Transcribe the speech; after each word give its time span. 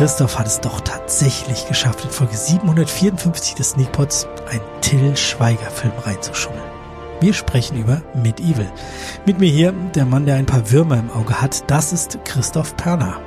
Christoph 0.00 0.38
hat 0.38 0.46
es 0.46 0.60
doch 0.60 0.80
tatsächlich 0.80 1.68
geschafft, 1.68 2.02
in 2.04 2.10
Folge 2.10 2.34
754 2.34 3.54
des 3.54 3.72
Sneakpots 3.72 4.26
einen 4.50 4.62
Till 4.80 5.14
Schweiger-Film 5.14 5.92
reinzuschummeln. 6.06 6.64
Wir 7.20 7.34
sprechen 7.34 7.76
über 7.78 8.00
Medieval. 8.14 8.72
Mit 9.26 9.40
mir 9.40 9.50
hier 9.50 9.72
der 9.94 10.06
Mann, 10.06 10.24
der 10.24 10.36
ein 10.36 10.46
paar 10.46 10.70
Würmer 10.70 10.96
im 10.96 11.10
Auge 11.10 11.42
hat. 11.42 11.70
Das 11.70 11.92
ist 11.92 12.18
Christoph 12.24 12.74
Perner. 12.78 13.20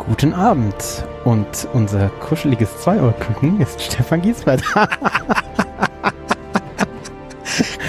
Guten 0.00 0.34
Abend. 0.34 0.74
Und 1.24 1.68
unser 1.74 2.08
kuscheliges 2.08 2.76
Zweiohrküken 2.78 3.60
ist 3.60 3.80
Stefan 3.80 4.22
Giesbert. 4.22 4.64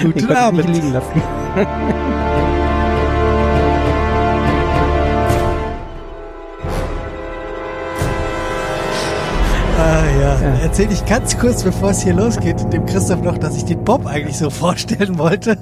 Guten 0.00 0.30
Abend. 0.30 0.68
Nicht 0.68 0.76
liegen 0.76 0.92
lassen. 0.92 1.20
Ah 9.84 10.06
ja, 10.06 10.40
Ja. 10.40 10.58
erzähle 10.60 10.92
ich 10.92 11.04
ganz 11.06 11.36
kurz, 11.38 11.64
bevor 11.64 11.90
es 11.90 12.02
hier 12.02 12.14
losgeht, 12.14 12.72
dem 12.72 12.86
Christoph 12.86 13.20
noch, 13.22 13.36
dass 13.38 13.56
ich 13.56 13.64
den 13.64 13.82
Bob 13.84 14.06
eigentlich 14.06 14.36
so 14.38 14.48
vorstellen 14.64 15.18
wollte. 15.18 15.56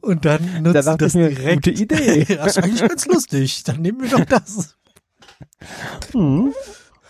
Und 0.00 0.24
dann 0.24 0.62
nutzt 0.62 0.86
Da 0.86 0.96
das 0.96 1.14
ich 1.14 1.14
mir, 1.14 1.28
direkt. 1.28 1.64
gute 1.66 1.70
Idee. 1.70 2.24
das 2.36 2.56
ist 2.56 2.64
eigentlich 2.64 2.80
ganz 2.88 3.04
lustig. 3.06 3.62
Dann 3.64 3.82
nehmen 3.82 4.00
wir 4.02 4.08
doch 4.10 4.24
das. 4.24 4.76
Hm. 6.12 6.54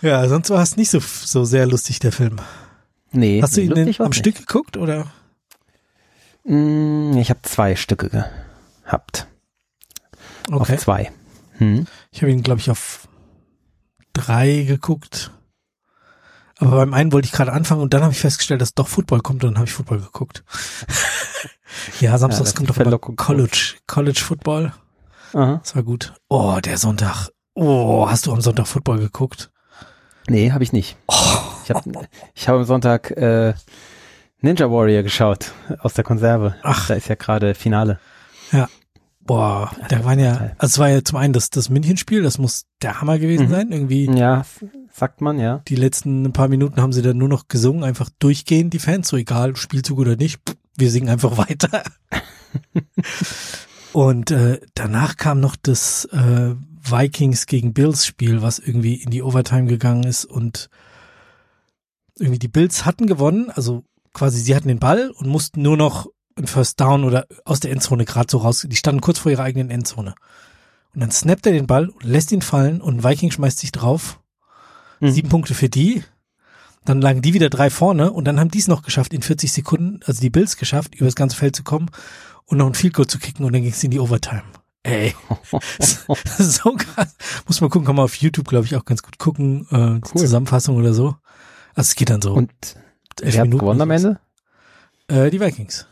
Ja, 0.01 0.27
sonst 0.27 0.49
war 0.49 0.61
es 0.61 0.75
nicht 0.75 0.89
so, 0.89 0.99
so 0.99 1.45
sehr 1.45 1.65
lustig, 1.65 1.99
der 1.99 2.11
Film. 2.11 2.37
Nee, 3.11 3.41
Hast 3.41 3.55
du 3.55 3.61
ihn 3.61 3.69
denn 3.73 3.95
am 3.99 4.07
nicht. 4.07 4.15
Stück 4.15 4.35
geguckt 4.35 4.75
oder? 4.75 5.07
Mm, 6.43 7.15
Ich 7.17 7.29
habe 7.29 7.39
zwei 7.43 7.75
Stücke 7.77 8.09
gehabt. 8.83 9.27
Auf 10.51 10.67
zwei. 10.77 11.11
Hm. 11.57 11.87
Ich 12.11 12.21
habe 12.21 12.31
ihn, 12.31 12.43
glaube 12.43 12.59
ich, 12.59 12.69
auf 12.69 13.07
drei 14.13 14.63
geguckt. 14.67 15.31
Aber 16.57 16.77
beim 16.77 16.93
einen 16.93 17.11
wollte 17.11 17.25
ich 17.25 17.31
gerade 17.31 17.51
anfangen 17.51 17.81
und 17.81 17.93
dann 17.93 18.01
habe 18.01 18.13
ich 18.13 18.19
festgestellt, 18.19 18.61
dass 18.61 18.73
doch 18.73 18.87
Football 18.87 19.21
kommt 19.21 19.43
und 19.43 19.51
dann 19.51 19.57
habe 19.57 19.67
ich 19.67 19.73
Football 19.73 19.99
geguckt. 19.99 20.43
ja, 21.99 22.17
samstags 22.17 22.51
das 22.51 22.55
kommt 22.55 22.69
doch 22.69 22.77
immer 22.77 22.97
College, 22.97 23.75
College 23.87 24.21
Football. 24.23 24.73
Aha. 25.33 25.59
Das 25.61 25.75
war 25.75 25.83
gut. 25.83 26.13
Oh, 26.29 26.59
der 26.63 26.77
Sonntag. 26.77 27.29
Oh, 27.55 28.09
hast 28.09 28.25
du 28.25 28.31
am 28.31 28.41
Sonntag 28.41 28.67
Football 28.67 28.99
geguckt? 28.99 29.51
Nee, 30.27 30.51
habe 30.51 30.63
ich 30.63 30.71
nicht. 30.71 30.97
Ich 31.63 31.69
habe 31.69 32.07
ich 32.33 32.47
hab 32.47 32.55
am 32.55 32.63
Sonntag 32.63 33.11
äh, 33.11 33.53
Ninja 34.39 34.71
Warrior 34.71 35.03
geschaut 35.03 35.51
aus 35.79 35.93
der 35.93 36.03
Konserve. 36.03 36.55
Ach. 36.63 36.87
Da 36.87 36.93
ist 36.93 37.09
ja 37.09 37.15
gerade 37.15 37.53
Finale. 37.53 37.99
Boah, 39.25 39.71
da 39.89 40.05
waren 40.05 40.19
ja, 40.19 40.51
also 40.57 40.73
es 40.73 40.77
war 40.79 40.89
ja 40.89 41.03
zum 41.03 41.17
einen 41.17 41.33
das, 41.33 41.49
das 41.49 41.69
Münchenspiel, 41.69 42.21
das 42.21 42.37
muss 42.37 42.65
der 42.83 43.01
Hammer 43.01 43.17
gewesen 43.17 43.47
Mhm. 43.47 43.51
sein. 43.51 43.71
Irgendwie 43.71 44.05
Ja, 44.05 44.45
sagt 44.93 45.21
man, 45.21 45.39
ja. 45.39 45.61
die 45.67 45.75
letzten 45.75 46.31
paar 46.31 46.47
Minuten 46.47 46.79
haben 46.81 46.93
sie 46.93 47.01
dann 47.01 47.17
nur 47.17 47.27
noch 47.29 47.47
gesungen, 47.47 47.83
einfach 47.83 48.09
durchgehend, 48.19 48.73
die 48.73 48.79
Fans, 48.79 49.07
so 49.07 49.17
egal, 49.17 49.55
Spielzug 49.55 49.97
oder 49.97 50.15
nicht, 50.15 50.39
wir 50.77 50.91
singen 50.91 51.09
einfach 51.09 51.37
weiter. 51.37 51.83
Und 53.93 54.31
äh, 54.31 54.59
danach 54.73 55.15
kam 55.17 55.39
noch 55.39 55.55
das 55.55 56.05
äh, 56.05 56.53
Vikings 56.81 57.45
gegen 57.45 57.73
Bills 57.73 58.05
Spiel, 58.05 58.41
was 58.41 58.59
irgendwie 58.59 58.95
in 58.95 59.09
die 59.09 59.23
Overtime 59.23 59.65
gegangen 59.67 60.03
ist 60.03 60.25
und 60.25 60.69
irgendwie 62.19 62.39
die 62.39 62.47
Bills 62.49 62.85
hatten 62.85 63.07
gewonnen, 63.07 63.49
also 63.49 63.83
quasi 64.13 64.39
sie 64.39 64.55
hatten 64.55 64.67
den 64.67 64.79
Ball 64.79 65.09
und 65.11 65.27
mussten 65.27 65.61
nur 65.61 65.77
noch 65.77 66.07
ein 66.37 66.47
First 66.47 66.79
Down 66.79 67.03
oder 67.03 67.25
aus 67.45 67.59
der 67.61 67.71
Endzone 67.71 68.05
gerade 68.05 68.27
so 68.29 68.39
raus, 68.39 68.65
die 68.69 68.75
standen 68.75 69.01
kurz 69.01 69.19
vor 69.19 69.31
ihrer 69.31 69.43
eigenen 69.43 69.69
Endzone. 69.69 70.15
Und 70.93 71.01
dann 71.01 71.11
snappt 71.11 71.45
er 71.45 71.51
den 71.53 71.67
Ball 71.67 71.89
und 71.89 72.03
lässt 72.03 72.31
ihn 72.31 72.41
fallen 72.41 72.81
und 72.81 73.03
Viking 73.03 73.31
schmeißt 73.31 73.59
sich 73.59 73.71
drauf 73.71 74.19
Mhm. 75.01 75.09
sieben 75.11 75.27
Punkte 75.29 75.53
für 75.53 75.67
die. 75.67 76.03
Dann 76.85 77.01
lagen 77.01 77.21
die 77.21 77.33
wieder 77.33 77.49
drei 77.49 77.69
vorne 77.69 78.11
und 78.13 78.25
dann 78.25 78.39
haben 78.39 78.49
die 78.51 78.59
es 78.59 78.67
noch 78.69 78.81
geschafft, 78.81 79.13
in 79.13 79.21
40 79.23 79.51
Sekunden, 79.51 79.99
also 80.05 80.21
die 80.21 80.29
Bills 80.29 80.55
geschafft, 80.55 80.95
über 80.95 81.05
das 81.05 81.15
ganze 81.15 81.35
Feld 81.35 81.53
zu 81.55 81.63
kommen 81.63 81.89
und 82.45 82.59
noch 82.59 82.67
ein 82.67 82.75
Field 82.75 82.93
Goal 82.93 83.07
zu 83.07 83.19
kicken 83.19 83.43
und 83.45 83.51
dann 83.53 83.61
ging 83.63 83.71
es 83.71 83.83
in 83.83 83.91
die 83.91 83.99
Overtime. 83.99 84.43
Ey, 84.83 85.13
so 86.37 86.73
krass. 86.75 87.15
Muss 87.47 87.59
man 87.59 87.69
gucken, 87.71 87.85
kann 87.87 87.95
man 87.95 88.05
auf 88.05 88.15
YouTube, 88.15 88.47
glaube 88.47 88.65
ich, 88.67 88.75
auch 88.75 88.85
ganz 88.85 89.01
gut 89.03 89.17
gucken, 89.17 89.67
äh, 89.71 89.75
Cool. 89.75 90.01
Zusammenfassung 90.21 90.77
oder 90.77 90.93
so. 90.93 91.15
Also 91.73 91.89
es 91.89 91.95
geht 91.95 92.09
dann 92.11 92.21
so 92.21 92.33
Und 92.33 92.51
elf 93.21 93.33
wer 93.33 93.41
hat 93.41 93.51
gewonnen 93.51 93.81
am. 93.81 93.91
Ende? 93.91 94.19
Äh, 95.07 95.29
die 95.31 95.41
Vikings. 95.41 95.87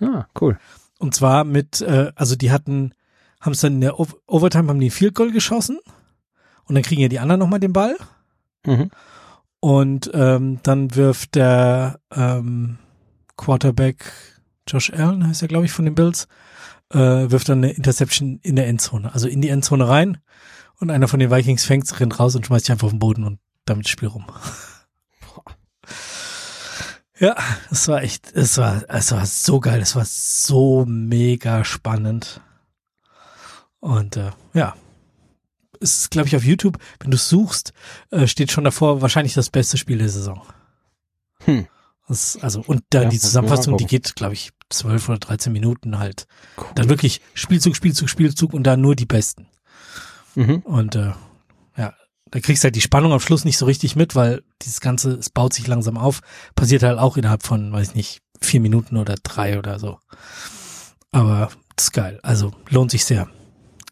Ah, 0.00 0.26
cool. 0.40 0.58
Und 0.98 1.14
zwar 1.14 1.44
mit, 1.44 1.80
äh, 1.80 2.12
also 2.14 2.36
die 2.36 2.50
hatten, 2.50 2.94
haben 3.40 3.52
es 3.52 3.60
dann 3.60 3.74
in 3.74 3.80
der 3.82 4.00
O- 4.00 4.06
Overtime, 4.26 4.68
haben 4.68 4.80
die 4.80 4.88
ein 4.88 4.90
Field 4.92 5.14
Goal 5.14 5.30
geschossen 5.32 5.78
und 6.64 6.74
dann 6.74 6.82
kriegen 6.82 7.02
ja 7.02 7.08
die 7.08 7.18
anderen 7.20 7.38
nochmal 7.38 7.60
den 7.60 7.72
Ball 7.72 7.96
Mhm. 8.66 8.90
Und 9.60 10.10
ähm, 10.12 10.58
dann 10.64 10.94
wirft 10.96 11.36
der 11.36 12.00
ähm, 12.14 12.78
Quarterback 13.36 14.12
Josh 14.68 14.92
Allen, 14.92 15.26
heißt 15.26 15.42
er, 15.42 15.48
glaube 15.48 15.66
ich, 15.66 15.72
von 15.72 15.84
den 15.84 15.94
Bills, 15.94 16.26
äh, 16.92 16.98
wirft 16.98 17.48
dann 17.48 17.58
eine 17.58 17.72
Interception 17.72 18.40
in 18.42 18.56
der 18.56 18.66
Endzone, 18.66 19.12
also 19.14 19.28
in 19.28 19.40
die 19.40 19.48
Endzone 19.48 19.88
rein. 19.88 20.18
Und 20.80 20.90
einer 20.90 21.08
von 21.08 21.20
den 21.20 21.30
Vikings 21.30 21.64
fängt, 21.64 22.00
rennt 22.00 22.18
raus 22.18 22.34
und 22.34 22.44
schmeißt 22.44 22.66
sich 22.66 22.72
einfach 22.72 22.86
auf 22.86 22.92
den 22.92 22.98
Boden 22.98 23.24
und 23.24 23.38
damit 23.64 23.86
das 23.86 23.90
Spiel 23.92 24.08
rum. 24.08 24.26
Ja, 27.18 27.34
es 27.70 27.88
war 27.88 28.02
echt, 28.02 28.32
es 28.32 28.58
war, 28.58 28.84
es 28.88 29.12
war 29.12 29.24
so 29.24 29.60
geil, 29.60 29.80
es 29.80 29.96
war 29.96 30.04
so 30.04 30.84
mega 30.86 31.64
spannend. 31.64 32.40
Und 33.80 34.16
äh, 34.16 34.32
ja, 34.52 34.74
es 35.80 36.00
ist, 36.00 36.10
glaube 36.10 36.28
ich, 36.28 36.36
auf 36.36 36.44
YouTube, 36.44 36.78
wenn 37.00 37.10
du 37.10 37.16
suchst, 37.16 37.72
äh, 38.10 38.26
steht 38.26 38.50
schon 38.50 38.64
davor 38.64 39.02
wahrscheinlich 39.02 39.34
das 39.34 39.50
beste 39.50 39.76
Spiel 39.76 39.98
der 39.98 40.08
Saison. 40.08 40.42
Hm. 41.44 41.66
Das, 42.08 42.38
also, 42.40 42.62
und 42.66 42.82
dann 42.90 43.04
Ja, 43.04 43.08
die 43.08 43.18
Zusammenfassung, 43.18 43.76
die 43.76 43.86
geht, 43.86 44.14
glaube 44.14 44.34
ich, 44.34 44.50
zwölf 44.68 45.08
oder 45.08 45.18
13 45.18 45.52
Minuten 45.52 45.98
halt. 45.98 46.26
Dann 46.74 46.88
wirklich 46.88 47.20
Spielzug, 47.34 47.76
Spielzug, 47.76 48.08
Spielzug 48.08 48.52
und 48.54 48.64
da 48.64 48.76
nur 48.76 48.94
die 48.94 49.06
Besten. 49.06 49.48
Mhm. 50.34 50.58
Und 50.60 50.94
äh, 50.94 51.12
da 52.36 52.40
kriegst 52.40 52.62
du 52.62 52.66
halt 52.66 52.76
die 52.76 52.82
Spannung 52.82 53.14
am 53.14 53.20
Schluss 53.20 53.46
nicht 53.46 53.56
so 53.56 53.64
richtig 53.64 53.96
mit, 53.96 54.14
weil 54.14 54.42
dieses 54.60 54.82
Ganze, 54.82 55.12
es 55.12 55.30
baut 55.30 55.54
sich 55.54 55.66
langsam 55.66 55.96
auf, 55.96 56.20
passiert 56.54 56.82
halt 56.82 56.98
auch 56.98 57.16
innerhalb 57.16 57.42
von, 57.42 57.72
weiß 57.72 57.88
ich 57.88 57.94
nicht, 57.94 58.20
vier 58.42 58.60
Minuten 58.60 58.98
oder 58.98 59.14
drei 59.22 59.58
oder 59.58 59.78
so. 59.78 60.00
Aber 61.12 61.48
das 61.76 61.86
ist 61.86 61.92
geil. 61.92 62.20
Also 62.22 62.52
lohnt 62.68 62.90
sich 62.90 63.06
sehr. 63.06 63.26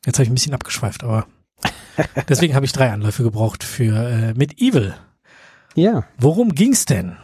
Jetzt 0.05 0.19
habe 0.19 0.25
ich 0.25 0.31
ein 0.31 0.34
bisschen 0.34 0.53
abgeschweift, 0.53 1.05
aber 1.05 1.27
deswegen 2.28 2.55
habe 2.55 2.66
ich 2.66 2.72
drei 2.72 2.93
Anläufe 2.93 3.22
gebraucht 3.22 3.65
für 3.65 3.97
äh, 4.10 4.34
mit 4.34 4.61
Evil. 4.61 4.94
Ja. 5.75 6.05
Worum 6.19 6.55
ging's 6.55 6.84
denn? 6.84 7.16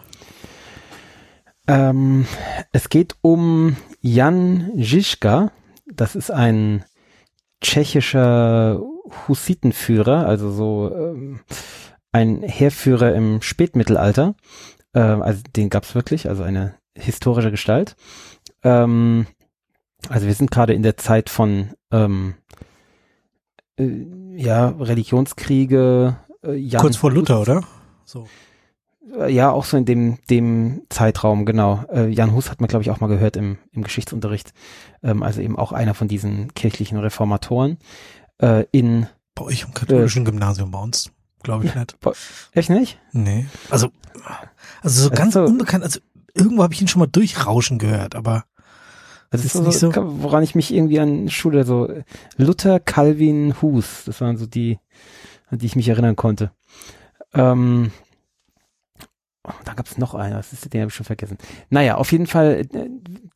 Ähm, 1.66 2.26
es 2.72 2.88
geht 2.88 3.16
um 3.20 3.76
Jan 4.00 4.70
Žižka. 4.74 5.52
Das 5.84 6.16
ist 6.16 6.30
ein 6.30 6.86
tschechischer 7.60 8.80
Hussitenführer, 9.28 10.26
also 10.26 10.50
so 10.50 10.94
ähm, 10.94 11.40
ein 12.12 12.42
Heerführer 12.42 13.14
im 13.14 13.42
Spätmittelalter. 13.42 14.34
Ähm, 14.94 15.22
also 15.22 15.42
den 15.56 15.70
gab's 15.70 15.94
wirklich, 15.94 16.28
also 16.28 16.42
eine 16.42 16.74
historische 16.96 17.50
Gestalt. 17.50 17.96
Ähm, 18.62 19.26
also 20.08 20.26
wir 20.26 20.34
sind 20.34 20.50
gerade 20.50 20.72
in 20.74 20.82
der 20.82 20.96
Zeit 20.96 21.30
von 21.30 21.70
ähm, 21.92 22.34
äh, 23.78 23.88
ja 24.36 24.68
Religionskriege. 24.68 26.16
Äh, 26.44 26.54
Jan 26.54 26.80
Kurz 26.80 26.96
vor 26.96 27.12
Luther, 27.12 27.40
oder? 27.40 27.62
So. 28.04 28.26
äh, 29.18 29.30
Ja, 29.32 29.50
auch 29.50 29.64
so 29.64 29.76
in 29.76 29.84
dem, 29.84 30.18
dem 30.28 30.82
Zeitraum, 30.88 31.44
genau. 31.44 31.84
Äh, 31.92 32.08
Jan 32.08 32.32
Hus 32.34 32.50
hat 32.50 32.60
man, 32.60 32.68
glaube 32.68 32.82
ich, 32.82 32.90
auch 32.90 33.00
mal 33.00 33.08
gehört 33.08 33.36
im, 33.36 33.58
im 33.72 33.82
Geschichtsunterricht. 33.82 34.52
Ähm, 35.02 35.22
also 35.22 35.40
eben 35.40 35.58
auch 35.58 35.72
einer 35.72 35.94
von 35.94 36.08
diesen 36.08 36.54
kirchlichen 36.54 36.98
Reformatoren. 36.98 37.78
Äh, 38.40 38.64
in, 38.72 39.06
Bei 39.34 39.44
euch 39.44 39.62
im 39.62 39.74
katholischen 39.74 40.24
Gymnasium 40.24 40.70
bei 40.70 40.78
uns, 40.78 41.10
glaube 41.42 41.66
ich 41.66 41.74
nicht. 41.74 41.96
echt 42.52 42.70
nicht? 42.70 42.98
Nee. 43.12 43.46
Also, 43.70 43.88
also 44.82 45.02
so 45.02 45.08
Also 45.08 45.10
ganz 45.10 45.34
so- 45.34 45.44
unbekannt, 45.44 45.84
also 45.84 46.00
irgendwo 46.34 46.62
habe 46.62 46.72
ich 46.74 46.80
ihn 46.80 46.88
schon 46.88 47.00
mal 47.00 47.06
durchrauschen 47.06 47.78
gehört, 47.78 48.14
aber 48.14 48.44
Das 49.30 49.44
Ist 49.44 49.54
ist, 49.54 49.60
nicht 49.62 49.78
so, 49.78 49.92
so? 49.92 50.22
woran 50.22 50.42
ich 50.42 50.54
mich 50.54 50.72
irgendwie 50.74 50.98
an 51.00 51.28
Schule 51.30 51.64
so, 51.64 51.88
äh, 51.88 52.02
Luther, 52.36 52.80
Calvin, 52.80 53.54
Hus, 53.62 54.02
das 54.06 54.20
waren 54.20 54.36
so 54.36 54.46
die, 54.46 54.78
an 55.50 55.58
die 55.58 55.66
ich 55.66 55.76
mich 55.76 55.88
erinnern 55.88 56.16
konnte. 56.16 56.50
Ähm, 57.34 57.92
oh, 59.46 59.52
da 59.64 59.74
gab 59.74 59.86
es 59.86 59.98
noch 59.98 60.14
einen, 60.14 60.34
was 60.36 60.52
ist, 60.52 60.72
den 60.72 60.80
habe 60.80 60.88
ich 60.88 60.94
schon 60.96 61.06
vergessen. 61.06 61.38
Naja, 61.68 61.94
auf 61.96 62.10
jeden 62.10 62.26
Fall 62.26 62.66
äh, 62.72 62.88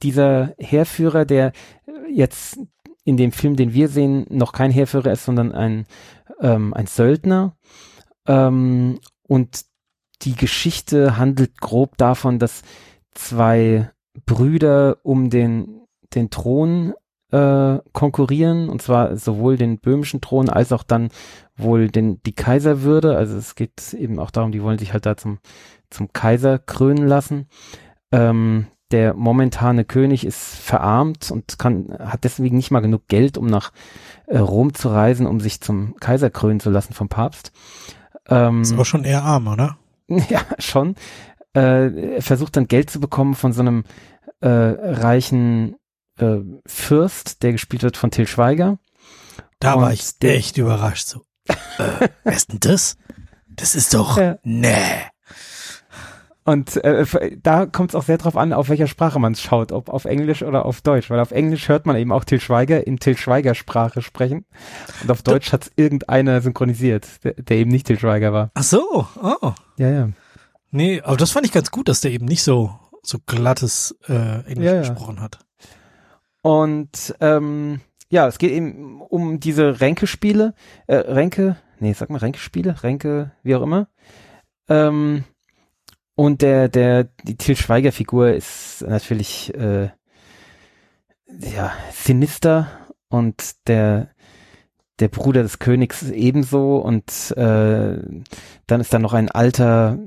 dieser 0.03 0.55
Heerführer, 0.59 1.25
der 1.25 1.53
äh, 1.87 2.13
jetzt 2.13 2.59
in 3.05 3.17
dem 3.17 3.33
Film, 3.33 3.57
den 3.57 3.73
wir 3.73 3.89
sehen, 3.89 4.27
noch 4.31 4.53
kein 4.53 4.71
Heerführer 4.71 5.13
ist, 5.13 5.25
sondern 5.25 5.53
ein, 5.53 5.87
ähm, 6.41 6.73
ein 6.75 6.87
Söldner. 6.87 7.57
Ähm, 8.27 8.99
und 9.27 9.65
die 10.23 10.35
Geschichte 10.35 11.19
handelt 11.19 11.61
grob 11.61 11.97
davon, 11.99 12.39
dass 12.39 12.63
zwei 13.13 13.91
Brüder 14.27 14.99
um 15.03 15.29
den, 15.29 15.83
den 16.15 16.31
Thron 16.31 16.95
äh, 17.31 17.79
konkurrieren, 17.93 18.69
und 18.69 18.81
zwar 18.81 19.17
sowohl 19.17 19.57
den 19.57 19.79
böhmischen 19.79 20.21
Thron 20.21 20.49
als 20.49 20.73
auch 20.73 20.83
dann 20.83 21.09
wohl 21.57 21.89
den, 21.89 22.23
die 22.23 22.35
Kaiserwürde. 22.35 23.17
Also 23.17 23.37
es 23.37 23.55
geht 23.55 23.93
eben 23.93 24.19
auch 24.19 24.31
darum, 24.31 24.53
die 24.53 24.63
wollen 24.63 24.79
sich 24.79 24.93
halt 24.93 25.05
da 25.05 25.17
zum, 25.17 25.39
zum 25.91 26.13
Kaiser 26.13 26.59
krönen 26.59 27.07
lassen. 27.07 27.49
Ähm, 28.13 28.69
der 28.95 29.15
momentane 29.15 29.85
König 29.85 30.25
ist 30.25 30.39
verarmt 30.39 31.33
und 31.33 31.59
kann, 31.59 31.97
hat 31.99 32.23
deswegen 32.23 32.57
nicht 32.57 32.71
mal 32.71 32.79
genug 32.79 33.09
Geld, 33.09 33.37
um 33.37 33.47
nach 33.47 33.73
äh, 34.29 34.39
Rom 34.39 34.73
zu 34.73 34.89
reisen, 34.89 35.27
um 35.27 35.41
sich 35.41 35.61
zum 35.61 35.97
Kaiser 35.97 36.31
krönen 36.31 36.61
zu 36.61 36.71
lassen 36.71 36.95
vom 36.95 37.09
Papst. 37.09 37.51
Ähm, 38.29 38.63
ist 38.63 38.73
aber 38.73 38.85
schon 38.85 39.03
eher 39.03 39.25
arm, 39.25 39.49
oder? 39.49 39.79
Ja, 40.29 40.43
schon. 40.61 40.95
Äh, 41.57 42.15
er 42.15 42.23
versucht 42.23 42.57
dann 42.57 42.69
Geld 42.69 42.89
zu 42.89 43.01
bekommen 43.01 43.35
von 43.35 43.53
so 43.53 43.63
einem 43.63 43.83
äh, 44.41 44.49
reichen 44.49 45.75
äh, 46.21 46.37
Fürst, 46.65 47.43
der 47.43 47.51
gespielt 47.51 47.83
wird 47.83 47.97
von 47.97 48.13
Till 48.13 48.29
Schweiger. 48.29 48.79
Da 49.59 49.75
und 49.75 49.83
war 49.83 49.93
ich 49.93 50.05
echt 50.23 50.57
überrascht. 50.57 51.09
So, 51.09 51.23
äh, 51.49 52.09
wer 52.23 52.33
ist 52.33 52.53
denn 52.53 52.61
das? 52.61 52.97
Das 53.49 53.75
ist 53.75 53.93
doch, 53.93 54.19
ja. 54.19 54.39
nee. 54.45 55.11
Und 56.47 56.77
äh, 56.85 57.07
da 57.43 57.65
kommt 57.65 57.91
es 57.91 57.95
auch 57.95 58.03
sehr 58.03 58.19
drauf 58.19 58.37
an, 58.37 58.53
auf 58.53 58.69
welcher 58.69 58.87
Sprache 58.87 59.19
man 59.19 59.33
es 59.33 59.41
schaut, 59.41 59.73
ob 59.73 59.89
auf 59.89 60.05
Englisch 60.05 60.43
oder 60.43 60.67
auf 60.67 60.83
Deutsch, 60.83 61.09
weil 61.09 61.19
auf 61.21 61.31
Englisch 61.31 61.69
hört 61.69 61.87
man 61.87 61.97
eben 61.97 62.13
auch 62.13 62.25
Till 62.25 62.41
Schweiger 62.41 62.87
in 62.87 62.99
Till 62.99 63.17
Schweiger 63.17 63.55
Sprache 63.55 64.03
sprechen 64.03 64.45
und 65.03 65.11
auf 65.11 65.23
Deutsch 65.23 65.53
hat 65.53 65.65
es 65.65 65.73
irgendeiner 65.77 66.43
synchronisiert, 66.43 67.25
der, 67.25 67.33
der, 67.33 67.57
eben 67.57 67.71
nicht 67.71 67.87
Till 67.87 67.99
Schweiger 67.99 68.35
war. 68.35 68.51
Ach 68.53 68.63
so, 68.63 69.07
oh. 69.23 69.53
Ja, 69.79 69.91
ja. 69.91 70.09
Nee, 70.71 71.01
aber 71.01 71.17
das 71.17 71.31
fand 71.31 71.47
ich 71.47 71.53
ganz 71.53 71.71
gut, 71.71 71.89
dass 71.89 72.03
der 72.03 72.11
eben 72.11 72.27
nicht 72.27 72.43
so 72.43 72.79
so 73.07 73.19
glattes 73.25 73.97
äh, 74.09 74.45
Englisch 74.47 74.67
ja, 74.67 74.79
gesprochen 74.81 75.21
hat. 75.21 75.39
Und 76.43 77.15
ähm, 77.21 77.81
ja, 78.11 78.27
es 78.27 78.39
geht 78.39 78.53
eben 78.53 79.01
um 79.01 79.41
diese 79.41 79.81
Ränkespiele, 79.81 80.55
äh, 80.87 80.97
Ränke, 80.97 81.57
nee, 81.81 81.93
sag 81.93 82.11
mal 82.11 82.19
Ränkespiele, 82.19 82.83
Ränke, 82.83 83.33
wie 83.43 83.55
auch 83.55 83.63
immer. 83.63 83.89
Ähm, 84.69 85.25
und 86.15 86.43
der, 86.43 86.69
der, 86.69 87.05
die 87.25 87.37
Til 87.37 87.57
Schweiger 87.57 87.93
Figur 87.93 88.33
ist 88.33 88.85
natürlich, 88.87 89.53
äh, 89.55 89.91
ja, 91.27 91.73
sinister 91.93 92.69
und 93.09 93.67
der, 93.67 94.11
der 95.01 95.09
Bruder 95.09 95.43
des 95.43 95.59
Königs 95.59 96.09
ebenso 96.11 96.77
und 96.77 97.33
äh, 97.37 97.99
dann 98.67 98.81
ist 98.81 98.95
da 98.95 98.99
noch 98.99 99.13
ein 99.13 99.31
alter, 99.31 99.99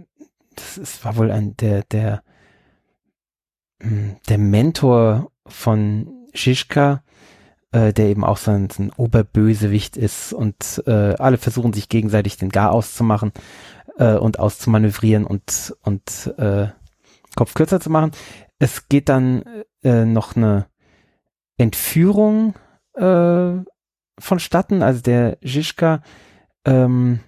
das 0.55 0.77
ist, 0.77 1.05
war 1.05 1.17
wohl 1.17 1.31
ein, 1.31 1.57
der, 1.57 1.83
der, 1.83 2.23
hm, 3.81 4.17
der 4.29 4.37
Mentor 4.37 5.31
von 5.45 6.27
Shishka, 6.33 7.03
äh, 7.71 7.91
der 7.91 8.07
eben 8.07 8.23
auch 8.23 8.37
so 8.37 8.51
ein, 8.51 8.69
so 8.69 8.83
ein 8.83 8.91
Oberbösewicht 8.93 9.97
ist 9.97 10.31
und 10.31 10.81
äh, 10.85 11.15
alle 11.15 11.37
versuchen 11.37 11.73
sich 11.73 11.89
gegenseitig 11.89 12.37
den 12.37 12.49
Gar 12.49 12.71
auszumachen 12.71 13.33
äh, 13.97 14.15
und 14.15 14.39
auszumanövrieren 14.39 15.25
und, 15.25 15.75
und 15.83 16.33
äh, 16.37 16.67
Kopf 17.35 17.53
kürzer 17.53 17.79
zu 17.79 17.89
machen. 17.89 18.11
Es 18.59 18.87
geht 18.89 19.09
dann 19.09 19.43
äh, 19.83 20.05
noch 20.05 20.35
eine 20.35 20.67
Entführung 21.57 22.55
äh, 22.95 23.53
vonstatten, 24.19 24.81
also 24.81 25.01
der 25.01 25.37
Zizka 25.41 26.01
ähm, 26.65 27.19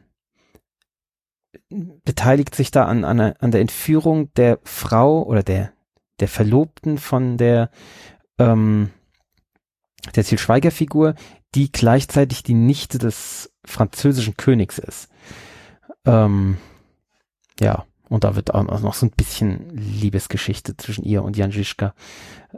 beteiligt 1.69 2.55
sich 2.55 2.71
da 2.71 2.85
an, 2.85 3.03
an, 3.03 3.19
an 3.19 3.51
der 3.51 3.61
Entführung 3.61 4.33
der 4.33 4.59
Frau 4.63 5.23
oder 5.23 5.43
der, 5.43 5.71
der 6.19 6.27
Verlobten 6.27 6.97
von 6.97 7.37
der, 7.37 7.69
ähm, 8.39 8.89
der 10.15 10.23
Til 10.23 10.39
Schweiger-Figur, 10.39 11.15
die 11.55 11.71
gleichzeitig 11.71 12.43
die 12.43 12.53
Nichte 12.53 12.97
des 12.97 13.53
französischen 13.65 14.37
Königs 14.37 14.79
ist. 14.79 15.09
Ähm, 16.05 16.57
ja, 17.59 17.85
und 18.09 18.23
da 18.23 18.35
wird 18.35 18.53
auch 18.53 18.63
noch 18.63 18.93
so 18.93 19.05
ein 19.05 19.11
bisschen 19.11 19.69
Liebesgeschichte 19.69 20.75
zwischen 20.77 21.03
ihr 21.03 21.23
und 21.23 21.37
Jan 21.37 21.51
Žižka 21.51 21.93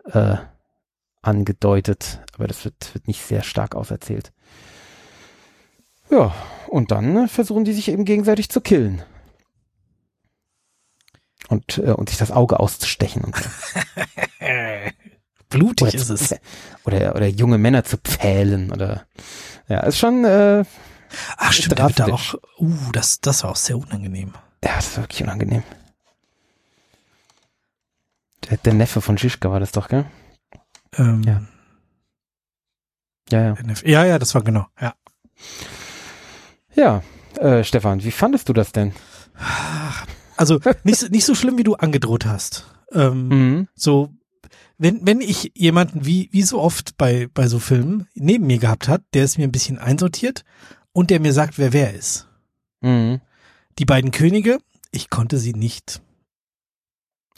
äh, 0.06 0.38
angedeutet, 1.22 2.22
aber 2.36 2.48
das 2.48 2.66
wird, 2.66 2.94
wird 2.94 3.08
nicht 3.08 3.22
sehr 3.22 3.44
stark 3.44 3.76
auserzählt. 3.76 4.32
Ja, 6.10 6.34
und 6.68 6.92
dann 6.92 7.28
versuchen 7.28 7.66
die 7.66 7.74
sich 7.74 7.90
eben 7.90 8.06
gegenseitig 8.06 8.50
zu 8.50 8.62
killen. 8.62 9.02
Und, 11.48 11.78
äh, 11.80 11.92
und 11.92 12.10
sich 12.10 12.18
das 12.18 12.32
Auge 12.32 12.60
auszustechen 12.60 13.24
und 13.24 13.36
so. 13.36 13.50
Blutig 15.50 15.90
oder 15.90 15.94
ist 15.94 16.10
es. 16.10 16.36
Oder, 16.86 17.16
oder 17.16 17.28
junge 17.28 17.58
Männer 17.58 17.84
zu 17.84 17.98
pfählen 17.98 18.72
oder 18.72 19.06
ja, 19.68 19.82
ist 19.82 20.00
schon 20.00 20.24
äh, 20.24 20.64
Ach 21.38 21.52
stimmt, 21.52 21.80
da, 21.80 21.90
da 21.90 22.06
auch, 22.08 22.36
uh, 22.60 22.92
das, 22.92 23.22
das 23.22 23.44
war 23.44 23.52
auch 23.52 23.56
sehr 23.56 23.78
unangenehm. 23.78 24.34
Ja, 24.64 24.76
das 24.76 24.88
ist 24.88 24.98
wirklich 24.98 25.24
unangenehm. 25.24 25.64
Der, 28.50 28.58
der 28.58 28.74
Neffe 28.74 29.02
von 29.02 29.18
Schischka 29.18 29.52
war 29.52 29.60
das 29.60 29.72
doch, 29.72 29.88
gell? 29.88 30.06
Ähm, 30.98 31.24
ja. 31.24 31.42
Ja, 33.32 33.42
ja. 33.42 33.56
Ja, 33.84 34.06
ja, 34.06 34.20
das 34.20 34.36
war 34.36 34.44
genau, 34.44 34.68
ja. 34.80 34.94
Ja, 36.76 37.04
äh, 37.38 37.64
Stefan, 37.64 38.04
wie 38.04 38.12
fandest 38.12 38.50
du 38.50 38.54
das 38.54 38.72
denn? 38.72 38.94
Also 40.38 40.60
nicht, 40.84 41.12
nicht 41.12 41.26
so 41.26 41.36
schlimm, 41.36 41.58
wie 41.58 41.64
du 41.64 41.76
angedroht 41.76 42.26
hast. 42.26 42.66
Ähm, 42.92 43.28
mhm. 43.28 43.68
So, 43.74 44.14
wenn, 44.78 45.06
wenn 45.06 45.22
ich 45.22 45.52
jemanden 45.56 46.06
wie, 46.06 46.30
wie 46.32 46.42
so 46.42 46.60
oft 46.60 46.98
bei, 46.98 47.28
bei 47.34 47.48
so 47.48 47.60
Filmen 47.60 48.08
neben 48.16 48.48
mir 48.48 48.58
gehabt 48.58 48.88
hat, 48.88 49.04
der 49.14 49.24
ist 49.24 49.38
mir 49.38 49.44
ein 49.44 49.52
bisschen 49.52 49.78
einsortiert 49.78 50.44
und 50.94 51.10
der 51.10 51.20
mir 51.20 51.34
sagt, 51.34 51.58
wer 51.58 51.74
wer 51.74 51.94
ist. 51.94 52.28
Mhm. 52.82 53.22
Die 53.80 53.86
beiden 53.86 54.12
Könige, 54.12 54.60
ich 54.92 55.10
konnte 55.10 55.38
sie 55.38 55.54
nicht. 55.54 56.02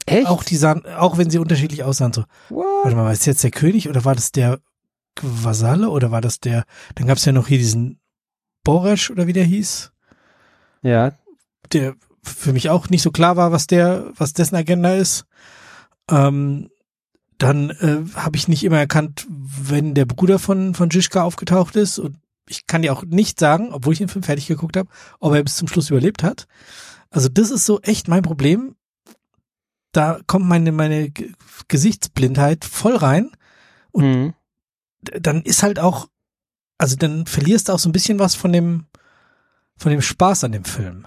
Echt? 0.05 0.27
Auch 0.27 0.43
die 0.43 0.57
sahen, 0.57 0.85
auch 0.85 1.17
wenn 1.17 1.29
sie 1.29 1.39
unterschiedlich 1.39 1.83
aussahen, 1.83 2.13
so. 2.13 2.23
What? 2.49 2.65
Warte 2.83 2.95
mal, 2.95 3.03
war 3.05 3.11
das 3.11 3.25
jetzt 3.25 3.43
der 3.43 3.51
König 3.51 3.87
oder 3.87 4.03
war 4.03 4.15
das 4.15 4.31
der 4.31 4.59
Vasalle 5.21 5.89
oder 5.89 6.11
war 6.11 6.21
das 6.21 6.39
der, 6.39 6.65
dann 6.95 7.07
gab 7.07 7.17
es 7.17 7.25
ja 7.25 7.31
noch 7.31 7.47
hier 7.47 7.59
diesen 7.59 7.99
Boresch 8.63 9.11
oder 9.11 9.27
wie 9.27 9.33
der 9.33 9.45
hieß. 9.45 9.91
Ja. 10.81 11.13
Der 11.71 11.95
für 12.21 12.53
mich 12.53 12.69
auch 12.69 12.89
nicht 12.89 13.01
so 13.01 13.11
klar 13.11 13.37
war, 13.37 13.51
was 13.51 13.67
der, 13.67 14.11
was 14.17 14.33
dessen 14.33 14.55
Agenda 14.55 14.95
ist. 14.95 15.25
Ähm, 16.09 16.69
dann 17.37 17.69
äh, 17.71 18.03
habe 18.15 18.37
ich 18.37 18.47
nicht 18.47 18.63
immer 18.63 18.77
erkannt, 18.77 19.25
wenn 19.29 19.93
der 19.93 20.05
Bruder 20.05 20.39
von 20.39 20.75
von 20.75 20.89
Jischka 20.89 21.23
aufgetaucht 21.23 21.75
ist 21.75 21.99
und 21.99 22.17
ich 22.47 22.67
kann 22.67 22.81
dir 22.81 22.93
auch 22.93 23.03
nicht 23.03 23.39
sagen, 23.39 23.73
obwohl 23.73 23.93
ich 23.93 23.99
den 23.99 24.09
Film 24.09 24.23
fertig 24.23 24.47
geguckt 24.47 24.77
habe, 24.77 24.89
ob 25.19 25.33
er 25.33 25.43
bis 25.43 25.55
zum 25.55 25.67
Schluss 25.67 25.89
überlebt 25.89 26.23
hat. 26.23 26.47
Also 27.09 27.29
das 27.29 27.51
ist 27.51 27.65
so 27.65 27.79
echt 27.81 28.07
mein 28.07 28.23
Problem. 28.23 28.75
Da 29.91 30.19
kommt 30.25 30.47
meine, 30.47 30.71
meine 30.71 31.11
Gesichtsblindheit 31.67 32.65
voll 32.65 32.95
rein. 32.95 33.31
Und 33.91 34.03
mhm. 34.03 34.33
dann 35.01 35.43
ist 35.43 35.63
halt 35.63 35.79
auch, 35.79 36.09
also 36.77 36.95
dann 36.95 37.27
verlierst 37.27 37.69
du 37.69 37.73
auch 37.73 37.79
so 37.79 37.89
ein 37.89 37.93
bisschen 37.93 38.19
was 38.19 38.35
von 38.35 38.51
dem, 38.51 38.85
von 39.77 39.91
dem 39.91 40.01
Spaß 40.01 40.43
an 40.43 40.51
dem 40.51 40.65
Film. 40.65 41.05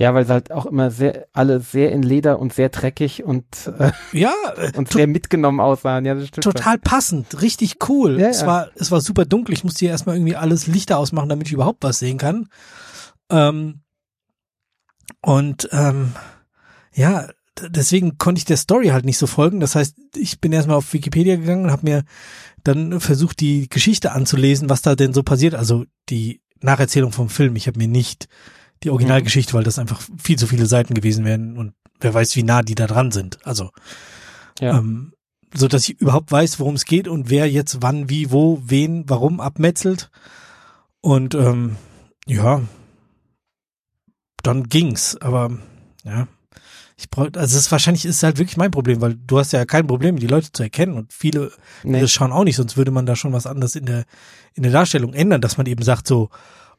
Ja, 0.00 0.14
weil 0.14 0.24
sie 0.24 0.32
halt 0.32 0.50
auch 0.50 0.64
immer 0.64 0.90
sehr, 0.90 1.26
alle 1.34 1.60
sehr 1.60 1.92
in 1.92 2.02
Leder 2.02 2.38
und 2.38 2.54
sehr 2.54 2.70
dreckig 2.70 3.22
und, 3.22 3.44
äh, 3.78 3.92
ja, 4.12 4.32
und 4.74 4.90
sehr 4.90 5.06
mitgenommen 5.06 5.60
aussahen. 5.60 6.06
Ja, 6.06 6.14
das 6.14 6.28
stimmt 6.28 6.44
total 6.44 6.76
schon. 6.76 6.80
passend, 6.80 7.42
richtig 7.42 7.76
cool. 7.86 8.18
Ja, 8.18 8.28
es 8.28 8.40
ja. 8.40 8.46
war, 8.46 8.70
es 8.76 8.90
war 8.90 9.02
super 9.02 9.26
dunkel. 9.26 9.52
Ich 9.52 9.62
musste 9.62 9.80
hier 9.80 9.90
erstmal 9.90 10.16
irgendwie 10.16 10.36
alles 10.36 10.66
Lichter 10.66 10.96
ausmachen, 10.96 11.28
damit 11.28 11.48
ich 11.48 11.52
überhaupt 11.52 11.84
was 11.84 11.98
sehen 11.98 12.16
kann. 12.16 12.48
Ähm, 13.28 13.82
und, 15.20 15.68
ähm, 15.70 16.14
ja, 16.94 17.28
deswegen 17.68 18.16
konnte 18.16 18.38
ich 18.38 18.46
der 18.46 18.56
Story 18.56 18.88
halt 18.88 19.04
nicht 19.04 19.18
so 19.18 19.26
folgen. 19.26 19.60
Das 19.60 19.74
heißt, 19.74 19.96
ich 20.16 20.40
bin 20.40 20.50
erstmal 20.50 20.78
auf 20.78 20.94
Wikipedia 20.94 21.36
gegangen 21.36 21.64
und 21.64 21.70
habe 21.72 21.84
mir 21.84 22.04
dann 22.64 23.00
versucht, 23.00 23.40
die 23.40 23.68
Geschichte 23.68 24.12
anzulesen, 24.12 24.70
was 24.70 24.80
da 24.80 24.96
denn 24.96 25.12
so 25.12 25.22
passiert. 25.22 25.54
Also 25.54 25.84
die 26.08 26.40
Nacherzählung 26.62 27.12
vom 27.12 27.28
Film. 27.28 27.54
Ich 27.56 27.66
habe 27.66 27.76
mir 27.76 27.88
nicht 27.88 28.28
die 28.82 28.90
Originalgeschichte, 28.90 29.52
weil 29.52 29.64
das 29.64 29.78
einfach 29.78 30.00
viel 30.22 30.38
zu 30.38 30.46
viele 30.46 30.66
Seiten 30.66 30.94
gewesen 30.94 31.24
wären 31.24 31.56
und 31.56 31.74
wer 32.00 32.14
weiß, 32.14 32.34
wie 32.36 32.42
nah 32.42 32.62
die 32.62 32.74
da 32.74 32.86
dran 32.86 33.10
sind. 33.10 33.44
Also, 33.46 33.70
ja. 34.58 34.78
ähm, 34.78 35.12
so 35.54 35.68
dass 35.68 35.88
ich 35.88 36.00
überhaupt 36.00 36.30
weiß, 36.30 36.60
worum 36.60 36.74
es 36.74 36.84
geht 36.84 37.08
und 37.08 37.28
wer 37.28 37.50
jetzt 37.50 37.82
wann, 37.82 38.08
wie, 38.08 38.30
wo, 38.30 38.62
wen, 38.64 39.04
warum 39.08 39.40
abmetzelt. 39.40 40.10
Und 41.00 41.34
ähm, 41.34 41.76
ja, 42.26 42.62
dann 44.42 44.64
ging's. 44.64 45.16
Aber 45.16 45.58
ja, 46.04 46.28
ich 46.96 47.10
brauche, 47.10 47.30
also 47.34 47.56
es 47.56 47.64
ist 47.64 47.72
wahrscheinlich 47.72 48.04
ist 48.04 48.22
halt 48.22 48.38
wirklich 48.38 48.56
mein 48.56 48.70
Problem, 48.70 49.00
weil 49.00 49.14
du 49.14 49.38
hast 49.38 49.52
ja 49.52 49.64
kein 49.64 49.86
Problem, 49.86 50.18
die 50.18 50.26
Leute 50.26 50.52
zu 50.52 50.62
erkennen 50.62 50.94
und 50.94 51.12
viele 51.12 51.50
nee. 51.82 52.00
das 52.00 52.12
schauen 52.12 52.32
auch 52.32 52.44
nicht, 52.44 52.56
sonst 52.56 52.76
würde 52.76 52.90
man 52.90 53.06
da 53.06 53.16
schon 53.16 53.32
was 53.32 53.46
anderes 53.46 53.74
in 53.74 53.86
der 53.86 54.04
in 54.54 54.62
der 54.62 54.72
Darstellung 54.72 55.14
ändern, 55.14 55.40
dass 55.40 55.56
man 55.56 55.66
eben 55.66 55.82
sagt 55.82 56.06
so, 56.06 56.28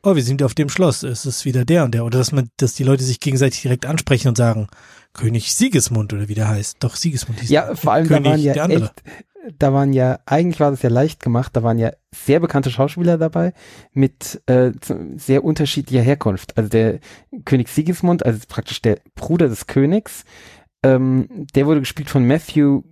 oh, 0.03 0.15
wir 0.15 0.23
sind 0.23 0.43
auf 0.43 0.53
dem 0.53 0.69
Schloss, 0.69 1.03
es 1.03 1.25
ist 1.25 1.45
wieder 1.45 1.65
der 1.65 1.83
und 1.83 1.93
der. 1.93 2.05
Oder 2.05 2.19
dass 2.19 2.31
man, 2.31 2.49
dass 2.57 2.73
die 2.73 2.83
Leute 2.83 3.03
sich 3.03 3.19
gegenseitig 3.19 3.61
direkt 3.61 3.85
ansprechen 3.85 4.29
und 4.29 4.37
sagen, 4.37 4.67
König 5.13 5.53
Siegesmund 5.53 6.13
oder 6.13 6.29
wie 6.29 6.35
der 6.35 6.47
heißt. 6.47 6.77
Doch, 6.79 6.95
Siegesmund 6.95 7.39
hieß 7.41 7.49
Ja, 7.49 7.75
vor 7.75 7.93
allem 7.93 8.07
König, 8.07 8.23
da 8.23 8.61
waren 8.61 8.71
ja 8.71 8.77
echt 8.77 9.03
da 9.57 9.73
waren 9.73 9.93
ja, 9.93 10.19
eigentlich 10.25 10.59
war 10.59 10.71
das 10.71 10.81
ja 10.81 10.89
leicht 10.89 11.21
gemacht, 11.21 11.55
da 11.55 11.63
waren 11.63 11.79
ja 11.79 11.91
sehr 12.13 12.39
bekannte 12.39 12.69
Schauspieler 12.69 13.17
dabei 13.17 13.53
mit 13.91 14.41
äh, 14.45 14.71
sehr 15.15 15.43
unterschiedlicher 15.43 16.03
Herkunft. 16.03 16.57
Also 16.57 16.69
der 16.69 16.99
König 17.45 17.69
Sigismund, 17.69 18.25
also 18.25 18.39
praktisch 18.47 18.81
der 18.81 18.99
Bruder 19.15 19.47
des 19.47 19.67
Königs, 19.67 20.23
ähm, 20.83 21.47
der 21.55 21.65
wurde 21.65 21.79
gespielt 21.79 22.09
von 22.09 22.25
Matthew, 22.25 22.83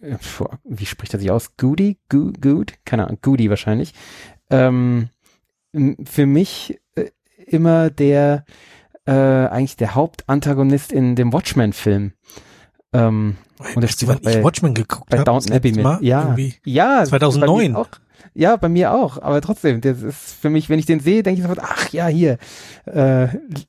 äh, 0.00 0.16
wie 0.64 0.86
spricht 0.86 1.14
er 1.14 1.20
sich 1.20 1.30
aus? 1.30 1.56
Goody? 1.56 1.98
Go 2.08 2.32
Good? 2.38 2.74
Keine 2.84 3.06
Ahnung, 3.06 3.18
Goody 3.22 3.48
wahrscheinlich. 3.48 3.94
Ähm, 4.50 5.08
für 6.04 6.26
mich 6.26 6.80
äh, 6.94 7.10
immer 7.46 7.90
der, 7.90 8.44
äh, 9.06 9.12
eigentlich 9.12 9.76
der 9.76 9.94
Hauptantagonist 9.94 10.92
in 10.92 11.16
dem 11.16 11.32
Watchmen-Film. 11.32 12.12
Ähm, 12.92 13.36
und 13.74 13.82
das 13.82 14.06
wann 14.06 14.20
bei, 14.20 14.38
ich 14.38 14.44
Watchmen 14.44 14.74
geguckt 14.74 15.08
bei 15.08 15.22
Downton 15.22 15.52
Abbey 15.52 15.72
mit. 15.72 15.86
Ja, 16.02 16.36
ja, 16.64 17.04
2009. 17.04 17.76
Auch, 17.76 17.88
ja, 18.34 18.56
bei 18.56 18.68
mir 18.68 18.92
auch. 18.92 19.20
Aber 19.20 19.40
trotzdem, 19.40 19.80
das 19.80 20.02
ist 20.02 20.34
für 20.34 20.50
mich, 20.50 20.68
wenn 20.68 20.78
ich 20.78 20.86
den 20.86 21.00
sehe, 21.00 21.22
denke 21.22 21.40
ich 21.40 21.46
sofort, 21.46 21.60
ach 21.62 21.88
ja, 21.90 22.06
hier 22.06 22.38
äh, 22.86 23.28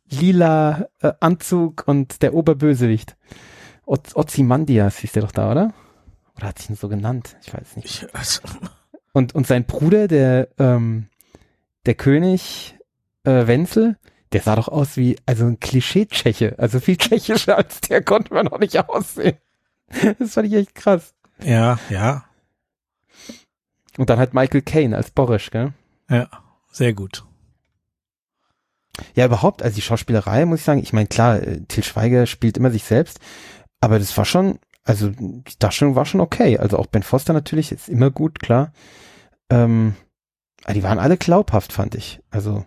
lila 0.10 0.88
äh, 1.01 1.13
Anzug 1.19 1.83
und 1.86 2.22
der 2.22 2.33
Oberbösewicht. 2.33 3.15
Oz 3.86 4.15
Ozymandias 4.15 4.98
hieß 4.98 5.12
der 5.13 5.24
doch 5.24 5.31
da, 5.31 5.51
oder? 5.51 5.74
Oder 6.38 6.48
hat 6.48 6.60
sich 6.60 6.69
ihn 6.69 6.75
so 6.75 6.88
genannt? 6.88 7.36
Ich 7.45 7.53
weiß 7.53 7.75
nicht. 7.75 7.86
Ich, 7.86 8.15
also. 8.15 8.41
Und 9.12 9.36
und 9.36 9.45
sein 9.45 9.65
Bruder, 9.65 10.07
der 10.07 10.50
ähm, 10.57 11.07
der 11.85 11.95
König 11.95 12.75
äh, 13.23 13.47
Wenzel, 13.47 13.97
der 14.31 14.41
sah 14.41 14.55
doch 14.55 14.67
aus 14.67 14.97
wie 14.97 15.17
also 15.25 15.45
ein 15.45 15.59
Klischee-Tscheche. 15.59 16.55
Also 16.57 16.79
viel 16.79 16.97
tschechischer 16.97 17.57
als 17.57 17.81
der 17.81 18.03
konnte 18.03 18.33
man 18.33 18.45
noch 18.47 18.59
nicht 18.59 18.77
aussehen. 18.77 19.37
Das 20.19 20.33
fand 20.33 20.47
ich 20.47 20.53
echt 20.53 20.75
krass. 20.75 21.13
Ja, 21.43 21.79
ja. 21.89 22.25
Und 23.97 24.09
dann 24.09 24.17
halt 24.17 24.33
Michael 24.33 24.61
Caine 24.61 24.95
als 24.95 25.11
Boris, 25.11 25.51
gell? 25.51 25.73
Ja, 26.09 26.27
sehr 26.71 26.93
gut. 26.93 27.23
Ja, 29.15 29.25
überhaupt, 29.25 29.61
also 29.63 29.75
die 29.75 29.81
Schauspielerei, 29.81 30.45
muss 30.45 30.59
ich 30.59 30.65
sagen, 30.65 30.81
ich 30.81 30.93
meine, 30.93 31.07
klar, 31.07 31.41
äh, 31.41 31.61
Till 31.67 31.83
Schweiger 31.83 32.25
spielt 32.25 32.57
immer 32.57 32.71
sich 32.71 32.83
selbst, 32.83 33.19
aber 33.81 33.99
das 33.99 34.15
war 34.17 34.25
schon, 34.25 34.59
also 34.83 35.09
die 35.09 35.59
Darstellung 35.59 35.95
war 35.95 36.05
schon 36.05 36.21
okay. 36.21 36.57
Also 36.57 36.77
auch 36.77 36.87
Ben 36.87 37.03
Foster 37.03 37.33
natürlich 37.33 37.71
ist 37.71 37.89
immer 37.89 38.11
gut, 38.11 38.39
klar. 38.39 38.71
Ähm, 39.49 39.95
die 40.72 40.84
waren 40.84 41.00
alle 41.00 41.17
glaubhaft, 41.17 41.74
fand 41.74 41.96
ich. 41.96 42.22
Also 42.29 42.65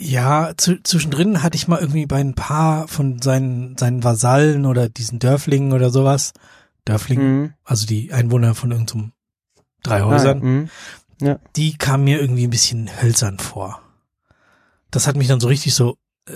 ja, 0.00 0.52
zu, 0.56 0.80
zwischendrin 0.82 1.42
hatte 1.42 1.56
ich 1.56 1.66
mal 1.66 1.80
irgendwie 1.80 2.06
bei 2.06 2.20
ein 2.20 2.34
paar 2.34 2.86
von 2.86 3.20
seinen, 3.20 3.76
seinen 3.76 4.04
Vasallen 4.04 4.64
oder 4.64 4.88
diesen 4.88 5.18
Dörflingen 5.18 5.72
oder 5.72 5.90
sowas, 5.90 6.34
Dörflingen, 6.84 7.40
mhm. 7.40 7.54
also 7.64 7.84
die 7.84 8.12
Einwohner 8.12 8.54
von 8.54 8.70
irgendeinem 8.70 9.12
drei 9.82 10.02
Häusern, 10.02 10.38
ah, 10.38 10.44
ja. 10.44 10.50
Mhm. 10.50 10.70
ja. 11.20 11.38
die 11.56 11.76
kamen 11.76 12.04
mir 12.04 12.20
irgendwie 12.20 12.46
ein 12.46 12.50
bisschen 12.50 12.88
hölzern 13.02 13.40
vor. 13.40 13.82
Das 14.92 15.08
hat 15.08 15.16
mich 15.16 15.26
dann 15.26 15.40
so 15.40 15.48
richtig 15.48 15.74
so, 15.74 15.96
äh, 16.28 16.32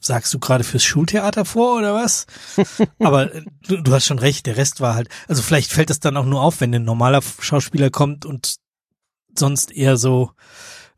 sagst 0.00 0.32
du 0.32 0.38
gerade 0.38 0.64
fürs 0.64 0.82
Schultheater 0.82 1.44
vor 1.44 1.76
oder 1.76 1.94
was? 1.94 2.26
Aber 2.98 3.34
äh, 3.34 3.44
du, 3.68 3.82
du, 3.82 3.92
hast 3.92 4.06
schon 4.06 4.18
recht, 4.18 4.46
der 4.46 4.56
Rest 4.56 4.80
war 4.80 4.94
halt, 4.94 5.10
also 5.28 5.42
vielleicht 5.42 5.70
fällt 5.70 5.90
das 5.90 6.00
dann 6.00 6.16
auch 6.16 6.26
nur 6.26 6.40
auf, 6.40 6.62
wenn 6.62 6.74
ein 6.74 6.84
normaler 6.84 7.20
Schauspieler 7.40 7.90
kommt 7.90 8.24
und 8.24 8.56
sonst 9.38 9.74
eher 9.74 9.96
so, 9.96 10.30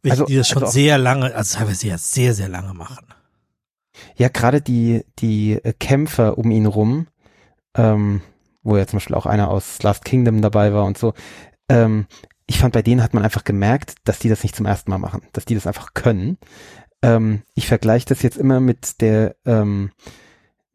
welche 0.02 0.22
also, 0.22 0.24
die 0.26 0.36
das 0.36 0.48
schon 0.48 0.62
also 0.62 0.72
sehr 0.72 0.98
lange, 0.98 1.34
also 1.34 1.58
teilweise 1.58 1.86
ja 1.86 1.98
sehr, 1.98 2.34
sehr 2.34 2.48
lange 2.48 2.74
machen. 2.74 3.06
Ja, 4.16 4.28
gerade 4.28 4.60
die, 4.60 5.04
die 5.18 5.52
äh, 5.52 5.72
Kämpfer 5.72 6.38
um 6.38 6.50
ihn 6.50 6.66
rum, 6.66 7.06
ähm, 7.76 8.20
wo 8.62 8.76
ja 8.76 8.86
zum 8.86 8.98
Beispiel 8.98 9.16
auch 9.16 9.26
einer 9.26 9.50
aus 9.50 9.82
Last 9.82 10.04
Kingdom 10.04 10.42
dabei 10.42 10.72
war 10.72 10.84
und 10.84 10.98
so. 10.98 11.14
Ähm, 11.68 12.06
ich 12.46 12.58
fand, 12.58 12.74
bei 12.74 12.82
denen 12.82 13.02
hat 13.02 13.14
man 13.14 13.24
einfach 13.24 13.44
gemerkt, 13.44 13.94
dass 14.04 14.18
die 14.18 14.28
das 14.28 14.42
nicht 14.42 14.56
zum 14.56 14.66
ersten 14.66 14.90
Mal 14.90 14.98
machen, 14.98 15.22
dass 15.32 15.44
die 15.44 15.54
das 15.54 15.66
einfach 15.66 15.94
können. 15.94 16.38
Ähm, 17.02 17.42
ich 17.54 17.66
vergleiche 17.66 18.06
das 18.06 18.22
jetzt 18.22 18.36
immer 18.36 18.60
mit 18.60 19.00
der 19.00 19.36
ähm, 19.46 19.90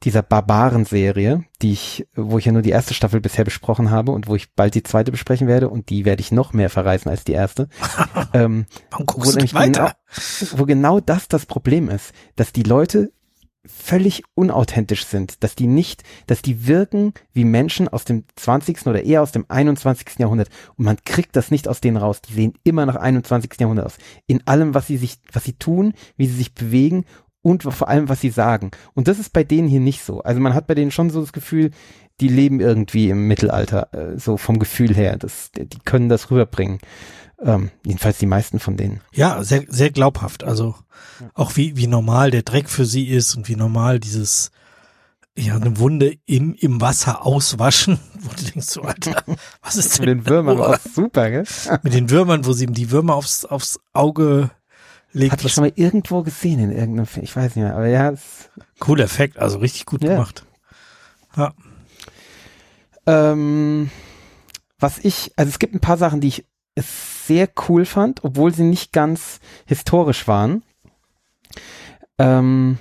dieser 0.04 0.22
Barbaren-Serie, 0.22 1.44
die 1.62 1.74
ich, 1.74 2.08
wo 2.16 2.38
ich 2.38 2.46
ja 2.46 2.52
nur 2.52 2.62
die 2.62 2.70
erste 2.70 2.94
Staffel 2.94 3.20
bisher 3.20 3.44
besprochen 3.44 3.92
habe 3.92 4.12
und 4.12 4.28
wo 4.28 4.36
ich 4.36 4.54
bald 4.54 4.76
die 4.76 4.84
zweite 4.84 5.12
besprechen 5.12 5.48
werde 5.48 5.70
und 5.70 5.90
die 5.90 6.06
werde 6.06 6.22
ich 6.22 6.32
noch 6.32 6.54
mehr 6.54 6.70
verreisen 6.70 7.10
als 7.10 7.26
die 7.26 7.34
erste. 7.34 7.68
ähm, 8.34 8.66
Warum 8.92 9.06
guckst 9.06 9.36
wo 9.36 9.40
du 9.40 9.54
weiter? 9.54 9.96
Genau, 10.40 10.60
wo 10.60 10.66
genau 10.66 11.00
das 11.00 11.28
das 11.28 11.46
Problem 11.46 11.90
ist, 11.90 12.14
dass 12.36 12.54
die 12.54 12.64
Leute 12.64 13.12
völlig 13.66 14.24
unauthentisch 14.36 15.06
sind, 15.06 15.44
dass 15.44 15.56
die 15.56 15.68
nicht, 15.68 16.04
dass 16.28 16.42
die 16.42 16.66
wirken 16.66 17.14
wie 17.34 17.44
Menschen 17.44 17.90
aus 17.90 18.06
dem 18.06 18.24
20. 18.36 18.88
oder 18.88 19.04
eher 19.04 19.22
aus 19.22 19.34
dem 19.34 19.46
21. 19.50 20.18
Jahrhundert 20.18 20.50
und 20.78 20.86
man 20.86 20.98
kriegt 21.04 21.36
das 21.36 21.52
nicht 21.52 21.68
aus 21.68 21.82
denen 21.82 21.98
raus. 21.98 22.22
Die 22.22 22.34
sehen 22.34 22.54
immer 22.64 22.86
nach 22.86 22.96
21. 22.96 23.52
Jahrhundert 23.60 23.86
aus. 23.86 23.98
In 24.28 24.48
allem, 24.48 24.74
was 24.74 24.88
sie 24.88 24.98
sich, 24.98 25.18
was 25.34 25.44
sie 25.44 25.54
tun, 25.54 25.94
wie 26.16 26.28
sie 26.28 26.36
sich 26.36 26.54
bewegen 26.54 27.06
und 27.42 27.64
vor 27.64 27.88
allem, 27.88 28.10
was 28.10 28.22
sie 28.22 28.30
sagen. 28.30 28.72
Und 28.94 29.08
das 29.08 29.20
ist 29.20 29.32
bei 29.32 29.44
denen 29.44 29.68
hier 29.68 29.80
nicht 29.80 30.04
so. 30.04 30.22
Also 30.22 30.40
man 30.40 30.54
hat 30.54 30.68
bei 30.68 30.76
denen 30.76 30.92
schon 30.92 31.10
so 31.10 31.22
das 31.22 31.34
Gefühl, 31.34 31.72
die 32.20 32.28
leben 32.28 32.60
irgendwie 32.60 33.10
im 33.10 33.28
Mittelalter, 33.28 33.94
äh, 33.94 34.18
so 34.18 34.38
vom 34.38 34.60
Gefühl 34.60 34.94
her. 34.94 35.18
Das, 35.18 35.52
die 35.54 35.80
können 35.86 36.10
das 36.10 36.32
rüberbringen. 36.32 36.80
Ähm, 37.42 37.72
jedenfalls 37.86 38.18
die 38.18 38.26
meisten 38.26 38.60
von 38.60 38.76
denen. 38.76 39.00
Ja, 39.14 39.42
sehr, 39.44 39.64
sehr 39.70 39.92
glaubhaft. 39.92 40.44
Also 40.44 40.76
ja. 41.22 41.30
auch 41.34 41.56
wie, 41.56 41.78
wie 41.78 41.88
normal 41.88 42.32
der 42.32 42.42
Dreck 42.42 42.70
für 42.70 42.86
sie 42.86 43.08
ist 43.08 43.36
und 43.36 43.48
wie 43.48 43.56
normal 43.56 44.00
dieses, 44.00 44.52
ja, 45.38 45.56
eine 45.56 45.78
Wunde 45.80 46.18
im, 46.26 46.54
im 46.56 46.82
Wasser 46.82 47.26
auswaschen, 47.26 48.00
wo 48.20 48.30
du 48.36 48.44
denkst 48.44 48.68
so, 48.68 48.82
Alter, 48.82 49.24
was 49.62 49.78
ist 49.78 50.00
denn? 50.00 50.06
Mit 50.06 50.18
den 50.18 50.28
Würmern 50.28 50.60
auch 50.60 50.78
super, 50.80 51.32
gell? 51.32 51.46
Mit 51.84 51.94
den 51.94 52.10
Würmern, 52.10 52.46
wo 52.46 52.52
sie 52.52 52.66
ihm 52.66 52.74
die 52.74 52.92
Würmer 52.92 53.16
aufs, 53.16 53.46
aufs 53.46 53.80
Auge 53.94 54.52
legt. 55.12 55.32
Hatte 55.32 55.48
ich 55.48 55.54
schon 55.54 55.64
mal 55.64 55.74
irgendwo 55.76 56.24
gesehen 56.24 56.60
in 56.60 56.72
irgendeinem 56.72 57.06
Film, 57.06 57.24
ich 57.24 57.36
weiß 57.36 57.56
nicht 57.56 57.64
mehr, 57.64 57.76
aber 57.76 57.88
ja. 57.88 58.14
Cooler 58.80 59.06
Effekt, 59.06 59.38
also 59.38 59.60
richtig 59.60 59.86
gut 59.86 60.04
ja. 60.04 60.14
gemacht. 60.14 60.46
Ja. 61.36 61.54
Ähm, 63.06 63.90
was 64.80 65.00
ich, 65.00 65.34
also 65.36 65.50
es 65.50 65.60
gibt 65.60 65.74
ein 65.74 65.82
paar 65.82 65.98
Sachen, 65.98 66.22
die 66.22 66.28
ich 66.28 66.46
sehr 66.78 67.50
cool 67.68 67.86
fand, 67.86 68.24
obwohl 68.24 68.54
sie 68.54 68.64
nicht 68.64 68.94
ganz 68.94 69.40
historisch 69.66 70.28
waren. 70.28 70.64
Ähm, 72.18 72.78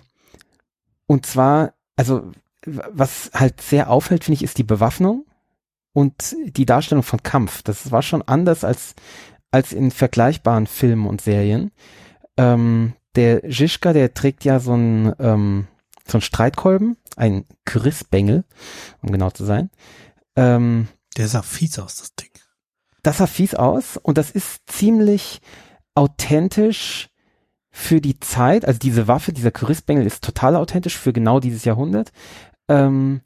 und 1.07 1.27
zwar, 1.27 1.75
also 1.97 2.31
was 2.65 3.31
halt 3.35 3.61
sehr 3.61 3.91
auffällt, 3.91 4.25
finde 4.25 4.37
ich, 4.37 4.43
ist 4.43 4.59
die 4.59 4.65
Bewaffnung 4.65 5.27
und 5.93 6.37
die 6.45 6.67
Darstellung 6.67 7.03
von 7.03 7.23
Kampf. 7.23 7.63
Das 7.63 7.91
war 7.91 8.03
schon 8.03 8.23
anders 8.23 8.65
als, 8.65 8.95
als 9.51 9.73
in 9.73 9.91
vergleichbaren 9.91 10.67
Filmen 10.67 11.07
und 11.07 11.21
Serien. 11.21 11.73
Ähm, 12.38 12.95
der 13.16 13.42
Žižka, 13.42 13.92
der 13.92 14.14
trägt 14.14 14.45
ja 14.45 14.61
so 14.61 14.75
ein 14.75 15.12
ähm, 15.18 15.66
so 16.11 16.18
ein 16.18 16.23
Streitkolben, 16.23 16.97
ein 17.16 17.45
Chris-Bengel, 17.64 18.45
um 19.02 19.11
genau 19.12 19.30
zu 19.30 19.45
sein. 19.45 19.71
Ähm, 20.37 20.88
der 21.16 21.28
sah 21.28 21.42
fies 21.42 21.78
aus, 21.78 21.97
das 21.97 22.14
Ding. 22.14 22.30
Das 23.02 23.18
sah 23.18 23.26
fies 23.26 23.54
aus 23.54 23.97
und 23.97 24.18
das 24.18 24.30
ist 24.30 24.62
ziemlich 24.66 25.40
authentisch 25.95 27.11
für 27.71 28.00
die 28.00 28.18
Zeit. 28.21 28.64
Also 28.64 28.78
diese 28.78 29.09
Waffe, 29.09 29.33
dieser 29.33 29.50
Chris-Bengel 29.50 30.07
ist 30.07 30.25
total 30.25 30.57
authentisch 30.57 30.97
für 30.97 31.12
genau 31.12 31.40
dieses 31.40 31.64
Jahrhundert. 31.64 32.12
Ähm, 32.68 33.21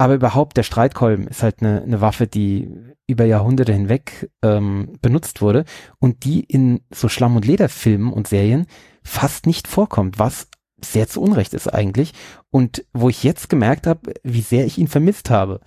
aber 0.00 0.14
überhaupt 0.14 0.56
der 0.56 0.62
Streitkolben 0.62 1.26
ist 1.26 1.42
halt 1.42 1.60
eine, 1.60 1.82
eine 1.82 2.00
Waffe, 2.00 2.26
die 2.26 2.70
über 3.06 3.26
Jahrhunderte 3.26 3.74
hinweg 3.74 4.30
ähm, 4.42 4.94
benutzt 5.02 5.42
wurde 5.42 5.66
und 5.98 6.24
die 6.24 6.40
in 6.40 6.80
so 6.90 7.10
Schlamm- 7.10 7.36
und 7.36 7.44
Lederfilmen 7.44 8.10
und 8.10 8.26
Serien 8.26 8.66
fast 9.02 9.46
nicht 9.46 9.68
vorkommt, 9.68 10.18
was 10.18 10.48
sehr 10.82 11.06
zu 11.06 11.20
Unrecht 11.20 11.52
ist 11.52 11.68
eigentlich. 11.68 12.14
Und 12.48 12.86
wo 12.94 13.10
ich 13.10 13.22
jetzt 13.22 13.50
gemerkt 13.50 13.86
habe, 13.86 14.14
wie 14.22 14.40
sehr 14.40 14.64
ich 14.64 14.78
ihn 14.78 14.88
vermisst 14.88 15.28
habe. 15.28 15.60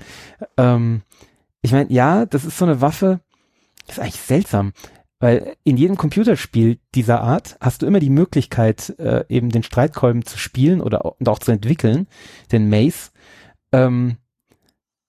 Ähm, 0.57 1.03
ich 1.61 1.71
meine, 1.71 1.91
ja, 1.91 2.25
das 2.25 2.43
ist 2.43 2.57
so 2.57 2.65
eine 2.65 2.81
Waffe, 2.81 3.19
ist 3.87 3.99
eigentlich 3.99 4.19
seltsam, 4.19 4.73
weil 5.19 5.55
in 5.63 5.77
jedem 5.77 5.95
Computerspiel 5.95 6.79
dieser 6.95 7.21
Art 7.21 7.55
hast 7.61 7.83
du 7.83 7.85
immer 7.85 7.99
die 7.99 8.09
Möglichkeit, 8.09 8.97
äh, 8.97 9.25
eben 9.29 9.49
den 9.49 9.61
Streitkolben 9.61 10.25
zu 10.25 10.39
spielen 10.39 10.81
oder 10.81 11.05
und 11.05 11.29
auch 11.29 11.37
zu 11.37 11.51
entwickeln, 11.51 12.07
den 12.51 12.67
Maze. 12.67 13.11
Ähm, 13.71 14.17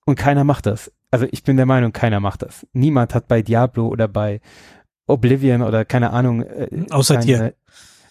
und 0.05 0.17
keiner 0.17 0.45
macht 0.45 0.67
das. 0.67 0.93
Also 1.11 1.27
ich 1.31 1.45
bin 1.45 1.57
der 1.57 1.67
Meinung, 1.67 1.93
keiner 1.93 2.21
macht 2.21 2.43
das. 2.43 2.67
Niemand 2.73 3.15
hat 3.15 3.29
bei 3.29 3.43
Diablo 3.43 3.89
oder 3.89 4.09
bei 4.09 4.41
Oblivion 5.07 5.63
oder 5.63 5.85
keine 5.85 6.11
Ahnung. 6.11 6.43
Äh, 6.43 6.87
Außer 6.91 7.15
seine, 7.15 7.25
dir. 7.25 7.55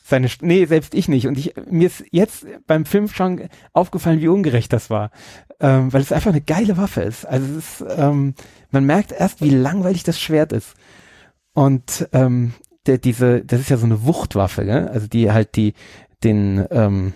Seine, 0.04 0.30
nee, 0.42 0.66
selbst 0.66 0.94
ich 0.94 1.08
nicht. 1.08 1.28
Und 1.28 1.38
ich, 1.38 1.54
mir 1.70 1.88
ist 1.88 2.04
jetzt 2.12 2.46
beim 2.68 2.86
Film 2.86 3.08
schon 3.08 3.50
aufgefallen, 3.74 4.22
wie 4.22 4.28
ungerecht 4.28 4.72
das 4.74 4.90
war. 4.90 5.12
Ähm, 5.60 5.92
weil 5.92 6.02
es 6.02 6.12
einfach 6.12 6.32
eine 6.32 6.42
geile 6.42 6.78
Waffe 6.78 7.02
ist. 7.02 7.26
Also 7.26 7.58
es 7.58 7.82
ist, 7.82 7.86
ähm, 7.98 8.36
man 8.72 8.86
merkt 8.86 9.12
erst, 9.12 9.42
wie 9.42 9.50
langweilig 9.50 10.04
das 10.04 10.20
Schwert 10.20 10.52
ist. 10.52 10.74
Und 11.54 12.08
ähm, 12.14 12.54
der, 12.86 12.98
diese, 12.98 13.44
das 13.44 13.62
ist 13.62 13.70
ja 13.70 13.78
so 13.78 13.86
eine 13.86 14.04
Wuchtwaffe, 14.04 14.66
gell? 14.66 14.88
Also 14.88 15.08
die 15.08 15.32
halt 15.32 15.56
die, 15.56 15.74
den, 16.24 16.66
ähm, 16.72 17.14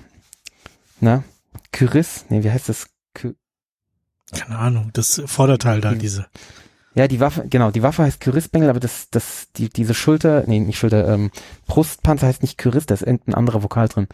na, 1.00 1.24
Kyris, 1.72 2.25
nee, 2.29 2.43
wie 2.43 2.51
heißt 2.51 2.69
das? 2.69 2.88
Keine 4.34 4.57
Ahnung, 4.60 4.91
das 4.93 5.22
Vorderteil 5.25 5.81
da, 5.81 5.93
diese. 5.93 6.27
Ja, 6.96 7.07
die 7.07 7.19
Waffe, 7.19 7.46
genau, 7.48 7.72
die 7.72 7.84
Waffe 7.84 8.03
heißt 8.03 8.19
Kyrissbengel, 8.19 8.69
aber 8.69 8.79
das, 8.79 9.10
das, 9.12 9.51
die, 9.55 9.69
diese 9.69 9.93
Schulter, 9.93 10.43
nee, 10.48 10.60
nicht 10.60 10.79
Schulter, 10.79 11.07
ähm, 11.07 11.31
Brustpanzer 11.67 12.27
heißt 12.27 12.41
nicht 12.41 12.57
Kyriss, 12.57 12.88
da 12.88 12.96
ist 12.96 13.03
irgendein 13.03 13.36
anderer 13.36 13.62
Vokal 13.62 13.88
drin. 13.88 14.07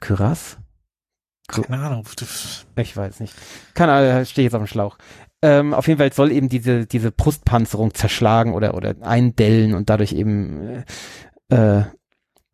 Kyras? 0.00 0.56
Keine 1.46 1.78
Ahnung. 1.78 2.04
Ich 2.76 2.96
weiß 2.96 3.20
nicht. 3.20 3.34
Keine 3.74 3.92
Ahnung, 3.92 4.24
stehe 4.24 4.44
jetzt 4.44 4.54
auf 4.54 4.62
dem 4.62 4.66
Schlauch. 4.66 4.96
Ähm, 5.42 5.74
auf 5.74 5.88
jeden 5.88 5.98
Fall 5.98 6.12
soll 6.12 6.32
eben 6.32 6.48
diese, 6.48 6.86
diese 6.86 7.10
Brustpanzerung 7.10 7.94
zerschlagen 7.94 8.54
oder, 8.54 8.74
oder 8.74 8.94
eindellen 9.02 9.74
und 9.74 9.90
dadurch 9.90 10.12
eben 10.12 10.84
äh, 11.50 11.80
äh, 11.80 11.84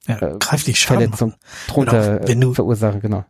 ja, 0.06 0.38
kräftig 0.38 0.78
Schaden 0.78 1.02
Verletzung 1.02 1.35
drunter 1.68 2.21
wenn 2.26 2.40
du, 2.40 2.54
verursachen, 2.54 3.00
genau. 3.00 3.25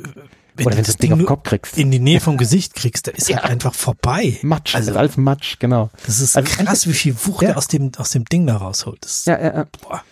Wenn 0.57 0.67
oder 0.67 0.77
wenn 0.77 0.85
du 0.85 0.87
das 0.89 0.97
Ding 0.97 1.13
auf 1.13 1.19
den 1.19 1.27
Kopf 1.27 1.43
kriegst. 1.45 1.77
in 1.79 1.91
die 1.91 1.99
Nähe 1.99 2.21
vom 2.21 2.37
Gesicht 2.39 2.75
kriegst, 2.75 3.07
da 3.07 3.11
ist 3.13 3.29
Ja. 3.29 3.37
halt 3.43 3.51
einfach 3.51 3.75
vorbei. 3.75 4.39
Matsch, 4.43 4.75
Also- 4.75 4.91
ist 4.93 4.97
alles 4.97 5.17
Matsch, 5.17 5.59
genau. 5.59 5.91
Das 6.07 6.21
ist 6.21 6.37
Also 6.37 6.51
krass, 6.65 6.87
wie 6.87 6.93
viel 6.93 7.15
Wucht 7.25 7.43
Ja. 7.43 7.51
er 7.51 7.57
aus 7.59 7.69
dem, 7.69 7.93
aus 7.99 8.11
dem 8.11 8.25
Ding 8.25 8.47
da 8.47 8.57
rausholt. 8.57 9.05
Das, 9.05 9.25
Ja, 9.27 9.39
ja, 9.39 9.55
ja. 9.55 9.67
Boah. 9.83 10.03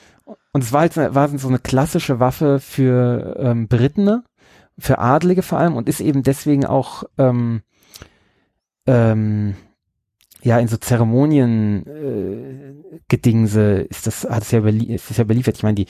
Und 0.52 0.62
es 0.64 0.72
war 0.72 0.82
halt 0.82 0.96
war 0.96 1.28
so 1.38 1.48
eine 1.48 1.58
klassische 1.58 2.20
Waffe 2.20 2.60
für 2.60 3.36
ähm, 3.40 3.66
Berittene, 3.68 4.22
für 4.78 4.98
Adlige 4.98 5.42
vor 5.42 5.58
allem 5.58 5.74
und 5.76 5.88
ist 5.88 6.00
eben 6.00 6.22
deswegen 6.22 6.64
auch 6.64 7.04
ähm, 7.18 7.62
ähm, 8.86 9.56
ja 10.44 10.58
in 10.58 10.68
so 10.68 10.76
Zeremonien 10.76 11.86
äh, 11.86 12.98
Gedingse 13.08 13.80
ist 13.90 14.06
das 14.06 14.24
hat 14.24 14.42
es 14.42 14.50
ja 14.52 14.60
überlie 14.60 14.94
ist 14.94 15.10
es 15.10 15.16
ja 15.16 15.24
überliefert. 15.24 15.56
Ich 15.56 15.62
meine 15.62 15.74
die 15.74 15.86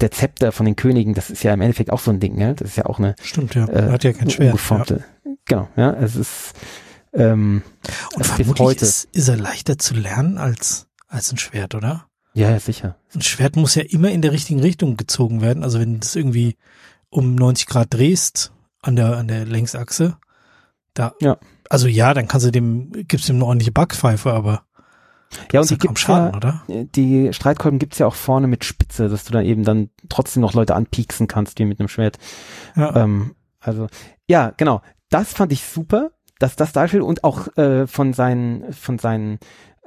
der 0.00 0.10
Zepter 0.10 0.52
von 0.52 0.64
den 0.64 0.76
Königen, 0.76 1.14
das 1.14 1.28
ist 1.30 1.42
ja 1.42 1.52
im 1.52 1.60
Endeffekt 1.60 1.90
auch 1.90 1.98
so 2.00 2.10
ein 2.10 2.20
Ding, 2.20 2.36
ne? 2.36 2.54
Das 2.54 2.70
ist 2.70 2.76
ja 2.76 2.86
auch 2.86 2.98
eine 2.98 3.14
Stimmt, 3.20 3.54
ja. 3.54 3.68
äh, 3.68 3.90
Hat 3.90 4.04
ja 4.04 4.12
kein 4.12 4.30
Schwert. 4.30 4.56
Ja. 4.90 4.98
Genau, 5.44 5.68
ja, 5.76 5.92
es 5.94 6.14
ist 6.16 6.52
ähm, 7.12 7.62
Und 8.14 8.18
bis 8.18 8.28
vermutlich 8.28 8.60
heute. 8.66 8.84
ist, 8.84 9.08
ist 9.12 9.28
er 9.28 9.36
leichter 9.36 9.78
zu 9.78 9.94
lernen 9.94 10.38
als, 10.38 10.86
als 11.08 11.32
ein 11.32 11.38
Schwert, 11.38 11.74
oder? 11.74 12.06
ja, 12.34 12.50
ja, 12.50 12.60
sicher. 12.60 12.96
Ein 13.14 13.22
Schwert 13.22 13.56
muss 13.56 13.74
ja 13.74 13.82
immer 13.82 14.10
in 14.10 14.22
der 14.22 14.30
richtigen 14.32 14.60
Richtung 14.60 14.96
gezogen 14.96 15.40
werden. 15.40 15.64
Also 15.64 15.80
wenn 15.80 15.94
du 15.94 15.98
das 16.00 16.14
irgendwie 16.14 16.56
um 17.10 17.34
90 17.34 17.66
Grad 17.66 17.92
drehst 17.92 18.52
an 18.80 18.94
der, 18.94 19.16
an 19.16 19.26
der 19.26 19.44
Längsachse, 19.44 20.18
da, 20.94 21.14
Ja. 21.20 21.38
Also 21.68 21.88
ja, 21.88 22.14
dann 22.14 22.28
kannst 22.28 22.46
du 22.46 22.50
dem, 22.50 22.92
gibst 22.92 23.28
ihm 23.28 23.36
eine 23.36 23.44
ordentliche 23.46 23.72
Backpfeife, 23.72 24.32
aber 24.32 24.62
Ja, 25.52 25.60
und 25.60 25.70
die 25.70 25.78
gibt's 25.78 26.00
Schaden, 26.00 26.30
ja, 26.32 26.36
oder? 26.36 26.62
die 26.68 27.32
Streitkolben 27.32 27.78
gibt's 27.78 27.98
ja 27.98 28.06
auch 28.06 28.14
vorne 28.14 28.46
mit 28.46 28.64
Spitze, 28.64 29.08
dass 29.08 29.24
du 29.24 29.32
dann 29.32 29.44
eben 29.44 29.64
dann 29.64 29.90
trotzdem 30.08 30.40
noch 30.40 30.54
Leute 30.54 30.74
anpieksen 30.74 31.26
kannst, 31.26 31.58
wie 31.58 31.64
mit 31.64 31.78
einem 31.80 31.88
Schwert. 31.88 32.18
Ja. 32.76 32.96
Ähm, 32.96 33.34
also, 33.60 33.86
ja, 34.28 34.52
genau. 34.56 34.82
Das 35.10 35.32
fand 35.32 35.52
ich 35.52 35.64
super, 35.64 36.10
dass 36.38 36.54
das 36.56 36.72
darstellt 36.72 37.02
und 37.02 37.24
auch 37.24 37.48
äh, 37.56 37.86
von 37.86 38.12
seinen, 38.12 38.72
von 38.72 38.98
seinen 38.98 39.38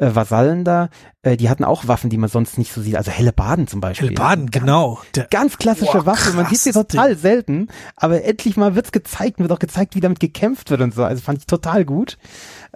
äh, 0.01 0.15
Vasallen 0.15 0.65
da, 0.65 0.89
äh, 1.22 1.38
die 1.38 1.48
hatten 1.50 1.63
auch 1.63 1.88
Waffen, 1.88 2.10
die 2.10 2.17
man 2.17 2.27
sonst 2.29 2.58
nicht 2.58 2.74
so 2.74 2.81
sieht. 2.81 2.96
Also 2.96 3.12
helle 3.12 3.31
Baden 3.31 3.67
zum 3.67 3.81
Beispiel. 3.81 4.08
Hellbaden, 4.10 4.48
Ganz- 4.50 4.63
genau. 4.65 5.00
Der, 5.15 5.25
Ganz 5.25 5.58
klassische 5.60 6.00
Boah, 6.00 6.05
Waffe. 6.08 6.34
Man 6.34 6.48
sieht 6.48 6.60
sie 6.60 6.72
total 6.72 7.15
selten, 7.15 7.67
aber 7.96 8.24
endlich 8.24 8.58
mal 8.58 8.74
wird's 8.75 8.91
gezeigt, 8.91 9.38
wird 9.39 9.51
auch 9.51 9.60
gezeigt, 9.60 9.96
wie 9.96 10.00
damit 10.00 10.20
gekämpft 10.20 10.72
wird 10.72 10.81
und 10.81 10.93
so. 10.93 11.03
Also 11.03 11.22
fand 11.22 11.38
ich 11.38 11.46
total 11.46 11.86
gut. 11.86 12.17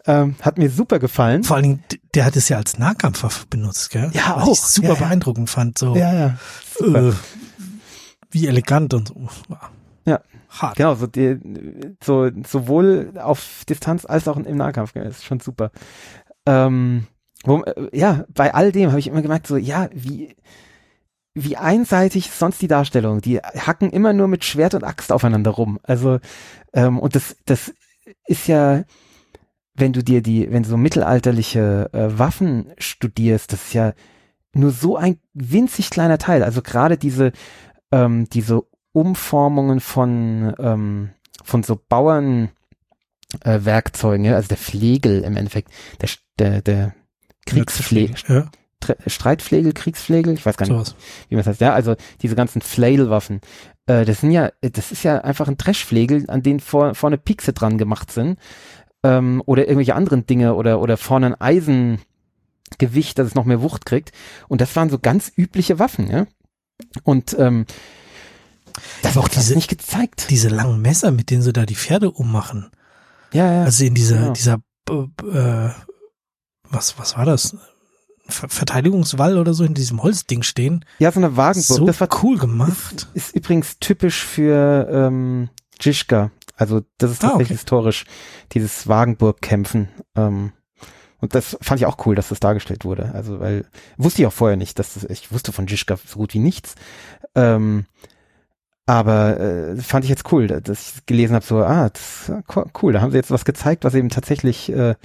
Ähm, 0.05 0.35
hat 0.41 0.59
mir 0.59 0.69
super 0.69 0.99
gefallen. 0.99 1.43
vor 1.43 1.55
allen 1.55 1.63
Dingen, 1.63 1.83
der 2.13 2.25
hat 2.25 2.35
es 2.35 2.47
ja 2.47 2.57
als 2.57 2.77
Nahkampfwaffe 2.77 3.47
benutzt, 3.49 3.89
gell? 3.89 4.11
Ja, 4.13 4.35
Was 4.37 4.43
auch. 4.43 4.51
ich 4.53 4.59
super 4.59 4.87
Ja, 4.89 4.93
ja. 4.93 4.99
beeindruckend 4.99 5.49
fand, 5.49 5.77
so, 5.79 5.95
Ja, 5.95 6.13
ja. 6.13 6.37
äh, 6.81 7.11
wie 8.29 8.47
elegant 8.47 8.93
und 8.93 9.07
so. 9.07 9.15
Ja. 10.05 10.21
Hart. 10.49 10.77
Genau, 10.77 10.93
so, 10.95 11.07
die, 11.07 11.37
so 12.03 12.29
sowohl 12.47 13.13
auf 13.21 13.63
Distanz 13.67 14.05
als 14.05 14.27
auch 14.27 14.37
im 14.37 14.55
Nahkampf. 14.57 14.93
gell, 14.93 15.05
ist 15.07 15.25
schon 15.25 15.39
super. 15.39 15.71
Ähm, 16.45 17.07
wo, 17.45 17.63
äh, 17.63 17.89
ja, 17.97 18.25
bei 18.33 18.53
all 18.53 18.71
dem 18.71 18.89
habe 18.89 18.99
ich 18.99 19.07
immer 19.07 19.21
gemerkt, 19.21 19.47
so, 19.47 19.57
ja, 19.57 19.89
wie, 19.93 20.35
wie 21.33 21.57
einseitig 21.57 22.27
ist 22.27 22.39
sonst 22.39 22.61
die 22.61 22.67
Darstellung. 22.67 23.21
Die 23.21 23.39
hacken 23.39 23.91
immer 23.91 24.13
nur 24.13 24.27
mit 24.27 24.45
Schwert 24.45 24.73
und 24.73 24.83
Axt 24.83 25.11
aufeinander 25.11 25.51
rum. 25.51 25.79
Also, 25.83 26.19
ähm, 26.73 26.99
und 26.99 27.15
das, 27.15 27.35
das 27.45 27.73
ist 28.25 28.47
ja, 28.47 28.83
wenn 29.73 29.93
du 29.93 30.03
dir 30.03 30.21
die, 30.21 30.51
wenn 30.51 30.63
du 30.63 30.69
so 30.69 30.77
mittelalterliche 30.77 31.89
äh, 31.93 32.17
Waffen 32.17 32.71
studierst, 32.77 33.51
das 33.51 33.65
ist 33.65 33.73
ja 33.73 33.93
nur 34.53 34.71
so 34.71 34.95
ein 34.95 35.19
winzig 35.33 35.89
kleiner 35.89 36.17
Teil. 36.17 36.41
Also 36.43 36.61
gerade 36.61 36.97
diese, 36.97 37.33
ähm, 37.91 38.29
diese 38.29 38.63
Umformungen 38.93 39.81
von, 39.81 40.55
ähm, 40.57 41.09
von 41.43 41.63
so 41.63 41.77
Bauern 41.89 42.49
äh, 43.41 43.59
Werkzeugen, 43.63 44.25
ja, 44.25 44.35
also 44.35 44.47
der 44.47 44.57
Flegel 44.57 45.21
im 45.21 45.35
Endeffekt, 45.35 45.71
der, 45.99 46.09
der, 46.39 46.61
der 46.61 46.95
Kriegsflegel, 47.45 48.15
Ja, 48.27 48.49
Tre- 48.81 48.97
Streitflegel, 49.07 49.73
Kriegsflegel, 49.73 50.33
ich 50.33 50.45
weiß 50.45 50.57
gar 50.57 50.65
nicht, 50.67 50.75
sowas. 50.75 50.95
wie 51.29 51.35
man 51.35 51.43
das 51.43 51.51
heißt, 51.51 51.61
ja, 51.61 51.73
also 51.73 51.95
diese 52.21 52.35
ganzen 52.35 52.61
Flailwaffen, 52.61 53.41
äh, 53.87 54.05
das 54.05 54.21
sind 54.21 54.31
ja, 54.31 54.51
das 54.61 54.91
ist 54.91 55.03
ja 55.03 55.19
einfach 55.21 55.47
ein 55.47 55.57
Dreschflegel, 55.57 56.25
an 56.29 56.43
denen 56.43 56.59
vor, 56.59 56.93
vorne 56.95 57.17
Pixe 57.17 57.53
dran 57.53 57.77
gemacht 57.77 58.11
sind, 58.11 58.37
ähm, 59.03 59.41
oder 59.45 59.63
irgendwelche 59.63 59.95
anderen 59.95 60.25
Dinge 60.25 60.55
oder, 60.55 60.79
oder 60.81 60.97
vorne 60.97 61.27
ein 61.27 61.41
Eisengewicht, 61.41 63.17
dass 63.17 63.27
es 63.27 63.35
noch 63.35 63.45
mehr 63.45 63.61
Wucht 63.61 63.85
kriegt. 63.85 64.11
Und 64.47 64.61
das 64.61 64.75
waren 64.75 64.89
so 64.89 64.99
ganz 64.99 65.31
übliche 65.35 65.79
Waffen, 65.79 66.09
ja. 66.09 66.25
Und 67.03 67.35
ähm, 67.39 67.65
das 69.01 69.17
auch 69.17 69.27
diese- 69.29 69.55
nicht 69.55 69.69
gezeigt. 69.69 70.27
Diese 70.29 70.49
langen 70.49 70.81
Messer, 70.81 71.11
mit 71.11 71.29
denen 71.29 71.41
sie 71.41 71.53
da 71.53 71.65
die 71.65 71.75
Pferde 71.75 72.11
ummachen. 72.11 72.69
ja, 73.33 73.51
ja. 73.51 73.63
Also 73.63 73.83
in 73.85 73.93
dieser, 73.95 74.17
genau. 74.17 74.33
dieser, 74.33 74.57
b- 74.85 75.27
äh, 75.29 75.69
was, 76.69 76.97
was 76.99 77.17
war 77.17 77.25
das? 77.25 77.55
Ver 78.27 78.49
Verteidigungswall 78.49 79.37
oder 79.37 79.53
so 79.53 79.63
in 79.63 79.75
diesem 79.75 80.01
Holzding 80.01 80.41
stehen. 80.41 80.83
ja, 80.99 81.11
so 81.11 81.19
eine 81.19 81.37
Wagenburg. 81.37 81.63
So 81.77 81.85
das 81.85 82.01
war 82.01 82.09
cool 82.23 82.37
gemacht. 82.39 83.07
ist 83.13 83.35
übrigens 83.35 83.77
typisch 83.79 84.23
für 84.25 84.87
ähm, 84.91 85.49
Jischka. 85.79 86.31
Also 86.55 86.81
das 86.97 87.11
ist 87.11 87.23
Ah, 87.23 87.27
tatsächlich 87.29 87.49
okay. 87.51 87.57
historisch, 87.59 88.05
dieses 88.53 88.87
Wagenburg-Kämpfen. 88.87 89.89
Ähm, 90.15 90.53
und 91.21 91.35
das 91.35 91.57
fand 91.61 91.79
ich 91.79 91.85
auch 91.85 92.05
cool, 92.05 92.15
dass 92.15 92.29
das 92.29 92.39
dargestellt 92.39 92.83
wurde. 92.85 93.11
Also, 93.13 93.39
weil 93.39 93.65
wusste 93.97 94.21
ich 94.21 94.27
auch 94.27 94.33
vorher 94.33 94.57
nicht, 94.57 94.79
dass 94.79 94.95
das, 94.95 95.03
ich 95.05 95.31
wusste 95.31 95.51
von 95.51 95.67
Jischka 95.67 95.97
so 96.05 96.17
gut 96.19 96.33
wie 96.33 96.39
nichts. 96.39 96.75
Ähm, 97.35 97.85
aber 98.87 99.39
äh, 99.39 99.75
fand 99.77 100.03
ich 100.05 100.09
jetzt 100.09 100.31
cool, 100.31 100.47
dass 100.47 100.95
ich 100.97 101.05
gelesen 101.05 101.35
habe, 101.35 101.45
so, 101.45 101.57
ah, 101.63 101.89
das, 101.89 102.29
ist 102.29 102.47
co- 102.47 102.69
cool, 102.81 102.93
da 102.93 103.01
haben 103.01 103.11
sie 103.11 103.17
jetzt 103.17 103.31
was 103.31 103.43
gezeigt, 103.45 103.83
was 103.83 103.95
eben 103.95 104.09
tatsächlich 104.09 104.71
äh, 104.71 104.95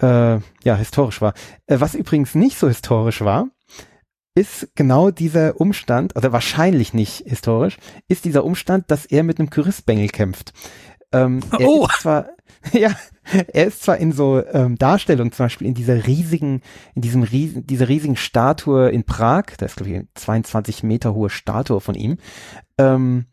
äh, 0.00 0.38
ja 0.64 0.76
historisch 0.76 1.20
war. 1.20 1.34
Äh, 1.66 1.80
was 1.80 1.94
übrigens 1.94 2.34
nicht 2.34 2.58
so 2.58 2.68
historisch 2.68 3.20
war, 3.22 3.48
ist 4.34 4.68
genau 4.76 5.10
dieser 5.10 5.60
Umstand, 5.60 6.14
oder 6.16 6.32
wahrscheinlich 6.32 6.94
nicht 6.94 7.24
historisch, 7.26 7.76
ist 8.06 8.24
dieser 8.24 8.44
Umstand, 8.44 8.90
dass 8.90 9.04
er 9.06 9.24
mit 9.24 9.38
einem 9.40 9.50
Kyrissbengel 9.50 10.08
kämpft. 10.08 10.52
Ähm, 11.12 11.40
er 11.58 11.68
Oh. 11.68 11.86
ist 11.86 12.02
zwar, 12.02 12.28
ja, 12.72 12.94
er 13.52 13.66
ist 13.66 13.82
zwar 13.82 13.96
in 13.98 14.12
so 14.12 14.44
ähm, 14.52 14.76
Darstellungen, 14.78 15.32
zum 15.32 15.46
Beispiel 15.46 15.66
in 15.66 15.74
dieser 15.74 16.06
riesigen, 16.06 16.62
in 16.94 17.02
diesem 17.02 17.22
riesen, 17.24 17.66
dieser 17.66 17.88
riesigen 17.88 18.16
Statue 18.16 18.90
in 18.90 19.04
Prag, 19.04 19.44
da 19.58 19.66
ist 19.66 19.76
glaube 19.76 19.90
ich 19.90 19.96
eine 19.96 20.08
22 20.14 20.82
Meter 20.84 21.14
hohe 21.14 21.30
Statue 21.30 21.80
von 21.80 21.94
ihm, 21.94 22.18
ähm, 22.78 23.26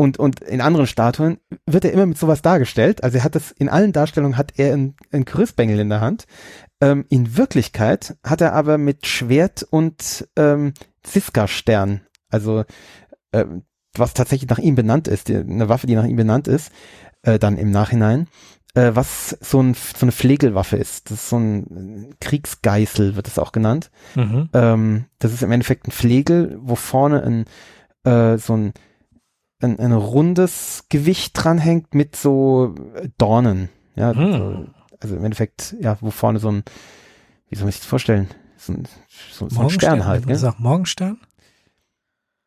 und, 0.00 0.18
und 0.18 0.40
in 0.40 0.62
anderen 0.62 0.86
Statuen 0.86 1.40
wird 1.66 1.84
er 1.84 1.92
immer 1.92 2.06
mit 2.06 2.16
sowas 2.16 2.40
dargestellt. 2.40 3.04
Also 3.04 3.18
er 3.18 3.24
hat 3.24 3.34
das, 3.34 3.50
in 3.50 3.68
allen 3.68 3.92
Darstellungen 3.92 4.38
hat 4.38 4.54
er 4.56 4.72
einen, 4.72 4.94
einen 5.12 5.26
Kyrissbengel 5.26 5.78
in 5.78 5.90
der 5.90 6.00
Hand. 6.00 6.24
Ähm, 6.80 7.04
in 7.10 7.36
Wirklichkeit 7.36 8.16
hat 8.24 8.40
er 8.40 8.54
aber 8.54 8.78
mit 8.78 9.06
Schwert 9.06 9.62
und 9.62 10.26
ähm, 10.36 10.72
Ziska-Stern, 11.02 12.00
also 12.30 12.64
ähm, 13.34 13.64
was 13.94 14.14
tatsächlich 14.14 14.48
nach 14.48 14.56
ihm 14.56 14.74
benannt 14.74 15.06
ist, 15.06 15.28
die, 15.28 15.36
eine 15.36 15.68
Waffe, 15.68 15.86
die 15.86 15.96
nach 15.96 16.06
ihm 16.06 16.16
benannt 16.16 16.48
ist, 16.48 16.72
äh, 17.20 17.38
dann 17.38 17.58
im 17.58 17.70
Nachhinein, 17.70 18.26
äh, 18.72 18.92
was 18.94 19.36
so, 19.42 19.60
ein, 19.62 19.74
so 19.74 20.06
eine 20.06 20.12
Pflegelwaffe 20.12 20.78
ist. 20.78 21.10
Das 21.10 21.18
ist 21.18 21.28
so 21.28 21.36
ein 21.36 22.14
Kriegsgeißel, 22.20 23.16
wird 23.16 23.28
es 23.28 23.38
auch 23.38 23.52
genannt. 23.52 23.90
Mhm. 24.14 24.48
Ähm, 24.54 25.04
das 25.18 25.34
ist 25.34 25.42
im 25.42 25.52
Endeffekt 25.52 25.88
ein 25.88 25.92
Flegel, 25.92 26.58
wo 26.62 26.74
vorne 26.74 27.22
ein 27.22 27.44
äh, 28.04 28.38
so 28.38 28.56
ein, 28.56 28.72
ein, 29.60 29.78
ein 29.78 29.92
rundes 29.92 30.84
Gewicht 30.88 31.32
dranhängt 31.34 31.94
mit 31.94 32.16
so 32.16 32.74
Dornen. 33.18 33.68
Ja, 33.96 34.14
Hm. 34.14 34.32
so, 34.32 34.66
also 35.00 35.16
im 35.16 35.24
Endeffekt, 35.24 35.76
ja, 35.80 35.96
wo 36.00 36.10
vorne 36.10 36.38
so 36.38 36.50
ein, 36.50 36.62
wie 37.48 37.56
soll 37.56 37.64
man 37.64 37.72
sich 37.72 37.80
das 37.80 37.88
vorstellen? 37.88 38.28
So 38.56 38.72
ein, 38.74 38.84
so, 39.32 39.48
so 39.48 39.60
ein 39.60 39.70
Stern 39.70 40.04
halt, 40.06 40.22
ne? 40.22 40.28
gell? 40.28 40.36
Sag 40.38 40.58
Morgenstern? 40.60 41.18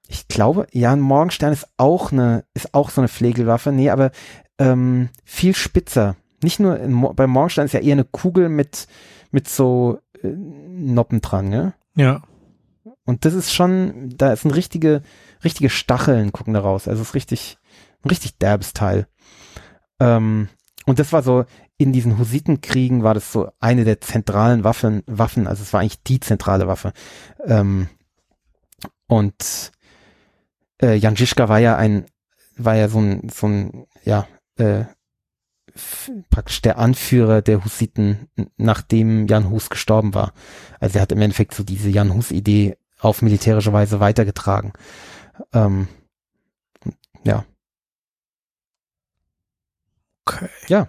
Ich 0.08 0.28
glaube, 0.28 0.68
ja, 0.72 0.92
ein 0.92 1.00
Morgenstern 1.02 1.54
ist 1.54 1.68
auch 1.78 2.12
eine, 2.12 2.44
ist 2.54 2.74
auch 2.74 2.90
so 2.90 3.02
eine 3.02 3.08
Pflegelwaffe. 3.08 3.72
Nee, 3.72 3.90
aber 3.90 4.12
ähm, 4.60 5.10
viel 5.24 5.56
spitzer. 5.56 6.16
Nicht 6.44 6.60
nur, 6.60 6.80
in, 6.80 7.02
beim 7.16 7.30
Morgenstern 7.30 7.66
ist 7.66 7.72
ja 7.74 7.80
eher 7.80 7.94
eine 7.94 8.04
Kugel 8.04 8.50
mit, 8.50 8.88
mit 9.32 9.48
so 9.48 10.00
äh, 10.22 10.28
Noppen 10.28 11.22
dran, 11.22 11.50
ne? 11.50 11.74
Ja. 11.96 12.22
Und 13.06 13.26
das 13.26 13.34
ist 13.34 13.54
schon, 13.54 14.14
da 14.16 14.36
sind 14.36 14.52
richtige, 14.52 15.02
richtige 15.44 15.70
Stacheln 15.70 16.32
gucken 16.32 16.54
da 16.54 16.62
raus. 16.62 16.88
Also 16.88 17.02
es 17.02 17.10
ist 17.10 17.16
richtig, 17.16 17.58
ein 18.04 18.10
richtig 18.10 18.38
derbes 18.38 18.74
Teil. 18.74 19.08
Ähm, 20.00 20.50
und 20.86 21.00
das 21.00 21.14
war 21.14 21.24
so 21.24 21.46
in 21.78 21.92
diesen 21.92 22.18
Hussitenkriegen 22.18 23.04
war 23.04 23.14
das 23.14 23.32
so 23.32 23.52
eine 23.60 23.84
der 23.84 24.00
zentralen 24.00 24.64
Waffen, 24.64 25.04
Waffen, 25.06 25.48
also 25.48 25.64
es 25.64 25.74
war 25.74 25.82
eigentlich 25.82 26.04
die 26.04 26.20
zentrale 26.20 26.68
Waffe. 26.68 26.94
Ähm, 27.46 27.90
und 29.08 29.72
äh, 30.82 30.96
Jan 30.96 31.16
Žižka 31.16 31.50
war 31.50 31.60
ja 31.60 31.76
ein, 31.76 32.06
war 32.58 32.76
ja 32.76 32.88
so 32.88 33.00
ein, 33.00 33.30
so 33.30 33.48
ein, 33.48 33.86
ja, 34.04 34.28
äh, 34.58 34.86
praktisch 36.30 36.62
der 36.62 36.78
Anführer 36.78 37.42
der 37.42 37.66
Hussiten, 37.66 38.30
nachdem 38.58 39.28
Jan 39.28 39.50
Hus 39.50 39.70
gestorben 39.70 40.14
war. 40.14 40.34
Also 40.80 41.00
er 41.00 41.02
hat 41.02 41.12
im 41.12 41.22
Endeffekt 41.22 41.56
so 41.56 41.64
diese 41.64 41.90
Jan 41.90 42.14
Hus-Idee 42.14 42.78
auf 43.04 43.22
militärische 43.22 43.74
Weise 43.74 44.00
weitergetragen. 44.00 44.74
Ähm, 45.54 45.88
ja. 47.24 47.46
Okay. 50.26 50.48
Ja. 50.68 50.88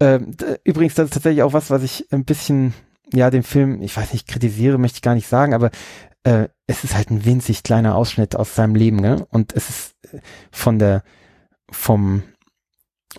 Ähm, 0.00 0.36
übrigens, 0.64 0.94
das 0.94 1.06
ist 1.06 1.14
tatsächlich 1.14 1.42
auch 1.42 1.52
was, 1.52 1.70
was 1.70 1.82
ich 1.82 2.12
ein 2.12 2.24
bisschen, 2.24 2.74
ja, 3.12 3.30
dem 3.30 3.42
Film, 3.42 3.82
ich 3.82 3.96
weiß 3.96 4.12
nicht, 4.12 4.28
kritisiere, 4.28 4.78
möchte 4.78 4.98
ich 4.98 5.02
gar 5.02 5.14
nicht 5.14 5.26
sagen, 5.26 5.54
aber 5.54 5.70
äh, 6.22 6.48
es 6.66 6.84
ist 6.84 6.94
halt 6.94 7.10
ein 7.10 7.24
winzig 7.24 7.62
kleiner 7.62 7.96
Ausschnitt 7.96 8.36
aus 8.36 8.54
seinem 8.54 8.74
Leben, 8.74 8.98
ne? 8.98 9.26
Und 9.30 9.54
es 9.54 9.70
ist 9.70 9.96
äh, 10.12 10.20
von 10.52 10.78
der, 10.78 11.02
vom, 11.70 12.22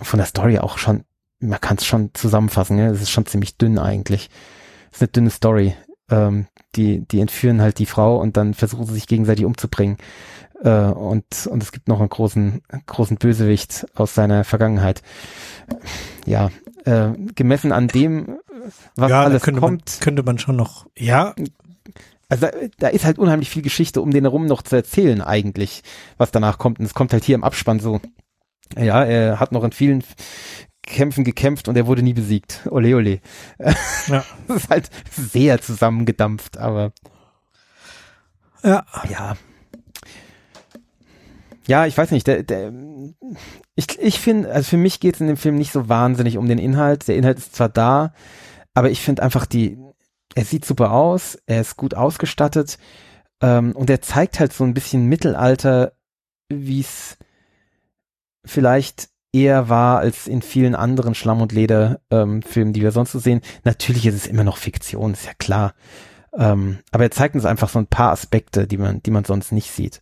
von 0.01 0.19
der 0.19 0.27
Story 0.27 0.59
auch 0.59 0.77
schon, 0.77 1.03
man 1.39 1.59
kann 1.59 1.77
es 1.77 1.85
schon 1.85 2.11
zusammenfassen, 2.13 2.77
ne? 2.77 2.87
Es 2.87 3.01
ist 3.01 3.09
schon 3.09 3.25
ziemlich 3.25 3.57
dünn 3.57 3.79
eigentlich. 3.79 4.29
Es 4.91 4.97
ist 4.97 5.01
eine 5.01 5.07
dünne 5.09 5.29
Story. 5.31 5.75
Ähm, 6.09 6.47
die, 6.75 7.07
die 7.07 7.19
entführen 7.19 7.61
halt 7.61 7.79
die 7.79 7.85
Frau 7.85 8.19
und 8.19 8.37
dann 8.37 8.53
versuchen 8.53 8.85
sie 8.85 8.93
sich 8.93 9.07
gegenseitig 9.07 9.45
umzubringen. 9.45 9.97
Äh, 10.63 10.69
und, 10.69 11.47
und 11.49 11.63
es 11.63 11.71
gibt 11.71 11.87
noch 11.87 11.99
einen 11.99 12.09
großen, 12.09 12.61
großen 12.85 13.17
Bösewicht 13.17 13.87
aus 13.95 14.13
seiner 14.13 14.43
Vergangenheit. 14.43 15.01
Ja, 16.25 16.51
äh, 16.85 17.09
gemessen 17.35 17.71
an 17.71 17.87
dem, 17.87 18.39
was 18.95 19.09
ja, 19.09 19.23
alles 19.23 19.43
könnte 19.43 19.61
kommt. 19.61 19.85
Man, 19.85 19.99
könnte 19.99 20.23
man 20.23 20.37
schon 20.37 20.55
noch, 20.55 20.85
ja, 20.97 21.33
Also 22.27 22.45
da, 22.45 22.51
da 22.77 22.87
ist 22.89 23.05
halt 23.05 23.17
unheimlich 23.17 23.49
viel 23.49 23.63
Geschichte, 23.63 24.01
um 24.01 24.11
den 24.11 24.25
herum 24.25 24.45
noch 24.45 24.61
zu 24.61 24.75
erzählen 24.75 25.21
eigentlich, 25.21 25.81
was 26.17 26.31
danach 26.31 26.57
kommt. 26.57 26.79
Und 26.79 26.85
es 26.85 26.93
kommt 26.93 27.13
halt 27.13 27.23
hier 27.23 27.35
im 27.35 27.43
Abspann 27.43 27.79
so. 27.79 27.99
Ja, 28.77 29.03
er 29.03 29.39
hat 29.39 29.51
noch 29.51 29.63
in 29.63 29.71
vielen 29.71 30.03
Kämpfen 30.89 31.23
gekämpft 31.23 31.67
und 31.67 31.77
er 31.77 31.87
wurde 31.87 32.03
nie 32.03 32.13
besiegt. 32.13 32.67
Ole 32.69 32.95
ole. 32.95 33.21
Ja. 34.07 34.23
Das 34.47 34.63
ist 34.63 34.69
halt 34.69 34.89
sehr 35.11 35.61
zusammengedampft, 35.61 36.57
aber 36.57 36.91
ja, 38.63 38.85
ja. 39.09 39.37
Ja, 41.67 41.85
ich 41.85 41.97
weiß 41.97 42.11
nicht. 42.11 42.25
Der, 42.25 42.43
der, 42.43 42.73
ich 43.75 43.99
ich 43.99 44.19
finde, 44.19 44.51
also 44.51 44.71
für 44.71 44.77
mich 44.77 44.99
geht 44.99 45.15
es 45.15 45.21
in 45.21 45.27
dem 45.27 45.37
Film 45.37 45.55
nicht 45.55 45.71
so 45.71 45.87
wahnsinnig 45.87 46.37
um 46.37 46.47
den 46.47 46.57
Inhalt. 46.57 47.07
Der 47.07 47.15
Inhalt 47.15 47.37
ist 47.37 47.55
zwar 47.55 47.69
da, 47.69 48.13
aber 48.73 48.89
ich 48.89 49.01
finde 49.01 49.21
einfach 49.21 49.45
die, 49.45 49.77
er 50.35 50.45
sieht 50.45 50.65
super 50.65 50.91
aus, 50.91 51.37
er 51.45 51.61
ist 51.61 51.77
gut 51.77 51.93
ausgestattet 51.93 52.79
ähm, 53.41 53.73
und 53.75 53.89
er 53.89 54.01
zeigt 54.01 54.39
halt 54.39 54.51
so 54.51 54.63
ein 54.63 54.73
bisschen 54.73 55.05
Mittelalter, 55.05 55.93
wie 56.49 56.81
es 56.81 57.17
vielleicht 58.45 59.09
eher 59.31 59.69
war 59.69 59.99
als 59.99 60.27
in 60.27 60.41
vielen 60.41 60.75
anderen 60.75 61.15
Schlamm- 61.15 61.41
und 61.41 61.51
Leder-Filmen, 61.51 62.73
die 62.73 62.81
wir 62.81 62.91
sonst 62.91 63.11
so 63.11 63.19
sehen. 63.19 63.41
Natürlich 63.63 64.05
ist 64.05 64.15
es 64.15 64.27
immer 64.27 64.43
noch 64.43 64.57
Fiktion, 64.57 65.13
ist 65.13 65.25
ja 65.25 65.33
klar. 65.37 65.73
Ähm, 66.37 66.79
aber 66.91 67.03
er 67.05 67.11
zeigt 67.11 67.35
uns 67.35 67.45
einfach 67.45 67.69
so 67.69 67.79
ein 67.79 67.87
paar 67.87 68.11
Aspekte, 68.11 68.67
die 68.67 68.77
man, 68.77 69.01
die 69.03 69.11
man 69.11 69.23
sonst 69.25 69.51
nicht 69.51 69.71
sieht. 69.71 70.01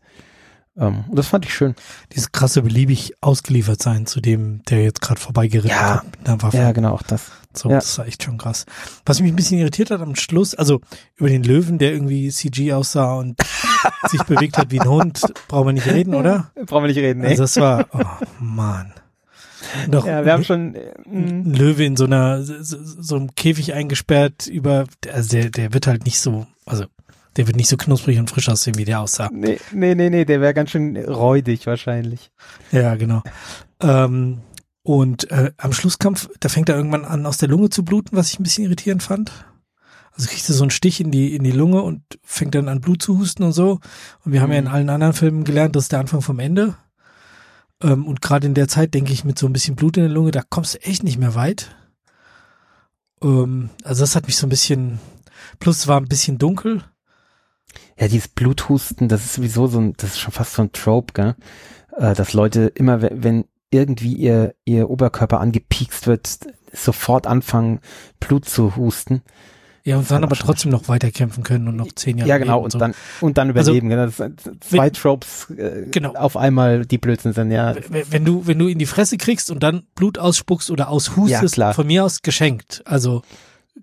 Ähm, 0.78 1.06
und 1.10 1.18
das 1.18 1.28
fand 1.28 1.46
ich 1.46 1.54
schön. 1.54 1.74
dieses 2.13 2.32
krasse 2.32 2.62
beliebig 2.62 3.13
ausgeliefert 3.22 3.82
sein 3.82 4.06
zu 4.06 4.22
dem, 4.22 4.62
der 4.70 4.84
jetzt 4.84 5.02
gerade 5.02 5.20
vorbeigeritten 5.20 5.70
Ja. 5.72 5.98
kommt 6.00 6.20
mit 6.20 6.28
einer 6.30 6.42
Waffe. 6.44 6.58
Ja, 6.58 6.72
genau, 6.72 6.94
auch 6.94 7.02
das. 7.02 7.32
So, 7.54 7.70
Ja. 7.70 7.76
das 7.76 7.98
war 7.98 8.06
echt 8.08 8.22
schon 8.24 8.38
krass. 8.38 8.66
Was 9.06 9.20
mich 9.20 9.32
ein 9.32 9.36
bisschen 9.36 9.58
irritiert 9.60 9.90
hat 9.90 10.02
am 10.02 10.16
Schluss, 10.16 10.54
also 10.54 10.80
über 11.16 11.30
den 11.30 11.44
Löwen, 11.44 11.80
der 11.80 11.94
irgendwie 11.94 12.30
CG 12.30 12.74
aussah 12.74 13.16
und 13.16 13.40
sich 14.10 14.22
bewegt 14.24 14.58
hat 14.58 14.70
wie 14.72 14.80
ein 14.80 14.88
Hund, 14.90 15.22
brauchen 15.48 15.68
wir 15.68 15.74
nicht 15.74 15.88
reden, 15.88 16.13
oder? 16.13 16.52
Brauchen 16.68 16.84
wir 16.84 16.90
nicht 16.90 16.98
reden, 17.00 17.24
Also 17.26 17.44
das 17.44 17.58
war, 17.58 17.88
oh 17.94 18.04
Mann. 18.40 18.94
Auch 19.94 20.06
Ja, 20.06 20.26
wir 20.26 20.34
haben 20.34 20.44
schon, 20.44 20.76
äh, 20.76 20.94
ein 21.06 21.54
Löwe 21.54 21.86
in 21.86 21.96
so 21.96 22.06
einer, 22.06 22.44
so, 22.44 22.78
so 22.82 23.16
einem 23.16 23.34
Käfig 23.36 23.74
eingesperrt 23.74 24.48
über, 24.48 24.86
also 25.12 25.30
der, 25.30 25.50
der 25.50 25.74
wird 25.74 25.88
halt 25.88 26.06
nicht 26.06 26.20
so, 26.20 26.48
also 26.66 26.86
der 27.36 27.48
wird 27.48 27.56
nicht 27.56 27.70
so 27.70 27.78
knusprig 27.78 28.18
und 28.20 28.30
frisch 28.30 28.50
aussehen, 28.50 28.78
wie 28.78 28.86
der 28.86 29.00
aussah. 29.02 29.30
nee, 29.32 29.60
nee, 29.72 29.94
nee, 29.96 30.10
nee, 30.10 30.26
der 30.26 30.42
wäre 30.42 30.54
ganz 30.54 30.72
schön 30.72 30.98
räudig 30.98 31.68
wahrscheinlich. 31.68 32.32
Ja, 32.72 32.96
genau. 32.96 33.22
Ähm, 33.82 34.40
und 34.84 35.30
äh, 35.32 35.52
am 35.58 35.74
Schlusskampf, 35.74 36.30
da 36.40 36.50
fängt 36.50 36.70
er 36.70 36.76
irgendwann 36.78 37.06
an, 37.06 37.26
aus 37.26 37.38
der 37.38 37.50
Lunge 37.50 37.70
zu 37.70 37.84
bluten, 37.84 38.16
was 38.16 38.30
ich 38.32 38.40
ein 38.40 38.44
bisschen 38.44 38.64
irritierend 38.64 39.04
fand. 39.04 39.32
Also 40.14 40.30
kriegst 40.30 40.50
du 40.50 40.54
so 40.54 40.64
einen 40.64 40.72
Stich 40.72 41.00
in 41.00 41.12
die, 41.12 41.36
in 41.36 41.44
die 41.44 41.52
Lunge 41.52 41.82
und 41.84 42.02
fängt 42.24 42.56
dann 42.56 42.70
an 42.70 42.82
Blut 42.82 43.04
zu 43.04 43.20
husten 43.20 43.44
und 43.44 43.52
so. 43.52 43.80
Und 44.26 44.32
wir 44.32 44.42
haben 44.42 44.52
ja 44.52 44.58
in 44.58 44.66
Mhm. 44.66 44.72
allen 44.72 44.90
anderen 44.90 45.14
Filmen 45.14 45.44
gelernt, 45.44 45.76
das 45.76 45.84
ist 45.84 45.92
der 45.92 46.00
Anfang 46.00 46.22
vom 46.22 46.40
Ende. 46.40 46.76
Ähm, 47.82 48.06
und 48.08 48.22
gerade 48.22 48.48
in 48.48 48.54
der 48.54 48.68
Zeit 48.68 48.94
denke 48.94 49.13
ich, 49.13 49.24
mit 49.24 49.38
so 49.38 49.46
ein 49.48 49.54
bisschen 49.54 49.76
Blut 49.76 49.98
in 49.98 50.04
der 50.04 50.12
Lunge, 50.12 50.32
da 50.32 50.42
kommst 50.42 50.76
du 50.76 50.82
echt 50.82 51.04
nicht 51.04 51.20
mehr 51.20 51.36
weit. 51.36 51.76
Ähm, 53.22 53.70
also 53.84 54.02
das 54.04 54.16
hat 54.16 54.28
mich 54.28 54.36
so 54.38 54.48
ein 54.48 54.50
bisschen, 54.50 55.00
plus 55.60 55.88
war 55.88 56.00
ein 56.00 56.08
bisschen 56.08 56.38
dunkel. 56.38 56.84
Ja, 58.00 58.08
dieses 58.08 58.30
Bluthusten, 58.30 59.08
das 59.08 59.26
ist 59.26 59.34
sowieso 59.34 59.68
so 59.68 59.80
ein, 59.80 59.94
das 59.98 60.12
ist 60.12 60.20
schon 60.20 60.32
fast 60.34 60.54
so 60.54 60.63
ein 60.63 60.72
Trope, 60.72 61.13
gell? 61.13 61.36
Äh, 61.98 62.13
dass 62.13 62.34
Leute 62.34 62.72
immer, 62.76 63.02
we- 63.02 63.12
wenn 63.13 63.46
irgendwie 63.70 64.13
ihr, 64.13 64.56
ihr 64.66 64.90
Oberkörper 64.90 65.40
angepiekst 65.40 66.08
wird, 66.08 66.40
sofort 66.72 67.28
anfangen, 67.28 67.80
Blut 68.20 68.46
zu 68.46 68.76
husten. 68.76 69.22
Ja, 69.88 69.97
und 69.97 70.12
dann 70.12 70.21
aber 70.23 70.36
trotzdem 70.36 70.69
noch 70.69 70.89
weiter 70.89 71.12
kämpfen 71.12 71.43
können 71.43 71.69
und 71.69 71.78
noch 71.78 71.89
zehn 71.93 72.17
Jahre 72.17 72.28
Ja, 72.30 72.38
genau, 72.39 72.60
und 72.62 72.71
so. 72.71 72.78
dann, 72.78 72.93
und 73.21 73.38
dann 73.38 73.56
Also, 73.56 73.71
überleben? 73.71 73.89
Das 73.89 74.17
sind 74.17 74.62
zwei 74.62 74.89
Tropes 74.89 75.50
äh, 75.52 75.86
Genau. 75.91 76.13
auf 76.13 76.36
einmal, 76.36 76.86
die 76.86 76.97
Blödsinn 76.97 77.32
sind, 77.32 77.52
ja. 77.52 77.73
Wenn 77.89 78.26
du, 78.26 78.45
wenn 78.47 78.60
du 78.60 78.67
in 78.67 78.80
die 78.80 78.86
Fresse 78.86 79.15
kriegst 79.15 79.50
und 79.50 79.63
dann 79.63 79.84
Blut 79.95 80.17
ausspuckst 80.19 80.71
oder 80.71 80.89
aushustest, 80.89 81.56
Ja, 81.56 81.71
von 81.71 81.88
mir 81.88 82.04
aus 82.04 82.21
geschenkt. 82.21 82.82
Also 82.84 83.21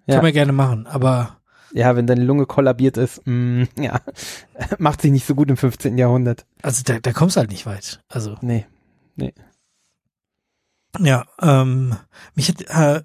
Ja. 0.06 0.16
können 0.16 0.26
wir 0.26 0.32
gerne 0.32 0.52
machen, 0.52 0.86
aber 0.86 1.38
Ja, 1.72 1.96
wenn 1.96 2.06
deine 2.06 2.22
Lunge 2.24 2.44
kollabiert 2.44 2.98
ist, 2.98 3.22
mh, 3.26 3.68
ja, 3.80 4.00
macht 4.78 5.00
sich 5.00 5.10
nicht 5.10 5.26
so 5.26 5.34
gut 5.34 5.48
im 5.48 5.56
15. 5.56 5.96
Jahrhundert. 5.96 6.44
also 6.60 6.82
da, 6.84 6.98
da 7.00 7.14
kommst 7.14 7.36
du 7.36 7.40
halt 7.40 7.50
nicht 7.50 7.64
weit. 7.64 8.02
Also 8.10 8.36
Nee. 8.42 8.66
ja, 11.00 11.24
ähm, 11.40 11.96
mich 12.34 12.50
hat 12.50 12.60
äh, 12.68 13.02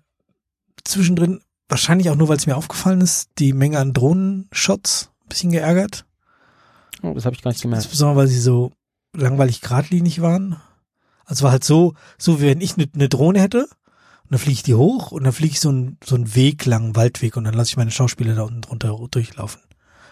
zwischendrin 0.84 1.40
wahrscheinlich 1.70 2.10
auch 2.10 2.16
nur, 2.16 2.28
weil 2.28 2.38
es 2.38 2.48
mir 2.48 2.58
aufgefallen 2.58 3.02
ist, 3.02 3.30
die 3.38 3.54
Menge 3.54 3.80
an 3.80 3.94
Drohnenshots 3.94 5.12
ein 5.24 5.30
bisschen 5.30 5.52
geärgert. 5.52 6.06
Oh, 7.02 7.14
das 7.14 7.26
habe 7.26 7.36
ich 7.36 7.42
gar 7.42 7.52
nicht 7.52 7.62
gemerkt. 7.62 7.86
Insbesondere, 7.86 8.18
weil 8.18 8.28
sie 8.28 8.42
so 8.42 8.74
langweilig 9.16 9.62
geradlinig 9.62 10.22
waren. 10.22 10.58
Also 11.26 11.44
war 11.44 11.52
halt 11.52 11.64
so, 11.64 11.94
so 12.18 12.42
wie 12.42 12.48
wenn 12.48 12.62
ich 12.62 12.76
eine 12.76 12.88
ne 12.94 13.08
Drohne 13.08 13.40
hätte 13.40 13.64
und 14.30 14.32
dann 14.32 14.40
fliege 14.40 14.54
ich 14.54 14.64
die 14.64 14.76
hoch 14.76 15.12
und 15.12 15.24
dann 15.24 15.34
fliege 15.34 15.54
ich 15.54 15.60
so 15.60 15.70
einen 15.70 15.98
so 16.04 16.16
einen 16.16 16.36
Weg 16.36 16.66
lang, 16.66 16.96
Waldweg 16.96 17.38
und 17.38 17.44
dann 17.44 17.54
lasse 17.54 17.70
ich 17.70 17.78
meine 17.78 17.92
Schauspieler 17.92 18.36
da 18.36 18.44
unten 18.44 18.62
drunter 18.62 18.98
durchlaufen. 19.10 19.62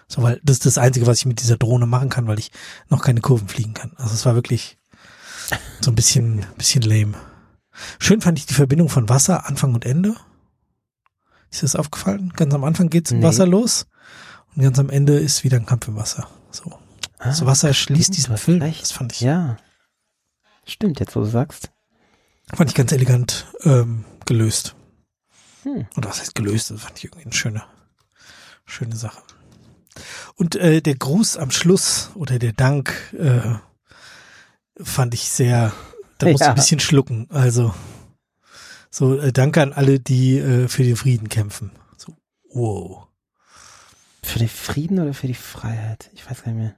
So, 0.08 0.22
weil 0.22 0.40
das 0.44 0.58
ist 0.58 0.66
das 0.66 0.78
Einzige, 0.78 1.08
was 1.08 1.20
ich 1.20 1.26
mit 1.26 1.42
dieser 1.42 1.58
Drohne 1.58 1.86
machen 1.86 2.10
kann, 2.10 2.28
weil 2.28 2.40
ich 2.40 2.52
noch 2.90 3.04
keine 3.04 3.20
Kurven 3.20 3.48
fliegen 3.48 3.74
kann. 3.74 3.92
Also 3.98 4.14
es 4.14 4.26
war 4.26 4.36
wirklich 4.36 4.78
so 5.82 5.92
ein 5.92 5.96
bisschen, 5.96 6.46
bisschen 6.58 6.84
lame. 6.84 7.16
Schön 8.00 8.22
fand 8.22 8.40
ich 8.40 8.46
die 8.46 8.54
Verbindung 8.54 8.90
von 8.90 9.10
Wasser, 9.10 9.48
Anfang 9.48 9.74
und 9.74 9.86
Ende. 9.86 10.16
Ist 11.52 11.62
dir 11.62 11.66
das 11.66 11.76
aufgefallen? 11.76 12.34
Ganz 12.36 12.54
am 12.54 12.64
Anfang 12.64 12.90
geht's 12.90 13.12
im 13.12 13.20
Nee. 13.20 13.26
Wasser 13.26 13.48
los 13.48 13.88
und 14.56 14.62
ganz 14.64 14.78
am 14.80 14.90
Ende 14.90 15.18
ist 15.18 15.44
wieder 15.44 15.58
ein 15.58 15.66
Kampf 15.66 15.88
im 15.88 15.96
Wasser. 15.96 16.28
So. 16.52 16.78
Ah, 17.20 17.34
Wasser 17.42 17.74
schließt 17.74 18.16
diesen 18.16 18.38
Film. 18.38 18.62
recht. 18.62 18.82
Das 18.82 18.92
fand 18.92 19.14
ich, 19.14 19.22
Ja. 19.22 19.58
Stimmt, 20.66 21.00
jetzt 21.00 21.16
wo 21.16 21.22
du 21.22 21.26
sagst. 21.26 21.72
fand 22.54 22.70
ich 22.70 22.76
ganz 22.76 22.92
elegant 22.92 23.46
ähm, 23.64 24.04
gelöst. 24.26 24.76
Hm. 25.64 25.88
Und 25.96 26.06
was 26.06 26.20
heißt 26.20 26.36
gelöst? 26.36 26.72
Das 26.72 26.82
fand 26.82 26.98
ich 26.98 27.06
irgendwie 27.06 27.24
eine 27.24 27.34
schöne, 27.34 27.64
schöne 28.66 28.96
Sache. 28.96 29.22
Und 30.36 30.56
äh, 30.56 30.82
der 30.82 30.96
Gruß 30.96 31.38
am 31.38 31.50
Schluss 31.52 32.12
oder 32.16 32.38
der 32.38 32.54
Dank 32.54 32.94
äh, 33.18 33.56
fand 34.82 35.14
ich 35.14 35.30
sehr, 35.30 35.74
da 36.20 36.28
ich 36.28 36.40
Ja. 36.40 36.50
ein 36.50 36.56
bisschen 36.56 36.80
schlucken. 36.80 37.28
Also 37.32 37.74
so 38.90 39.20
äh, 39.20 39.32
Danke 39.32 39.62
an 39.62 39.74
alle, 39.74 40.00
die 40.00 40.38
äh, 40.38 40.68
für 40.68 40.84
den 40.84 40.96
Frieden 40.96 41.30
kämpfen. 41.30 41.72
So, 41.98 42.14
wow. 42.54 43.08
Für 44.24 44.40
den 44.40 44.50
Frieden 44.50 45.00
oder 45.00 45.14
für 45.14 45.28
die 45.28 45.34
Freiheit? 45.34 46.10
Ich 46.14 46.30
weiß 46.30 46.44
gar 46.44 46.52
nicht 46.52 46.76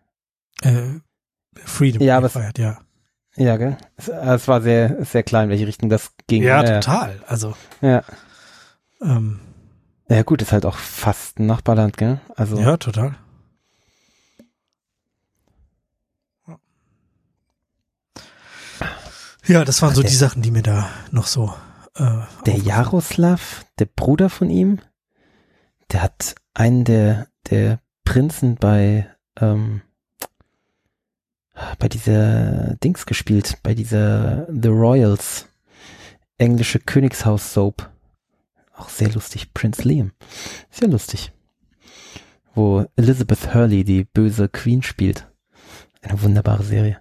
mehr. 0.63 0.73
Äh, 0.83 0.99
Freedom, 1.65 2.01
Ja, 2.01 2.15
die 2.15 2.17
aber 2.17 2.29
Freiheit, 2.29 2.59
ja. 2.59 2.79
Ja, 3.35 3.57
gell? 3.57 3.77
Es, 3.95 4.07
äh, 4.07 4.13
es 4.35 4.47
war 4.47 4.61
sehr, 4.61 5.05
sehr 5.05 5.23
klar, 5.23 5.43
in 5.43 5.49
welche 5.49 5.67
Richtung 5.67 5.89
das 5.89 6.11
ging. 6.27 6.43
Ja, 6.43 6.63
ja, 6.63 6.79
total. 6.79 7.23
Also, 7.27 7.55
ja. 7.81 8.03
ähm, 9.01 9.39
Ja, 10.09 10.23
gut, 10.23 10.41
ist 10.41 10.51
halt 10.51 10.65
auch 10.65 10.77
fast 10.77 11.39
ein 11.39 11.45
Nachbarland, 11.45 11.97
gell? 11.97 12.19
Also, 12.35 12.59
ja, 12.59 12.77
total. 12.77 13.15
Ja, 19.47 19.65
das 19.65 19.81
waren 19.81 19.95
so 19.95 20.03
die 20.03 20.09
Sachen, 20.09 20.41
die 20.41 20.51
mir 20.51 20.61
da 20.61 20.89
noch 21.11 21.25
so 21.27 21.53
Äh, 21.99 22.21
Der 22.45 22.57
Jaroslav, 22.57 23.65
der 23.77 23.85
Bruder 23.85 24.29
von 24.29 24.49
ihm, 24.49 24.79
der 25.91 26.01
hat 26.03 26.35
einen 26.53 26.83
der, 26.85 27.27
der 27.49 27.79
Prinzen 28.05 28.55
bei, 28.55 29.09
ähm, 29.39 29.81
bei 31.77 31.89
dieser 31.89 32.75
Dings 32.75 33.05
gespielt, 33.05 33.57
bei 33.63 33.73
dieser 33.73 34.47
The 34.49 34.69
Royals, 34.69 35.47
englische 36.37 36.79
Königshaus-Soap. 36.79 37.89
Auch 38.75 38.89
sehr 38.89 39.11
lustig. 39.11 39.53
Prince 39.53 39.85
Liam. 39.85 40.11
Sehr 40.71 40.87
lustig. 40.87 41.33
Wo 42.55 42.85
Elizabeth 42.95 43.53
Hurley 43.53 43.83
die 43.83 44.05
böse 44.05 44.47
Queen 44.47 44.81
spielt. 44.81 45.27
Eine 46.01 46.21
wunderbare 46.21 46.63
Serie. 46.63 46.99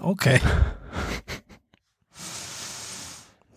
Okay. 0.00 0.40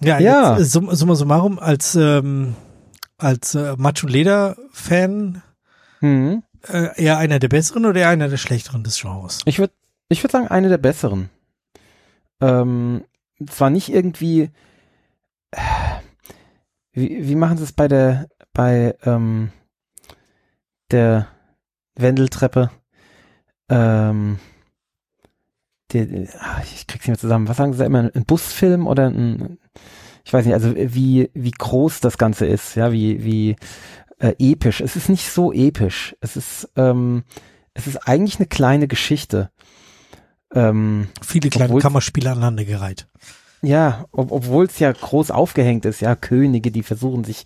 Ja, 0.01 0.19
Ja. 0.19 0.51
Jetzt, 0.57 0.61
äh, 0.61 0.65
summa 0.65 0.95
summa 0.95 1.15
summarum, 1.15 1.59
als, 1.59 1.95
ähm, 1.95 2.55
als 3.17 3.55
äh, 3.55 3.75
Macho 3.77 4.07
Leder 4.07 4.55
Fan 4.71 5.41
Mhm. 6.01 6.43
äh, 6.67 7.01
eher 7.01 7.17
einer 7.17 7.39
der 7.39 7.47
besseren 7.49 7.85
oder 7.85 8.01
eher 8.01 8.09
einer 8.09 8.29
der 8.29 8.37
schlechteren 8.37 8.83
des 8.83 8.99
Genres? 9.01 9.39
Ich 9.45 9.57
würde 9.59 9.73
ich 10.09 10.23
würd 10.23 10.31
sagen, 10.31 10.47
eine 10.47 10.69
der 10.69 10.77
besseren. 10.77 11.29
Ähm, 12.39 13.03
zwar 13.49 13.69
nicht 13.71 13.89
irgendwie, 13.89 14.51
äh, 15.51 15.59
wie, 16.93 17.27
wie 17.27 17.35
machen 17.35 17.57
sie 17.57 17.63
es 17.63 17.73
bei 17.73 17.87
der, 17.87 18.27
bei 18.53 18.95
ähm, 19.03 19.51
der 20.91 21.27
Wendeltreppe? 21.95 22.69
Ähm, 23.69 24.39
die, 25.91 26.27
ah, 26.39 26.61
ich 26.63 26.87
krieg's 26.87 27.03
nicht 27.03 27.07
mehr 27.07 27.17
zusammen. 27.17 27.47
Was 27.47 27.57
sagen 27.57 27.73
sie 27.73 27.79
da 27.79 27.85
immer? 27.85 28.11
Ein 28.13 28.25
Busfilm 28.25 28.87
oder 28.87 29.07
ein, 29.07 29.57
ich 30.25 30.33
weiß 30.33 30.45
nicht, 30.45 30.53
also 30.53 30.75
wie, 30.75 31.29
wie 31.33 31.51
groß 31.51 32.01
das 32.01 32.17
Ganze 32.17 32.45
ist, 32.45 32.75
ja, 32.75 32.91
wie, 32.91 33.23
wie 33.23 33.55
äh, 34.19 34.33
episch. 34.39 34.81
Es 34.81 34.95
ist 34.95 35.09
nicht 35.09 35.29
so 35.29 35.53
episch. 35.53 36.15
Es 36.19 36.35
ist, 36.35 36.69
ähm, 36.75 37.23
es 37.73 37.87
ist 37.87 38.07
eigentlich 38.07 38.37
eine 38.37 38.47
kleine 38.47 38.87
Geschichte. 38.87 39.51
Ähm, 40.53 41.07
Viele 41.21 41.49
kleine 41.49 41.77
Kammerspiele 41.77 42.31
aneinandergereiht. 42.31 43.07
ja, 43.61 44.05
ob, 44.11 44.31
obwohl 44.31 44.65
es 44.65 44.79
ja 44.79 44.91
groß 44.91 45.31
aufgehängt 45.31 45.85
ist, 45.85 46.01
ja, 46.01 46.15
Könige, 46.15 46.71
die 46.71 46.83
versuchen 46.83 47.23
sich, 47.23 47.45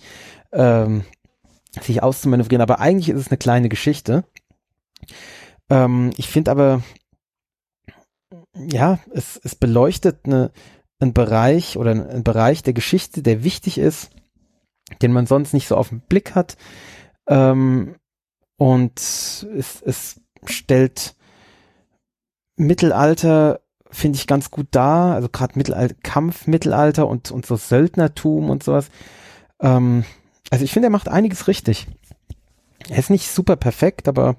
ähm, 0.51 1.03
sich 1.81 2.03
auszumanövrieren, 2.03 2.61
aber 2.61 2.79
eigentlich 2.79 3.09
ist 3.09 3.19
es 3.19 3.27
eine 3.29 3.37
kleine 3.37 3.69
Geschichte. 3.69 4.23
Ähm, 5.69 6.11
ich 6.17 6.27
finde 6.27 6.51
aber, 6.51 6.83
ja, 8.55 8.99
es, 9.13 9.39
es 9.43 9.55
beleuchtet 9.55 10.25
eine, 10.25 10.51
einen 10.99 11.13
Bereich 11.13 11.77
oder 11.77 11.91
einen, 11.91 12.23
Bereich 12.23 12.63
der 12.63 12.73
Geschichte, 12.73 13.21
der 13.21 13.43
wichtig 13.43 13.77
ist, 13.77 14.09
den 15.01 15.13
man 15.13 15.25
sonst 15.25 15.53
nicht 15.53 15.67
so 15.67 15.75
auf 15.75 15.89
den 15.89 16.01
Blick 16.01 16.35
hat. 16.35 16.57
Ähm, 17.27 17.95
und 18.57 18.99
es, 18.99 19.81
es 19.81 20.21
stellt 20.45 21.15
Mittelalter 22.55 23.61
finde 23.91 24.17
ich 24.17 24.27
ganz 24.27 24.51
gut 24.51 24.67
da, 24.71 25.13
also 25.13 25.29
gerade 25.29 25.57
Mittelalter, 25.57 25.95
Kampf, 26.01 26.47
Mittelalter 26.47 27.07
und, 27.07 27.31
und 27.31 27.45
so 27.45 27.55
Söldnertum 27.55 28.49
und 28.49 28.63
sowas. 28.63 28.89
Ähm, 29.59 30.05
also 30.49 30.63
ich 30.63 30.71
finde, 30.71 30.87
er 30.87 30.91
macht 30.91 31.09
einiges 31.09 31.47
richtig. 31.47 31.87
Er 32.89 32.97
ist 32.97 33.09
nicht 33.09 33.29
super 33.29 33.55
perfekt, 33.55 34.07
aber 34.07 34.35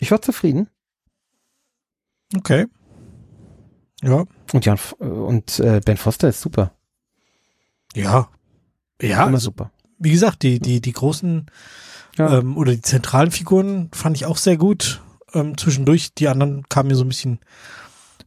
ich 0.00 0.10
war 0.10 0.22
zufrieden. 0.22 0.68
Okay. 2.36 2.66
Ja. 4.02 4.24
Und 4.52 4.64
Jan 4.66 4.78
und 4.98 5.58
äh, 5.60 5.80
Ben 5.84 5.96
Foster 5.96 6.28
ist 6.28 6.40
super. 6.40 6.72
Ja. 7.94 8.28
Ja, 9.00 9.26
Immer 9.26 9.40
super. 9.40 9.70
wie 9.98 10.10
gesagt, 10.10 10.42
die, 10.42 10.58
die, 10.60 10.80
die 10.80 10.92
großen 10.92 11.46
Ja. 12.16 12.38
ähm, 12.38 12.56
oder 12.56 12.72
die 12.72 12.82
zentralen 12.82 13.30
Figuren 13.30 13.88
fand 13.92 14.16
ich 14.16 14.26
auch 14.26 14.36
sehr 14.36 14.56
gut. 14.56 15.00
Ähm, 15.32 15.56
zwischendurch, 15.58 16.14
die 16.14 16.28
anderen 16.28 16.68
kamen 16.68 16.88
mir 16.88 16.96
so 16.96 17.04
ein 17.04 17.08
bisschen 17.08 17.40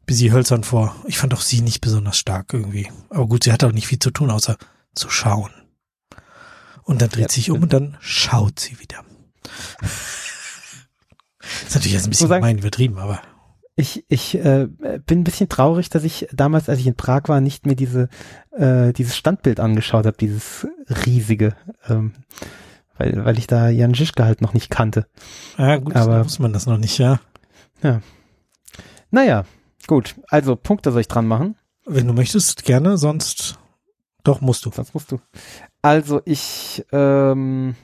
bisschen 0.06 0.32
hölzern 0.34 0.64
vor. 0.64 0.96
Ich 1.06 1.18
fand 1.18 1.34
auch 1.34 1.42
sie 1.42 1.60
nicht 1.62 1.82
besonders 1.82 2.18
stark 2.18 2.54
irgendwie. 2.54 2.90
Aber 3.10 3.28
gut, 3.28 3.44
sie 3.44 3.52
hat 3.52 3.64
auch 3.66 3.74
nicht 3.74 3.88
viel 3.88 4.00
zu 4.00 4.10
tun, 4.12 4.32
außer 4.32 4.58
zu 4.96 5.10
schauen. 5.10 5.52
Und 6.84 7.02
dann 7.02 7.10
dreht 7.10 7.24
Ja, 7.24 7.30
sie 7.30 7.42
sich 7.42 7.52
um 7.52 7.62
und 7.64 7.74
dann 7.74 7.98
schaut 8.00 8.58
sie 8.60 8.80
wieder. 8.80 9.04
ist 11.66 11.76
natürlich 11.76 11.94
jetzt 11.94 12.06
ein 12.08 12.10
bisschen 12.12 12.30
sagen- 12.30 12.42
gemein 12.42 12.58
übertrieben, 12.58 12.98
aber 13.00 13.22
Ich, 13.80 14.04
ich 14.10 14.34
äh, 14.36 14.68
bin 15.06 15.20
ein 15.20 15.24
bisschen 15.24 15.50
traurig, 15.50 15.90
dass 15.90 16.04
ich 16.04 16.28
damals, 16.34 16.68
als 16.68 16.80
ich 16.80 16.88
in 16.88 16.96
Prag 16.96 17.24
war, 17.28 17.40
nicht 17.42 17.68
mir 17.68 17.76
diese 17.76 18.10
äh, 18.52 18.92
dieses 18.92 19.16
Standbild 19.16 19.60
angeschaut 19.60 20.08
habe, 20.08 20.18
dieses 20.18 20.68
riesige, 21.06 21.56
ähm, 21.88 22.14
weil, 22.98 23.24
weil 23.24 23.38
ich 23.38 23.46
da 23.46 23.70
Jan 23.70 23.94
Žižka 23.94 24.26
halt 24.26 24.42
noch 24.42 24.54
nicht 24.56 24.72
kannte. 24.72 25.06
ja 25.60 25.78
gut, 25.78 25.96
Aber- 25.96 26.24
muss 26.24 26.40
man 26.40 26.54
das 26.54 26.66
noch 26.66 26.80
nicht, 26.80 26.98
ja. 26.98 27.20
Naja, 29.12 29.46
gut. 29.86 30.16
Also 30.28 30.56
Punkte 30.56 30.92
soll 30.92 31.02
ich 31.02 31.08
dran 31.08 31.28
machen. 31.28 31.56
Wenn 31.86 32.08
du 32.08 32.14
möchtest, 32.14 32.66
gerne, 32.66 32.98
sonst 32.98 33.60
doch 34.24 34.42
musst 34.42 34.66
du. 34.66 34.72
Sonst 34.72 34.96
musst 34.96 35.12
du. 35.12 35.20
Also 35.84 36.22
ich, 36.26 36.84
ähm, 36.92 37.76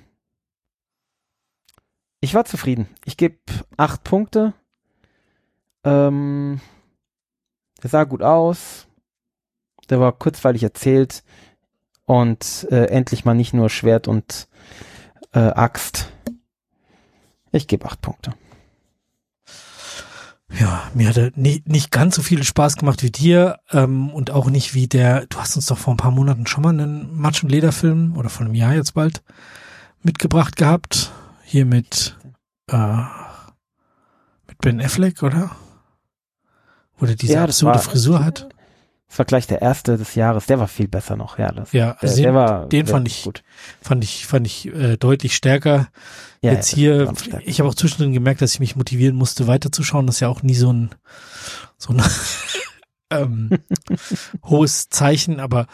ich 2.20 2.34
war 2.34 2.46
zufrieden. 2.46 2.88
Ich 3.06 3.16
gebe 3.16 3.38
acht 3.78 4.04
Punkte. 4.04 4.54
Ähm, 5.84 6.62
der 7.82 7.89
sah 7.89 8.04
gut 8.04 8.22
aus. 8.22 8.88
Der 9.89 10.00
war 10.00 10.13
kurzweilig 10.13 10.63
erzählt 10.63 11.24
und 12.06 12.67
äh, 12.72 12.86
endlich 12.86 13.26
mal 13.26 13.34
nicht 13.34 13.54
nur 13.54 13.69
Schwert 13.69 14.08
und 14.08 14.48
äh, 15.34 15.39
Axt. 15.39 16.12
Ich 17.52 17.67
gebe 17.67 17.86
acht 17.86 18.02
Punkte. 18.02 18.34
Ja, 20.60 20.84
mir 20.93 21.10
hat 21.10 21.17
er 21.17 21.32
nicht, 21.36 21.67
nicht 21.67 21.91
ganz 21.91 22.15
so 22.15 22.22
viel 22.22 22.43
Spaß 22.43 22.78
gemacht 22.78 23.02
wie 23.02 23.12
dir 23.12 23.60
ähm, 23.72 24.12
und 24.12 24.32
auch 24.32 24.50
nicht 24.50 24.76
wie 24.76 24.88
der, 24.88 25.26
du 25.26 25.38
hast 25.39 25.56
uns 25.56 25.65
doch 25.65 25.78
vor 25.78 25.93
ein 25.93 25.98
paar 25.98 26.12
Monaten 26.12 26.46
schon 26.46 26.63
mal 26.63 26.69
einen 26.69 27.17
Matsch- 27.19 27.43
und 27.43 27.50
Lederfilm 27.50 28.15
oder 28.17 28.30
vor 28.30 28.46
einem 28.46 28.56
Jahr 28.56 28.74
jetzt 28.74 28.93
bald 28.93 29.24
mitgebracht 30.04 30.56
gehabt. 30.56 31.12
Hier 31.43 31.65
mit, 31.65 32.17
äh, 32.69 32.98
mit 34.48 34.58
Ben 34.60 34.80
Affleck, 34.80 35.24
oder? 35.24 35.52
Wo 36.98 37.06
der 37.06 37.16
diese 37.16 37.34
Ja, 37.34 37.44
absurde 37.44 37.76
war- 37.76 37.82
Frisur 37.82 38.24
hat. 38.24 38.48
Das 39.08 39.20
war 39.20 39.26
gleich 39.26 39.46
der 39.46 39.62
erste 39.62 39.98
des 39.98 40.16
Jahres. 40.16 40.48
Der 40.48 40.60
war 40.60 40.68
viel 40.68 40.88
besser 40.88 41.16
noch. 41.16 41.38
Ja, 41.38 41.52
das, 41.52 41.72
Ja, 41.72 41.94
der, 41.94 42.02
also 42.04 42.16
der 42.16 42.26
den, 42.32 42.36
war 42.36 42.66
den 42.70 42.88
fand 42.88 43.08
ich- 43.08 43.24
gut. 43.24 43.44
fand 43.82 44.04
ich, 44.04 44.26
fand 44.26 44.48
ich 44.48 44.66
äh, 44.74 44.98
deutlich 44.98 45.36
stärker. 45.36 45.88
Ja, 46.42 46.52
jetzt 46.54 46.72
ja, 46.72 46.76
hier, 46.78 47.14
stark. 47.16 47.44
ich 47.46 47.60
habe 47.60 47.70
auch 47.70 47.76
zwischendrin 47.76 48.12
gemerkt, 48.14 48.42
dass 48.42 48.54
ich 48.56 48.60
mich 48.60 48.76
motivieren 48.76 49.16
musste, 49.16 49.46
weiterzuschauen. 49.48 50.08
Das 50.08 50.16
ist 50.16 50.20
ja 50.22 50.30
auch 50.30 50.42
nie 50.42 50.56
so 50.56 50.74
ein, 50.74 50.90
so 51.78 51.94
ein 51.94 52.02
ähm, 53.12 53.52
hohes 54.44 54.90
Zeichen, 54.90 55.40
aber 55.40 55.68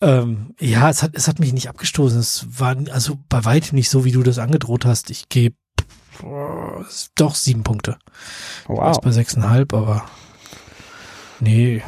ähm, 0.00 0.54
ja, 0.58 0.90
es 0.90 1.02
hat, 1.04 1.12
es 1.14 1.28
hat 1.28 1.38
mich 1.38 1.52
nicht 1.52 1.68
abgestoßen. 1.68 2.18
Es 2.18 2.46
war 2.58 2.74
also 2.90 3.18
bei 3.28 3.44
weitem 3.44 3.76
nicht 3.76 3.88
so, 3.90 4.04
wie 4.04 4.12
du 4.12 4.22
das 4.24 4.38
angedroht 4.38 4.84
hast. 4.84 5.10
Ich 5.10 5.28
gebe 5.28 5.54
doch 7.14 7.34
sieben 7.34 7.62
Punkte. 7.62 7.98
Wow. 8.66 8.78
Wow. 8.96 9.00
bei 9.00 9.10
sechseinhalb, 9.12 9.72
aber 9.72 10.04
nee, 11.40 11.82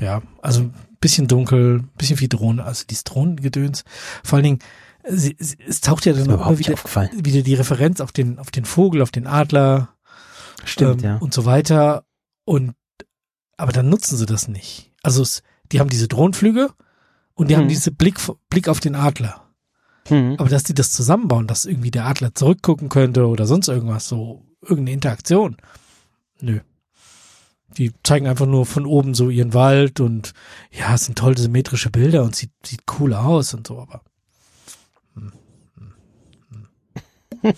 ja, 0.00 0.22
also 0.42 0.62
ein 0.62 0.74
bisschen 1.00 1.28
dunkel, 1.28 1.80
ein 1.80 1.90
bisschen 1.98 2.16
viel 2.16 2.28
Drohne, 2.28 2.64
also 2.64 2.84
dieses 2.88 3.04
Drohnengedöns. 3.04 3.84
Vor 4.24 4.36
allen 4.36 4.44
Dingen, 4.44 4.58
sie, 5.08 5.36
sie, 5.38 5.56
es 5.66 5.80
taucht 5.80 6.06
ja 6.06 6.12
dann 6.12 6.30
auch 6.30 6.58
wieder, 6.58 6.74
wieder 7.12 7.42
die 7.42 7.54
Referenz 7.54 8.00
auf 8.00 8.12
den, 8.12 8.38
auf 8.38 8.50
den 8.50 8.64
Vogel, 8.64 9.02
auf 9.02 9.10
den 9.10 9.26
Adler 9.26 9.94
Stimmt, 10.64 11.02
ähm, 11.02 11.10
ja. 11.10 11.16
und 11.16 11.32
so 11.34 11.44
weiter. 11.44 12.04
Und 12.44 12.74
aber 13.56 13.72
dann 13.72 13.88
nutzen 13.88 14.16
sie 14.16 14.26
das 14.26 14.48
nicht. 14.48 14.92
Also 15.02 15.22
es, 15.22 15.42
die 15.72 15.80
haben 15.80 15.90
diese 15.90 16.08
Drohnenflüge 16.08 16.70
und 17.34 17.48
die 17.50 17.54
Mhm. 17.54 17.60
haben 17.60 17.68
diese 17.68 17.90
Blick, 17.90 18.18
Blick 18.50 18.68
auf 18.68 18.80
den 18.80 18.94
Adler. 18.94 19.44
Mhm. 20.10 20.36
Aber 20.38 20.48
dass 20.48 20.62
die 20.62 20.74
das 20.74 20.92
zusammenbauen, 20.92 21.46
dass 21.46 21.66
irgendwie 21.66 21.90
der 21.90 22.06
Adler 22.06 22.34
zurückgucken 22.34 22.88
könnte 22.88 23.26
oder 23.26 23.46
sonst 23.46 23.68
irgendwas, 23.68 24.08
so 24.08 24.44
irgendeine 24.62 24.92
Interaktion. 24.92 25.56
Nö. 26.40 26.60
Die 27.76 27.92
zeigen 28.02 28.26
einfach 28.26 28.46
nur 28.46 28.66
von 28.66 28.86
oben 28.86 29.14
so 29.14 29.30
ihren 29.30 29.54
Wald 29.54 30.00
und 30.00 30.32
ja, 30.70 30.94
es 30.94 31.04
sind 31.04 31.18
tolle 31.18 31.38
symmetrische 31.38 31.90
Bilder 31.90 32.22
und 32.22 32.34
sieht, 32.34 32.50
sieht 32.64 32.82
cool 32.98 33.14
aus 33.14 33.54
und 33.54 33.66
so, 33.66 33.78
aber. 33.78 34.02
hm, 35.14 35.32
hm, 35.76 36.68
hm. 37.42 37.42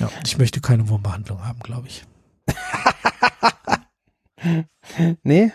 ja, 0.00 0.10
ich 0.24 0.38
möchte 0.38 0.60
keine 0.60 0.88
Wurmbehandlung 0.88 1.44
haben, 1.44 1.60
glaube 1.60 1.88
ich. 1.88 2.04
Nee. 5.22 5.52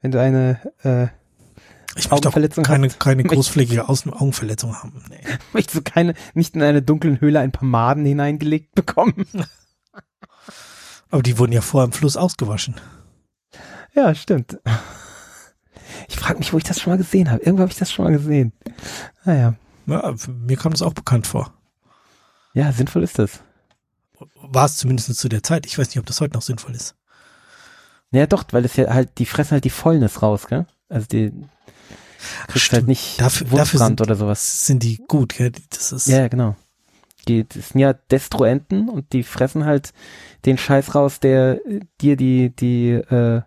Wenn 0.00 0.10
du 0.10 0.20
eine, 0.20 0.60
äh, 0.82 1.04
Ich 1.96 2.10
möchte 2.10 2.12
auch 2.12 2.16
Augenverletzung 2.18 2.64
keine, 2.64 2.88
hast. 2.88 3.00
keine 3.00 3.22
großflächige 3.24 3.88
Außen 3.88 4.12
Augenverletzung 4.12 4.74
haben. 4.76 5.02
Nee. 5.08 5.20
möchtest 5.52 5.76
du 5.76 5.82
keine, 5.82 6.14
nicht 6.34 6.54
in 6.54 6.62
eine 6.62 6.82
dunklen 6.82 7.20
Höhle 7.20 7.40
ein 7.40 7.52
paar 7.52 7.64
Maden 7.66 8.04
hineingelegt 8.04 8.74
bekommen? 8.74 9.26
Aber 11.12 11.22
die 11.22 11.38
wurden 11.38 11.52
ja 11.52 11.60
vorher 11.60 11.84
im 11.86 11.92
Fluss 11.92 12.16
ausgewaschen. 12.16 12.74
Ja, 13.94 14.14
stimmt. 14.14 14.58
Ich 16.08 16.16
frage 16.16 16.38
mich, 16.38 16.52
wo 16.52 16.58
ich 16.58 16.64
das 16.64 16.80
schon 16.80 16.90
mal 16.92 16.96
gesehen 16.96 17.30
habe. 17.30 17.42
Irgendwo 17.42 17.62
habe 17.62 17.70
ich 17.72 17.78
das 17.78 17.92
schon 17.92 18.04
mal 18.06 18.12
gesehen. 18.12 18.52
Naja. 19.24 19.54
Ja, 19.86 20.14
mir 20.26 20.56
kam 20.56 20.72
das 20.72 20.82
auch 20.82 20.94
bekannt 20.94 21.26
vor. 21.26 21.52
Ja, 22.54 22.72
sinnvoll 22.72 23.02
ist 23.02 23.18
das. 23.18 23.40
War 24.36 24.64
es 24.66 24.76
zumindest 24.78 25.14
zu 25.16 25.28
der 25.28 25.42
Zeit. 25.42 25.66
Ich 25.66 25.78
weiß 25.78 25.88
nicht, 25.88 25.98
ob 25.98 26.06
das 26.06 26.20
heute 26.20 26.34
noch 26.34 26.42
sinnvoll 26.42 26.74
ist. 26.74 26.94
Naja, 28.10 28.26
doch, 28.26 28.44
weil 28.52 28.64
es 28.64 28.76
ja 28.76 28.92
halt, 28.92 29.18
die 29.18 29.26
fressen 29.26 29.52
halt 29.52 29.64
die 29.64 29.70
Fäulnis 29.70 30.22
raus, 30.22 30.46
gell? 30.48 30.66
Also 30.88 31.06
die 31.08 31.32
kriegst 32.46 32.66
Stimmt. 32.66 32.72
halt 32.82 32.88
nicht 32.88 33.20
Dafür- 33.20 33.46
dafür 33.48 33.80
sind- 33.80 34.00
oder 34.00 34.14
sowas. 34.14 34.66
Sind 34.66 34.82
die 34.82 34.96
gut, 35.08 35.34
gell? 35.34 35.52
Das 35.70 35.92
ist, 35.92 36.06
ja, 36.06 36.28
genau. 36.28 36.56
Die, 37.28 37.46
das 37.48 37.70
sind 37.70 37.80
ja 37.80 37.92
Destruenten 37.92 38.88
und 38.88 39.12
die 39.12 39.22
fressen 39.22 39.64
halt 39.64 39.92
den 40.44 40.58
Scheiß 40.58 40.94
raus, 40.94 41.20
der 41.20 41.64
äh, 41.66 41.80
dir 42.00 42.16
die, 42.16 42.50
die 42.50 42.90
äh, 42.90 43.42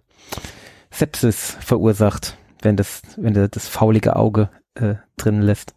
Sepsis 0.91 1.57
verursacht, 1.59 2.37
wenn 2.61 2.77
das, 2.77 3.01
wenn 3.17 3.33
du 3.33 3.49
das 3.49 3.67
faulige 3.67 4.15
Auge 4.15 4.49
äh, 4.75 4.95
drin 5.17 5.41
lässt. 5.41 5.75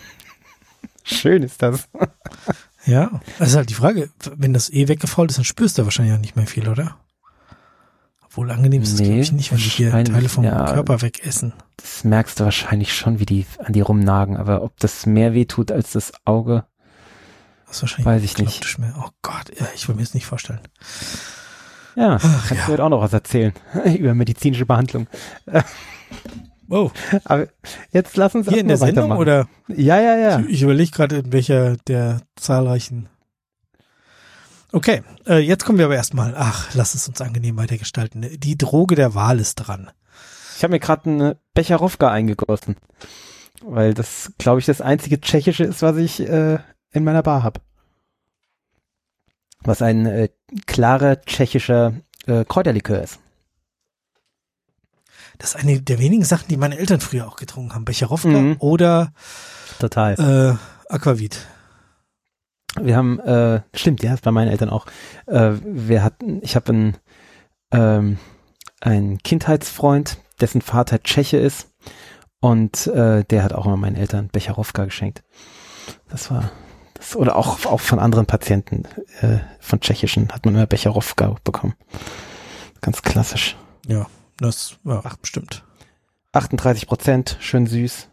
Schön 1.04 1.42
ist 1.42 1.62
das. 1.62 1.88
ja. 2.86 3.20
Das 3.38 3.48
ist 3.48 3.56
halt 3.56 3.70
die 3.70 3.74
Frage, 3.74 4.10
wenn 4.36 4.52
das 4.52 4.70
eh 4.70 4.88
weggefault 4.88 5.30
ist, 5.30 5.38
dann 5.38 5.44
spürst 5.44 5.78
du 5.78 5.84
wahrscheinlich 5.84 6.14
auch 6.14 6.20
nicht 6.20 6.36
mehr 6.36 6.46
viel, 6.46 6.68
oder? 6.68 6.96
Obwohl 8.30 8.50
angenehm 8.52 8.82
ist 8.82 8.92
es, 8.92 9.00
Nee, 9.00 9.06
glaube 9.06 9.20
ich, 9.22 9.32
nicht, 9.32 9.50
wenn 9.50 9.58
die 9.58 9.64
hier 9.64 9.90
Teile 9.90 10.28
vom 10.28 10.44
ja. 10.44 10.72
Körper 10.72 11.02
wegessen. 11.02 11.52
Das 11.76 12.04
merkst 12.04 12.38
du 12.38 12.44
wahrscheinlich 12.44 12.94
schon, 12.94 13.18
wie 13.18 13.26
die 13.26 13.44
an 13.58 13.72
die 13.72 13.80
rumnagen, 13.80 14.36
aber 14.36 14.62
ob 14.62 14.78
das 14.78 15.04
mehr 15.06 15.34
weh 15.34 15.46
tut 15.46 15.72
als 15.72 15.90
das 15.92 16.12
Auge, 16.24 16.64
Das 17.66 17.82
wahrscheinlich 17.82 18.06
Weiß 18.06 18.22
ich 18.22 18.38
nicht. 18.38 18.78
mehr. 18.78 18.94
Oh 18.98 19.08
Gott, 19.22 19.50
ja, 19.58 19.66
ich 19.74 19.88
will 19.88 19.96
mir 19.96 20.02
das 20.02 20.14
nicht 20.14 20.26
vorstellen. 20.26 20.60
ja, 21.96 22.16
Ach, 22.16 22.22
kannst 22.22 22.50
ja. 22.52 22.66
du 22.66 22.72
heute 22.72 22.84
auch 22.84 22.88
noch 22.88 23.00
was 23.00 23.12
erzählen 23.12 23.52
über 23.98 24.14
medizinische 24.14 24.66
Behandlung. 24.66 25.06
Wow. 26.72 26.92
Aber 27.24 27.48
jetzt 27.90 28.16
lass 28.16 28.36
uns 28.36 28.48
Hier 28.48 28.58
in 28.60 28.68
der 28.68 28.76
Sendung 28.76 29.10
weitermachen. 29.10 29.20
oder? 29.20 29.48
Ja, 29.66 30.00
ja, 30.00 30.16
ja. 30.16 30.38
Ich, 30.38 30.48
ich 30.50 30.62
überlege 30.62 30.92
gerade, 30.92 31.16
in 31.16 31.32
welcher 31.32 31.76
der 31.88 32.20
zahlreichen. 32.36 33.08
Okay, 34.72 35.02
äh, 35.26 35.38
jetzt 35.38 35.64
kommen 35.64 35.78
wir 35.78 35.86
aber 35.86 35.96
erstmal. 35.96 36.34
Ach, 36.36 36.68
lass 36.74 36.94
es 36.94 37.08
uns 37.08 37.20
angenehm 37.20 37.56
weitergestalten. 37.56 38.38
Die 38.38 38.56
Droge 38.56 38.94
der 38.94 39.14
Wahl 39.14 39.40
ist 39.40 39.56
dran. 39.56 39.90
Ich 40.56 40.62
habe 40.62 40.72
mir 40.72 40.80
gerade 40.80 41.10
eine 41.10 41.36
Becherowka 41.54 42.10
eingegossen, 42.10 42.76
weil 43.62 43.94
das, 43.94 44.32
glaube 44.38 44.60
ich, 44.60 44.66
das 44.66 44.80
einzige 44.80 45.20
Tschechische 45.20 45.64
ist, 45.64 45.82
was 45.82 45.96
ich 45.96 46.20
äh, 46.20 46.58
in 46.92 47.04
meiner 47.04 47.22
Bar 47.22 47.42
habe. 47.42 47.60
Was 49.62 49.82
ein 49.82 50.06
äh, 50.06 50.28
klarer 50.66 51.20
tschechischer 51.22 51.94
äh, 52.26 52.44
Kräuterlikör 52.44 53.02
ist. 53.02 53.18
Das 55.38 55.54
ist 55.54 55.56
eine 55.56 55.80
der 55.80 55.98
wenigen 55.98 56.24
Sachen, 56.24 56.48
die 56.48 56.56
meine 56.58 56.78
Eltern 56.78 57.00
früher 57.00 57.26
auch 57.26 57.36
getrunken 57.36 57.74
haben. 57.74 57.84
Becherowka 57.86 58.28
Mhm. 58.28 58.56
oder 58.58 59.12
Total. 59.78 60.58
äh, 60.88 60.92
Aquavit. 60.92 61.38
Wir 62.78 62.96
haben, 62.96 63.18
äh, 63.20 63.62
stimmt, 63.74 64.02
ja, 64.02 64.16
bei 64.22 64.30
meinen 64.30 64.48
Eltern 64.48 64.70
auch. 64.70 64.86
Äh, 65.26 65.52
wir 65.62 66.04
hatten, 66.04 66.40
ich 66.42 66.56
habe 66.56 66.72
einen, 66.72 66.96
ähm, 67.72 68.18
einen 68.80 69.18
Kindheitsfreund, 69.18 70.18
dessen 70.40 70.62
Vater 70.62 71.02
Tscheche 71.02 71.36
ist 71.36 71.68
und 72.40 72.86
äh, 72.86 73.24
der 73.24 73.42
hat 73.42 73.52
auch 73.52 73.66
immer 73.66 73.76
meinen 73.76 73.96
Eltern 73.96 74.28
Becherowka 74.28 74.84
geschenkt. 74.84 75.22
Das 76.08 76.30
war, 76.30 76.50
das, 76.94 77.16
oder 77.16 77.36
auch, 77.36 77.66
auch 77.66 77.80
von 77.80 77.98
anderen 77.98 78.26
Patienten, 78.26 78.84
äh, 79.20 79.38
von 79.58 79.80
tschechischen 79.80 80.30
hat 80.32 80.44
man 80.44 80.54
immer 80.54 80.66
Becherowka 80.66 81.36
bekommen. 81.44 81.74
Ganz 82.80 83.02
klassisch. 83.02 83.56
Ja, 83.86 84.06
das 84.38 84.78
ja, 84.84 85.02
ach, 85.04 85.16
bestimmt. 85.16 85.64
38 86.32 86.86
Prozent, 86.86 87.36
schön 87.40 87.66
süß. 87.66 88.09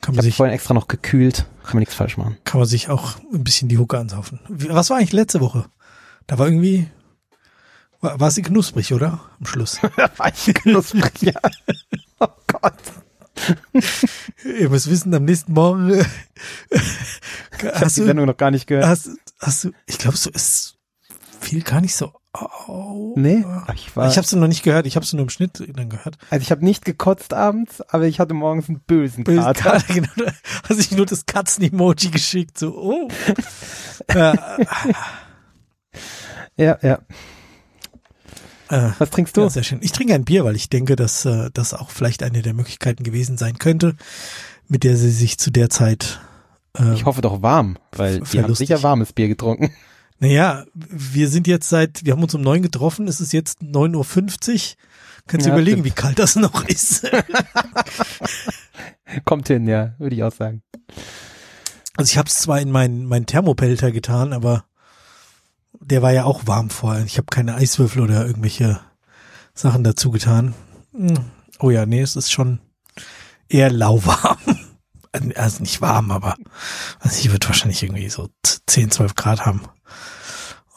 Kann 0.00 0.14
Ich 0.14 0.16
man, 0.16 0.16
habe 0.18 0.22
sich, 0.22 0.36
vorhin 0.36 0.54
extra 0.54 0.74
noch 0.74 0.88
gekühlt, 0.88 1.46
kann 1.62 1.74
man 1.74 1.80
nichts 1.80 1.94
falsch 1.94 2.16
machen. 2.16 2.38
kann 2.44 2.58
man 2.60 2.68
sich 2.68 2.88
auch 2.88 3.16
ein 3.32 3.44
bisschen 3.44 3.68
die 3.68 3.78
Hucke 3.78 3.98
ansaufen. 3.98 4.40
Was 4.48 4.90
war 4.90 4.96
eigentlich 4.96 5.12
letzte 5.12 5.40
Woche? 5.40 5.66
Da 6.26 6.38
war 6.38 6.46
irgendwie, 6.46 6.86
war, 8.00 8.18
war 8.18 8.30
sie 8.30 8.42
knusprig, 8.42 8.92
oder? 8.94 9.20
Am 9.38 9.46
Schluss. 9.46 9.78
Weich 10.16 10.54
knusprig, 10.54 11.20
ja. 11.22 11.32
Oh 12.22 12.28
Gott. 12.48 12.74
Ihr 14.44 14.68
müsst 14.68 14.90
wissen, 14.90 15.14
am 15.14 15.24
nächsten 15.24 15.54
Morgen 15.54 15.90
äh, 15.90 16.04
Ich 16.70 17.64
habe 17.64 17.80
hast 17.80 17.96
die 17.96 18.00
du, 18.00 18.06
Sendung 18.06 18.26
noch 18.26 18.36
gar 18.36 18.50
nicht 18.50 18.66
gehört. 18.66 18.84
hast, 18.86 19.08
hast 19.38 19.64
du, 19.64 19.72
ich 19.86 19.96
glaube, 19.96 20.18
so 20.18 20.28
ist 20.30 20.76
viel 21.40 21.62
gar 21.62 21.80
nicht 21.80 21.94
so. 21.94 22.12
Oh, 22.32 23.14
Nee, 23.16 23.44
ich 23.74 23.96
war, 23.96 24.08
Ich 24.08 24.16
habe 24.16 24.24
es 24.24 24.32
noch 24.32 24.46
nicht 24.46 24.62
gehört. 24.62 24.86
Ich 24.86 24.94
habe 24.94 25.04
es 25.04 25.12
nur 25.12 25.22
im 25.22 25.30
Schnitt 25.30 25.62
dann 25.74 25.88
gehört. 25.88 26.16
also 26.30 26.42
ich 26.42 26.52
habe 26.52 26.64
nicht 26.64 26.84
gekotzt 26.84 27.34
abends, 27.34 27.80
aber 27.88 28.04
ich 28.06 28.20
hatte 28.20 28.34
morgens 28.34 28.68
einen 28.68 28.78
bösen 28.86 29.24
Böse 29.24 29.42
Kater. 29.42 29.62
Kater, 29.80 29.94
genau. 29.94 30.30
Hast 30.68 30.78
ich 30.78 30.92
nur 30.92 31.06
das 31.06 31.26
Katzen-Emoji 31.26 32.10
geschickt. 32.10 32.56
So, 32.56 32.72
oh. 32.76 33.08
ja, 34.14 34.34
Ja, 36.56 36.78
ja. 36.82 36.98
äh, 38.68 38.90
Was 38.98 39.10
trinkst 39.10 39.36
du? 39.36 39.40
ja, 39.42 39.50
sehr 39.50 39.62
schön. 39.64 39.78
Ich 39.82 39.92
trinke 39.92 40.14
ein 40.14 40.24
Bier, 40.24 40.44
weil 40.44 40.56
ich 40.56 40.68
denke, 40.68 40.94
dass 40.94 41.24
äh, 41.24 41.50
das 41.52 41.74
auch 41.74 41.90
vielleicht 41.90 42.22
eine 42.22 42.42
der 42.42 42.54
Möglichkeiten 42.54 43.02
gewesen 43.02 43.38
sein 43.38 43.58
könnte, 43.58 43.96
mit 44.68 44.84
der 44.84 44.96
sie 44.96 45.10
sich 45.10 45.38
zu 45.38 45.50
der 45.50 45.70
Zeit. 45.70 46.20
Äh, 46.78 46.94
Ich 46.94 47.06
hoffe 47.06 47.22
doch 47.22 47.42
warm, 47.42 47.76
weil 47.92 48.14
die 48.16 48.20
haben 48.20 48.26
Verlustig. 48.26 48.68
sicher 48.68 48.82
warmes 48.82 49.12
Bier 49.12 49.28
getrunken. 49.28 49.72
Naja, 50.20 50.64
wir 50.74 51.28
sind 51.28 51.46
jetzt 51.46 51.68
seit, 51.68 52.04
wir 52.04 52.12
haben 52.12 52.22
uns 52.22 52.34
um 52.34 52.42
neun 52.42 52.62
getroffen. 52.62 53.08
Es 53.08 53.20
ist 53.20 53.32
jetzt 53.32 53.60
9.50 53.62 53.94
Uhr. 53.96 54.76
Kannst 55.26 55.46
du 55.46 55.50
Ja, 55.50 55.54
überlegen, 55.56 55.80
stimmt. 55.80 55.84
wie 55.96 56.00
kalt 56.00 56.18
das 56.18 56.36
noch 56.36 56.64
ist. 56.66 57.06
Kommt 59.24 59.48
hin, 59.48 59.66
ja, 59.66 59.94
würde 59.98 60.14
ich 60.16 60.22
auch 60.22 60.32
sagen. 60.32 60.62
Also 61.96 62.10
ich 62.10 62.18
habe 62.18 62.28
es 62.28 62.36
zwar 62.36 62.60
in 62.60 62.70
meinen 62.70 63.06
mein 63.06 63.26
Thermopelter 63.26 63.92
getan, 63.92 64.32
aber 64.32 64.64
der 65.80 66.02
war 66.02 66.12
ja 66.12 66.24
auch 66.24 66.46
warm 66.46 66.70
vorher. 66.70 67.04
Ich 67.04 67.16
habe 67.18 67.26
keine 67.30 67.54
Eiswürfel 67.54 68.02
oder 68.02 68.26
irgendwelche 68.26 68.80
Sachen 69.54 69.84
dazu 69.84 70.10
getan. 70.10 70.54
Hm. 70.94 71.14
Oh 71.58 71.70
ja, 71.70 71.86
nee, 71.86 72.00
es 72.00 72.16
ist 72.16 72.30
schon 72.30 72.60
eher 73.48 73.70
lauwarm. 73.70 74.38
Also 75.34 75.62
nicht 75.62 75.80
warm, 75.80 76.12
aber 76.12 76.36
also 77.00 77.18
ich 77.18 77.32
wird 77.32 77.48
wahrscheinlich 77.48 77.82
irgendwie 77.82 78.08
so 78.08 78.28
10, 78.68 78.92
12 78.92 79.16
Grad 79.16 79.44
haben. 79.44 79.62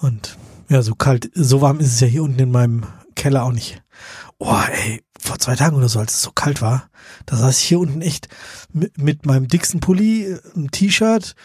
Und 0.03 0.37
ja, 0.67 0.81
so 0.81 0.95
kalt, 0.95 1.31
so 1.33 1.61
warm 1.61 1.79
ist 1.79 1.93
es 1.93 1.99
ja 2.01 2.07
hier 2.07 2.23
unten 2.23 2.39
in 2.39 2.51
meinem 2.51 2.83
Keller 3.15 3.43
auch 3.43 3.53
nicht. 3.53 3.81
Oh, 4.37 4.59
ey, 4.83 5.01
vor 5.17 5.39
zwei 5.39 5.55
Tagen 5.55 5.77
oder 5.77 5.87
so, 5.87 5.99
als 5.99 6.15
es 6.15 6.21
so 6.21 6.31
kalt 6.31 6.61
war, 6.61 6.89
da 7.25 7.37
saß 7.37 7.57
ich 7.57 7.63
hier 7.63 7.79
unten 7.79 8.01
echt 8.01 8.27
mit, 8.73 8.97
mit 8.97 9.25
meinem 9.25 9.47
dicksten 9.47 9.79
Pulli, 9.79 10.25
äh, 10.25 10.39
einem 10.55 10.71
T-Shirt, 10.71 11.35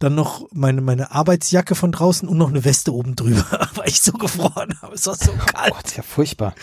dann 0.00 0.16
noch 0.16 0.48
meine, 0.50 0.80
meine 0.80 1.12
Arbeitsjacke 1.12 1.76
von 1.76 1.92
draußen 1.92 2.28
und 2.28 2.38
noch 2.38 2.48
eine 2.48 2.64
Weste 2.64 2.92
oben 2.92 3.14
drüber, 3.14 3.46
weil 3.76 3.88
ich 3.88 4.00
so 4.00 4.10
gefroren 4.10 4.76
habe. 4.82 4.96
Es 4.96 5.06
war 5.06 5.14
so 5.14 5.30
Oh 5.30 5.46
kalt. 5.46 5.74
Gott, 5.74 5.86
ist 5.86 5.96
ja 5.96 6.02
furchtbar. 6.02 6.56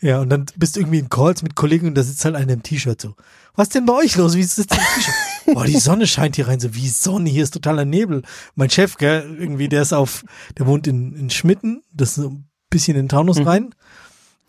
Ja, 0.00 0.18
und 0.18 0.28
dann 0.28 0.46
bist 0.56 0.74
du 0.74 0.80
irgendwie 0.80 0.98
in 0.98 1.08
Calls 1.08 1.44
mit 1.44 1.54
Kollegen 1.54 1.86
und 1.86 1.94
da 1.94 2.02
sitzt 2.02 2.24
halt 2.24 2.34
einer 2.34 2.52
im 2.52 2.64
T-Shirt 2.64 3.00
so. 3.00 3.14
Was 3.54 3.68
denn 3.68 3.86
bei 3.86 3.92
euch 3.92 4.16
los? 4.16 4.34
Wie 4.34 4.42
sitzt 4.42 4.72
ihr 4.72 4.78
im 4.78 4.84
T-Shirt? 4.96 5.14
Boah, 5.52 5.64
die 5.64 5.78
Sonne 5.78 6.06
scheint 6.06 6.36
hier 6.36 6.48
rein, 6.48 6.60
so 6.60 6.74
wie 6.74 6.88
Sonne, 6.88 7.28
hier 7.30 7.42
ist 7.44 7.52
totaler 7.54 7.84
Nebel. 7.84 8.22
Mein 8.54 8.70
Chef, 8.70 8.96
gell, 8.96 9.36
irgendwie, 9.38 9.68
der 9.68 9.82
ist 9.82 9.92
auf, 9.92 10.24
der 10.58 10.66
wohnt 10.66 10.86
in, 10.86 11.14
in 11.14 11.30
Schmitten, 11.30 11.82
das 11.92 12.10
ist 12.10 12.14
so 12.16 12.30
ein 12.30 12.48
bisschen 12.70 12.96
in 12.96 13.04
den 13.04 13.08
Taunus 13.08 13.38
Mhm. 13.38 13.46
rein. 13.48 13.74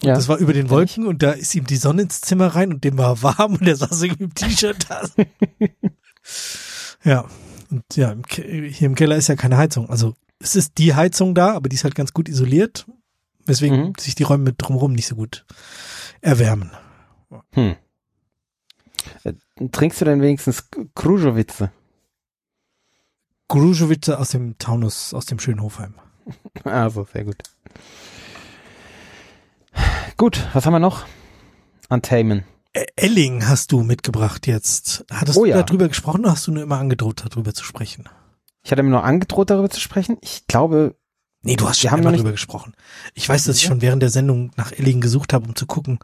Ja. 0.04 0.14
Das 0.14 0.28
war 0.28 0.38
über 0.38 0.54
den 0.54 0.70
Wolken 0.70 1.08
und 1.08 1.24
da 1.24 1.32
ist 1.32 1.56
ihm 1.56 1.66
die 1.66 1.76
Sonne 1.78 2.04
ins 2.04 2.22
Zimmer 2.22 2.48
rein 2.48 2.72
und 2.72 2.84
dem 2.84 2.98
war 3.00 3.22
warm 3.24 3.54
und 3.56 3.66
der 3.66 3.76
saß 3.76 4.02
irgendwie 4.04 4.26
im 4.26 4.34
T-Shirt 4.36 4.86
da. 4.89 5.02
ja. 7.04 7.26
Und 7.70 7.84
ja, 7.95 8.12
im 8.12 8.22
hier 8.30 8.86
im 8.86 8.95
Keller 8.95 9.16
ist 9.18 9.28
ja 9.28 9.36
keine 9.36 9.58
Heizung. 9.58 9.89
Also 9.89 10.14
es 10.39 10.56
ist 10.56 10.78
die 10.78 10.93
Heizung 10.95 11.34
da, 11.36 11.54
aber 11.54 11.68
die 11.68 11.76
ist 11.76 11.84
halt 11.84 11.95
ganz 11.95 12.14
gut 12.14 12.30
isoliert, 12.30 12.86
weswegen 13.45 13.88
Mhm. 13.88 13.93
sich 14.00 14.16
die 14.16 14.24
Räume 14.24 14.54
drumherum 14.54 14.93
nicht 14.93 15.08
so 15.08 15.16
gut 15.16 15.45
erwärmen. 16.22 16.72
Hm. 17.54 17.76
Trinkst 19.72 20.01
du 20.01 20.05
denn 20.05 20.22
wenigstens 20.22 20.66
Krujowitze? 20.95 21.72
Grujovice 23.49 24.10
aus 24.10 24.30
dem 24.30 24.58
Taunus, 24.58 25.14
aus 25.14 25.26
dem 25.26 25.39
schönen 25.39 25.62
Hofheim. 25.62 25.95
Also, 26.66 27.05
sehr 27.14 27.24
gut. 27.24 27.38
Gut, 30.18 30.45
was 30.53 30.66
haben 30.66 30.74
wir 30.74 30.80
noch? 30.80 31.05
Untamen. 31.89 32.43
Ä- 32.76 32.86
Elling 32.95 33.47
hast 33.47 33.72
du 33.72 33.84
mitgebracht 33.84 34.47
jetzt. 34.47 35.05
Hattest 35.12 35.38
Oh 35.38 35.43
du 35.45 35.49
ja. 35.51 35.62
darüber 35.64 35.88
gesprochen 35.88 36.22
oder 36.22 36.32
hast 36.32 36.47
du 36.47 36.51
nur 36.51 36.64
immer 36.64 36.78
angedroht, 36.80 37.24
darüber 37.30 37.53
zu 37.53 37.64
sprechen? 37.64 38.10
Ich 38.64 38.72
hatte 38.72 38.84
mir 38.84 38.89
noch 38.89 39.03
angedroht, 39.03 39.49
darüber 39.49 39.70
zu 39.70 39.80
sprechen. 39.80 40.18
Ich 40.22 40.45
glaube, 40.47 40.95
Nee, 41.43 41.55
du 41.55 41.70
hast 41.70 41.78
Wir 41.78 41.89
schon 41.89 41.91
haben 41.91 41.99
einmal 41.99 42.14
darüber 42.14 42.32
gesprochen. 42.32 42.74
Ich 43.14 43.30
weiß, 43.30 43.45
dass 43.45 43.55
ich 43.58 43.64
schon 43.64 43.82
während 43.82 44.01
der 44.01 44.10
Sendung 44.10 44.51
nach 44.58 44.72
Elling 44.74 44.99
gesucht 44.99 45.32
habe, 45.32 45.47
um 45.47 45.55
zu 45.55 45.66
gucken, 45.68 45.99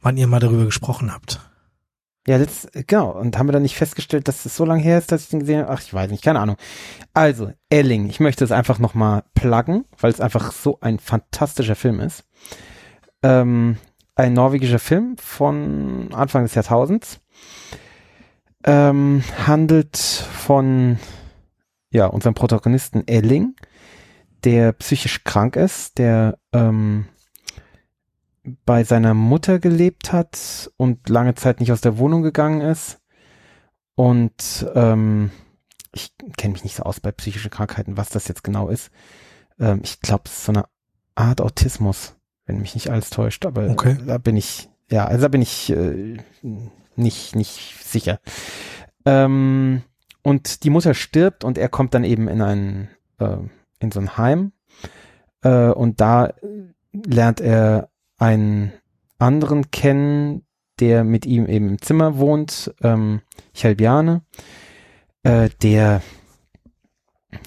wann 0.00 0.16
ihr 0.16 0.26
mal 0.28 0.40
darüber 0.40 0.64
gesprochen 0.64 1.12
habt. 1.12 1.40
Ja, 2.26 2.38
letzt, 2.38 2.70
genau. 2.88 3.10
Und 3.10 3.38
haben 3.38 3.46
wir 3.46 3.52
dann 3.52 3.62
nicht 3.62 3.76
festgestellt, 3.76 4.26
dass 4.26 4.44
es 4.44 4.56
so 4.56 4.64
lange 4.64 4.82
her 4.82 4.98
ist, 4.98 5.12
dass 5.12 5.22
ich 5.22 5.28
den 5.28 5.40
gesehen 5.40 5.60
habe? 5.60 5.70
Ach, 5.72 5.80
ich 5.80 5.94
weiß 5.94 6.10
nicht, 6.10 6.24
keine 6.24 6.40
Ahnung. 6.40 6.56
Also, 7.14 7.52
Elling, 7.70 8.08
ich 8.08 8.18
möchte 8.18 8.44
es 8.44 8.50
einfach 8.50 8.78
nochmal 8.80 9.22
pluggen, 9.34 9.84
weil 10.00 10.10
es 10.10 10.20
einfach 10.20 10.50
so 10.50 10.78
ein 10.80 10.98
fantastischer 10.98 11.76
Film 11.76 12.00
ist. 12.00 12.24
Ähm, 13.22 13.76
ein 14.16 14.32
norwegischer 14.32 14.80
Film 14.80 15.16
von 15.18 16.08
Anfang 16.12 16.42
des 16.42 16.54
Jahrtausends. 16.54 17.20
Ähm, 18.64 19.22
handelt 19.46 19.96
von 19.96 20.98
ja, 21.90 22.06
unserem 22.06 22.34
Protagonisten 22.34 23.06
Elling, 23.06 23.54
der 24.42 24.72
psychisch 24.72 25.22
krank 25.22 25.54
ist, 25.54 25.98
der 25.98 26.38
ähm, 26.52 27.06
bei 28.64 28.84
seiner 28.84 29.14
Mutter 29.14 29.58
gelebt 29.58 30.12
hat 30.12 30.70
und 30.76 31.08
lange 31.08 31.34
Zeit 31.34 31.60
nicht 31.60 31.72
aus 31.72 31.80
der 31.80 31.98
Wohnung 31.98 32.22
gegangen 32.22 32.60
ist. 32.60 33.00
Und 33.94 34.66
ähm, 34.74 35.30
ich 35.92 36.12
kenne 36.36 36.52
mich 36.52 36.64
nicht 36.64 36.76
so 36.76 36.82
aus 36.82 37.00
bei 37.00 37.12
psychischen 37.12 37.50
Krankheiten, 37.50 37.96
was 37.96 38.10
das 38.10 38.28
jetzt 38.28 38.44
genau 38.44 38.68
ist. 38.68 38.90
Ähm, 39.58 39.80
ich 39.82 40.00
glaube, 40.00 40.24
es 40.26 40.32
ist 40.32 40.44
so 40.44 40.52
eine 40.52 40.64
Art 41.14 41.40
Autismus, 41.40 42.14
wenn 42.44 42.60
mich 42.60 42.74
nicht 42.74 42.90
alles 42.90 43.10
täuscht, 43.10 43.46
aber 43.46 43.70
okay. 43.70 43.96
da 44.06 44.18
bin 44.18 44.36
ich, 44.36 44.68
ja, 44.90 45.06
also 45.06 45.22
da 45.22 45.28
bin 45.28 45.42
ich 45.42 45.70
äh, 45.70 46.18
nicht, 46.94 47.34
nicht 47.34 47.76
sicher. 47.82 48.20
Ähm, 49.04 49.82
und 50.22 50.64
die 50.64 50.70
Mutter 50.70 50.92
stirbt 50.94 51.44
und 51.44 51.56
er 51.56 51.68
kommt 51.68 51.94
dann 51.94 52.04
eben 52.04 52.28
in 52.28 52.42
ein, 52.42 52.88
äh, 53.18 53.38
in 53.78 53.90
so 53.90 54.00
ein 54.00 54.18
Heim. 54.18 54.52
Äh, 55.42 55.70
und 55.70 56.00
da 56.00 56.34
lernt 56.92 57.40
er 57.40 57.90
einen 58.18 58.72
anderen 59.18 59.70
kennen, 59.70 60.46
der 60.80 61.04
mit 61.04 61.26
ihm 61.26 61.46
eben 61.46 61.68
im 61.70 61.82
Zimmer 61.82 62.18
wohnt, 62.18 62.74
ähm, 62.82 63.22
Chalbiane, 63.54 64.22
äh, 65.22 65.48
der 65.62 66.02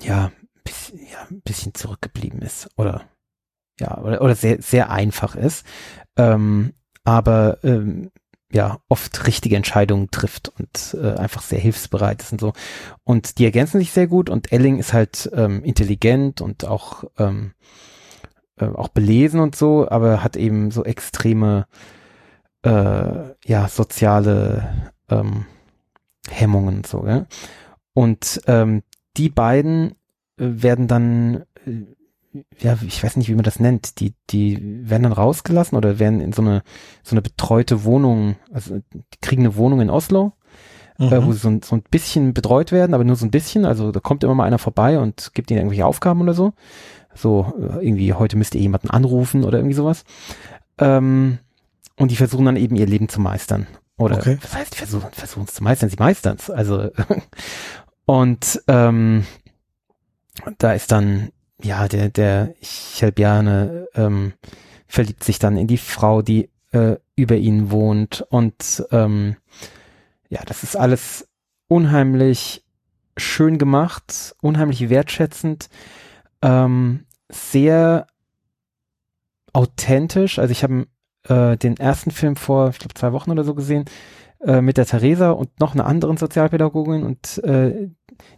ja, 0.04 0.32
bis, 0.64 0.92
ja 1.12 1.28
ein 1.30 1.42
bisschen 1.42 1.74
zurückgeblieben 1.74 2.42
ist 2.42 2.70
oder 2.76 3.04
ja 3.80 3.98
oder, 4.00 4.22
oder 4.22 4.36
sehr 4.36 4.62
sehr 4.62 4.90
einfach 4.90 5.36
ist, 5.36 5.66
ähm, 6.18 6.74
aber 7.04 7.60
ähm, 7.64 8.12
ja 8.52 8.80
oft 8.90 9.28
richtige 9.28 9.56
Entscheidungen 9.56 10.10
trifft 10.10 10.50
und 10.50 10.98
äh, 11.00 11.16
einfach 11.16 11.44
sehr 11.44 11.60
hilfsbereit 11.60 12.22
ist 12.22 12.32
und 12.32 12.42
so. 12.42 12.54
Und 13.04 13.38
die 13.38 13.46
ergänzen 13.46 13.80
sich 13.80 13.92
sehr 13.92 14.08
gut 14.08 14.30
und 14.30 14.52
Elling 14.52 14.80
ist 14.80 14.94
halt 14.94 15.30
ähm, 15.34 15.64
intelligent 15.64 16.42
und 16.42 16.66
auch 16.66 17.04
ähm, 17.18 17.54
äh, 18.60 18.66
auch 18.66 18.90
belesen 18.90 19.40
und 19.40 19.56
so, 19.56 19.90
aber 19.90 20.24
hat 20.24 20.36
eben 20.36 20.72
so 20.72 20.84
extreme 20.84 21.66
äh, 22.64 23.34
ja 23.46 23.68
soziale 23.68 24.92
ähm, 25.10 25.46
Hemmungen 26.30 26.84
so, 26.84 27.06
ja. 27.08 27.26
Und 27.94 28.42
ähm, 28.48 28.84
die 29.18 29.30
beiden 29.30 29.92
äh, 29.92 29.94
werden 30.38 30.88
dann 30.88 31.46
äh, 31.66 31.86
ja, 32.60 32.78
ich 32.86 33.04
weiß 33.04 33.18
nicht, 33.18 33.28
wie 33.30 33.36
man 33.36 33.44
das 33.44 33.60
nennt, 33.60 34.00
die, 34.00 34.14
die 34.30 34.60
werden 34.88 35.04
dann 35.04 35.14
rausgelassen 35.14 35.78
oder 35.78 36.00
werden 36.00 36.22
in 36.22 36.32
so 36.32 36.42
eine, 36.42 36.62
so 37.04 37.16
eine 37.16 37.22
betreute 37.22 37.84
Wohnung, 37.84 38.36
also 38.52 38.78
die 38.94 39.18
kriegen 39.22 39.42
eine 39.44 39.56
Wohnung 39.56 39.82
in 39.82 39.90
Oslo, 39.90 40.34
äh, 41.00 41.06
mhm. 41.06 41.14
äh, 41.14 41.26
wo 41.26 41.32
sie 41.32 41.40
so 41.40 41.50
ein, 41.50 41.62
so 41.64 41.76
ein 41.76 41.84
bisschen 41.90 42.34
betreut 42.34 42.72
werden, 42.72 42.94
aber 42.94 43.04
nur 43.04 43.16
so 43.16 43.26
ein 43.26 43.32
bisschen, 43.32 43.66
also 43.66 43.92
da 43.92 44.00
kommt 44.00 44.24
immer 44.24 44.36
mal 44.36 44.46
einer 44.46 44.60
vorbei 44.60 45.00
und 45.00 45.32
gibt 45.34 45.50
ihnen 45.50 45.60
irgendwelche 45.60 45.86
Aufgaben 45.86 46.22
oder 46.22 46.34
so. 46.34 46.54
So, 47.16 47.54
äh, 47.60 47.86
irgendwie, 47.86 48.14
heute 48.14 48.38
müsst 48.38 48.56
ihr 48.56 48.62
jemanden 48.62 48.90
anrufen 48.90 49.44
oder 49.44 49.58
irgendwie 49.58 49.76
sowas. 49.76 50.04
Ähm, 50.78 51.40
und 51.98 52.12
die 52.12 52.16
versuchen 52.16 52.46
dann 52.46 52.56
eben 52.56 52.76
ihr 52.76 52.88
Leben 52.88 53.10
zu 53.10 53.20
meistern. 53.20 53.68
Oder 53.98 54.18
okay. 54.18 54.38
was 54.42 54.56
heißt, 54.56 54.76
versuchen, 54.76 55.12
versuchen 55.12 55.46
es 55.48 55.56
zu 55.56 55.64
meistern, 55.64 55.90
sie 55.90 55.98
meistern 56.00 56.38
es. 56.40 56.50
Also 56.50 56.90
und 58.06 58.62
ähm, 58.68 59.26
da 60.58 60.74
ist 60.74 60.92
dann, 60.92 61.32
ja, 61.62 61.88
der, 61.90 62.10
der 62.10 62.54
Chelbiane 62.62 63.88
ähm, 63.96 64.34
verliebt 64.88 65.24
sich 65.24 65.40
dann 65.40 65.58
in 65.58 65.68
die 65.68 65.78
Frau, 65.78 66.22
die 66.22 66.50
äh, 66.72 66.96
über 67.16 67.36
ihn 67.36 67.72
wohnt. 67.72 68.26
Und 68.30 68.86
ähm, 68.92 69.36
ja, 70.30 70.42
das 70.46 70.64
ist 70.64 70.78
alles 70.78 71.28
unheimlich 71.68 72.64
schön 73.18 73.58
gemacht, 73.58 74.36
unheimlich 74.42 74.90
wertschätzend, 74.90 75.70
ähm, 76.42 77.06
sehr 77.30 78.08
authentisch. 79.54 80.40
Also 80.40 80.52
ich 80.52 80.64
habe 80.64 80.88
äh, 81.28 81.58
den 81.58 81.78
ersten 81.78 82.12
Film 82.12 82.36
vor, 82.36 82.70
ich 82.70 82.80
glaube, 82.80 82.94
zwei 82.94 83.14
Wochen 83.14 83.32
oder 83.32 83.44
so 83.44 83.56
gesehen, 83.56 83.86
äh, 84.42 84.62
mit 84.62 84.78
der 84.78 84.86
Theresa 84.86 85.32
und 85.32 85.60
noch 85.60 85.74
einer 85.74 85.86
anderen 85.86 86.18
Sozialpädagogin 86.18 87.04
und 87.04 87.38
äh, 87.44 87.90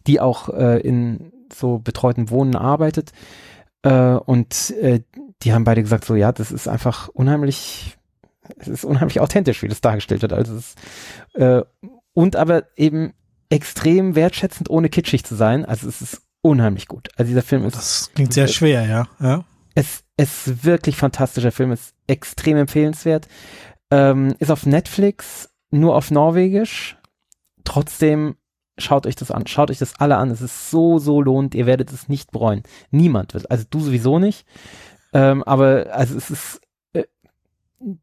die 0.07 0.19
auch 0.19 0.49
äh, 0.49 0.79
in 0.79 1.31
so 1.53 1.79
betreuten 1.79 2.29
Wohnen 2.29 2.55
arbeitet. 2.55 3.11
Äh, 3.83 4.15
und 4.15 4.71
äh, 4.81 5.01
die 5.43 5.53
haben 5.53 5.63
beide 5.63 5.81
gesagt, 5.81 6.05
so 6.05 6.15
ja, 6.15 6.31
das 6.31 6.51
ist 6.51 6.67
einfach 6.67 7.07
unheimlich, 7.09 7.97
es 8.57 8.67
ist 8.67 8.85
unheimlich 8.85 9.19
authentisch, 9.19 9.61
wie 9.63 9.67
das 9.67 9.81
dargestellt 9.81 10.21
wird. 10.21 10.33
Also 10.33 10.55
es, 10.55 10.75
äh, 11.33 11.63
und 12.13 12.35
aber 12.35 12.63
eben 12.75 13.13
extrem 13.49 14.15
wertschätzend, 14.15 14.69
ohne 14.69 14.89
kitschig 14.89 15.23
zu 15.23 15.35
sein. 15.35 15.65
Also 15.65 15.87
es 15.87 16.01
ist 16.01 16.21
unheimlich 16.41 16.87
gut. 16.87 17.09
Also 17.15 17.29
dieser 17.29 17.41
Film 17.41 17.65
ist. 17.65 17.75
Das 17.75 18.11
klingt 18.13 18.33
sehr 18.33 18.47
schwer, 18.47 18.85
ja. 18.85 19.07
ja. 19.19 19.45
Es, 19.75 20.03
es 20.17 20.47
ist 20.47 20.65
wirklich 20.65 20.95
fantastischer 20.95 21.51
Film, 21.51 21.71
ist 21.71 21.93
extrem 22.07 22.57
empfehlenswert. 22.57 23.27
Ähm, 23.89 24.35
ist 24.39 24.51
auf 24.51 24.65
Netflix, 24.65 25.49
nur 25.69 25.95
auf 25.95 26.11
Norwegisch. 26.11 26.97
Trotzdem 27.63 28.35
schaut 28.77 29.05
euch 29.05 29.15
das 29.15 29.31
an. 29.31 29.47
Schaut 29.47 29.69
euch 29.69 29.77
das 29.77 29.99
alle 29.99 30.17
an. 30.17 30.31
Es 30.31 30.41
ist 30.41 30.69
so, 30.69 30.97
so 30.97 31.21
lohnt. 31.21 31.55
Ihr 31.55 31.65
werdet 31.65 31.91
es 31.91 32.09
nicht 32.09 32.31
bereuen. 32.31 32.63
Niemand 32.89 33.33
wird. 33.33 33.49
Also 33.51 33.65
du 33.69 33.79
sowieso 33.79 34.19
nicht. 34.19 34.45
Ähm, 35.13 35.43
aber 35.43 35.87
also 35.91 36.17
es 36.17 36.29
ist, 36.29 36.61
äh, 36.93 37.03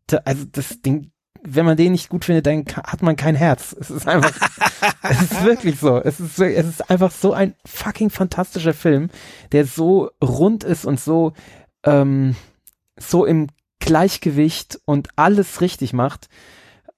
da, 0.06 0.18
also 0.24 0.44
das 0.50 0.80
Ding, 0.82 1.10
wenn 1.42 1.66
man 1.66 1.76
den 1.76 1.92
nicht 1.92 2.08
gut 2.08 2.24
findet, 2.24 2.46
dann 2.46 2.64
hat 2.84 3.02
man 3.02 3.16
kein 3.16 3.34
Herz. 3.34 3.76
Es 3.80 3.90
ist 3.90 4.08
einfach, 4.08 4.32
es 5.02 5.22
ist 5.22 5.44
wirklich 5.44 5.78
so. 5.78 5.98
Es 5.98 6.20
ist, 6.20 6.38
es 6.38 6.66
ist 6.66 6.90
einfach 6.90 7.10
so 7.10 7.32
ein 7.32 7.54
fucking 7.66 8.10
fantastischer 8.10 8.74
Film, 8.74 9.10
der 9.52 9.66
so 9.66 10.10
rund 10.22 10.64
ist 10.64 10.84
und 10.84 11.00
so, 11.00 11.32
ähm, 11.84 12.36
so 12.98 13.24
im 13.24 13.48
Gleichgewicht 13.80 14.80
und 14.84 15.08
alles 15.16 15.60
richtig 15.60 15.92
macht. 15.92 16.28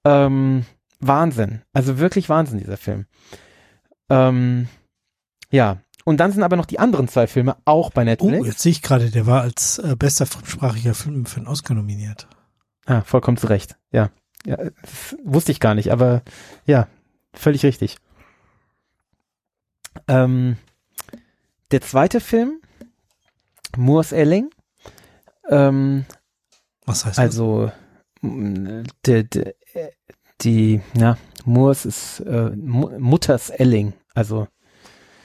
Ähm, 0.04 0.64
Wahnsinn. 1.00 1.62
Also 1.72 1.98
wirklich 1.98 2.28
Wahnsinn, 2.28 2.58
dieser 2.58 2.76
Film. 2.76 3.06
Ähm, 4.08 4.68
ja. 5.50 5.78
Und 6.04 6.18
dann 6.18 6.32
sind 6.32 6.42
aber 6.42 6.56
noch 6.56 6.66
die 6.66 6.78
anderen 6.78 7.08
zwei 7.08 7.26
Filme 7.26 7.56
auch 7.64 7.90
bei 7.90 8.04
Netflix. 8.04 8.40
Oh, 8.40 8.44
jetzt 8.44 8.60
sehe 8.60 8.72
ich 8.72 8.82
gerade, 8.82 9.10
der 9.10 9.26
war 9.26 9.42
als 9.42 9.78
äh, 9.78 9.96
bester 9.96 10.26
fremdsprachiger 10.26 10.94
Film 10.94 11.26
für 11.26 11.38
einen 11.38 11.46
Oscar 11.46 11.74
nominiert. 11.74 12.26
Ah, 12.86 13.02
vollkommen 13.02 13.36
zu 13.36 13.46
Recht. 13.46 13.76
Ja. 13.92 14.10
Ja 14.46 14.58
wusste 15.22 15.52
ich 15.52 15.60
gar 15.60 15.74
nicht, 15.74 15.92
aber 15.92 16.22
ja, 16.66 16.88
völlig 17.32 17.64
richtig. 17.64 17.96
Ähm, 20.08 20.56
der 21.70 21.80
zweite 21.80 22.20
Film, 22.20 22.60
Moors 23.76 24.12
Elling. 24.12 24.50
Ähm, 25.48 26.04
Was 26.86 27.04
heißt 27.04 27.18
also, 27.18 27.66
das? 27.66 27.74
Die, 29.06 29.30
die, 29.30 29.52
die, 30.42 30.80
ja, 30.94 31.16
Moors 31.44 31.84
ist 31.86 32.20
äh, 32.20 32.50
Mutters 32.50 33.50
Elling. 33.50 33.94
Also. 34.14 34.48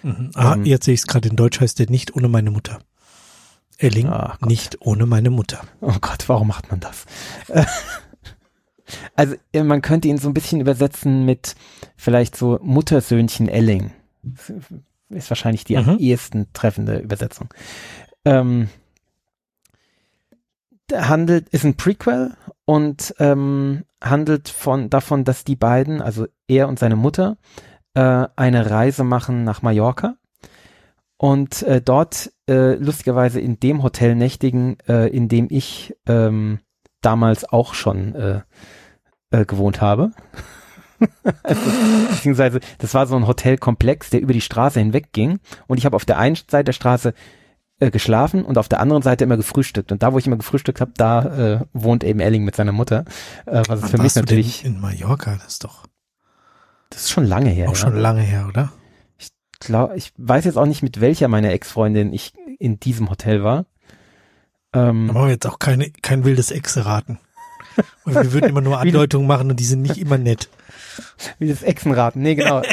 Mhm. 0.04 0.32
Ah, 0.36 0.54
ähm, 0.54 0.66
jetzt 0.66 0.86
sehe 0.86 0.94
ich 0.94 1.02
es 1.02 1.08
gerade. 1.08 1.30
In 1.30 1.36
Deutsch 1.36 1.60
heißt 1.60 1.80
der 1.80 1.90
nicht 1.90 2.16
ohne 2.16 2.28
meine 2.30 2.52
Mutter. 2.52 2.80
Elling, 3.78 4.10
nicht 4.46 4.82
ohne 4.82 5.06
meine 5.06 5.30
Mutter. 5.30 5.62
Oh 5.82 5.96
Gott, 6.00 6.30
warum 6.30 6.48
macht 6.48 6.72
man 6.72 6.80
das? 6.80 7.06
also 9.16 9.36
äh, 9.54 9.64
man 9.64 9.82
könnte 9.82 10.08
ihn 10.08 10.18
so 10.18 10.28
ein 10.30 10.34
bisschen 10.34 10.62
übersetzen 10.62 11.26
mit 11.26 11.56
vielleicht 11.96 12.36
so 12.36 12.60
Muttersöhnchen 12.62 13.48
Elling. 13.48 13.92
Ist 15.10 15.30
wahrscheinlich 15.30 15.64
die 15.64 15.78
mhm. 15.78 15.90
am 15.90 16.00
ehesten 16.00 16.48
treffende 16.54 16.98
Übersetzung. 16.98 17.50
Ähm, 18.26 18.70
handelt, 20.92 21.50
ist 21.50 21.66
ein 21.66 21.76
Prequel 21.76 22.36
und 22.66 23.16
ähm, 23.20 23.84
handelt 24.02 24.50
von 24.50 24.90
davon, 24.90 25.24
dass 25.24 25.44
die 25.44 25.56
beiden, 25.56 26.02
also 26.02 26.28
er 26.48 26.68
und 26.68 26.80
seine 26.80 26.96
Mutter, 26.96 27.38
äh, 27.94 28.28
eine 28.36 28.70
Reise 28.70 29.04
machen 29.04 29.44
nach 29.44 29.62
Mallorca 29.62 30.16
und 31.18 31.64
äh, 31.64 31.82
dort 31.82 32.32
äh, 32.48 32.76
lustigerweise 32.76 33.40
in 33.40 33.60
dem 33.60 33.84
Hotel 33.84 34.16
nächtigen, 34.16 34.78
äh, 34.88 35.08
in 35.08 35.28
dem 35.28 35.48
ich 35.50 35.96
ähm, 36.08 36.60
damals 37.06 37.46
auch 37.46 37.74
schon 37.74 38.16
äh, 38.16 38.42
äh, 39.32 39.46
gewohnt 39.46 39.82
habe. 39.82 40.12
also, 41.44 41.62
beziehungsweise 42.10 42.60
das 42.80 42.94
war 42.94 43.06
so 43.06 43.16
ein 43.16 43.28
Hotelkomplex, 43.28 44.10
der 44.10 44.22
über 44.22 44.34
die 44.34 44.42
Straße 44.42 44.80
hinweg 44.80 45.12
ging 45.12 45.40
und 45.68 45.78
ich 45.78 45.86
habe 45.86 45.96
auf 45.96 46.06
der 46.06 46.18
einen 46.18 46.36
Seite 46.36 46.66
der 46.66 46.74
Straße 46.74 47.14
äh, 47.80 47.92
geschlafen 47.92 48.46
und 48.46 48.58
auf 48.58 48.70
der 48.70 48.80
anderen 48.80 49.04
Seite 49.04 49.26
immer 49.26 49.38
gefrühstückt 49.38 49.92
und 49.92 50.02
da, 50.02 50.14
wo 50.14 50.18
ich 50.18 50.28
immer 50.28 50.38
gefrühstückt 50.38 50.80
habe, 50.80 50.94
da 50.96 51.22
äh, 51.26 51.60
wohnt 51.74 52.04
eben 52.04 52.22
Elling 52.22 52.46
mit 52.46 52.56
seiner 52.56 52.72
Mutter, 52.72 53.04
äh, 53.46 53.62
was 53.68 53.84
ist 53.84 53.92
für 53.92 54.02
mich 54.02 54.16
natürlich 54.16 54.64
in 54.64 54.80
Mallorca, 54.80 55.36
das 55.36 55.54
ist 55.54 55.64
doch 55.66 55.86
das 56.90 57.02
ist 57.02 57.12
schon 57.12 57.26
lange 57.26 57.50
her. 57.50 57.68
Auch 57.70 57.74
ja. 57.74 57.80
schon 57.80 57.96
lange 57.98 58.22
her, 58.22 58.46
oder? 58.48 58.72
Ich 59.18 59.30
glaube, 59.60 59.98
ich 59.98 60.14
weiß 60.18 60.46
jetzt 60.46 60.58
auch 60.58 60.66
nicht, 60.66 60.84
mit 60.84 61.02
welcher 61.02 61.28
meiner 61.28 61.52
Ex-Freundin 61.52 62.14
ich 62.14 62.34
in 62.60 62.80
diesem 62.80 63.10
Hotel 63.10 63.44
war. 63.44 63.66
Ähm, 64.76 65.10
Aber 65.10 65.30
jetzt 65.30 65.48
auch 65.48 65.60
keine, 65.60 65.90
kein 65.90 66.26
wildes 66.26 66.52
Ex 66.52 66.78
raten. 66.86 67.20
Und 68.04 68.16
wir 68.16 68.34
würden 68.34 68.50
immer 68.50 68.62
nur 68.62 68.80
Andeutungen 68.86 69.28
machen 69.28 69.50
und 69.50 69.60
die 69.60 69.66
sind 69.66 69.82
nicht 69.82 69.98
immer 69.98 70.18
nett. 70.18 70.50
Wie 71.40 71.48
das 71.48 71.64
Echsenrad. 71.64 72.16
Nee, 72.16 72.36
genau. 72.36 72.62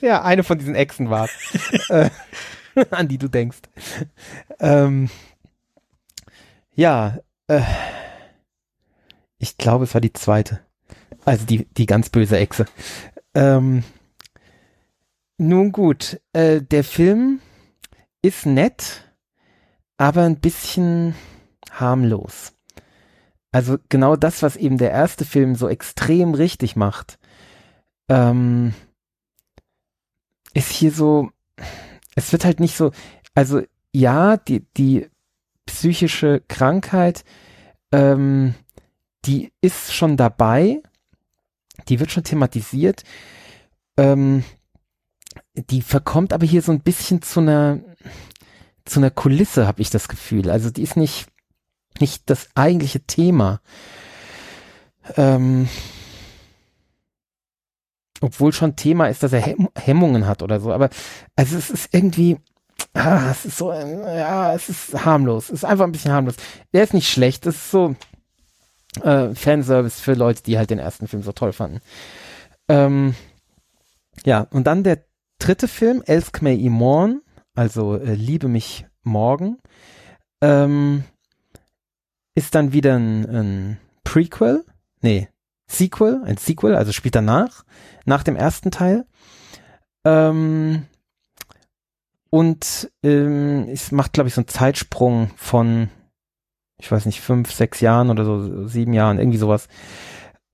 ja, 0.00 0.22
eine 0.22 0.44
von 0.44 0.58
diesen 0.58 0.74
Echsen 0.74 1.10
war 1.10 1.28
äh, 1.88 2.10
an 2.90 3.08
die 3.08 3.18
du 3.18 3.28
denkst. 3.28 3.58
Ähm, 4.60 5.10
ja, 6.74 7.18
äh, 7.48 7.62
ich 9.38 9.56
glaube, 9.56 9.84
es 9.84 9.94
war 9.94 10.00
die 10.00 10.12
zweite. 10.12 10.60
Also 11.24 11.44
die, 11.44 11.66
die 11.76 11.86
ganz 11.86 12.10
böse 12.10 12.38
Echse. 12.38 12.66
Ähm, 13.34 13.82
nun 15.38 15.72
gut, 15.72 16.20
äh, 16.32 16.62
der 16.62 16.84
Film 16.84 17.40
ist 18.22 18.46
nett, 18.46 19.05
aber 19.96 20.22
ein 20.22 20.40
bisschen 20.40 21.14
harmlos. 21.70 22.52
Also 23.52 23.78
genau 23.88 24.16
das, 24.16 24.42
was 24.42 24.56
eben 24.56 24.78
der 24.78 24.90
erste 24.90 25.24
Film 25.24 25.54
so 25.54 25.68
extrem 25.68 26.34
richtig 26.34 26.76
macht, 26.76 27.18
ähm, 28.08 28.74
ist 30.52 30.70
hier 30.70 30.92
so, 30.92 31.30
es 32.14 32.32
wird 32.32 32.44
halt 32.44 32.60
nicht 32.60 32.76
so, 32.76 32.92
also 33.34 33.62
ja, 33.92 34.36
die, 34.36 34.66
die 34.76 35.08
psychische 35.66 36.42
Krankheit, 36.48 37.24
ähm, 37.92 38.54
die 39.24 39.52
ist 39.60 39.92
schon 39.94 40.16
dabei, 40.16 40.82
die 41.88 41.98
wird 42.00 42.10
schon 42.10 42.24
thematisiert, 42.24 43.04
ähm, 43.96 44.44
die 45.54 45.82
verkommt 45.82 46.32
aber 46.32 46.46
hier 46.46 46.62
so 46.62 46.72
ein 46.72 46.80
bisschen 46.80 47.22
zu 47.22 47.40
einer, 47.40 47.80
zu 48.86 49.00
einer 49.00 49.10
Kulisse, 49.10 49.66
habe 49.66 49.82
ich 49.82 49.90
das 49.90 50.08
Gefühl. 50.08 50.50
Also 50.50 50.70
die 50.70 50.82
ist 50.82 50.96
nicht, 50.96 51.26
nicht 52.00 52.30
das 52.30 52.48
eigentliche 52.54 53.00
Thema. 53.00 53.60
Ähm, 55.16 55.68
obwohl 58.20 58.52
schon 58.52 58.76
Thema 58.76 59.08
ist, 59.08 59.22
dass 59.22 59.32
er 59.32 59.40
Hem 59.40 59.68
Hemmungen 59.76 60.26
hat 60.26 60.42
oder 60.42 60.60
so. 60.60 60.72
Aber 60.72 60.88
also 61.36 61.56
es 61.56 61.70
ist 61.70 61.88
irgendwie, 61.92 62.38
ah, 62.94 63.30
es 63.30 63.44
ist 63.44 63.58
so, 63.58 63.72
ja, 63.72 64.54
es 64.54 64.68
ist 64.68 65.04
harmlos. 65.04 65.46
Es 65.46 65.62
ist 65.62 65.64
einfach 65.64 65.84
ein 65.84 65.92
bisschen 65.92 66.12
harmlos. 66.12 66.36
Der 66.72 66.84
ist 66.84 66.94
nicht 66.94 67.10
schlecht. 67.10 67.46
Es 67.46 67.56
ist 67.56 67.70
so 67.70 67.94
äh, 69.02 69.34
Fanservice 69.34 70.00
für 70.00 70.14
Leute, 70.14 70.42
die 70.42 70.58
halt 70.58 70.70
den 70.70 70.78
ersten 70.78 71.08
Film 71.08 71.22
so 71.22 71.32
toll 71.32 71.52
fanden. 71.52 71.80
Ähm, 72.68 73.14
ja, 74.24 74.46
und 74.50 74.66
dann 74.66 74.82
der 74.82 75.04
dritte 75.38 75.68
Film, 75.68 76.02
Elsk 76.06 76.42
Me 76.42 76.54
Imorn, 76.54 77.20
also 77.56 77.96
äh, 77.96 78.14
Liebe 78.14 78.48
mich 78.48 78.86
morgen, 79.02 79.58
ähm, 80.40 81.04
ist 82.34 82.54
dann 82.54 82.72
wieder 82.72 82.96
ein, 82.96 83.24
ein 83.24 83.78
Prequel, 84.04 84.64
nee, 85.00 85.28
Sequel, 85.66 86.22
ein 86.24 86.36
Sequel, 86.36 86.76
also 86.76 86.92
spielt 86.92 87.16
danach, 87.16 87.64
nach 88.04 88.22
dem 88.22 88.36
ersten 88.36 88.70
Teil. 88.70 89.06
Ähm, 90.04 90.86
und 92.30 92.90
ähm, 93.02 93.66
es 93.68 93.90
macht, 93.90 94.12
glaube 94.12 94.28
ich, 94.28 94.34
so 94.34 94.42
einen 94.42 94.48
Zeitsprung 94.48 95.30
von, 95.36 95.88
ich 96.78 96.90
weiß 96.92 97.06
nicht, 97.06 97.20
fünf, 97.20 97.52
sechs 97.52 97.80
Jahren 97.80 98.10
oder 98.10 98.24
so, 98.24 98.68
sieben 98.68 98.92
Jahren, 98.92 99.18
irgendwie 99.18 99.38
sowas. 99.38 99.68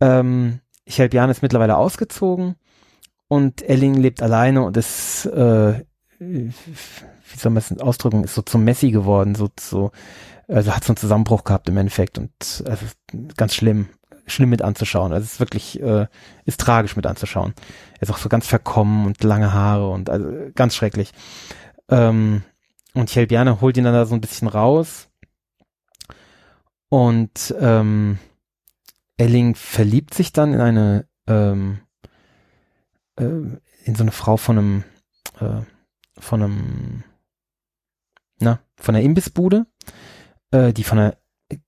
Ähm, 0.00 0.60
Chelbian 0.88 1.30
ist 1.30 1.42
mittlerweile 1.42 1.76
ausgezogen 1.76 2.56
und 3.28 3.62
Elling 3.62 3.94
lebt 3.94 4.22
alleine 4.22 4.62
und 4.62 4.76
ist, 4.76 5.26
äh, 5.26 5.84
wie 6.22 7.38
soll 7.38 7.52
man 7.52 7.62
es 7.62 7.80
ausdrücken, 7.80 8.24
ist 8.24 8.34
so 8.34 8.42
zum 8.42 8.64
Messi 8.64 8.90
geworden, 8.90 9.34
so, 9.34 9.50
so, 9.58 9.92
also 10.48 10.74
hat 10.74 10.84
so 10.84 10.92
einen 10.92 10.96
Zusammenbruch 10.96 11.44
gehabt 11.44 11.68
im 11.68 11.76
Endeffekt 11.76 12.18
und 12.18 12.30
also 12.66 12.86
ganz 13.36 13.54
schlimm, 13.54 13.88
schlimm 14.26 14.50
mit 14.50 14.62
anzuschauen. 14.62 15.12
Also 15.12 15.24
es 15.24 15.34
ist 15.34 15.40
wirklich, 15.40 15.80
äh, 15.80 16.06
ist 16.44 16.60
tragisch 16.60 16.96
mit 16.96 17.06
anzuschauen. 17.06 17.54
Er 17.96 18.02
ist 18.02 18.10
auch 18.10 18.18
so 18.18 18.28
ganz 18.28 18.46
verkommen 18.46 19.06
und 19.06 19.22
lange 19.24 19.52
Haare 19.52 19.88
und 19.90 20.10
also 20.10 20.30
ganz 20.54 20.74
schrecklich. 20.74 21.12
Ähm, 21.88 22.42
und 22.94 23.10
Chelbiane 23.10 23.60
holt 23.60 23.76
ihn 23.76 23.84
dann 23.84 23.94
da 23.94 24.04
so 24.04 24.14
ein 24.14 24.20
bisschen 24.20 24.48
raus 24.48 25.08
und 26.88 27.54
ähm, 27.58 28.18
Elling 29.16 29.54
verliebt 29.54 30.14
sich 30.14 30.32
dann 30.32 30.52
in 30.52 30.60
eine 30.60 31.06
ähm, 31.26 31.80
äh, 33.16 33.58
in 33.84 33.94
so 33.94 34.02
eine 34.02 34.12
Frau 34.12 34.36
von 34.36 34.58
einem, 34.58 34.84
äh, 35.40 35.62
von 36.18 36.42
einem, 36.42 37.04
na, 38.38 38.60
von 38.76 38.94
einer 38.94 39.04
Imbissbude, 39.04 39.66
äh, 40.50 40.72
die 40.72 40.84
von 40.84 40.98
einer 40.98 41.16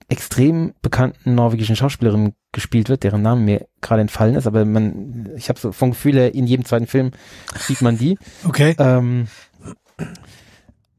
extrem 0.09 0.75
bekannten 0.83 1.35
norwegischen 1.35 1.77
Schauspielerin 1.77 2.35
gespielt 2.53 2.89
wird, 2.89 3.03
deren 3.03 3.23
Name 3.23 3.41
mir 3.41 3.69
gerade 3.81 4.01
entfallen 4.01 4.35
ist, 4.35 4.47
aber 4.47 4.65
man, 4.65 5.31
ich 5.37 5.49
habe 5.49 5.59
so 5.59 5.73
vom 5.73 5.91
Gefühl 5.91 6.15
her, 6.15 6.35
in 6.35 6.47
jedem 6.47 6.65
zweiten 6.65 6.87
Film 6.87 7.11
sieht 7.59 7.83
man 7.83 7.99
die. 7.99 8.19
Okay. 8.45 8.75
Ähm, 8.79 9.29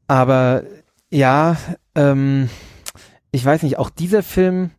aber 0.06 0.62
ja, 1.10 1.56
ähm, 1.94 2.48
ich 3.32 3.44
weiß 3.44 3.62
nicht, 3.62 3.78
auch 3.78 3.90
dieser 3.90 4.22
Film, 4.22 4.70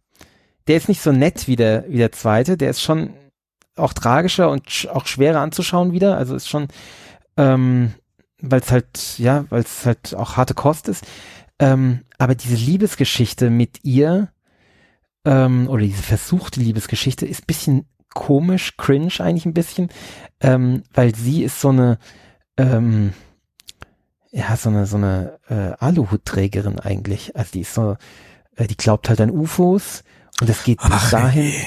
der 0.68 0.78
ist 0.78 0.90
nicht 0.90 1.02
so 1.02 1.12
nett 1.12 1.48
wie 1.48 1.56
der, 1.56 1.86
wie 1.88 1.98
der 1.98 2.12
zweite, 2.12 2.58
der 2.58 2.70
ist 2.70 2.82
schon 2.82 3.14
auch 3.76 3.94
tragischer 3.94 4.50
und 4.50 4.70
sch 4.70 4.88
auch 4.88 5.06
schwerer 5.06 5.42
anzuschauen 5.42 5.92
wieder. 5.92 6.18
Also 6.18 6.36
ist 6.36 6.50
schon, 6.50 6.68
ähm, 7.38 7.94
weil 8.42 8.60
es 8.60 8.72
halt, 8.72 9.18
ja, 9.18 9.46
weil 9.50 9.62
es 9.62 9.86
halt 9.86 10.16
auch 10.16 10.38
harte 10.38 10.54
Kost 10.54 10.88
ist. 10.88 11.06
Ähm, 11.60 12.02
aber 12.18 12.36
diese 12.36 12.56
Liebesgeschichte 12.56 13.50
mit 13.50 13.84
ihr, 13.84 14.30
ähm, 15.26 15.68
oder 15.70 15.82
diese 15.82 16.04
versuchte 16.04 16.60
Liebesgeschichte, 16.60 17.26
ist 17.26 17.48
bisschen 17.48 17.86
komisch, 18.14 18.78
cringe 18.78 19.14
eigentlich 19.20 19.46
ein 19.46 19.54
bisschen, 19.54 19.90
ähm, 20.40 20.84
weil 20.94 21.16
sie 21.16 21.44
ist 21.44 21.62
so 21.62 21.70
eine, 21.70 22.00
ähm, 22.58 23.14
ja, 24.32 24.56
so 24.56 24.70
eine, 24.70 24.86
so 24.86 24.98
eine 24.98 25.40
äh, 25.50 25.84
Aluhutträgerin 25.84 26.80
eigentlich. 26.80 27.36
Also 27.36 27.52
die 27.54 27.62
ist 27.62 27.74
so, 27.74 27.98
äh, 28.56 28.68
die 28.68 28.78
glaubt 28.78 29.10
halt 29.10 29.22
an 29.22 29.32
UFOs 29.32 30.04
und 30.42 30.50
es 30.50 30.64
geht 30.64 30.80
bis 30.82 31.10
dahin. 31.10 31.52
Ey 31.52 31.66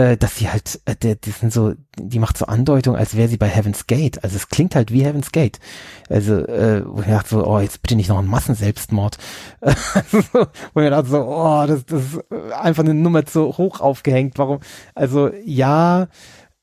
äh, 0.00 0.16
dass 0.16 0.36
sie 0.36 0.48
halt, 0.48 0.80
äh, 0.86 0.96
die, 0.96 1.20
die 1.20 1.30
sind 1.30 1.52
so, 1.52 1.74
die 1.98 2.18
macht 2.18 2.38
so 2.38 2.46
Andeutung, 2.46 2.96
als 2.96 3.16
wäre 3.16 3.28
sie 3.28 3.36
bei 3.36 3.48
Heaven's 3.48 3.86
Gate. 3.86 4.24
Also 4.24 4.36
es 4.36 4.48
klingt 4.48 4.74
halt 4.74 4.90
wie 4.92 5.04
Heaven's 5.04 5.30
Gate. 5.30 5.60
Also, 6.08 6.36
äh, 6.38 6.82
wo 6.86 7.02
ich 7.02 7.06
dachte 7.08 7.28
so, 7.28 7.46
oh, 7.46 7.60
jetzt 7.60 7.82
bitte 7.82 7.96
nicht 7.96 8.08
noch 8.08 8.18
ein 8.18 8.26
Massenselbstmord. 8.26 9.18
also, 9.60 10.46
wo 10.72 10.80
ich 10.80 10.88
dachte 10.88 11.08
so, 11.10 11.18
oh, 11.22 11.66
das, 11.66 11.84
das 11.84 12.02
ist 12.02 12.32
einfach 12.52 12.82
eine 12.82 12.94
Nummer 12.94 13.26
zu 13.26 13.58
hoch 13.58 13.80
aufgehängt. 13.80 14.38
Warum? 14.38 14.60
Also, 14.94 15.32
ja, 15.44 16.08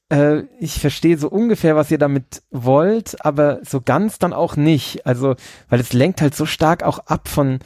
äh, 0.10 0.40
ich 0.60 0.80
verstehe 0.80 1.20
so 1.20 1.30
ungefähr, 1.30 1.76
was 1.76 1.92
ihr 1.92 2.00
damit 2.00 2.42
wollt, 2.50 3.24
aber 3.24 3.60
so 3.64 3.82
ganz 3.82 4.18
dann 4.18 4.34
auch 4.34 4.56
nicht. 4.56 5.06
Also, 5.06 5.36
weil 5.70 5.80
es 5.80 5.94
lenkt 5.94 6.22
halt 6.22 6.34
so 6.34 6.48
stark 6.48 6.82
auch 6.82 6.98
ab 7.06 7.28
von, 7.28 7.60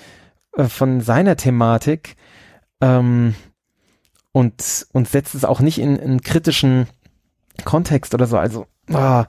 äh, 0.57 0.65
von 0.65 0.99
seiner 0.99 1.37
Thematik. 1.37 2.17
Ähm, 2.81 3.35
und, 4.31 4.87
und 4.93 5.07
setzt 5.07 5.35
es 5.35 5.45
auch 5.45 5.59
nicht 5.59 5.79
in 5.79 5.99
einen 5.99 6.21
kritischen 6.21 6.87
Kontext 7.65 8.13
oder 8.13 8.27
so. 8.27 8.37
Also, 8.37 8.67
oh, 8.89 9.23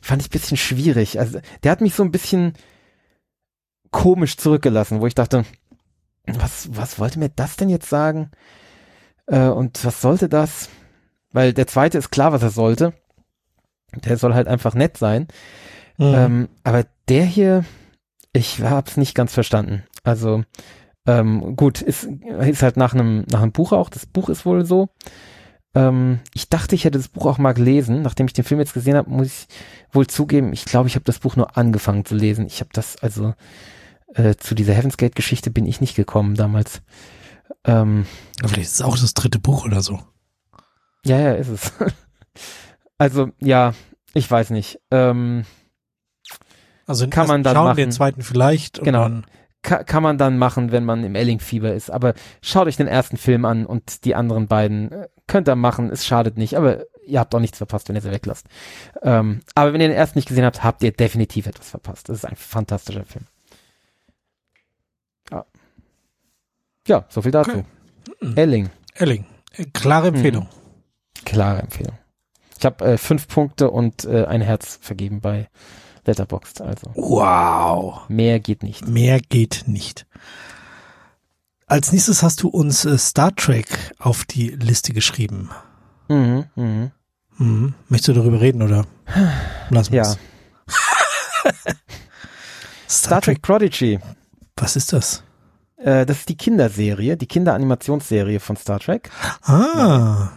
fand 0.00 0.22
ich 0.22 0.30
bisschen 0.30 0.56
schwierig. 0.56 1.18
Also, 1.18 1.40
der 1.62 1.72
hat 1.72 1.80
mich 1.80 1.94
so 1.94 2.02
ein 2.02 2.12
bisschen 2.12 2.54
komisch 3.90 4.36
zurückgelassen, 4.36 5.00
wo 5.00 5.06
ich 5.06 5.14
dachte, 5.14 5.44
was, 6.26 6.68
was 6.72 6.98
wollte 6.98 7.18
mir 7.18 7.28
das 7.28 7.56
denn 7.56 7.68
jetzt 7.68 7.88
sagen? 7.88 8.30
Äh, 9.26 9.48
und 9.48 9.84
was 9.84 10.00
sollte 10.00 10.28
das? 10.28 10.68
Weil 11.32 11.52
der 11.52 11.66
zweite 11.66 11.98
ist 11.98 12.10
klar, 12.10 12.32
was 12.32 12.42
er 12.42 12.50
sollte. 12.50 12.92
Der 13.94 14.16
soll 14.16 14.34
halt 14.34 14.48
einfach 14.48 14.74
nett 14.74 14.96
sein. 14.96 15.28
Mhm. 15.98 16.14
Ähm, 16.14 16.48
aber 16.64 16.86
der 17.08 17.24
hier, 17.24 17.64
ich 18.32 18.60
hab's 18.62 18.96
nicht 18.96 19.14
ganz 19.14 19.32
verstanden. 19.34 19.84
Also, 20.04 20.44
ähm, 21.06 21.56
gut, 21.56 21.82
ist, 21.82 22.04
ist 22.04 22.62
halt 22.62 22.76
nach 22.76 22.94
einem, 22.94 23.24
nach 23.30 23.42
einem 23.42 23.52
Buch 23.52 23.72
auch. 23.72 23.88
Das 23.88 24.06
Buch 24.06 24.28
ist 24.28 24.46
wohl 24.46 24.64
so. 24.64 24.88
Ähm, 25.74 26.20
ich 26.34 26.48
dachte, 26.48 26.74
ich 26.74 26.84
hätte 26.84 26.98
das 26.98 27.08
Buch 27.08 27.26
auch 27.26 27.38
mal 27.38 27.54
gelesen. 27.54 28.02
Nachdem 28.02 28.26
ich 28.26 28.32
den 28.32 28.44
Film 28.44 28.60
jetzt 28.60 28.74
gesehen 28.74 28.96
habe, 28.96 29.10
muss 29.10 29.26
ich 29.26 29.46
wohl 29.90 30.06
zugeben, 30.06 30.52
ich 30.52 30.64
glaube, 30.64 30.88
ich 30.88 30.94
habe 30.94 31.04
das 31.04 31.18
Buch 31.18 31.36
nur 31.36 31.56
angefangen 31.56 32.04
zu 32.04 32.14
lesen. 32.14 32.46
Ich 32.46 32.60
habe 32.60 32.70
das, 32.72 32.96
also 32.96 33.34
äh, 34.14 34.36
zu 34.36 34.54
dieser 34.54 34.74
Heaven's 34.74 34.96
Gate 34.96 35.16
Geschichte 35.16 35.50
bin 35.50 35.66
ich 35.66 35.80
nicht 35.80 35.96
gekommen 35.96 36.34
damals. 36.36 36.82
Ähm, 37.64 38.06
Vielleicht 38.38 38.62
ist 38.62 38.74
es 38.74 38.82
auch 38.82 38.98
das 38.98 39.14
dritte 39.14 39.38
Buch 39.38 39.64
oder 39.64 39.82
so. 39.82 40.00
Ja, 41.04 41.18
ja, 41.18 41.32
ist 41.32 41.48
es. 41.48 41.72
also, 42.98 43.30
ja, 43.40 43.74
ich 44.14 44.30
weiß 44.30 44.50
nicht. 44.50 44.78
Ähm, 44.92 45.44
also 46.86 47.08
kann 47.08 47.26
man 47.26 47.42
dann 47.42 47.54
schauen 47.54 47.64
machen. 47.64 47.76
den 47.76 47.92
zweiten 47.92 48.22
vielleicht. 48.22 48.82
Genau 48.82 49.22
kann, 49.62 49.86
kann 49.86 50.02
man 50.02 50.18
dann 50.18 50.38
machen, 50.38 50.72
wenn 50.72 50.84
man 50.84 51.04
im 51.04 51.14
Elling-Fieber 51.14 51.72
ist. 51.72 51.90
Aber 51.90 52.14
schaut 52.42 52.66
euch 52.66 52.76
den 52.76 52.88
ersten 52.88 53.16
Film 53.16 53.44
an 53.44 53.66
und 53.66 54.04
die 54.04 54.14
anderen 54.14 54.48
beiden 54.48 54.92
äh, 54.92 55.08
könnt 55.26 55.48
ihr 55.48 55.56
machen, 55.56 55.90
es 55.90 56.04
schadet 56.04 56.36
nicht, 56.36 56.56
aber 56.56 56.84
ihr 57.06 57.20
habt 57.20 57.34
auch 57.34 57.40
nichts 57.40 57.58
verpasst, 57.58 57.88
wenn 57.88 57.96
ihr 57.96 58.02
sie 58.02 58.10
weglasst. 58.10 58.46
Ähm, 59.02 59.40
aber 59.54 59.72
wenn 59.72 59.80
ihr 59.80 59.88
den 59.88 59.96
ersten 59.96 60.18
nicht 60.18 60.28
gesehen 60.28 60.44
habt, 60.44 60.62
habt 60.62 60.82
ihr 60.82 60.92
definitiv 60.92 61.46
etwas 61.46 61.70
verpasst. 61.70 62.08
Das 62.08 62.18
ist 62.18 62.24
ein 62.24 62.36
fantastischer 62.36 63.04
Film. 63.04 63.26
Ja, 65.30 65.44
ja 66.86 67.04
so 67.08 67.22
viel 67.22 67.32
dazu. 67.32 67.50
Okay. 67.50 68.32
Elling. 68.36 68.70
Elling. 68.94 69.24
Äh, 69.56 69.64
Klare 69.72 70.08
Empfehlung. 70.08 70.48
Klare 71.24 71.60
Empfehlung. 71.60 71.98
Ich 72.58 72.64
habe 72.64 72.84
äh, 72.84 72.98
fünf 72.98 73.28
Punkte 73.28 73.70
und 73.70 74.04
äh, 74.04 74.24
ein 74.24 74.40
Herz 74.40 74.78
vergeben 74.80 75.20
bei 75.20 75.48
Letterboxd. 76.04 76.60
Also 76.62 76.90
Wow. 76.94 78.08
mehr 78.08 78.40
geht 78.40 78.62
nicht. 78.62 78.86
Mehr 78.88 79.20
geht 79.20 79.64
nicht. 79.66 80.06
Als 81.66 81.92
nächstes 81.92 82.22
hast 82.22 82.42
du 82.42 82.48
uns 82.48 82.84
äh, 82.84 82.98
Star 82.98 83.34
Trek 83.34 83.66
auf 83.98 84.24
die 84.24 84.48
Liste 84.50 84.92
geschrieben. 84.92 85.50
Mhm, 86.08 86.44
mhm. 86.54 86.90
Mhm. 87.38 87.74
Möchtest 87.88 88.08
du 88.08 88.12
darüber 88.20 88.40
reden 88.40 88.62
oder? 88.62 88.84
Lass 89.70 89.88
Ja. 89.90 90.02
mal's. 90.02 90.18
Star 92.88 93.20
Trek 93.22 93.40
Prodigy. 93.42 93.98
Was 94.56 94.76
ist 94.76 94.92
das? 94.92 95.22
Äh, 95.78 96.04
das 96.06 96.18
ist 96.18 96.28
die 96.28 96.36
Kinderserie, 96.36 97.16
die 97.16 97.26
Kinderanimationsserie 97.26 98.38
von 98.38 98.56
Star 98.56 98.78
Trek. 98.80 99.10
Ah. 99.44 100.28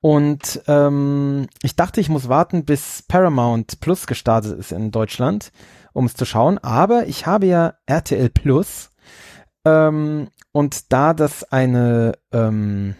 Und 0.00 0.62
ähm, 0.68 1.48
ich 1.62 1.74
dachte, 1.74 2.00
ich 2.00 2.08
muss 2.08 2.28
warten, 2.28 2.64
bis 2.64 3.02
Paramount 3.02 3.80
Plus 3.80 4.06
gestartet 4.06 4.58
ist 4.58 4.72
in 4.72 4.90
Deutschland, 4.90 5.52
um 5.92 6.06
es 6.06 6.14
zu 6.14 6.24
schauen. 6.24 6.58
Aber 6.58 7.06
ich 7.06 7.26
habe 7.26 7.46
ja 7.46 7.74
RTL 7.86 8.28
Plus. 8.30 8.90
Ähm, 9.64 10.28
und 10.52 10.92
da 10.92 11.12
das 11.12 11.44
eine, 11.44 12.12
ähm, 12.32 12.94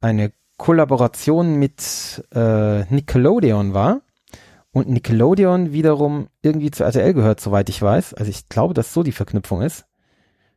eine 0.00 0.32
Kollaboration 0.56 1.54
mit 1.54 2.26
äh, 2.34 2.84
Nickelodeon 2.92 3.72
war 3.74 4.00
und 4.72 4.88
Nickelodeon 4.88 5.72
wiederum 5.72 6.28
irgendwie 6.42 6.70
zu 6.70 6.84
RTL 6.84 7.14
gehört, 7.14 7.40
soweit 7.40 7.68
ich 7.68 7.80
weiß. 7.80 8.14
Also 8.14 8.30
ich 8.30 8.48
glaube, 8.48 8.74
dass 8.74 8.92
so 8.92 9.02
die 9.02 9.12
Verknüpfung 9.12 9.62
ist. 9.62 9.86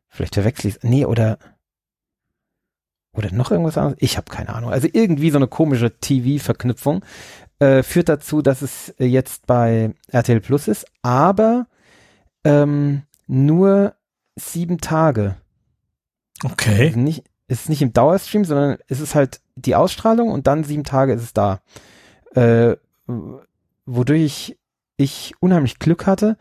Vielleicht 0.08 0.34
verwechsel 0.34 0.70
ich 0.70 0.78
es. 0.78 0.84
Nee, 0.84 1.06
oder 1.06 1.38
oder 3.14 3.32
noch 3.32 3.52
irgendwas 3.52 3.78
anderes? 3.78 3.98
Ich 4.00 4.18
habe 4.18 4.32
keine 4.32 4.54
Ahnung. 4.54 4.72
Also 4.72 4.88
irgendwie 4.92 5.32
so 5.32 5.38
eine 5.38 5.48
komische 5.48 5.92
TV-Verknüpfung 6.00 7.04
äh, 7.60 7.84
führt 7.84 8.10
dazu, 8.10 8.42
dass 8.42 8.62
es 8.62 8.94
jetzt 8.98 9.48
bei 9.48 9.94
RTL 10.08 10.42
Plus 10.42 10.68
ist, 10.68 10.86
aber 11.02 11.68
ähm, 12.44 13.04
nur 13.28 13.96
sieben 14.36 14.80
Tage. 14.80 15.36
Okay. 16.44 16.88
Also 16.88 17.00
nicht, 17.00 17.24
es 17.48 17.62
ist 17.62 17.70
nicht 17.70 17.82
im 17.82 17.94
Dauerstream, 17.94 18.46
sondern 18.46 18.78
es 18.88 19.00
ist 19.00 19.16
halt 19.16 19.42
die 19.56 19.76
Ausstrahlung 19.76 20.32
und 20.32 20.48
dann 20.48 20.64
sieben 20.64 20.84
Tage 20.84 21.14
ist 21.14 21.24
es 21.24 21.34
da. 21.34 21.62
Äh, 22.34 22.78
wodurch 23.86 24.22
ich, 24.22 24.58
ich 24.98 25.34
unheimlich 25.40 25.80
Glück 25.80 26.08
hatte. 26.08 26.38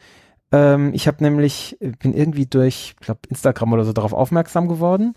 Ähm, 0.52 0.92
ich 0.94 1.06
habe 1.06 1.22
nämlich, 1.22 1.76
bin 1.80 2.12
irgendwie 2.12 2.46
durch, 2.46 2.94
ich 2.94 2.96
glaube, 2.96 3.20
Instagram 3.28 3.72
oder 3.72 3.84
so 3.84 3.92
darauf 3.92 4.12
aufmerksam 4.12 4.68
geworden, 4.68 5.14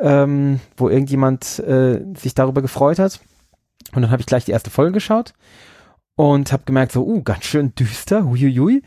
ähm, 0.00 0.60
wo 0.76 0.88
irgendjemand 0.88 1.58
äh, 1.60 2.04
sich 2.16 2.34
darüber 2.34 2.62
gefreut 2.62 2.98
hat. 2.98 3.20
Und 3.94 4.02
dann 4.02 4.10
habe 4.10 4.20
ich 4.20 4.26
gleich 4.26 4.44
die 4.44 4.52
erste 4.52 4.70
Folge 4.70 4.92
geschaut 4.92 5.32
und 6.16 6.52
habe 6.52 6.64
gemerkt, 6.64 6.92
so, 6.92 7.06
uh, 7.06 7.22
ganz 7.22 7.44
schön 7.44 7.74
düster, 7.74 8.24
huiuiui. 8.24 8.82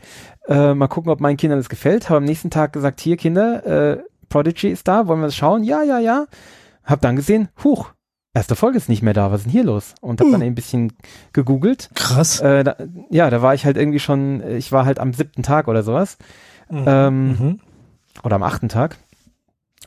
Äh, 0.48 0.74
mal 0.74 0.88
gucken, 0.88 1.10
ob 1.10 1.20
meinen 1.20 1.36
Kindern 1.36 1.58
das 1.58 1.68
gefällt. 1.68 2.08
Habe 2.08 2.18
am 2.18 2.24
nächsten 2.24 2.50
Tag 2.50 2.72
gesagt, 2.72 3.00
hier 3.00 3.16
Kinder, 3.16 3.66
äh, 3.66 4.02
Prodigy 4.28 4.68
ist 4.68 4.88
da, 4.88 5.06
wollen 5.06 5.20
wir 5.20 5.26
das 5.26 5.36
schauen? 5.36 5.62
Ja, 5.64 5.82
ja, 5.82 5.98
ja. 5.98 6.26
Hab 6.84 7.00
dann 7.00 7.16
gesehen, 7.16 7.48
huch, 7.62 7.92
erste 8.34 8.56
Folge 8.56 8.78
ist 8.78 8.88
nicht 8.88 9.02
mehr 9.02 9.14
da, 9.14 9.30
was 9.32 9.40
ist 9.40 9.44
denn 9.44 9.52
hier 9.52 9.64
los? 9.64 9.94
Und 10.00 10.20
habe 10.20 10.28
Uh. 10.30 10.32
dann 10.32 10.42
ein 10.42 10.54
bisschen 10.54 10.92
gegoogelt. 11.32 11.90
Krass. 11.94 12.40
Äh, 12.40 12.64
da, 12.64 12.76
ja, 13.10 13.30
da 13.30 13.42
war 13.42 13.54
ich 13.54 13.64
halt 13.64 13.76
irgendwie 13.76 13.98
schon, 14.00 14.42
ich 14.56 14.70
war 14.72 14.84
halt 14.84 14.98
am 14.98 15.12
siebten 15.12 15.42
Tag 15.42 15.66
oder 15.68 15.82
sowas. 15.82 16.18
Ähm, 16.70 17.28
Mhm. 17.30 17.60
oder 18.22 18.36
am 18.36 18.42
achten 18.44 18.68
Tag. 18.68 18.96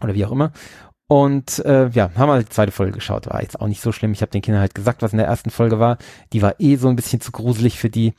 Oder 0.02 0.14
wie 0.16 0.26
auch 0.26 0.32
immer. 0.32 0.52
Und 1.14 1.60
äh, 1.60 1.90
ja, 1.90 2.10
haben 2.16 2.28
wir 2.28 2.40
die 2.40 2.50
zweite 2.50 2.72
Folge 2.72 2.94
geschaut. 2.94 3.28
War 3.28 3.44
jetzt 3.44 3.62
auch 3.62 3.68
nicht 3.68 3.84
so 3.84 3.92
schlimm. 3.92 4.14
Ich 4.14 4.24
habe 4.24 4.32
den 4.32 4.42
Kindern 4.42 4.62
halt 4.62 4.74
gesagt, 4.74 5.04
was 5.04 5.12
in 5.12 5.20
der 5.20 5.28
ersten 5.28 5.52
Folge 5.52 5.78
war. 5.78 6.00
Die 6.32 6.42
war 6.42 6.60
eh 6.60 6.76
so 6.76 6.88
ein 6.88 6.96
bisschen 6.96 7.22
zu 7.22 7.32
gruselig 7.32 7.78
für 7.78 7.92
die. 7.92 8.16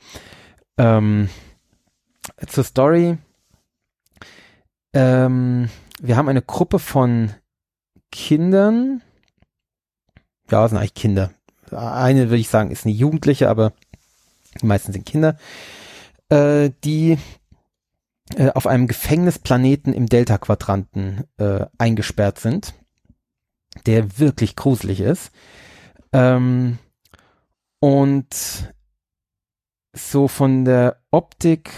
Ähm, 0.77 1.27
zur 2.47 2.63
Story. 2.63 3.17
Ähm, 4.93 5.69
wir 5.99 6.15
haben 6.15 6.29
eine 6.29 6.41
Gruppe 6.41 6.79
von 6.79 7.31
Kindern. 8.13 9.01
Ja, 10.49 10.65
sind 10.65 10.77
eigentlich 10.77 10.93
Kinder. 10.93 11.31
Eine 11.71 12.29
würde 12.29 12.37
ich 12.37 12.47
sagen, 12.47 12.71
ist 12.71 12.85
eine 12.85 12.95
Jugendliche, 12.95 13.49
aber 13.49 13.73
die 14.61 14.67
meisten 14.67 14.93
sind 14.93 15.05
Kinder. 15.05 15.37
Äh, 16.29 16.69
die 16.85 17.17
äh, 18.37 18.51
auf 18.51 18.67
einem 18.67 18.87
Gefängnisplaneten 18.87 19.91
im 19.91 20.05
Delta-Quadranten 20.05 21.25
äh, 21.39 21.65
eingesperrt 21.77 22.39
sind, 22.39 22.73
der 23.85 24.19
wirklich 24.19 24.55
gruselig 24.55 24.99
ist. 24.99 25.31
Ähm, 26.13 26.77
und 27.79 28.73
so 29.93 30.27
von 30.27 30.65
der 30.65 31.01
Optik 31.11 31.71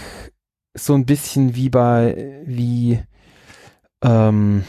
so 0.74 0.94
ein 0.94 1.06
bisschen 1.06 1.54
wie 1.54 1.70
bei, 1.70 2.42
wie, 2.44 3.02
ähm, 4.02 4.64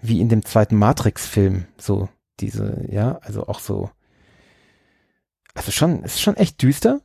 wie 0.00 0.20
in 0.20 0.28
dem 0.28 0.44
zweiten 0.44 0.76
Matrix-Film, 0.76 1.66
so 1.78 2.08
diese, 2.40 2.84
ja, 2.90 3.18
also 3.18 3.46
auch 3.46 3.60
so, 3.60 3.90
also 5.54 5.70
schon, 5.70 6.02
ist 6.02 6.20
schon 6.20 6.36
echt 6.36 6.60
düster. 6.62 7.00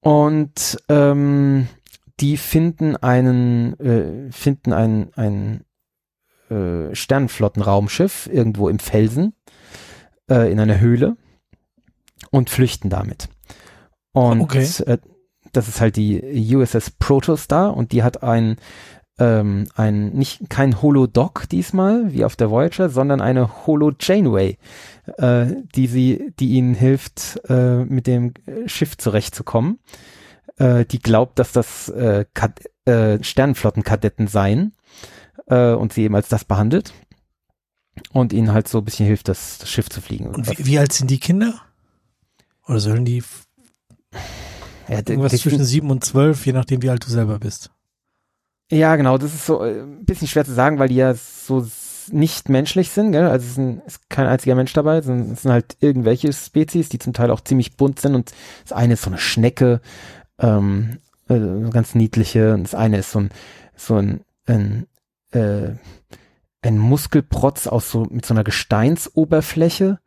Und 0.00 0.78
ähm, 0.88 1.68
die 2.20 2.36
finden 2.36 2.96
einen, 2.96 3.78
äh, 3.80 4.32
finden 4.32 4.72
ein, 4.72 5.12
ein 5.14 5.64
äh, 6.52 6.94
Sternenflottenraumschiff 6.94 8.28
irgendwo 8.32 8.68
im 8.68 8.78
Felsen 8.78 9.34
äh, 10.30 10.50
in 10.52 10.60
einer 10.60 10.80
Höhle 10.80 11.16
und 12.30 12.50
flüchten 12.50 12.90
damit. 12.90 13.28
Und 14.12 14.42
Okay. 14.42 14.66
äh, 14.86 14.98
das 15.52 15.68
ist 15.68 15.80
halt 15.80 15.96
die 15.96 16.54
USS 16.54 16.90
Protostar 16.90 17.76
und 17.76 17.92
die 17.92 18.02
hat 18.02 18.22
ein 18.22 18.56
ähm, 19.18 19.66
ein 19.74 20.10
nicht 20.10 20.48
kein 20.48 20.80
Holodoc 20.80 21.46
diesmal 21.50 22.12
wie 22.12 22.24
auf 22.24 22.34
der 22.34 22.50
Voyager, 22.50 22.88
sondern 22.88 23.20
eine 23.20 23.66
Holo 23.66 23.92
Janeway, 23.98 24.56
äh, 25.18 25.46
die 25.74 25.86
sie, 25.86 26.32
die 26.40 26.52
ihnen 26.52 26.74
hilft, 26.74 27.40
äh, 27.48 27.84
mit 27.84 28.06
dem 28.06 28.32
Schiff 28.66 28.96
zurechtzukommen. 28.96 29.80
Äh, 30.56 30.86
die 30.86 30.98
glaubt, 30.98 31.38
dass 31.38 31.52
das 31.52 31.90
äh, 31.90 32.24
äh, 32.86 33.22
Sternenflottenkadetten 33.22 34.26
seien 34.28 34.72
äh, 35.46 35.72
und 35.72 35.92
sie 35.92 36.02
eben 36.02 36.14
als 36.14 36.28
das 36.28 36.44
behandelt 36.44 36.92
und 38.12 38.32
ihnen 38.32 38.52
halt 38.52 38.68
so 38.68 38.78
ein 38.78 38.84
bisschen 38.84 39.06
hilft, 39.06 39.28
das, 39.28 39.58
das 39.58 39.68
Schiff 39.68 39.88
zu 39.88 40.00
fliegen. 40.00 40.26
Und 40.26 40.48
wie, 40.48 40.66
wie 40.66 40.78
alt 40.78 40.92
sind 40.92 41.10
die 41.10 41.20
Kinder? 41.20 41.60
Oder 42.66 42.80
sollen 42.80 43.04
die 43.04 43.22
ja, 44.88 44.98
irgendwas 44.98 45.36
zwischen 45.40 45.64
sieben 45.64 45.90
und 45.90 46.04
zwölf, 46.04 46.46
je 46.46 46.52
nachdem, 46.52 46.82
wie 46.82 46.90
alt 46.90 47.04
du 47.04 47.10
selber 47.10 47.38
bist? 47.38 47.70
Ja, 48.70 48.96
genau, 48.96 49.18
das 49.18 49.34
ist 49.34 49.46
so 49.46 49.62
äh, 49.62 49.82
ein 49.82 50.04
bisschen 50.04 50.28
schwer 50.28 50.44
zu 50.44 50.54
sagen, 50.54 50.78
weil 50.78 50.88
die 50.88 50.96
ja 50.96 51.14
so 51.14 51.66
nicht 52.10 52.48
menschlich 52.48 52.90
sind, 52.90 53.12
gell? 53.12 53.26
Also 53.26 53.44
es 53.44 53.52
ist, 53.52 53.58
ein, 53.58 53.82
ist 53.86 54.10
kein 54.10 54.26
einziger 54.26 54.54
Mensch 54.54 54.72
dabei, 54.72 54.98
es 54.98 55.06
sind, 55.06 55.32
es 55.32 55.42
sind 55.42 55.52
halt 55.52 55.76
irgendwelche 55.80 56.32
Spezies, 56.32 56.88
die 56.88 56.98
zum 56.98 57.12
Teil 57.12 57.30
auch 57.30 57.40
ziemlich 57.40 57.76
bunt 57.76 58.00
sind 58.00 58.14
und 58.14 58.32
das 58.62 58.72
eine 58.72 58.94
ist 58.94 59.02
so 59.02 59.10
eine 59.10 59.18
Schnecke, 59.18 59.80
ähm, 60.38 60.98
äh, 61.28 61.38
ganz 61.70 61.94
niedliche, 61.94 62.54
und 62.54 62.64
das 62.64 62.74
eine 62.74 62.98
ist 62.98 63.12
so 63.12 63.20
ein, 63.20 63.30
so 63.76 63.96
ein, 63.96 64.22
ein, 64.46 64.86
äh, 65.32 65.74
ein 66.62 66.78
Muskelprotz 66.78 67.66
aus 67.66 67.90
so, 67.90 68.06
mit 68.10 68.24
so 68.24 68.34
einer 68.34 68.44
Gesteinsoberfläche, 68.44 69.98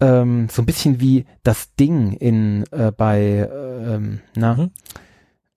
ähm, 0.00 0.48
so 0.50 0.62
ein 0.62 0.66
bisschen 0.66 1.00
wie 1.00 1.26
das 1.42 1.74
Ding 1.74 2.12
in, 2.12 2.64
äh, 2.70 2.92
bei, 2.92 3.48
ähm, 3.50 4.20
na, 4.34 4.54
Mhm. 4.54 4.70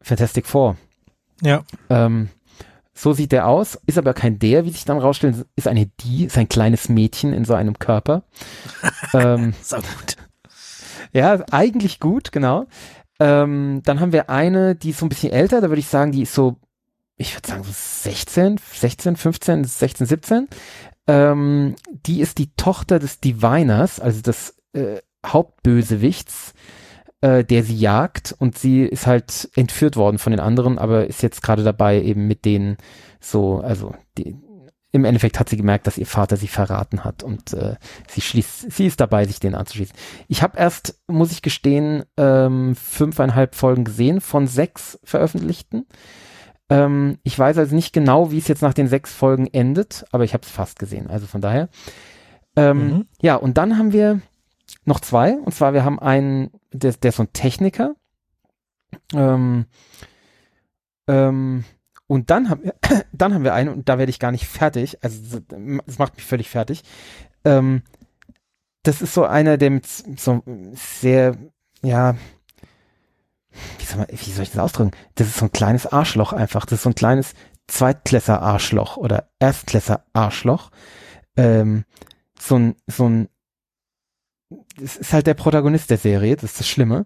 Fantastic 0.01 0.45
Four. 0.45 0.77
Ja. 1.41 1.63
Ähm, 1.89 2.29
so 2.93 3.11
sieht 3.13 3.31
der 3.31 3.47
aus, 3.47 3.77
ist 3.87 3.97
aber 3.97 4.13
kein 4.13 4.39
der, 4.39 4.65
wie 4.65 4.69
sich 4.69 4.85
dann 4.85 4.99
rausstellt, 4.99 5.45
ist 5.55 5.67
eine 5.67 5.87
die, 5.99 6.25
ist 6.25 6.37
ein 6.37 6.47
kleines 6.47 6.89
Mädchen 6.89 7.33
in 7.33 7.43
so 7.43 7.53
einem 7.55 7.77
Körper. 7.77 8.23
ähm, 9.13 9.53
So 9.61 9.77
gut. 9.77 10.15
ja, 11.11 11.43
eigentlich 11.51 11.99
gut, 11.99 12.31
genau. 12.31 12.67
Ähm, 13.19 13.81
dann 13.83 13.99
haben 13.99 14.13
wir 14.13 14.29
eine, 14.29 14.75
die 14.75 14.91
ist 14.91 14.99
so 14.99 15.05
ein 15.05 15.09
bisschen 15.09 15.31
älter, 15.33 15.59
da 15.61 15.69
würde 15.69 15.79
ich 15.79 15.87
sagen, 15.87 16.11
die 16.11 16.21
ist 16.21 16.33
so, 16.33 16.57
ich 17.17 17.35
würde 17.35 17.47
sagen 17.47 17.63
so 17.63 17.71
16, 17.73 18.59
16, 18.73 19.15
15, 19.15 19.63
16, 19.63 20.07
17. 20.07 20.47
Ähm, 21.07 21.75
die 21.89 22.21
ist 22.21 22.37
die 22.37 22.51
Tochter 22.55 22.99
des 22.99 23.19
Diviners, 23.19 23.99
also 23.99 24.21
des 24.21 24.57
äh, 24.73 25.01
Hauptbösewichts, 25.25 26.53
äh, 27.21 27.43
der 27.43 27.63
sie 27.63 27.77
jagt 27.77 28.35
und 28.37 28.57
sie 28.57 28.83
ist 28.83 29.07
halt 29.07 29.49
entführt 29.55 29.95
worden 29.95 30.17
von 30.17 30.31
den 30.31 30.39
anderen, 30.39 30.77
aber 30.77 31.07
ist 31.07 31.23
jetzt 31.23 31.41
gerade 31.41 31.63
dabei 31.63 32.01
eben 32.01 32.27
mit 32.27 32.43
denen 32.43 32.77
so, 33.19 33.59
also 33.59 33.95
die, 34.17 34.35
im 34.91 35.05
Endeffekt 35.05 35.39
hat 35.39 35.49
sie 35.49 35.57
gemerkt, 35.57 35.87
dass 35.87 35.97
ihr 35.97 36.05
Vater 36.05 36.37
sie 36.37 36.47
verraten 36.47 37.03
hat 37.03 37.21
und 37.21 37.53
äh, 37.53 37.75
sie 38.07 38.21
schließt, 38.21 38.71
sie 38.71 38.85
ist 38.85 38.99
dabei, 38.99 39.25
sich 39.25 39.39
denen 39.39 39.55
anzuschließen. 39.55 39.95
Ich 40.27 40.41
habe 40.41 40.57
erst, 40.57 40.99
muss 41.07 41.31
ich 41.31 41.41
gestehen, 41.41 42.03
ähm, 42.17 42.75
fünfeinhalb 42.75 43.55
Folgen 43.55 43.83
gesehen 43.83 44.21
von 44.21 44.47
sechs 44.47 44.99
veröffentlichten. 45.03 45.85
Ähm, 46.69 47.17
ich 47.23 47.37
weiß 47.37 47.57
also 47.57 47.75
nicht 47.75 47.93
genau, 47.93 48.31
wie 48.31 48.37
es 48.39 48.47
jetzt 48.47 48.61
nach 48.61 48.73
den 48.73 48.87
sechs 48.87 49.13
Folgen 49.13 49.47
endet, 49.47 50.05
aber 50.11 50.23
ich 50.23 50.33
habe 50.33 50.43
es 50.43 50.51
fast 50.51 50.79
gesehen. 50.79 51.07
Also 51.07 51.27
von 51.27 51.41
daher. 51.41 51.69
Ähm, 52.55 52.89
Mhm. 52.89 53.07
Ja, 53.21 53.35
und 53.35 53.57
dann 53.57 53.77
haben 53.77 53.91
wir 53.93 54.21
noch 54.85 54.99
zwei. 54.99 55.33
Und 55.37 55.53
zwar, 55.53 55.73
wir 55.73 55.83
haben 55.83 55.99
einen, 55.99 56.51
der, 56.71 56.93
der 56.93 57.09
ist 57.09 57.17
so 57.17 57.23
ein 57.23 57.33
Techniker. 57.33 57.95
Ähm, 59.13 59.65
ähm, 61.07 61.65
und 62.07 62.29
dann 62.29 62.49
haben 62.49 62.63
wir, 62.63 62.75
dann 63.13 63.33
haben 63.33 63.43
wir 63.43 63.53
einen, 63.53 63.69
und 63.69 63.89
da 63.89 63.97
werde 63.97 64.09
ich 64.09 64.19
gar 64.19 64.31
nicht 64.31 64.47
fertig. 64.47 65.03
Also, 65.03 65.39
das 65.85 65.97
macht 65.99 66.15
mich 66.15 66.25
völlig 66.25 66.49
fertig. 66.49 66.83
Ähm, 67.43 67.81
das 68.83 69.01
ist 69.01 69.13
so 69.13 69.25
einer, 69.25 69.57
der 69.57 69.71
mit 69.71 69.85
so 69.87 70.43
sehr, 70.73 71.35
ja, 71.81 72.15
wie 73.79 73.85
soll, 73.85 73.97
man, 73.97 74.07
wie 74.09 74.31
soll 74.31 74.43
ich 74.43 74.51
das 74.51 74.59
ausdrücken? 74.59 74.91
Das 75.15 75.27
ist 75.27 75.37
so 75.37 75.45
ein 75.45 75.51
kleines 75.51 75.87
Arschloch 75.87 76.33
einfach. 76.33 76.65
Das 76.65 76.79
ist 76.79 76.83
so 76.83 76.89
ein 76.89 76.95
kleines 76.95 77.33
Zweitklässer-Arschloch 77.67 78.97
oder 78.97 79.29
Erstklässer-Arschloch. 79.39 80.71
Ähm, 81.37 81.85
so 82.39 82.57
ein, 82.57 82.75
so 82.87 83.09
ein, 83.09 83.29
das 84.77 84.97
ist 84.97 85.13
halt 85.13 85.27
der 85.27 85.33
Protagonist 85.33 85.89
der 85.89 85.97
Serie, 85.97 86.35
das 86.35 86.51
ist 86.51 86.59
das 86.59 86.67
Schlimme. 86.67 87.05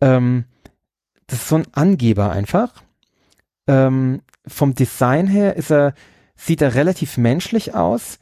Ähm, 0.00 0.44
das 1.26 1.40
ist 1.40 1.48
so 1.48 1.56
ein 1.56 1.66
Angeber 1.72 2.30
einfach. 2.30 2.82
Ähm, 3.66 4.22
vom 4.46 4.74
Design 4.74 5.26
her 5.26 5.56
ist 5.56 5.70
er, 5.70 5.94
sieht 6.36 6.62
er 6.62 6.74
relativ 6.74 7.18
menschlich 7.18 7.74
aus. 7.74 8.18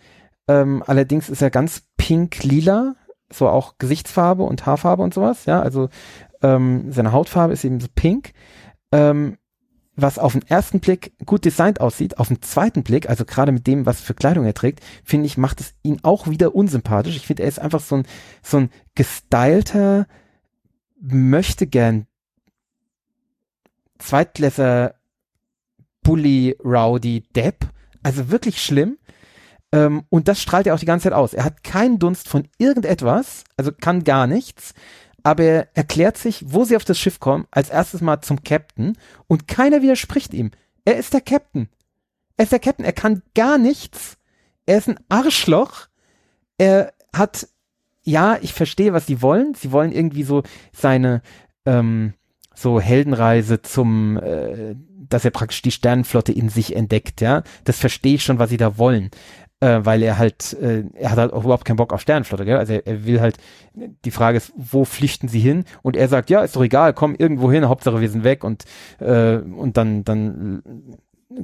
Ähm, 0.48 0.82
allerdings 0.86 1.28
ist 1.28 1.42
er 1.42 1.50
ganz 1.50 1.82
pink-lila, 1.96 2.94
so 3.30 3.48
auch 3.48 3.78
Gesichtsfarbe 3.78 4.42
und 4.42 4.66
Haarfarbe 4.66 5.02
und 5.02 5.14
sowas, 5.14 5.46
ja, 5.46 5.60
also 5.60 5.88
ähm, 6.43 6.93
seine 6.93 7.12
Hautfarbe 7.12 7.53
ist 7.53 7.64
eben 7.64 7.80
so 7.80 7.89
pink. 7.95 8.32
Ähm, 8.93 9.39
was 9.97 10.18
auf 10.18 10.32
den 10.32 10.47
ersten 10.47 10.80
Blick 10.80 11.12
gut 11.24 11.45
designt 11.45 11.80
aussieht, 11.80 12.18
auf 12.18 12.28
den 12.28 12.43
zweiten 12.43 12.82
Blick, 12.82 13.09
also 13.09 13.24
gerade 13.24 13.51
mit 13.51 13.66
dem, 13.66 13.87
was 13.87 14.01
für 14.01 14.12
Kleidung 14.12 14.45
er 14.45 14.53
trägt, 14.53 14.80
finde 15.03 15.26
ich, 15.26 15.39
macht 15.39 15.61
es 15.61 15.74
ihn 15.82 16.01
auch 16.03 16.28
wieder 16.28 16.55
unsympathisch. 16.55 17.16
Ich 17.16 17.26
finde, 17.26 17.45
er 17.45 17.49
ist 17.49 17.59
einfach 17.59 17.80
so 17.80 17.97
ein, 17.97 18.07
so 18.43 18.59
ein 18.59 18.70
gestylter, 18.95 20.07
möchte 21.01 21.66
gern 21.66 22.07
Zweitklässer 23.99 24.95
Bully 26.03 26.57
Rowdy 26.62 27.22
Depp. 27.34 27.66
Also 28.03 28.30
wirklich 28.30 28.62
schlimm. 28.62 28.99
Ähm, 29.72 30.05
und 30.11 30.28
das 30.28 30.41
strahlt 30.41 30.66
er 30.66 30.74
auch 30.74 30.78
die 30.78 30.87
ganze 30.87 31.05
Zeit 31.05 31.14
aus. 31.14 31.32
Er 31.32 31.45
hat 31.45 31.64
keinen 31.64 31.99
Dunst 31.99 32.28
von 32.28 32.47
irgendetwas, 32.59 33.45
also 33.57 33.72
kann 33.72 34.05
gar 34.05 34.26
nichts 34.26 34.74
aber 35.26 35.42
er 35.42 35.68
erklärt 35.74 36.16
sich, 36.16 36.44
wo 36.46 36.62
sie 36.62 36.76
auf 36.76 36.84
das 36.84 37.00
Schiff 37.00 37.18
kommen, 37.18 37.48
als 37.50 37.68
erstes 37.68 38.00
mal 38.00 38.20
zum 38.20 38.44
Captain 38.44 38.96
und 39.26 39.48
keiner 39.48 39.82
widerspricht 39.82 40.32
ihm. 40.32 40.52
Er 40.84 40.98
ist 40.98 41.14
der 41.14 41.20
Captain. 41.20 41.68
Er 42.36 42.44
ist 42.44 42.52
der 42.52 42.60
Captain. 42.60 42.84
Er 42.84 42.92
kann 42.92 43.22
gar 43.34 43.58
nichts. 43.58 44.18
Er 44.66 44.78
ist 44.78 44.88
ein 44.88 45.00
Arschloch. 45.08 45.88
Er 46.58 46.92
hat, 47.12 47.48
ja, 48.04 48.38
ich 48.40 48.52
verstehe, 48.52 48.92
was 48.92 49.06
sie 49.06 49.20
wollen. 49.20 49.54
Sie 49.54 49.72
wollen 49.72 49.90
irgendwie 49.90 50.22
so 50.22 50.44
seine, 50.72 51.22
ähm, 51.64 52.14
so 52.54 52.80
Heldenreise 52.80 53.62
zum, 53.62 54.18
äh, 54.18 54.76
dass 55.08 55.24
er 55.24 55.32
praktisch 55.32 55.62
die 55.62 55.72
Sternenflotte 55.72 56.30
in 56.30 56.50
sich 56.50 56.76
entdeckt, 56.76 57.20
ja. 57.20 57.42
Das 57.64 57.80
verstehe 57.80 58.14
ich 58.14 58.22
schon, 58.22 58.38
was 58.38 58.50
sie 58.50 58.58
da 58.58 58.78
wollen 58.78 59.10
äh, 59.61 59.80
weil 59.82 60.02
er 60.02 60.18
halt, 60.18 60.52
äh, 60.54 60.84
er 60.94 61.11
hat 61.11 61.18
halt 61.18 61.32
auch 61.32 61.44
überhaupt 61.44 61.64
keinen 61.64 61.76
Bock 61.76 61.92
auf 61.92 62.00
Sternenflotte, 62.00 62.44
gell? 62.44 62.59
Also 62.59 62.74
er, 62.74 62.86
er, 62.86 63.07
will 63.07 63.20
halt, 63.20 63.38
die 63.74 64.11
Frage 64.11 64.36
ist, 64.36 64.52
wo 64.57 64.84
flüchten 64.84 65.28
sie 65.28 65.40
hin? 65.40 65.64
Und 65.82 65.96
er 65.96 66.09
sagt, 66.09 66.30
ja, 66.30 66.42
ist 66.42 66.57
doch 66.57 66.62
egal, 66.62 66.92
komm 66.92 67.14
irgendwo 67.14 67.50
hin, 67.50 67.68
Hauptsache 67.68 68.00
wir 68.00 68.11
sind 68.11 68.24
weg 68.24 68.44
und, 68.44 68.64
äh, 68.98 69.36
und 69.36 69.76
dann, 69.76 70.04
dann 70.04 70.62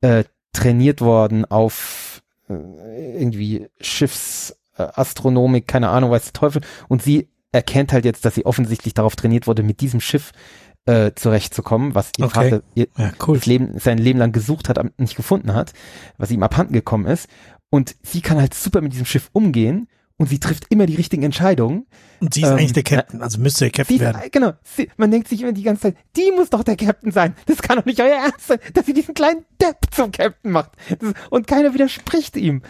äh, 0.00 0.22
trainiert 0.52 1.00
worden 1.00 1.44
auf 1.44 2.22
äh, 2.48 3.20
irgendwie 3.20 3.66
Schiffsastronomik, 3.80 5.66
keine 5.66 5.88
Ahnung, 5.88 6.12
weiß 6.12 6.32
Teufel, 6.32 6.62
und 6.86 7.02
sie 7.02 7.30
erkennt 7.56 7.92
halt 7.92 8.04
jetzt, 8.04 8.24
dass 8.24 8.34
sie 8.36 8.46
offensichtlich 8.46 8.94
darauf 8.94 9.16
trainiert 9.16 9.46
wurde, 9.46 9.62
mit 9.62 9.80
diesem 9.80 10.00
Schiff 10.00 10.32
äh, 10.86 11.12
zurechtzukommen, 11.16 11.94
was 11.96 12.12
ihr 12.18 12.26
Okay. 12.26 12.34
Vater 12.50 12.62
ihr 12.74 12.86
Ja, 12.96 13.12
cool. 13.26 13.40
Leben, 13.44 13.78
sein 13.78 13.98
Leben 13.98 14.18
lang 14.20 14.30
gesucht 14.32 14.68
hat, 14.68 14.78
aber 14.78 14.90
nicht 14.98 15.16
gefunden 15.16 15.54
hat, 15.54 15.72
was 16.18 16.30
ihm 16.30 16.42
abhanden 16.44 16.72
gekommen 16.74 17.06
ist. 17.06 17.28
Und 17.70 17.96
sie 18.02 18.20
kann 18.20 18.38
halt 18.38 18.54
super 18.54 18.80
mit 18.80 18.92
diesem 18.92 19.06
Schiff 19.06 19.28
umgehen 19.32 19.88
und 20.18 20.28
sie 20.28 20.38
trifft 20.38 20.66
immer 20.70 20.86
die 20.86 20.94
richtigen 20.94 21.24
Entscheidungen. 21.24 21.86
Und 22.20 22.32
sie 22.32 22.42
ist 22.42 22.48
Ähm, 22.48 22.54
eigentlich 22.58 22.72
der 22.72 22.84
Captain, 22.84 23.20
also 23.20 23.38
müsste 23.40 23.64
der 23.64 23.72
Captain 23.72 23.98
Sie, 23.98 24.00
werden. 24.00 24.22
genau, 24.30 24.52
sie, 24.62 24.88
man 24.96 25.10
denkt 25.10 25.28
sich 25.28 25.42
immer 25.42 25.52
die 25.52 25.64
ganze 25.64 25.82
Zeit, 25.82 25.96
die 26.16 26.30
muss 26.34 26.48
doch 26.50 26.62
der 26.62 26.76
Captain 26.76 27.10
sein. 27.10 27.34
Das 27.46 27.60
kann 27.60 27.76
doch 27.78 27.84
nicht 27.84 28.00
euer 28.00 28.14
Ernst 28.24 28.46
sein, 28.46 28.58
dass 28.72 28.86
sie 28.86 28.94
diesen 28.94 29.12
kleinen 29.14 29.44
Depp 29.60 29.76
zum 29.90 30.12
Captain 30.12 30.52
macht. 30.52 30.70
Das, 31.00 31.12
und 31.30 31.46
keiner 31.48 31.74
widerspricht 31.74 32.36
ihm. 32.36 32.62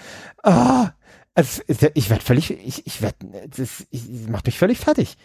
Ah, 0.43 0.91
also 1.37 1.63
ich 1.69 2.11
werde 2.11 2.25
völlig, 2.25 2.51
ich, 2.51 2.87
ich 2.87 3.03
werde, 3.03 3.49
das, 3.55 3.87
ich, 3.91 4.27
macht 4.27 4.47
mich 4.47 4.59
völlig 4.59 4.79
fertig. 4.79 5.17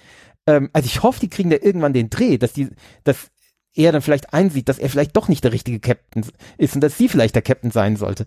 Ähm, 0.46 0.70
also 0.74 0.86
ich 0.86 1.04
hoffe, 1.04 1.22
die 1.22 1.30
kriegen 1.30 1.50
da 1.50 1.56
irgendwann 1.56 1.94
den 1.94 2.10
Dreh, 2.10 2.38
dass 2.38 2.52
die, 2.52 2.70
dass 3.06 3.32
er 3.74 3.94
dann 3.94 4.02
vielleicht 4.02 4.34
einsieht, 4.34 4.68
dass 4.68 4.78
er 4.78 4.90
vielleicht 4.90 5.16
doch 5.16 5.30
nicht 5.30 5.44
der 5.46 5.54
richtige 5.54 5.80
Captain 5.80 6.26
ist 6.58 6.76
und 6.76 6.82
dass 6.82 6.98
sie 6.98 7.08
vielleicht 7.08 7.36
der 7.36 7.42
Captain 7.42 7.72
sein 7.72 7.96
sollte. 7.96 8.26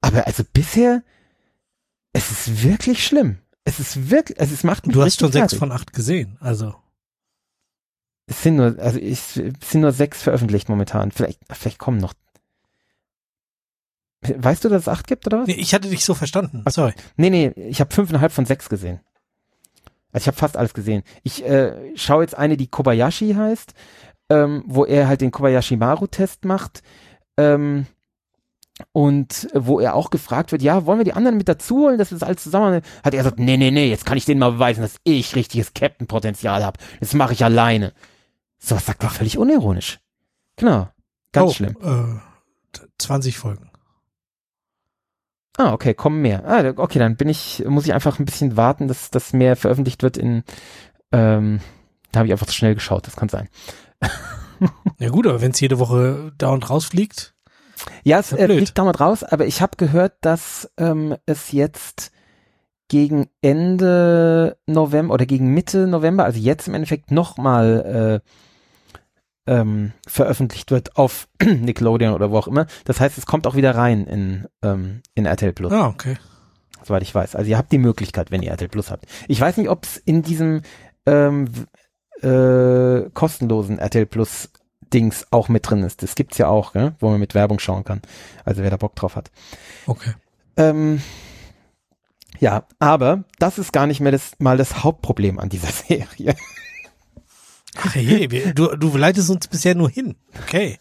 Aber 0.00 0.28
also 0.28 0.44
bisher, 0.52 1.02
es 2.12 2.30
ist 2.30 2.62
wirklich 2.62 3.04
schlimm. 3.04 3.38
Es 3.64 3.80
ist 3.80 4.10
wirklich, 4.10 4.40
also 4.40 4.54
es 4.54 4.62
macht 4.62 4.86
mich 4.86 4.94
Du 4.94 5.02
hast 5.02 5.18
schon 5.18 5.32
sechs 5.32 5.54
von 5.54 5.72
acht 5.72 5.92
gesehen, 5.92 6.38
also. 6.40 6.74
Es 8.26 8.42
sind 8.42 8.56
nur, 8.56 8.78
also 8.78 8.98
ich, 8.98 9.18
es 9.18 9.70
sind 9.70 9.80
nur 9.80 9.92
sechs 9.92 10.22
veröffentlicht 10.22 10.68
momentan. 10.68 11.10
Vielleicht, 11.10 11.40
vielleicht 11.50 11.78
kommen 11.78 11.98
noch. 11.98 12.14
Weißt 14.20 14.64
du, 14.64 14.68
dass 14.68 14.82
es 14.82 14.88
acht 14.88 15.06
gibt 15.06 15.26
oder 15.26 15.40
was? 15.40 15.46
Nee, 15.46 15.54
ich 15.54 15.74
hatte 15.74 15.88
dich 15.88 16.04
so 16.04 16.14
verstanden. 16.14 16.64
Sorry. 16.68 16.92
Nee, 17.16 17.30
nee, 17.30 17.52
ich 17.56 17.80
habe 17.80 17.94
fünfeinhalb 17.94 18.32
von 18.32 18.46
sechs 18.46 18.68
gesehen. 18.68 19.00
Also 20.12 20.24
ich 20.24 20.26
habe 20.28 20.36
fast 20.36 20.56
alles 20.56 20.74
gesehen. 20.74 21.02
Ich 21.22 21.44
äh, 21.44 21.96
schaue 21.96 22.22
jetzt 22.22 22.36
eine, 22.36 22.56
die 22.56 22.66
Kobayashi 22.66 23.34
heißt, 23.34 23.74
ähm, 24.30 24.64
wo 24.66 24.84
er 24.84 25.06
halt 25.06 25.20
den 25.20 25.30
Kobayashi 25.30 25.76
Maru-Test 25.76 26.44
macht. 26.44 26.82
Ähm, 27.36 27.86
und 28.92 29.48
wo 29.54 29.80
er 29.80 29.94
auch 29.94 30.10
gefragt 30.10 30.52
wird, 30.52 30.62
ja, 30.62 30.86
wollen 30.86 30.98
wir 30.98 31.04
die 31.04 31.12
anderen 31.12 31.36
mit 31.36 31.48
dazu 31.48 31.78
holen, 31.78 31.98
dass 31.98 32.10
wir 32.10 32.18
das 32.18 32.26
alles 32.26 32.42
zusammen 32.42 32.82
hat 33.02 33.14
er 33.14 33.18
gesagt, 33.18 33.40
nee, 33.40 33.56
nee, 33.56 33.72
nee, 33.72 33.88
jetzt 33.88 34.06
kann 34.06 34.16
ich 34.16 34.24
denen 34.24 34.38
mal 34.38 34.52
beweisen, 34.52 34.82
dass 34.82 34.96
ich 35.02 35.34
richtiges 35.34 35.74
Captain-Potenzial 35.74 36.64
habe. 36.64 36.78
Das 37.00 37.12
mache 37.14 37.32
ich 37.32 37.44
alleine. 37.44 37.92
So 38.58 38.76
was 38.76 38.86
sagt 38.86 39.02
er 39.02 39.10
völlig 39.10 39.38
unironisch. 39.38 39.98
Genau. 40.56 40.88
Ganz 41.32 41.50
oh, 41.50 41.54
schlimm. 41.54 41.76
Äh, 41.82 42.78
20 42.98 43.38
Folgen. 43.38 43.67
Ah, 45.58 45.72
okay, 45.72 45.92
kommen 45.92 46.22
mehr. 46.22 46.44
Ah, 46.46 46.72
okay, 46.76 46.98
dann 47.00 47.16
bin 47.16 47.28
ich, 47.28 47.64
muss 47.66 47.84
ich 47.84 47.92
einfach 47.92 48.18
ein 48.20 48.24
bisschen 48.24 48.56
warten, 48.56 48.86
dass 48.88 49.10
das 49.10 49.32
mehr 49.32 49.56
veröffentlicht 49.56 50.02
wird 50.04 50.16
in, 50.16 50.44
ähm, 51.12 51.60
da 52.12 52.20
habe 52.20 52.26
ich 52.28 52.32
einfach 52.32 52.46
zu 52.46 52.54
schnell 52.54 52.74
geschaut, 52.74 53.06
das 53.06 53.16
kann 53.16 53.28
sein. 53.28 53.48
Ja 54.98 55.10
gut, 55.10 55.26
aber 55.28 55.40
wenn 55.40 55.52
es 55.52 55.60
jede 55.60 55.78
Woche 55.78 56.32
da 56.36 56.48
und 56.50 56.68
rausfliegt, 56.68 57.32
Ja, 58.02 58.18
es 58.18 58.30
Ja, 58.32 58.38
äh, 58.38 58.46
blöd. 58.46 58.58
liegt 58.58 58.76
damals 58.78 58.98
raus, 58.98 59.22
aber 59.22 59.46
ich 59.46 59.62
habe 59.62 59.76
gehört, 59.76 60.14
dass 60.22 60.68
ähm, 60.78 61.14
es 61.26 61.52
jetzt 61.52 62.10
gegen 62.88 63.28
Ende 63.40 64.56
November 64.66 65.14
oder 65.14 65.26
gegen 65.26 65.54
Mitte 65.54 65.86
November, 65.86 66.24
also 66.24 66.40
jetzt 66.40 66.66
im 66.66 66.74
Endeffekt 66.74 67.12
nochmal 67.12 68.22
äh, 68.24 68.30
ähm, 69.48 69.92
veröffentlicht 70.06 70.70
wird 70.70 70.96
auf 70.96 71.26
Nickelodeon 71.42 72.14
oder 72.14 72.30
wo 72.30 72.38
auch 72.38 72.46
immer. 72.46 72.66
Das 72.84 73.00
heißt, 73.00 73.18
es 73.18 73.26
kommt 73.26 73.46
auch 73.46 73.56
wieder 73.56 73.74
rein 73.74 74.06
in, 74.06 74.46
ähm, 74.62 75.02
in 75.14 75.26
RTL 75.26 75.52
Plus. 75.52 75.72
ah, 75.72 75.88
okay. 75.88 76.16
soweit 76.84 77.02
ich 77.02 77.14
weiß. 77.14 77.34
Also 77.34 77.50
ihr 77.50 77.58
habt 77.58 77.72
die 77.72 77.78
Möglichkeit, 77.78 78.30
wenn 78.30 78.42
ihr 78.42 78.50
RTL 78.50 78.68
Plus 78.68 78.90
habt. 78.90 79.06
Ich 79.26 79.40
weiß 79.40 79.56
nicht, 79.56 79.70
ob 79.70 79.84
es 79.84 79.96
in 79.96 80.22
diesem 80.22 80.62
ähm, 81.06 81.48
äh, 82.22 83.08
kostenlosen 83.14 83.78
RTL 83.78 84.06
Plus 84.06 84.50
Dings 84.92 85.26
auch 85.30 85.48
mit 85.48 85.68
drin 85.68 85.82
ist. 85.82 86.02
Das 86.02 86.14
gibt's 86.14 86.38
ja 86.38 86.48
auch, 86.48 86.72
gell? 86.72 86.94
wo 86.98 87.10
man 87.10 87.20
mit 87.20 87.34
Werbung 87.34 87.58
schauen 87.58 87.84
kann. 87.84 88.02
Also 88.44 88.62
wer 88.62 88.70
da 88.70 88.76
Bock 88.76 88.94
drauf 88.96 89.16
hat. 89.16 89.30
Okay. 89.86 90.12
Ähm, 90.56 91.00
Ja, 92.40 92.64
aber 92.78 93.24
das 93.38 93.58
ist 93.58 93.72
gar 93.72 93.86
nicht 93.86 94.00
mehr 94.00 94.12
das, 94.12 94.32
mal 94.38 94.56
das 94.56 94.84
Hauptproblem 94.84 95.38
an 95.38 95.48
dieser 95.48 95.68
Serie. 95.88 96.34
Ach 97.80 97.94
hey, 97.94 98.30
wir, 98.30 98.54
du, 98.54 98.76
du 98.76 98.96
leitest 98.96 99.30
uns 99.30 99.46
bisher 99.46 99.74
nur 99.74 99.88
hin. 99.88 100.16
Okay. 100.42 100.78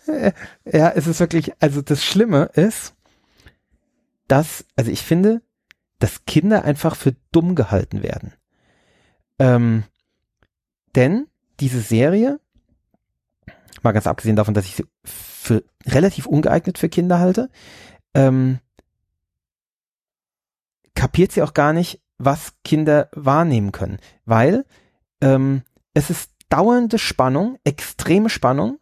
Ja, 0.65 0.89
es 0.89 1.07
ist 1.07 1.19
wirklich, 1.19 1.51
also 1.59 1.81
das 1.81 2.03
Schlimme 2.03 2.49
ist, 2.53 2.95
dass, 4.27 4.65
also 4.75 4.91
ich 4.91 5.01
finde, 5.01 5.41
dass 5.99 6.25
Kinder 6.25 6.63
einfach 6.63 6.95
für 6.95 7.15
dumm 7.31 7.55
gehalten 7.55 8.03
werden. 8.03 8.33
Ähm, 9.39 9.83
denn 10.95 11.27
diese 11.59 11.81
Serie, 11.81 12.39
mal 13.83 13.91
ganz 13.91 14.07
abgesehen 14.07 14.35
davon, 14.35 14.53
dass 14.53 14.65
ich 14.65 14.75
sie 14.75 14.85
für 15.03 15.63
relativ 15.85 16.25
ungeeignet 16.25 16.77
für 16.77 16.89
Kinder 16.89 17.19
halte, 17.19 17.49
ähm, 18.13 18.59
kapiert 20.95 21.31
sie 21.31 21.43
auch 21.43 21.53
gar 21.53 21.73
nicht, 21.73 22.01
was 22.17 22.53
Kinder 22.63 23.09
wahrnehmen 23.13 23.71
können, 23.71 23.99
weil 24.25 24.65
ähm, 25.21 25.61
es 25.93 26.09
ist 26.09 26.31
dauernde 26.49 26.99
Spannung, 26.99 27.57
extreme 27.63 28.29
Spannung. 28.29 28.79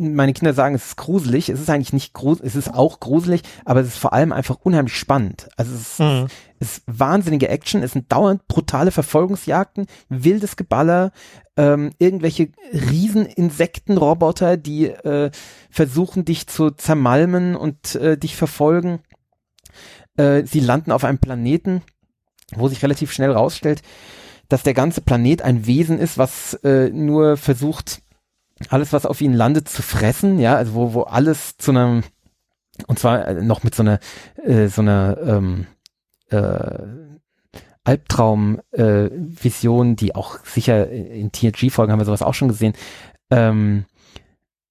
Meine 0.00 0.32
Kinder 0.32 0.54
sagen, 0.54 0.76
es 0.76 0.86
ist 0.86 0.96
gruselig. 0.96 1.48
Es 1.48 1.60
ist 1.60 1.68
eigentlich 1.70 1.92
nicht 1.92 2.14
gruselig, 2.14 2.48
es 2.48 2.56
ist 2.56 2.72
auch 2.72 3.00
gruselig, 3.00 3.42
aber 3.64 3.80
es 3.80 3.88
ist 3.88 3.98
vor 3.98 4.12
allem 4.12 4.32
einfach 4.32 4.58
unheimlich 4.62 4.96
spannend. 4.96 5.48
Also 5.56 5.74
es 5.74 5.80
ist, 5.80 6.00
mhm. 6.00 6.26
es 6.60 6.78
ist 6.78 6.82
wahnsinnige 6.86 7.48
Action, 7.48 7.82
es 7.82 7.92
sind 7.92 8.12
dauernd 8.12 8.46
brutale 8.46 8.92
Verfolgungsjagden, 8.92 9.86
wildes 10.08 10.54
Geballer, 10.54 11.10
ähm, 11.56 11.90
irgendwelche 11.98 12.50
Rieseninsektenroboter, 12.72 14.56
die 14.56 14.86
äh, 14.86 15.32
versuchen, 15.68 16.24
dich 16.24 16.46
zu 16.46 16.70
zermalmen 16.70 17.56
und 17.56 17.96
äh, 17.96 18.16
dich 18.16 18.36
verfolgen. 18.36 19.00
Äh, 20.16 20.44
sie 20.46 20.60
landen 20.60 20.92
auf 20.92 21.04
einem 21.04 21.18
Planeten, 21.18 21.82
wo 22.54 22.68
sich 22.68 22.82
relativ 22.82 23.12
schnell 23.12 23.32
rausstellt, 23.32 23.82
dass 24.48 24.62
der 24.62 24.74
ganze 24.74 25.00
Planet 25.00 25.42
ein 25.42 25.66
Wesen 25.66 25.98
ist, 25.98 26.18
was 26.18 26.54
äh, 26.64 26.90
nur 26.90 27.36
versucht, 27.36 28.02
alles, 28.70 28.92
was 28.92 29.06
auf 29.06 29.20
ihn 29.20 29.32
landet, 29.32 29.68
zu 29.68 29.82
fressen, 29.82 30.38
ja, 30.38 30.54
also 30.56 30.74
wo, 30.74 30.94
wo 30.94 31.02
alles 31.02 31.56
zu 31.58 31.70
einem, 31.70 32.02
und 32.86 32.98
zwar 32.98 33.28
äh, 33.28 33.42
noch 33.42 33.62
mit 33.62 33.74
so 33.74 33.82
einer, 33.82 34.00
äh, 34.42 34.68
so 34.68 34.80
einer 34.82 35.18
ähm, 35.22 35.66
äh, 36.30 36.78
Albtraum-Vision, 37.84 39.92
äh, 39.92 39.94
die 39.94 40.14
auch 40.14 40.44
sicher 40.44 40.90
in 40.90 41.32
TNG-Folgen 41.32 41.92
haben 41.92 42.00
wir 42.00 42.04
sowas 42.04 42.20
auch 42.22 42.34
schon 42.34 42.48
gesehen, 42.48 42.74
ähm, 43.30 43.86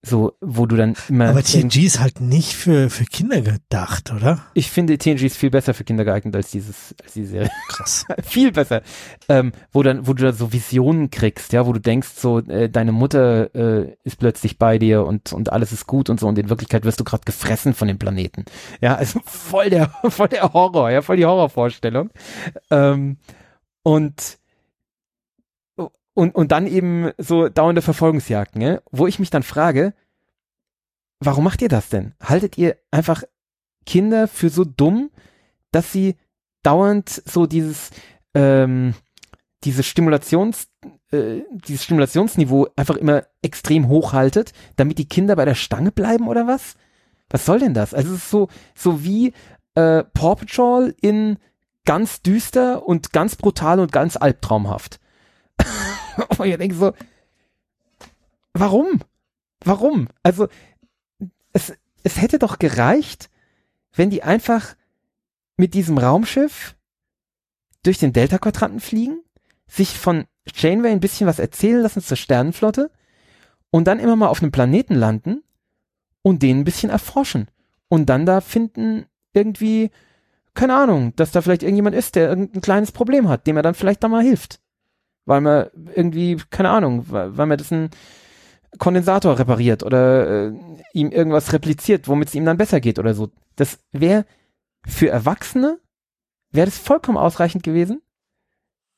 so, 0.08 0.34
wo 0.42 0.66
du 0.66 0.76
dann 0.76 0.96
immer. 1.10 1.30
Aber 1.30 1.44
TNG 1.44 1.86
ist 1.86 2.00
halt 2.00 2.22
nicht 2.22 2.54
für, 2.54 2.90
für 2.90 3.06
Kinder 3.06 3.42
gedacht, 3.42 4.12
oder? 4.12 4.40
Ich 4.54 4.72
finde 4.72 4.98
TNG 4.98 5.24
ist 5.24 5.38
viel 5.38 5.50
besser 5.50 5.74
für 5.74 5.84
Kinder 5.84 6.06
geeignet 6.06 6.36
als 6.36 6.52
dieses, 6.52 6.96
als 7.04 7.14
diese 7.14 7.32
Serie. 7.32 7.52
Krass. 7.70 8.06
viel 8.24 8.52
besser. 8.52 8.82
Ähm, 9.30 9.52
wo 9.72 9.84
dann, 9.84 10.08
wo 10.08 10.14
du 10.14 10.24
da 10.24 10.34
so 10.34 10.54
Visionen 10.54 11.12
kriegst, 11.12 11.54
ja, 11.54 11.66
wo 11.66 11.74
du 11.74 11.80
denkst, 11.80 12.10
so, 12.16 12.40
äh, 12.40 12.70
deine 12.70 12.92
Mutter 12.92 13.54
äh, 13.56 13.96
ist 14.04 14.18
plötzlich 14.18 14.58
bei 14.58 14.78
dir 14.78 15.06
und, 15.06 15.34
und 15.34 15.52
alles 15.52 15.72
ist 15.72 15.88
gut 15.88 16.10
und 16.10 16.20
so 16.20 16.28
und 16.28 16.38
in 16.38 16.50
Wirklichkeit 16.50 16.86
wirst 16.86 17.00
du 17.00 17.04
gerade 17.04 17.24
gefressen 17.26 17.74
von 17.74 17.88
dem 17.88 18.00
Planeten. 18.00 18.46
Ja, 18.82 18.96
also 18.96 19.20
voll 19.26 19.70
der, 19.70 19.90
voll 20.10 20.30
der 20.30 20.54
Horror, 20.54 20.90
ja, 20.90 21.02
voll 21.02 21.18
die 21.18 21.26
Horrorvorstellung. 21.26 22.10
Ähm, 22.72 23.18
und 23.84 24.40
und, 26.18 26.34
und 26.34 26.52
dann 26.52 26.66
eben 26.66 27.12
so 27.20 27.48
dauernde 27.48 27.84
Verfolgungsjagden, 27.84 28.60
ne? 28.60 28.82
wo 28.90 29.06
ich 29.06 29.20
mich 29.20 29.30
dann 29.30 29.44
frage, 29.44 29.94
warum 31.20 31.44
macht 31.44 31.62
ihr 31.62 31.70
das 31.70 31.90
denn? 31.90 32.16
Haltet 32.20 32.58
ihr 32.58 32.76
einfach 32.90 33.22
Kinder 33.86 34.28
für 34.28 34.50
so 34.50 34.66
dumm, 34.66 35.12
dass 35.72 35.92
sie 35.92 36.16
dauernd 36.64 37.08
so 37.08 37.46
dieses, 37.46 37.92
ähm, 38.34 38.96
diese 39.64 39.84
Stimulations, 39.84 40.70
äh, 41.12 41.42
dieses 41.52 41.84
Stimulationsniveau 41.84 42.68
einfach 42.76 42.96
immer 42.96 43.26
extrem 43.44 43.88
hoch 43.88 44.14
haltet, 44.14 44.54
damit 44.76 44.98
die 44.98 45.08
Kinder 45.08 45.36
bei 45.36 45.46
der 45.46 45.54
Stange 45.54 45.92
bleiben 45.92 46.28
oder 46.28 46.48
was? 46.48 46.78
Was 47.30 47.46
soll 47.46 47.60
denn 47.60 47.76
das? 47.76 47.94
Also 47.94 48.16
es 48.16 48.24
ist 48.24 48.32
so, 48.32 48.48
so 48.74 49.04
wie 49.04 49.34
äh, 49.76 50.04
Paw 50.04 50.36
Patrol 50.36 50.96
in 51.00 51.38
ganz 51.86 52.24
düster 52.24 52.88
und 52.88 53.14
ganz 53.14 53.36
brutal 53.36 53.80
und 53.80 53.92
ganz 53.92 54.18
albtraumhaft. 54.18 55.00
Und 56.38 56.48
ich 56.48 56.58
denke 56.58 56.76
so, 56.76 56.94
warum? 58.54 59.02
Warum? 59.64 60.08
Also, 60.24 60.48
es, 61.54 61.74
es 62.04 62.22
hätte 62.22 62.40
doch 62.40 62.60
gereicht, 62.60 63.30
wenn 63.94 64.10
die 64.10 64.24
einfach 64.24 64.76
mit 65.58 65.74
diesem 65.74 65.98
Raumschiff 65.98 66.76
durch 67.84 67.98
den 67.98 68.14
Delta-Quadranten 68.14 68.80
fliegen, 68.80 69.22
sich 69.68 69.98
von 69.98 70.26
Janeway 70.54 70.92
ein 70.92 71.00
bisschen 71.00 71.28
was 71.28 71.40
erzählen 71.40 71.82
lassen 71.82 72.02
zur 72.02 72.18
Sternenflotte 72.18 72.92
und 73.72 73.86
dann 73.86 74.00
immer 74.00 74.16
mal 74.16 74.28
auf 74.28 74.42
einem 74.42 74.52
Planeten 74.52 74.96
landen 74.96 75.44
und 76.22 76.44
den 76.44 76.60
ein 76.60 76.64
bisschen 76.64 76.90
erforschen 76.90 77.48
und 77.90 78.08
dann 78.08 78.26
da 78.26 78.42
finden 78.42 79.06
irgendwie, 79.34 79.92
keine 80.54 80.76
Ahnung, 80.76 81.16
dass 81.16 81.32
da 81.32 81.42
vielleicht 81.42 81.64
irgendjemand 81.64 81.96
ist, 81.96 82.16
der 82.16 82.30
irgendein 82.30 82.62
kleines 82.62 82.92
Problem 82.92 83.28
hat, 83.28 83.48
dem 83.48 83.58
er 83.58 83.64
dann 83.64 83.76
vielleicht 83.76 84.04
da 84.04 84.08
mal 84.08 84.24
hilft 84.24 84.60
weil 85.28 85.42
man 85.42 85.68
irgendwie, 85.94 86.38
keine 86.50 86.70
Ahnung, 86.70 87.06
weil, 87.10 87.38
weil 87.38 87.46
man 87.46 87.58
das 87.58 87.72
ein 87.72 87.90
Kondensator 88.80 89.38
repariert 89.38 89.84
oder 89.84 90.48
äh, 90.48 90.54
ihm 90.94 91.12
irgendwas 91.12 91.54
repliziert, 91.54 92.08
womit 92.08 92.30
es 92.30 92.36
ihm 92.36 92.46
dann 92.46 92.58
besser 92.58 92.80
geht 92.80 92.98
oder 92.98 93.14
so. 93.14 93.30
Das 93.58 93.80
wäre 93.92 94.26
für 94.86 95.10
Erwachsene, 95.10 95.80
wäre 96.52 96.66
das 96.66 96.78
vollkommen 96.78 97.18
ausreichend 97.18 97.64
gewesen, 97.64 98.02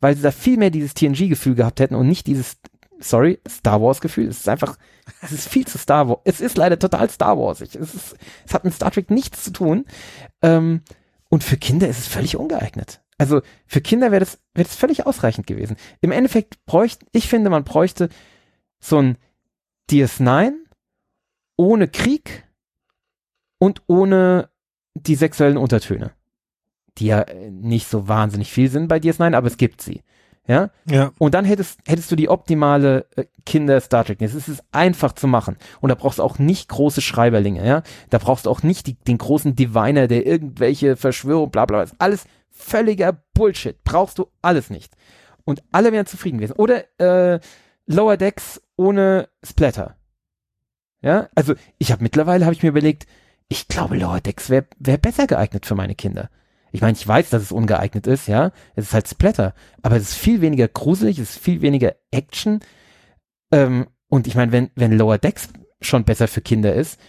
weil 0.01 0.15
sie 0.15 0.21
da 0.21 0.31
viel 0.31 0.57
mehr 0.57 0.69
dieses 0.69 0.93
TNG-Gefühl 0.93 1.55
gehabt 1.55 1.79
hätten 1.79 1.95
und 1.95 2.07
nicht 2.07 2.27
dieses, 2.27 2.57
sorry, 2.99 3.39
Star 3.47 3.81
Wars-Gefühl. 3.81 4.27
Es 4.27 4.41
ist 4.41 4.49
einfach, 4.49 4.77
es 5.23 5.31
ist 5.31 5.49
viel 5.49 5.65
zu 5.65 5.79
Star 5.79 6.09
Wars. 6.09 6.19
Es 6.25 6.41
ist 6.41 6.57
leider 6.57 6.77
total 6.77 7.09
Star 7.09 7.39
Warsig. 7.39 7.75
Es, 7.75 7.95
ist, 7.95 8.15
es 8.45 8.53
hat 8.53 8.65
mit 8.65 8.73
Star 8.75 8.91
Trek 8.91 9.09
nichts 9.09 9.43
zu 9.43 9.51
tun. 9.51 9.85
Ähm, 10.43 10.81
und 11.29 11.43
für 11.43 11.57
Kinder 11.57 11.87
ist 11.87 11.99
es 11.99 12.07
völlig 12.07 12.37
ungeeignet. 12.37 13.01
Also 13.19 13.41
für 13.67 13.81
Kinder 13.81 14.11
wäre 14.11 14.21
das, 14.21 14.39
wäre 14.55 14.67
das 14.67 14.75
völlig 14.75 15.05
ausreichend 15.05 15.45
gewesen. 15.45 15.75
Im 16.01 16.11
Endeffekt 16.11 16.65
bräuchte, 16.65 17.05
ich 17.11 17.27
finde, 17.27 17.49
man 17.49 17.65
bräuchte 17.65 18.09
so 18.79 18.97
ein 18.97 19.17
DS9 19.91 20.53
ohne 21.57 21.89
Krieg 21.89 22.47
und 23.59 23.83
ohne 23.87 24.49
die 24.95 25.15
sexuellen 25.15 25.57
Untertöne. 25.57 26.13
Die 26.97 27.07
ja 27.07 27.25
nicht 27.51 27.87
so 27.87 28.07
wahnsinnig 28.07 28.51
viel 28.51 28.69
sind 28.69 28.87
bei 28.87 28.97
DS9, 28.97 29.35
aber 29.35 29.47
es 29.47 29.57
gibt 29.57 29.81
sie. 29.81 30.01
Ja? 30.47 30.71
ja. 30.89 31.11
Und 31.19 31.33
dann 31.35 31.45
hättest, 31.45 31.79
hättest 31.85 32.11
du 32.11 32.15
die 32.15 32.29
optimale 32.29 33.05
äh, 33.15 33.25
Kinder-Star 33.45 34.05
Trek. 34.05 34.21
Es 34.21 34.33
ist 34.33 34.63
einfach 34.71 35.11
zu 35.11 35.27
machen. 35.27 35.57
Und 35.79 35.89
da 35.89 35.95
brauchst 35.95 36.19
du 36.19 36.23
auch 36.23 36.39
nicht 36.39 36.69
große 36.69 37.01
Schreiberlinge, 37.01 37.65
ja. 37.65 37.83
Da 38.09 38.17
brauchst 38.17 38.45
du 38.45 38.49
auch 38.49 38.63
nicht 38.63 38.87
die, 38.87 38.95
den 38.95 39.19
großen 39.19 39.55
Diviner, 39.55 40.07
der 40.07 40.25
irgendwelche 40.25 40.95
Verschwörung, 40.95 41.51
bla, 41.51 41.65
bla, 41.65 41.83
bla. 41.83 41.93
Alles 41.99 42.25
völliger 42.59 43.23
Bullshit. 43.33 43.83
Brauchst 43.83 44.19
du 44.19 44.27
alles 44.41 44.69
nicht. 44.69 44.93
Und 45.45 45.63
alle 45.71 45.91
wären 45.91 46.05
zufrieden 46.05 46.37
gewesen. 46.37 46.57
Oder 46.57 46.85
äh, 46.99 47.39
Lower 47.87 48.17
Decks 48.17 48.61
ohne 48.75 49.29
Splatter. 49.43 49.95
Ja, 51.01 51.29
also 51.33 51.55
ich 51.77 51.91
habe 51.91 52.03
mittlerweile 52.03 52.45
habe 52.45 52.53
ich 52.53 52.61
mir 52.61 52.69
überlegt, 52.69 53.07
ich 53.47 53.67
glaube 53.67 53.97
Lower 53.97 54.19
Decks 54.19 54.49
wäre 54.49 54.67
wär 54.77 54.97
besser 54.97 55.25
geeignet 55.25 55.65
für 55.65 55.75
meine 55.75 55.95
Kinder. 55.95 56.29
Ich 56.71 56.81
meine, 56.81 56.95
ich 56.95 57.07
weiß, 57.07 57.29
dass 57.29 57.41
es 57.41 57.51
ungeeignet 57.51 58.05
ist, 58.05 58.27
ja. 58.27 58.51
Es 58.75 58.85
ist 58.85 58.93
halt 58.93 59.07
Splatter, 59.07 59.55
aber 59.81 59.95
es 59.95 60.09
ist 60.09 60.15
viel 60.15 60.41
weniger 60.41 60.67
gruselig, 60.67 61.17
es 61.17 61.31
ist 61.31 61.43
viel 61.43 61.61
weniger 61.61 61.95
Action. 62.11 62.59
Ähm, 63.51 63.87
und 64.07 64.27
ich 64.27 64.35
meine, 64.35 64.51
wenn 64.51 64.69
wenn 64.75 64.97
Lower 64.97 65.17
Decks 65.17 65.49
schon 65.81 66.03
besser 66.03 66.27
für 66.27 66.41
Kinder 66.41 66.75
ist, 66.75 66.99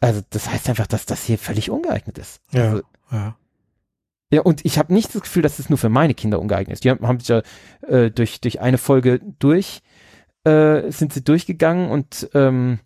also 0.00 0.20
das 0.30 0.50
heißt 0.50 0.68
einfach, 0.68 0.86
dass 0.86 1.06
das 1.06 1.24
hier 1.24 1.38
völlig 1.38 1.70
ungeeignet 1.70 2.18
ist. 2.18 2.40
Ja, 2.52 2.70
also, 2.70 2.82
ja. 3.10 3.36
Ja, 4.32 4.40
und 4.40 4.64
ich 4.64 4.78
habe 4.78 4.94
nicht 4.94 5.14
das 5.14 5.20
Gefühl, 5.20 5.42
dass 5.42 5.58
es 5.58 5.68
nur 5.68 5.78
für 5.78 5.90
meine 5.90 6.14
Kinder 6.14 6.40
ungeeignet 6.40 6.72
ist. 6.72 6.84
Die 6.84 6.90
haben, 6.90 7.06
haben 7.06 7.20
sich 7.20 7.28
ja 7.28 7.42
äh, 7.86 8.10
durch, 8.10 8.40
durch 8.40 8.62
eine 8.62 8.78
Folge 8.78 9.20
durch, 9.38 9.82
äh, 10.44 10.90
sind 10.90 11.12
sie 11.12 11.22
durchgegangen 11.22 11.90
und 11.90 12.30
ähm, 12.32 12.78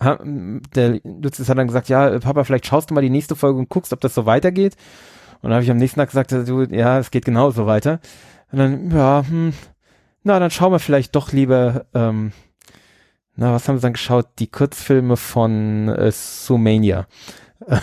der 0.00 1.00
Lucius 1.04 1.48
hat 1.48 1.58
dann 1.58 1.66
gesagt, 1.66 1.88
ja, 1.88 2.18
Papa, 2.18 2.44
vielleicht 2.44 2.66
schaust 2.66 2.90
du 2.90 2.94
mal 2.94 3.02
die 3.02 3.10
nächste 3.10 3.36
Folge 3.36 3.58
und 3.58 3.68
guckst, 3.68 3.92
ob 3.92 4.00
das 4.00 4.14
so 4.14 4.24
weitergeht. 4.24 4.76
Und 5.42 5.50
dann 5.50 5.54
habe 5.54 5.64
ich 5.64 5.70
am 5.70 5.76
nächsten 5.76 6.00
Tag 6.00 6.08
gesagt, 6.08 6.32
du, 6.32 6.62
ja, 6.62 6.98
es 6.98 7.10
geht 7.10 7.24
genauso 7.24 7.66
weiter. 7.66 8.00
Und 8.52 8.58
dann, 8.58 8.90
ja, 8.90 9.24
hm, 9.28 9.52
na, 10.22 10.38
dann 10.38 10.50
schauen 10.50 10.72
wir 10.72 10.78
vielleicht 10.78 11.14
doch 11.14 11.32
lieber, 11.32 11.86
ähm, 11.94 12.32
na, 13.34 13.52
was 13.52 13.68
haben 13.68 13.76
sie 13.76 13.82
dann 13.82 13.92
geschaut? 13.94 14.28
Die 14.38 14.46
Kurzfilme 14.46 15.16
von 15.16 15.88
äh, 15.88 16.10
Sumania. 16.10 17.06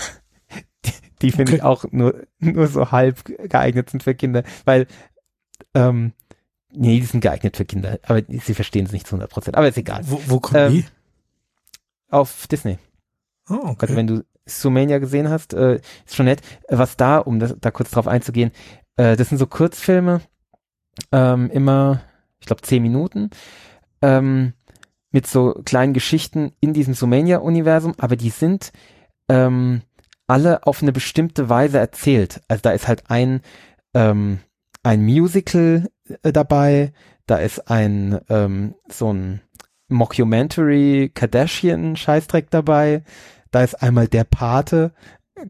die 1.22 1.32
finde 1.32 1.52
okay. 1.52 1.56
ich 1.58 1.64
auch 1.64 1.86
nur, 1.92 2.28
nur 2.40 2.68
so 2.68 2.92
halb 2.92 3.26
geeignet 3.26 3.90
sind 3.90 4.04
für 4.04 4.16
Kinder, 4.16 4.44
weil, 4.66 4.88
ähm, 5.74 6.14
nee, 6.72 7.00
die 7.00 7.06
sind 7.06 7.22
geeignet 7.22 7.58
für 7.58 7.66
Kinder, 7.66 8.00
aber 8.04 8.22
sie 8.28 8.54
verstehen 8.54 8.86
es 8.86 8.92
nicht 8.92 9.08
zu 9.08 9.16
100 9.16 9.30
Prozent, 9.30 9.58
aber 9.58 9.68
ist 9.68 9.78
egal. 9.78 10.02
Wo, 10.06 10.22
wo 10.28 10.40
kommen 10.40 10.66
ähm, 10.66 10.72
die? 10.74 10.86
Auf 12.10 12.48
Disney. 12.48 12.80
Oh, 13.50 13.56
okay. 13.66 13.82
Also 13.82 13.96
wenn 13.96 14.08
du 14.08 14.24
Sumania 14.46 15.00
gesehen 15.00 15.30
hast, 15.30 15.54
äh, 15.54 15.76
ist 16.06 16.16
schon 16.16 16.26
nett. 16.26 16.42
Was 16.68 16.98
da, 16.98 17.20
um 17.20 17.40
das, 17.40 17.56
da 17.60 17.72
kurz 17.72 17.92
drauf 17.92 18.08
einzugehen, 18.08 18.52
äh, 18.96 19.16
das 19.16 19.30
sind 19.30 19.38
so 19.38 19.48
Kurzfilme, 19.48 20.22
ähm, 21.12 21.50
immer, 21.52 22.02
ich 22.40 22.48
glaube, 22.48 22.62
zehn 22.62 22.82
Minuten, 22.82 23.30
ähm, 24.02 24.54
mit 25.12 25.28
so 25.28 25.54
kleinen 25.66 25.94
Geschichten 25.94 26.52
in 26.60 26.74
diesem 26.74 26.94
Sumania-Universum, 26.94 27.94
aber 27.98 28.16
die 28.16 28.30
sind 28.30 28.72
ähm, 29.28 29.82
alle 30.30 30.66
auf 30.66 30.82
eine 30.82 30.92
bestimmte 30.92 31.50
Weise 31.50 31.80
erzählt. 31.80 32.42
Also 32.48 32.62
da 32.62 32.72
ist 32.72 32.88
halt 32.88 33.04
ein, 33.10 33.42
ähm, 33.94 34.40
ein 34.84 35.04
Musical 35.04 35.90
äh, 36.22 36.32
dabei, 36.32 36.94
da 37.26 37.38
ist 37.38 37.70
ein 37.70 38.20
ähm, 38.30 38.76
so 38.90 39.12
ein 39.12 39.42
Mockumentary 39.88 41.12
Kardashian 41.14 41.96
Scheißdreck 41.96 42.50
dabei, 42.52 43.04
da 43.52 43.64
ist 43.64 43.82
einmal 43.82 44.08
der 44.08 44.24
Pate 44.24 44.94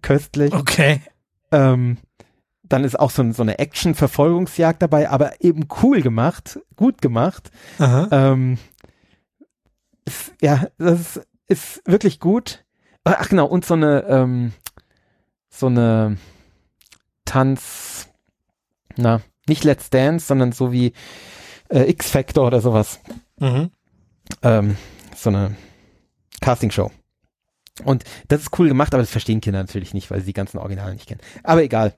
köstlich. 0.02 0.54
Okay. 0.54 1.02
Ähm, 1.52 1.98
dann 2.64 2.84
ist 2.84 3.00
auch 3.00 3.10
so, 3.10 3.30
so 3.32 3.42
eine 3.42 3.60
Action-Verfolgungsjagd 3.60 4.82
dabei, 4.82 5.10
aber 5.10 5.42
eben 5.42 5.68
cool 5.82 6.02
gemacht, 6.02 6.60
gut 6.76 7.02
gemacht. 7.02 7.52
Ähm, 8.12 8.60
ist, 10.06 10.34
ja, 10.42 10.68
das 10.78 11.18
ist, 11.18 11.28
ist 11.48 11.82
wirklich 11.86 12.20
gut. 12.20 12.64
Ach 13.04 13.28
genau, 13.28 13.48
und 13.48 13.66
so 13.66 13.74
eine, 13.74 14.04
ähm, 14.08 14.54
so 15.60 15.68
eine 15.68 16.18
Tanz, 17.26 18.10
na, 18.96 19.22
nicht 19.48 19.64
Let's 19.64 19.90
Dance, 19.90 20.26
sondern 20.26 20.52
so 20.52 20.72
wie 20.72 20.94
äh, 21.70 21.90
X-Factor 21.90 22.48
oder 22.48 22.62
sowas. 22.62 23.00
Mhm. 23.40 23.72
Ähm, 24.42 24.78
so 25.16 25.30
eine 25.30 25.56
Castingshow. 26.42 26.92
Und 27.84 28.04
das 28.28 28.42
ist 28.42 28.60
cool 28.60 28.68
gemacht, 28.68 28.94
aber 28.94 29.04
das 29.04 29.12
verstehen 29.12 29.42
Kinder 29.42 29.60
natürlich 29.60 29.94
nicht, 29.94 30.12
weil 30.12 30.20
sie 30.20 30.28
die 30.28 30.34
ganzen 30.34 30.58
Originale 30.58 30.94
nicht 30.94 31.08
kennen. 31.08 31.22
Aber 31.44 31.64
egal. 31.64 31.96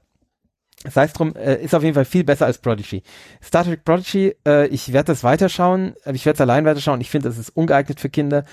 Sei 0.89 1.03
es 1.03 1.14
drum, 1.14 1.36
äh, 1.36 1.64
ist 1.64 1.76
auf 1.76 1.84
jeden 1.84 1.93
Fall 1.93 2.05
viel 2.05 2.24
besser 2.24 2.47
als 2.47 2.57
Prodigy. 2.57 3.03
Star 3.43 3.64
Trek 3.64 3.86
Prodigy, 3.86 4.36
äh, 4.47 4.66
ich 4.68 4.91
werde 4.93 5.07
das 5.07 5.24
weiterschauen, 5.24 5.93
äh, 6.05 6.14
ich 6.14 6.26
werde 6.26 6.38
es 6.38 6.41
allein 6.41 6.66
weiterschauen. 6.66 7.01
Ich 7.01 7.12
finde, 7.12 7.30
das 7.30 7.38
ist 7.38 7.49
ungeeignet 7.49 7.99
für 7.99 8.09
Kinder. 8.09 8.45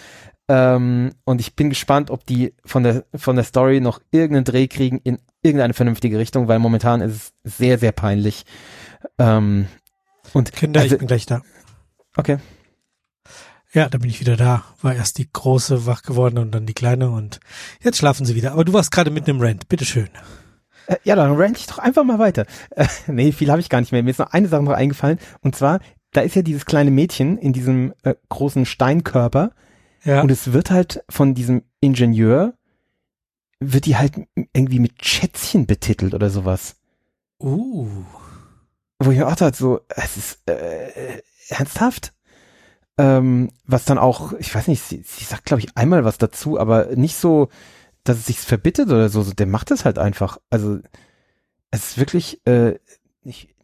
Ähm, 0.48 1.10
und 1.24 1.40
ich 1.40 1.54
bin 1.54 1.68
gespannt, 1.68 2.10
ob 2.10 2.24
die 2.24 2.54
von 2.64 2.82
der, 2.82 3.04
von 3.14 3.36
der 3.36 3.44
Story 3.44 3.80
noch 3.80 4.00
irgendeinen 4.10 4.44
Dreh 4.44 4.66
kriegen 4.66 4.98
in 5.04 5.18
irgendeine 5.42 5.74
vernünftige 5.74 6.18
Richtung, 6.18 6.48
weil 6.48 6.58
momentan 6.58 7.00
ist 7.00 7.34
es 7.44 7.56
sehr, 7.58 7.78
sehr 7.78 7.92
peinlich. 7.92 8.44
Ähm, 9.18 9.66
und 10.32 10.52
Kinder, 10.52 10.80
also- 10.80 10.94
ich 10.94 10.98
bin 10.98 11.08
gleich 11.08 11.26
da. 11.26 11.42
okay. 12.16 12.38
Ja, 13.74 13.90
da 13.90 13.98
bin 13.98 14.08
ich 14.08 14.20
wieder 14.20 14.36
da. 14.36 14.64
War 14.80 14.94
erst 14.94 15.18
die 15.18 15.28
große 15.30 15.84
wach 15.84 16.02
geworden 16.02 16.38
und 16.38 16.52
dann 16.52 16.64
die 16.64 16.72
kleine 16.72 17.10
und 17.10 17.38
jetzt 17.82 17.98
schlafen 17.98 18.24
sie 18.24 18.34
wieder. 18.34 18.52
Aber 18.52 18.64
du 18.64 18.72
warst 18.72 18.90
gerade 18.90 19.10
mitten 19.10 19.28
im 19.28 19.40
Rant. 19.42 19.68
Bitteschön. 19.68 20.08
Äh, 20.86 20.96
ja, 21.04 21.14
dann 21.14 21.36
rant 21.36 21.58
ich 21.58 21.66
doch 21.66 21.78
einfach 21.78 22.02
mal 22.02 22.18
weiter. 22.18 22.46
Äh, 22.70 22.86
nee, 23.08 23.30
viel 23.32 23.50
habe 23.50 23.60
ich 23.60 23.68
gar 23.68 23.80
nicht 23.80 23.92
mehr. 23.92 24.02
Mir 24.02 24.10
ist 24.10 24.18
noch 24.20 24.32
eine 24.32 24.48
Sache 24.48 24.62
noch 24.62 24.72
eingefallen. 24.72 25.18
Und 25.42 25.54
zwar, 25.54 25.80
da 26.12 26.22
ist 26.22 26.34
ja 26.34 26.40
dieses 26.40 26.64
kleine 26.64 26.90
Mädchen 26.90 27.36
in 27.36 27.52
diesem 27.52 27.92
äh, 28.04 28.14
großen 28.30 28.64
Steinkörper. 28.64 29.50
Ja. 30.04 30.22
Und 30.22 30.30
es 30.30 30.52
wird 30.52 30.70
halt 30.70 31.04
von 31.08 31.34
diesem 31.34 31.62
Ingenieur, 31.80 32.54
wird 33.60 33.86
die 33.86 33.96
halt 33.96 34.14
irgendwie 34.52 34.78
mit 34.78 35.04
Schätzchen 35.04 35.66
betitelt 35.66 36.14
oder 36.14 36.30
sowas. 36.30 36.76
uh. 37.40 37.88
Wo 39.00 39.12
ich 39.12 39.18
mir 39.18 39.28
auch 39.28 39.36
dachte, 39.36 39.56
so, 39.56 39.80
es 39.88 40.16
ist 40.16 40.50
äh, 40.50 41.22
ernsthaft? 41.48 42.12
Ähm, 42.96 43.50
was 43.64 43.84
dann 43.84 43.98
auch, 43.98 44.32
ich 44.32 44.52
weiß 44.52 44.66
nicht, 44.66 44.82
sie, 44.82 45.02
sie 45.06 45.24
sagt, 45.24 45.44
glaube 45.44 45.62
ich, 45.62 45.76
einmal 45.76 46.04
was 46.04 46.18
dazu, 46.18 46.58
aber 46.58 46.96
nicht 46.96 47.16
so, 47.16 47.48
dass 48.02 48.18
es 48.18 48.26
sich 48.26 48.38
verbittet 48.38 48.88
oder 48.88 49.08
so. 49.08 49.22
so. 49.22 49.32
Der 49.32 49.46
macht 49.46 49.70
es 49.70 49.84
halt 49.84 49.98
einfach. 49.98 50.38
Also, 50.50 50.80
es 51.70 51.90
ist 51.90 51.98
wirklich 51.98 52.44
äh, 52.46 52.78
nicht, 53.22 53.54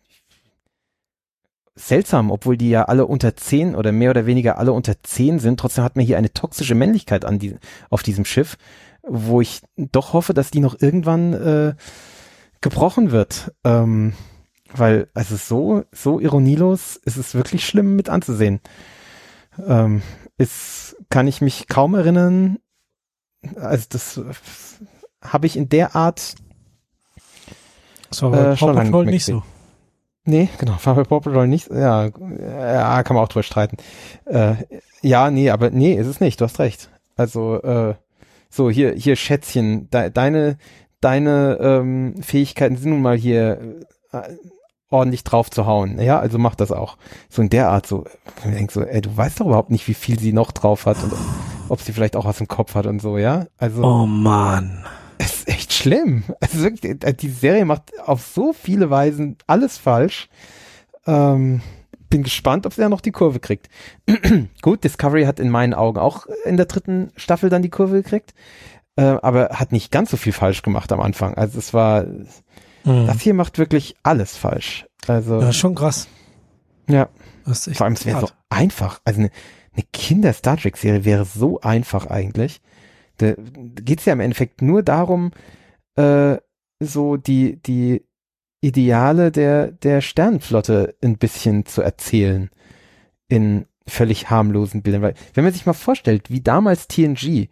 seltsam, 1.76 2.30
obwohl 2.30 2.56
die 2.56 2.70
ja 2.70 2.84
alle 2.84 3.06
unter 3.06 3.36
10 3.36 3.74
oder 3.74 3.92
mehr 3.92 4.10
oder 4.10 4.26
weniger 4.26 4.58
alle 4.58 4.72
unter 4.72 5.02
10 5.02 5.38
sind. 5.38 5.58
Trotzdem 5.58 5.84
hat 5.84 5.96
man 5.96 6.04
hier 6.04 6.18
eine 6.18 6.32
toxische 6.32 6.74
Männlichkeit 6.74 7.24
an 7.24 7.38
die, 7.38 7.56
auf 7.90 8.02
diesem 8.02 8.24
Schiff, 8.24 8.56
wo 9.02 9.40
ich 9.40 9.62
doch 9.76 10.12
hoffe, 10.12 10.34
dass 10.34 10.50
die 10.50 10.60
noch 10.60 10.80
irgendwann 10.80 11.32
äh, 11.32 11.74
gebrochen 12.60 13.10
wird. 13.10 13.52
Ähm, 13.64 14.14
weil, 14.72 15.08
also 15.14 15.36
so, 15.36 15.84
so 15.92 16.20
ironielos 16.20 16.96
ist 16.96 17.16
es 17.16 17.34
wirklich 17.34 17.66
schlimm 17.66 17.96
mit 17.96 18.08
anzusehen. 18.08 18.60
Ähm, 19.64 20.02
ist, 20.36 20.96
kann 21.10 21.28
ich 21.28 21.40
mich 21.40 21.68
kaum 21.68 21.94
erinnern, 21.94 22.58
also 23.56 23.86
das 23.88 24.20
habe 25.22 25.46
ich 25.46 25.56
in 25.56 25.68
der 25.68 25.94
Art, 25.94 26.34
bei 28.30 28.38
Äh, 28.52 28.56
schon 28.56 28.74
lange 28.74 29.04
nicht 29.06 29.24
so. 29.24 29.42
Nee, 30.24 30.48
genau, 30.58 30.76
Paw 30.82 31.04
Patrol 31.04 31.46
nicht, 31.48 31.70
ja, 31.70 32.04
ja, 32.06 33.02
kann 33.02 33.14
man 33.14 33.24
auch 33.24 33.28
drüber 33.28 33.42
streiten. 33.42 33.76
Äh, 34.26 34.54
ja, 35.02 35.30
nee, 35.30 35.50
aber 35.50 35.70
nee, 35.70 35.94
ist 35.94 36.06
es 36.06 36.20
nicht, 36.20 36.40
du 36.40 36.44
hast 36.44 36.58
recht. 36.58 36.90
Also, 37.16 37.60
äh, 37.62 37.94
so, 38.50 38.70
hier, 38.70 38.94
hier, 38.94 39.16
Schätzchen, 39.16 39.90
de, 39.90 40.10
deine, 40.10 40.58
deine 41.00 41.58
ähm, 41.60 42.14
Fähigkeiten 42.22 42.76
sind 42.76 42.90
nun 42.90 43.02
mal 43.02 43.16
hier 43.16 43.58
äh, 44.12 44.22
ordentlich 44.90 45.24
drauf 45.24 45.50
zu 45.50 45.66
hauen. 45.66 46.00
Ja, 46.00 46.20
also 46.20 46.38
mach 46.38 46.54
das 46.54 46.70
auch. 46.70 46.96
So 47.28 47.42
in 47.42 47.50
der 47.50 47.68
Art, 47.68 47.86
so, 47.86 48.04
ich 48.44 48.50
denk 48.50 48.70
so, 48.70 48.82
ey, 48.82 49.00
du 49.00 49.14
weißt 49.16 49.40
doch 49.40 49.46
überhaupt 49.46 49.70
nicht, 49.70 49.88
wie 49.88 49.94
viel 49.94 50.18
sie 50.18 50.32
noch 50.32 50.52
drauf 50.52 50.86
hat 50.86 51.02
und 51.02 51.12
ob 51.68 51.80
sie 51.80 51.92
vielleicht 51.92 52.16
auch 52.16 52.24
was 52.24 52.40
im 52.40 52.48
Kopf 52.48 52.74
hat 52.74 52.86
und 52.86 53.00
so, 53.02 53.18
ja? 53.18 53.46
Also, 53.58 53.82
Oh 53.82 54.06
Mann. 54.06 54.84
Es 55.24 55.34
ist 55.40 55.48
echt 55.48 55.72
schlimm. 55.72 56.24
Also 56.40 56.60
wirklich, 56.62 57.02
äh, 57.04 57.12
die 57.14 57.28
Serie 57.28 57.64
macht 57.64 57.92
auf 58.04 58.22
so 58.26 58.52
viele 58.52 58.90
Weisen 58.90 59.36
alles 59.46 59.78
falsch. 59.78 60.28
Ähm, 61.06 61.60
bin 62.10 62.22
gespannt, 62.22 62.64
ob 62.66 62.72
sie 62.74 62.80
da 62.80 62.88
noch 62.88 63.00
die 63.00 63.10
Kurve 63.12 63.40
kriegt. 63.40 63.68
Gut, 64.62 64.84
Discovery 64.84 65.24
hat 65.24 65.40
in 65.40 65.50
meinen 65.50 65.74
Augen 65.74 65.98
auch 65.98 66.26
in 66.44 66.56
der 66.56 66.66
dritten 66.66 67.10
Staffel 67.16 67.50
dann 67.50 67.62
die 67.62 67.70
Kurve 67.70 68.02
gekriegt, 68.02 68.34
äh, 68.96 69.02
aber 69.02 69.50
hat 69.50 69.72
nicht 69.72 69.90
ganz 69.90 70.10
so 70.10 70.16
viel 70.16 70.32
falsch 70.32 70.62
gemacht 70.62 70.92
am 70.92 71.00
Anfang. 71.00 71.34
Also 71.34 71.58
es 71.58 71.74
war, 71.74 72.04
Mhm. 72.84 73.06
das 73.06 73.20
hier 73.22 73.34
macht 73.34 73.58
wirklich 73.58 73.94
alles 74.02 74.36
falsch. 74.36 74.86
Also 75.06 75.40
Ja, 75.40 75.52
schon 75.52 75.74
krass. 75.74 76.06
ja, 76.88 77.08
vor 77.72 77.84
allem 77.86 77.94
es 77.94 78.04
wäre 78.06 78.20
so 78.20 78.28
einfach. 78.50 79.00
Also 79.04 79.20
eine, 79.20 79.30
eine 79.74 79.84
Kinder-Star 79.92 80.56
Trek-Serie 80.58 81.04
wäre 81.04 81.24
so 81.24 81.60
einfach 81.60 82.06
eigentlich. 82.06 82.60
Da 83.18 83.34
geht 83.36 84.00
es 84.00 84.04
ja 84.06 84.12
im 84.12 84.20
Endeffekt 84.20 84.62
nur 84.62 84.82
darum, 84.82 85.30
äh, 85.96 86.36
so 86.80 87.16
die, 87.16 87.60
die 87.62 88.04
Ideale 88.60 89.30
der, 89.30 89.72
der 89.72 90.00
Sternenflotte 90.00 90.96
ein 91.02 91.18
bisschen 91.18 91.66
zu 91.66 91.82
erzählen 91.82 92.50
in 93.28 93.66
völlig 93.86 94.30
harmlosen 94.30 94.82
Bildern. 94.82 95.02
Weil, 95.02 95.14
wenn 95.34 95.44
man 95.44 95.52
sich 95.52 95.66
mal 95.66 95.72
vorstellt, 95.74 96.30
wie 96.30 96.40
damals 96.40 96.88
TNG, 96.88 97.48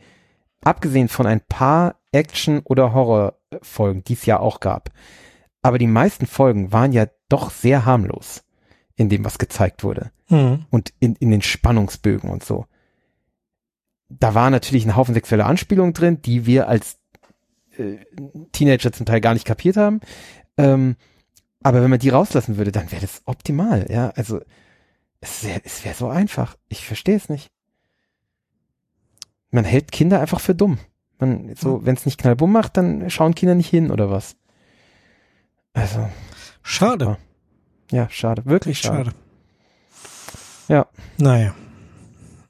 abgesehen 0.64 1.08
von 1.08 1.26
ein 1.26 1.40
paar 1.40 1.96
Action- 2.12 2.62
oder 2.64 2.92
Horrorfolgen, 2.94 4.04
die 4.04 4.14
es 4.14 4.26
ja 4.26 4.40
auch 4.40 4.60
gab, 4.60 4.90
aber 5.60 5.78
die 5.78 5.86
meisten 5.86 6.26
Folgen 6.26 6.72
waren 6.72 6.92
ja 6.92 7.06
doch 7.28 7.50
sehr 7.50 7.84
harmlos 7.84 8.42
in 8.96 9.08
dem, 9.08 9.24
was 9.24 9.38
gezeigt 9.38 9.84
wurde 9.84 10.10
Mhm. 10.28 10.64
und 10.70 10.92
in, 10.98 11.14
in 11.16 11.30
den 11.30 11.42
Spannungsbögen 11.42 12.30
und 12.30 12.42
so. 12.42 12.64
Da 14.18 14.34
war 14.34 14.50
natürlich 14.50 14.84
ein 14.84 14.96
Haufen 14.96 15.14
sexueller 15.14 15.46
Anspielungen 15.46 15.94
drin, 15.94 16.22
die 16.22 16.46
wir 16.46 16.68
als 16.68 16.98
äh, 17.76 17.96
Teenager 18.52 18.92
zum 18.92 19.06
Teil 19.06 19.20
gar 19.20 19.34
nicht 19.34 19.46
kapiert 19.46 19.76
haben. 19.76 20.00
Ähm, 20.56 20.96
aber 21.62 21.82
wenn 21.82 21.90
man 21.90 21.98
die 21.98 22.08
rauslassen 22.08 22.56
würde, 22.56 22.72
dann 22.72 22.90
wäre 22.90 23.02
das 23.02 23.22
optimal, 23.24 23.86
ja. 23.90 24.10
Also 24.10 24.40
es 25.20 25.44
wäre 25.44 25.60
wär 25.84 25.94
so 25.94 26.08
einfach. 26.08 26.56
Ich 26.68 26.84
verstehe 26.84 27.16
es 27.16 27.28
nicht. 27.28 27.50
Man 29.50 29.64
hält 29.64 29.92
Kinder 29.92 30.20
einfach 30.20 30.40
für 30.40 30.54
dumm. 30.54 30.78
Man, 31.18 31.54
so, 31.54 31.84
wenn 31.86 31.94
es 31.94 32.04
nicht 32.04 32.18
knallbumm 32.18 32.50
macht, 32.50 32.76
dann 32.76 33.08
schauen 33.08 33.34
Kinder 33.34 33.54
nicht 33.54 33.68
hin 33.68 33.90
oder 33.90 34.10
was. 34.10 34.34
Also, 35.72 36.08
Schade. 36.62 37.16
ja, 37.90 38.08
schade. 38.10 38.44
Wirklich 38.44 38.80
schade. 38.80 39.12
schade. 39.12 39.16
Ja. 40.68 40.86
Naja. 41.18 41.54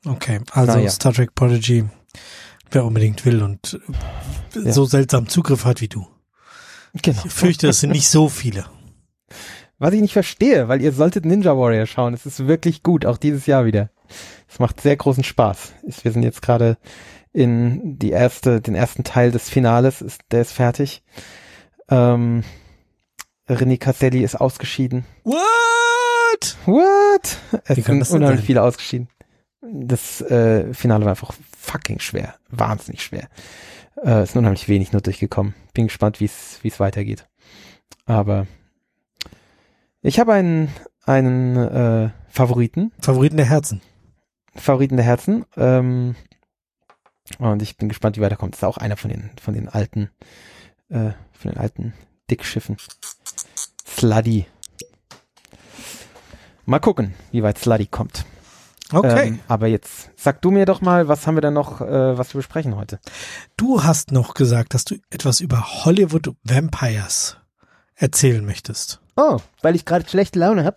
Okay, 0.05 0.40
also 0.50 0.72
Naja. 0.72 0.90
Star 0.90 1.12
Trek 1.12 1.34
Prodigy, 1.34 1.84
wer 2.70 2.84
unbedingt 2.84 3.24
will 3.24 3.42
und 3.42 3.78
Ja. 4.55 4.72
so 4.72 4.84
seltsam 4.84 5.28
Zugriff 5.28 5.64
hat 5.64 5.80
wie 5.80 5.88
du. 5.88 6.07
Genau. 7.03 7.22
Ich 7.24 7.32
fürchte, 7.32 7.68
es 7.68 7.80
sind 7.80 7.90
nicht 7.90 8.09
so 8.09 8.28
viele. 8.28 8.66
Was 9.78 9.94
ich 9.94 10.00
nicht 10.00 10.12
verstehe, 10.12 10.68
weil 10.68 10.82
ihr 10.82 10.92
solltet 10.92 11.24
Ninja 11.24 11.57
Warrior 11.57 11.86
schauen. 11.86 12.14
Es 12.14 12.26
ist 12.26 12.46
wirklich 12.46 12.82
gut, 12.82 13.07
auch 13.07 13.16
dieses 13.16 13.46
Jahr 13.46 13.64
wieder. 13.64 13.90
Es 14.48 14.59
macht 14.59 14.80
sehr 14.80 14.96
großen 14.96 15.24
Spaß. 15.24 15.72
Wir 16.03 16.12
sind 16.12 16.22
jetzt 16.22 16.42
gerade 16.42 16.76
in 17.32 17.98
die 17.98 18.11
erste, 18.11 18.61
den 18.61 18.74
ersten 18.74 19.05
Teil 19.05 19.30
des 19.32 19.48
Finales, 19.48 20.03
ist, 20.03 20.20
der 20.30 20.42
ist 20.42 20.53
fertig. 20.53 21.03
Ähm, 21.88 22.44
René 23.48 23.78
Casselli 23.78 24.22
ist 24.22 24.40
ausgeschieden. 24.40 25.05
What? 25.24 26.57
What? 26.66 27.38
Es 27.64 27.84
sind 27.84 28.11
unheimlich 28.11 28.44
viele 28.44 28.62
ausgeschieden. 28.62 29.09
Das 29.72 30.20
äh, 30.20 30.72
Finale 30.74 31.04
war 31.04 31.12
einfach 31.12 31.32
fucking 31.56 31.98
schwer. 31.98 32.34
Wahnsinnig 32.50 33.02
schwer. 33.02 33.28
Äh, 34.04 34.24
ist 34.24 34.36
unheimlich 34.36 34.68
wenig 34.68 34.92
nur 34.92 35.00
durchgekommen. 35.00 35.54
Bin 35.72 35.86
gespannt, 35.86 36.20
wie 36.20 36.26
es 36.26 36.80
weitergeht. 36.80 37.26
Aber 38.04 38.46
ich 40.02 40.20
habe 40.20 40.34
einen, 40.34 40.68
einen 41.06 41.56
äh, 41.56 42.10
Favoriten. 42.28 42.92
Favoriten 43.00 43.36
der 43.36 43.46
Herzen. 43.46 43.80
Favoriten 44.54 44.96
der 44.96 45.06
Herzen. 45.06 45.46
Ähm, 45.56 46.16
und 47.38 47.62
ich 47.62 47.76
bin 47.76 47.88
gespannt, 47.88 48.16
wie 48.16 48.20
weiterkommt. 48.20 48.54
Das 48.54 48.60
ist 48.60 48.64
auch 48.64 48.78
einer 48.78 48.96
von 48.96 49.10
den, 49.10 49.30
von 49.40 49.54
den 49.54 49.68
alten, 49.68 50.10
äh, 50.90 51.12
von 51.32 51.50
den 51.50 51.56
alten 51.56 51.94
Dickschiffen. 52.30 52.76
Sluddy. 53.86 54.46
Mal 56.66 56.80
gucken, 56.80 57.14
wie 57.30 57.42
weit 57.42 57.58
Sluddy 57.58 57.86
kommt. 57.86 58.26
Okay. 58.93 59.28
Ähm, 59.28 59.40
aber 59.49 59.66
jetzt 59.66 60.11
sag 60.16 60.43
du 60.43 60.51
mir 60.51 60.66
doch 60.66 60.80
mal, 60.80 61.09
was 61.09 61.26
haben 61.26 61.36
wir 61.36 61.40
denn 61.40 61.55
noch, 61.55 61.80
äh, 61.80 62.18
was 62.18 62.34
wir 62.34 62.38
besprechen 62.38 62.76
heute? 62.76 63.01
Du 63.57 63.82
hast 63.82 64.12
noch 64.12 64.34
gesagt, 64.34 64.74
dass 64.74 64.84
du 64.84 64.97
etwas 65.11 65.40
über 65.40 65.84
Hollywood 65.84 66.34
Vampires 66.45 67.38
erzählen 67.95 68.45
möchtest. 68.45 69.01
Oh, 69.16 69.38
weil 69.62 69.76
ich 69.76 69.84
gerade 69.84 70.09
schlechte 70.09 70.38
Laune 70.38 70.64
habe, 70.64 70.76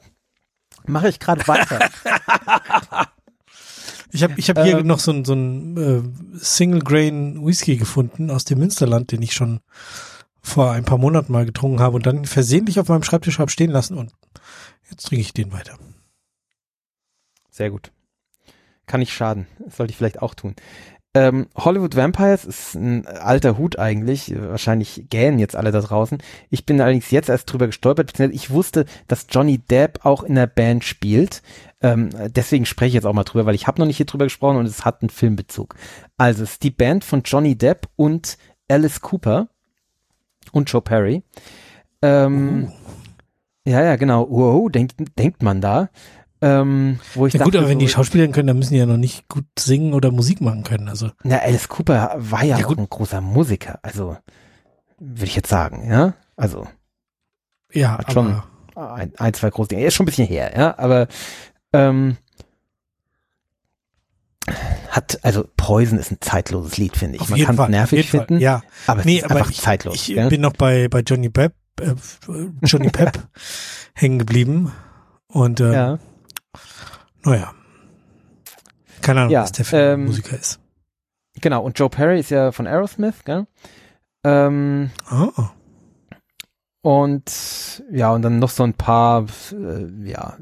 mache 0.85 1.09
ich 1.09 1.19
gerade 1.19 1.47
weiter. 1.47 1.79
Ich 4.11 4.23
habe 4.23 4.35
ich 4.37 4.49
hab 4.49 4.63
hier 4.63 4.77
ähm, 4.77 4.87
noch 4.87 4.99
so 4.99 5.11
ein, 5.11 5.25
so 5.25 5.33
ein 5.33 5.75
äh, 5.77 6.37
Single 6.37 6.79
Grain 6.79 7.45
Whisky 7.45 7.75
gefunden 7.75 8.31
aus 8.31 8.45
dem 8.45 8.59
Münsterland, 8.59 9.11
den 9.11 9.21
ich 9.21 9.33
schon 9.33 9.59
vor 10.41 10.71
ein 10.71 10.85
paar 10.85 10.97
Monaten 10.97 11.33
mal 11.33 11.45
getrunken 11.45 11.81
habe 11.81 11.97
und 11.97 12.05
dann 12.05 12.23
versehentlich 12.23 12.79
auf 12.79 12.87
meinem 12.87 13.03
Schreibtisch 13.03 13.39
habe 13.39 13.51
stehen 13.51 13.71
lassen 13.71 13.97
und 13.97 14.13
jetzt 14.89 15.07
trinke 15.07 15.21
ich 15.21 15.33
den 15.33 15.51
weiter. 15.51 15.77
Sehr 17.49 17.71
gut. 17.71 17.91
Kann 18.85 18.99
nicht 18.99 19.13
schaden. 19.13 19.47
Das 19.59 19.77
sollte 19.77 19.91
ich 19.91 19.97
vielleicht 19.97 20.21
auch 20.21 20.33
tun. 20.33 20.55
Ähm, 21.15 21.47
Hollywood 21.55 21.95
Vampires 21.95 22.43
ist 22.43 22.75
ein 22.75 23.07
alter 23.07 23.57
Hut 23.57 23.79
eigentlich. 23.79 24.35
Wahrscheinlich 24.37 25.05
gähnen 25.09 25.39
jetzt 25.39 25.55
alle 25.55 25.71
da 25.71 25.79
draußen. 25.79 26.17
Ich 26.49 26.65
bin 26.65 26.81
allerdings 26.81 27.09
jetzt 27.09 27.29
erst 27.29 27.51
drüber 27.51 27.67
gestolpert. 27.67 28.19
Ich 28.19 28.49
wusste, 28.49 28.85
dass 29.07 29.27
Johnny 29.29 29.59
Depp 29.59 30.03
auch 30.03 30.23
in 30.23 30.35
der 30.35 30.47
Band 30.47 30.83
spielt. 30.83 31.41
Ähm, 31.81 32.09
deswegen 32.35 32.65
spreche 32.65 32.89
ich 32.89 32.93
jetzt 32.95 33.05
auch 33.05 33.13
mal 33.13 33.23
drüber, 33.23 33.45
weil 33.45 33.55
ich 33.55 33.65
habe 33.65 33.79
noch 33.79 33.87
nicht 33.87 33.95
hier 33.95 34.05
drüber 34.05 34.25
gesprochen 34.25 34.57
und 34.57 34.65
es 34.65 34.83
hat 34.83 35.01
einen 35.01 35.09
Filmbezug. 35.09 35.75
Also 36.17 36.43
es 36.43 36.53
ist 36.53 36.63
die 36.63 36.71
Band 36.71 37.05
von 37.05 37.21
Johnny 37.23 37.57
Depp 37.57 37.87
und 37.95 38.37
Alice 38.67 38.99
Cooper 38.99 39.47
und 40.51 40.69
Joe 40.69 40.81
Perry. 40.81 41.23
Ähm, 42.01 42.65
uh. 42.65 43.69
Ja, 43.69 43.81
ja, 43.81 43.95
genau. 43.95 44.27
Wow, 44.29 44.69
denkt, 44.69 44.95
denkt 45.17 45.41
man 45.43 45.61
da. 45.61 45.89
Ähm, 46.45 46.99
wo 47.15 47.25
ich 47.25 47.33
ja, 47.33 47.39
dachte, 47.39 47.49
gut, 47.49 47.55
aber 47.59 47.69
wenn 47.69 47.79
so, 47.79 47.85
die 47.85 47.89
Schauspieler 47.89 48.27
können, 48.27 48.45
dann 48.45 48.59
müssen 48.59 48.73
die 48.73 48.79
ja 48.79 48.85
noch 48.85 48.97
nicht 48.97 49.27
gut 49.27 49.45
singen 49.57 49.95
oder 49.95 50.11
Musik 50.11 50.41
machen 50.41 50.63
können. 50.63 50.87
Also. 50.87 51.09
Na, 51.23 51.39
Alice 51.39 51.67
Cooper 51.67 52.15
war 52.17 52.43
ja, 52.43 52.59
ja 52.59 52.67
auch 52.67 52.77
ein 52.77 52.87
großer 52.87 53.19
Musiker. 53.19 53.79
Also, 53.81 54.15
würde 54.99 55.25
ich 55.25 55.35
jetzt 55.35 55.49
sagen, 55.49 55.89
ja. 55.89 56.13
Also. 56.35 56.67
Ja, 57.73 57.97
hat 57.97 58.13
schon 58.13 58.43
ein, 58.75 59.11
ein, 59.17 59.33
zwei 59.33 59.49
große 59.49 59.69
Dinge. 59.69 59.81
Er 59.81 59.87
ist 59.87 59.95
schon 59.95 60.03
ein 60.03 60.05
bisschen 60.05 60.27
her, 60.27 60.53
ja. 60.55 60.77
Aber 60.77 61.07
ähm, 61.73 62.17
hat, 64.91 65.17
also 65.23 65.49
Poison 65.57 65.97
ist 65.97 66.11
ein 66.11 66.19
zeitloses 66.21 66.77
Lied, 66.77 66.95
finde 66.95 67.15
ich. 67.15 67.21
Auf 67.21 67.29
Man 67.31 67.39
kann 67.39 67.59
es 67.59 67.69
nervig 67.69 68.11
finden, 68.11 68.35
Fall, 68.35 68.41
ja. 68.41 68.61
aber 68.85 68.99
es 68.99 69.05
nee, 69.05 69.17
ist 69.17 69.23
aber 69.23 69.37
einfach 69.37 69.49
ich, 69.49 69.61
zeitlos. 69.61 69.95
Ich 69.95 70.07
ja? 70.09 70.29
bin 70.29 70.41
noch 70.41 70.53
bei, 70.53 70.89
bei 70.89 70.99
Johnny 70.99 71.29
Pep, 71.29 71.55
äh, 71.81 71.95
Johnny 72.61 72.89
Pep 72.91 73.27
hängen 73.95 74.19
geblieben. 74.19 74.71
Und 75.27 75.59
äh, 75.59 75.73
ja. 75.73 75.99
Naja. 77.25 77.53
Keine 79.01 79.21
Ahnung, 79.21 79.31
Ja, 79.33 79.43
was 79.43 79.51
der 79.51 79.65
für 79.65 79.77
ähm, 79.77 80.05
Musiker 80.05 80.37
ist. 80.37 80.59
Genau, 81.41 81.63
und 81.63 81.77
Joe 81.77 81.89
Perry 81.89 82.19
ist 82.19 82.29
ja 82.31 82.51
von 82.51 82.65
Aerosmith, 82.67 83.23
gell? 83.25 83.45
Ähm, 84.23 84.89
Oh. 85.11 85.31
und 86.81 87.83
ja, 87.91 88.11
und 88.13 88.21
dann 88.21 88.39
noch 88.39 88.49
so 88.49 88.63
ein 88.63 88.73
paar, 88.73 89.25
äh, 89.51 90.09
ja, 90.09 90.37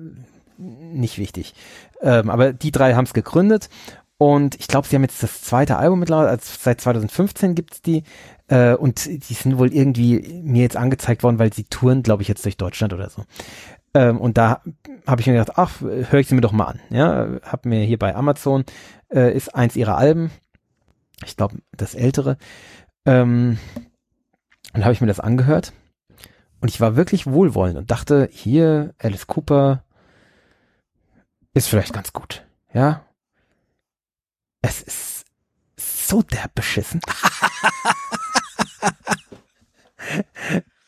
nicht 0.57 1.17
wichtig. 1.17 1.53
Ähm, 2.01 2.29
aber 2.29 2.53
die 2.53 2.71
drei 2.71 2.93
haben 2.93 3.05
es 3.05 3.13
gegründet 3.13 3.69
und 4.17 4.55
ich 4.55 4.67
glaube, 4.67 4.87
sie 4.87 4.95
haben 4.95 5.03
jetzt 5.03 5.23
das 5.23 5.41
zweite 5.41 5.77
Album 5.77 5.99
mittlerweile, 5.99 6.29
also 6.29 6.45
seit 6.59 6.79
2015 6.79 7.55
gibt's 7.55 7.81
die 7.81 8.03
äh, 8.47 8.73
und 8.75 9.05
die 9.05 9.33
sind 9.33 9.57
wohl 9.57 9.73
irgendwie 9.73 10.41
mir 10.43 10.61
jetzt 10.61 10.77
angezeigt 10.77 11.23
worden, 11.23 11.39
weil 11.39 11.51
sie 11.53 11.63
touren, 11.65 12.03
glaube 12.03 12.21
ich, 12.21 12.27
jetzt 12.29 12.45
durch 12.45 12.55
Deutschland 12.57 12.93
oder 12.93 13.09
so. 13.09 13.23
Ähm, 13.93 14.19
und 14.19 14.37
da 14.37 14.61
habe 15.05 15.21
ich 15.21 15.27
mir 15.27 15.33
gedacht, 15.33 15.57
ach, 15.57 15.81
höre 15.81 16.19
ich 16.19 16.27
sie 16.27 16.35
mir 16.35 16.41
doch 16.41 16.51
mal 16.51 16.65
an. 16.65 16.79
Ja, 16.89 17.27
habe 17.43 17.69
mir 17.69 17.83
hier 17.83 17.99
bei 17.99 18.15
Amazon 18.15 18.65
äh, 19.13 19.35
ist 19.35 19.53
eins 19.53 19.75
ihrer 19.75 19.97
Alben, 19.97 20.31
ich 21.23 21.37
glaube 21.37 21.57
das 21.71 21.93
ältere, 21.95 22.37
ähm, 23.05 23.59
und 24.73 24.83
habe 24.83 24.93
ich 24.93 25.01
mir 25.01 25.07
das 25.07 25.19
angehört 25.19 25.73
und 26.61 26.69
ich 26.69 26.81
war 26.81 26.95
wirklich 26.95 27.27
wohlwollend 27.27 27.77
und 27.77 27.91
dachte, 27.91 28.27
hier 28.31 28.95
Alice 28.97 29.27
Cooper 29.27 29.83
ist 31.53 31.67
vielleicht 31.67 31.93
ganz 31.93 32.13
gut, 32.13 32.45
ja. 32.73 33.05
Es 34.61 34.81
ist 34.81 35.25
so 35.77 36.21
derb 36.21 36.55
beschissen. 36.55 37.01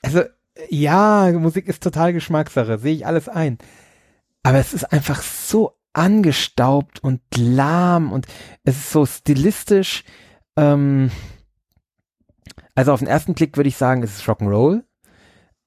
also 0.02 0.24
ja, 0.70 1.32
Musik 1.34 1.68
ist 1.68 1.84
total 1.84 2.14
Geschmackssache, 2.14 2.78
sehe 2.78 2.96
ich 2.96 3.06
alles 3.06 3.30
ein. 3.30 3.58
Aber 4.44 4.60
es 4.60 4.74
ist 4.74 4.92
einfach 4.92 5.22
so 5.22 5.74
angestaubt 5.94 7.04
und 7.04 7.22
lahm 7.36 8.12
und 8.12 8.28
es 8.64 8.78
ist 8.78 8.92
so 8.92 9.06
stilistisch. 9.06 10.04
Ähm, 10.58 11.10
also 12.76 12.92
auf 12.92 13.00
den 13.00 13.08
ersten 13.08 13.34
Blick 13.34 13.58
würde 13.58 13.70
ich 13.70 13.78
sagen, 13.78 14.04
es 14.04 14.18
ist 14.18 14.28
Rock'n'Roll. 14.28 14.84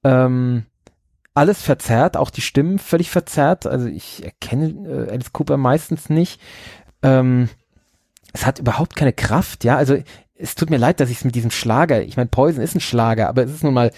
Ähm, 0.05 0.67
alles 1.35 1.63
verzerrt, 1.63 2.17
auch 2.17 2.31
die 2.31 2.41
Stimmen 2.41 2.79
völlig 2.79 3.11
verzerrt. 3.11 3.67
Also 3.67 3.87
ich 3.87 4.25
erkenne 4.25 5.07
äh, 5.09 5.11
Alice 5.11 5.33
Cooper 5.33 5.57
meistens 5.57 6.11
nicht. 6.11 6.41
Ähm, 7.03 7.49
es 8.33 8.45
hat 8.45 8.59
überhaupt 8.59 8.97
keine 8.97 9.13
Kraft, 9.13 9.65
ja. 9.65 9.77
Also 9.77 9.97
es 10.35 10.55
tut 10.55 10.71
mir 10.71 10.77
leid, 10.77 11.01
dass 11.01 11.11
ich 11.11 11.19
es 11.19 11.25
mit 11.25 11.35
diesem 11.35 11.51
Schlager, 11.51 12.03
ich 12.03 12.17
meine, 12.17 12.29
Poison 12.29 12.63
ist 12.63 12.75
ein 12.75 12.81
Schlager, 12.81 13.29
aber 13.29 13.45
es 13.45 13.53
ist 13.53 13.65
nun 13.65 13.75
mal 13.75 13.91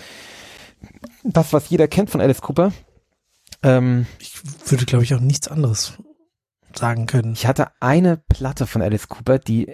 das, 1.22 1.52
was 1.52 1.68
jeder 1.70 1.88
kennt 1.88 2.10
von 2.10 2.20
Alice 2.20 2.40
Cooper. 2.40 2.72
Ähm, 3.62 4.06
Ich 4.18 4.40
würde, 4.70 4.86
glaube 4.86 5.04
ich, 5.04 5.14
auch 5.14 5.20
nichts 5.20 5.48
anderes 5.48 5.94
sagen 6.74 7.06
können. 7.06 7.32
ich 7.32 7.46
hatte 7.46 7.72
eine 7.80 8.16
Platte 8.16 8.66
von 8.66 8.80
Alice 8.80 9.08
Cooper, 9.08 9.38
die, 9.38 9.66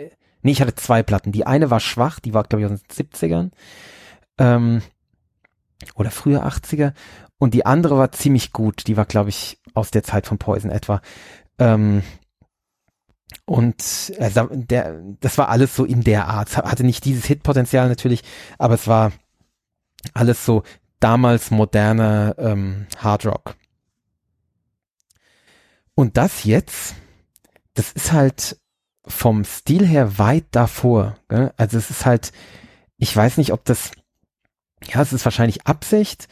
nee, 0.42 0.52
ich 0.52 0.60
hatte 0.62 0.74
zwei 0.74 1.02
Platten. 1.02 1.30
Die 1.30 1.46
eine 1.46 1.70
war 1.70 1.80
schwach, 1.80 2.20
die 2.20 2.32
war, 2.32 2.44
glaube 2.44 2.64
ich, 2.64 2.72
aus 2.72 2.82
den 2.82 3.06
70ern. 3.06 3.50
Ähm, 4.38 4.82
oder 5.94 6.10
frühe 6.10 6.42
80er. 6.44 6.94
Und 7.38 7.52
die 7.52 7.66
andere 7.66 7.98
war 7.98 8.12
ziemlich 8.12 8.52
gut. 8.52 8.86
Die 8.86 8.96
war, 8.96 9.04
glaube 9.04 9.28
ich, 9.28 9.60
aus 9.74 9.90
der 9.90 10.02
Zeit 10.02 10.26
von 10.26 10.38
Poison 10.38 10.70
etwa. 10.70 11.02
Ähm, 11.58 12.02
und 13.44 14.12
also 14.18 14.48
der, 14.50 15.02
das 15.20 15.36
war 15.38 15.48
alles 15.48 15.76
so 15.76 15.84
in 15.84 16.02
der 16.02 16.28
Art. 16.28 16.56
Hatte 16.56 16.84
nicht 16.84 17.04
dieses 17.04 17.26
Hitpotenzial 17.26 17.88
natürlich, 17.88 18.22
aber 18.58 18.74
es 18.74 18.88
war 18.88 19.12
alles 20.14 20.44
so 20.44 20.62
damals 21.00 21.50
moderner 21.50 22.34
ähm, 22.38 22.86
Hard 22.98 23.26
Rock. 23.26 23.56
Und 25.94 26.16
das 26.16 26.44
jetzt, 26.44 26.94
das 27.74 27.92
ist 27.92 28.12
halt 28.12 28.58
vom 29.06 29.44
Stil 29.44 29.86
her 29.86 30.18
weit 30.18 30.44
davor. 30.50 31.16
Gell? 31.28 31.52
Also 31.56 31.78
es 31.78 31.90
ist 31.90 32.06
halt, 32.06 32.32
ich 32.98 33.14
weiß 33.16 33.38
nicht, 33.38 33.52
ob 33.52 33.64
das, 33.64 33.92
ja, 34.84 35.00
es 35.00 35.12
ist 35.12 35.24
wahrscheinlich 35.24 35.66
Absicht. 35.66 36.28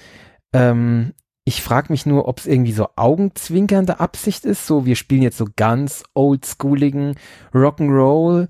Ähm, 0.52 1.14
ich 1.44 1.62
frage 1.62 1.92
mich 1.92 2.06
nur, 2.06 2.26
ob 2.26 2.38
es 2.38 2.46
irgendwie 2.46 2.72
so 2.72 2.88
augenzwinkernde 2.96 4.00
Absicht 4.00 4.44
ist. 4.44 4.66
So, 4.66 4.86
wir 4.86 4.96
spielen 4.96 5.22
jetzt 5.22 5.38
so 5.38 5.46
ganz 5.56 6.02
oldschooligen 6.14 7.16
Rock'n'Roll, 7.52 8.48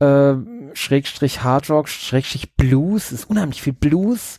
äh, 0.00 0.74
Schrägstrich 0.74 1.42
Hardrock, 1.42 1.88
Schrägstrich 1.88 2.54
Blues. 2.56 3.06
Es 3.06 3.20
ist 3.20 3.30
unheimlich 3.30 3.62
viel 3.62 3.72
Blues. 3.72 4.38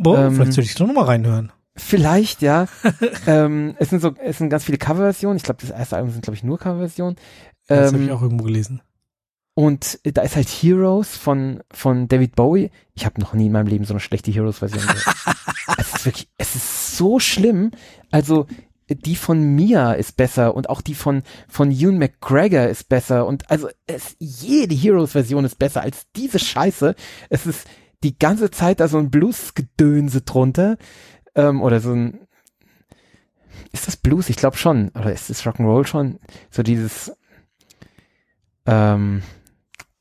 Boah, 0.00 0.18
ähm, 0.26 0.34
vielleicht 0.34 0.52
sollte 0.54 0.70
ich 0.70 0.74
doch 0.76 0.86
noch 0.86 0.94
mal 0.94 1.04
reinhören. 1.04 1.52
Vielleicht, 1.76 2.42
ja. 2.42 2.66
ähm, 3.26 3.74
es 3.78 3.90
sind 3.90 4.00
so, 4.00 4.12
es 4.22 4.38
sind 4.38 4.50
ganz 4.50 4.64
viele 4.64 4.78
Coverversionen. 4.78 5.36
Ich 5.36 5.44
glaube, 5.44 5.60
das 5.60 5.70
erste 5.70 5.96
Album 5.96 6.10
sind, 6.10 6.22
glaube 6.22 6.36
ich, 6.36 6.42
nur 6.42 6.58
Coverversionen. 6.58 7.16
Das 7.66 7.92
habe 7.92 8.02
ich 8.02 8.08
Ähm, 8.08 8.16
auch 8.16 8.22
irgendwo 8.22 8.44
gelesen. 8.44 8.82
und 9.54 10.00
da 10.04 10.22
ist 10.22 10.36
halt 10.36 10.48
Heroes 10.48 11.16
von, 11.16 11.62
von 11.70 12.08
David 12.08 12.34
Bowie. 12.36 12.70
Ich 12.94 13.04
habe 13.04 13.20
noch 13.20 13.34
nie 13.34 13.46
in 13.46 13.52
meinem 13.52 13.66
Leben 13.68 13.84
so 13.84 13.92
eine 13.92 14.00
schlechte 14.00 14.30
Heroes-Version 14.30 14.80
gehört. 14.82 15.04
es 15.78 15.94
ist 15.94 16.06
wirklich, 16.06 16.28
es 16.38 16.56
ist 16.56 16.96
so 16.96 17.18
schlimm. 17.20 17.70
Also, 18.10 18.46
die 18.90 19.16
von 19.16 19.40
Mia 19.54 19.92
ist 19.92 20.16
besser 20.16 20.54
und 20.54 20.70
auch 20.70 20.80
die 20.80 20.94
von, 20.94 21.22
von 21.46 21.70
Ewan 21.70 21.98
McGregor 21.98 22.66
ist 22.68 22.88
besser 22.88 23.26
und 23.26 23.50
also 23.50 23.68
es, 23.86 24.16
jede 24.18 24.74
Heroes-Version 24.74 25.44
ist 25.44 25.58
besser 25.58 25.82
als 25.82 26.06
diese 26.16 26.38
Scheiße. 26.38 26.94
Es 27.28 27.44
ist 27.46 27.66
die 28.02 28.18
ganze 28.18 28.50
Zeit 28.50 28.80
da 28.80 28.88
so 28.88 28.98
ein 28.98 29.10
Blues-Gedönse 29.10 30.22
drunter. 30.22 30.76
Ähm, 31.34 31.62
oder 31.62 31.80
so 31.80 31.92
ein. 31.92 32.20
Ist 33.72 33.86
das 33.86 33.96
Blues? 33.96 34.28
Ich 34.28 34.36
glaube 34.36 34.56
schon. 34.56 34.88
Oder 34.90 35.12
ist 35.12 35.30
das 35.30 35.44
Rock'n'Roll 35.44 35.86
schon? 35.86 36.18
So 36.50 36.62
dieses. 36.62 37.12
Ähm, 38.66 39.22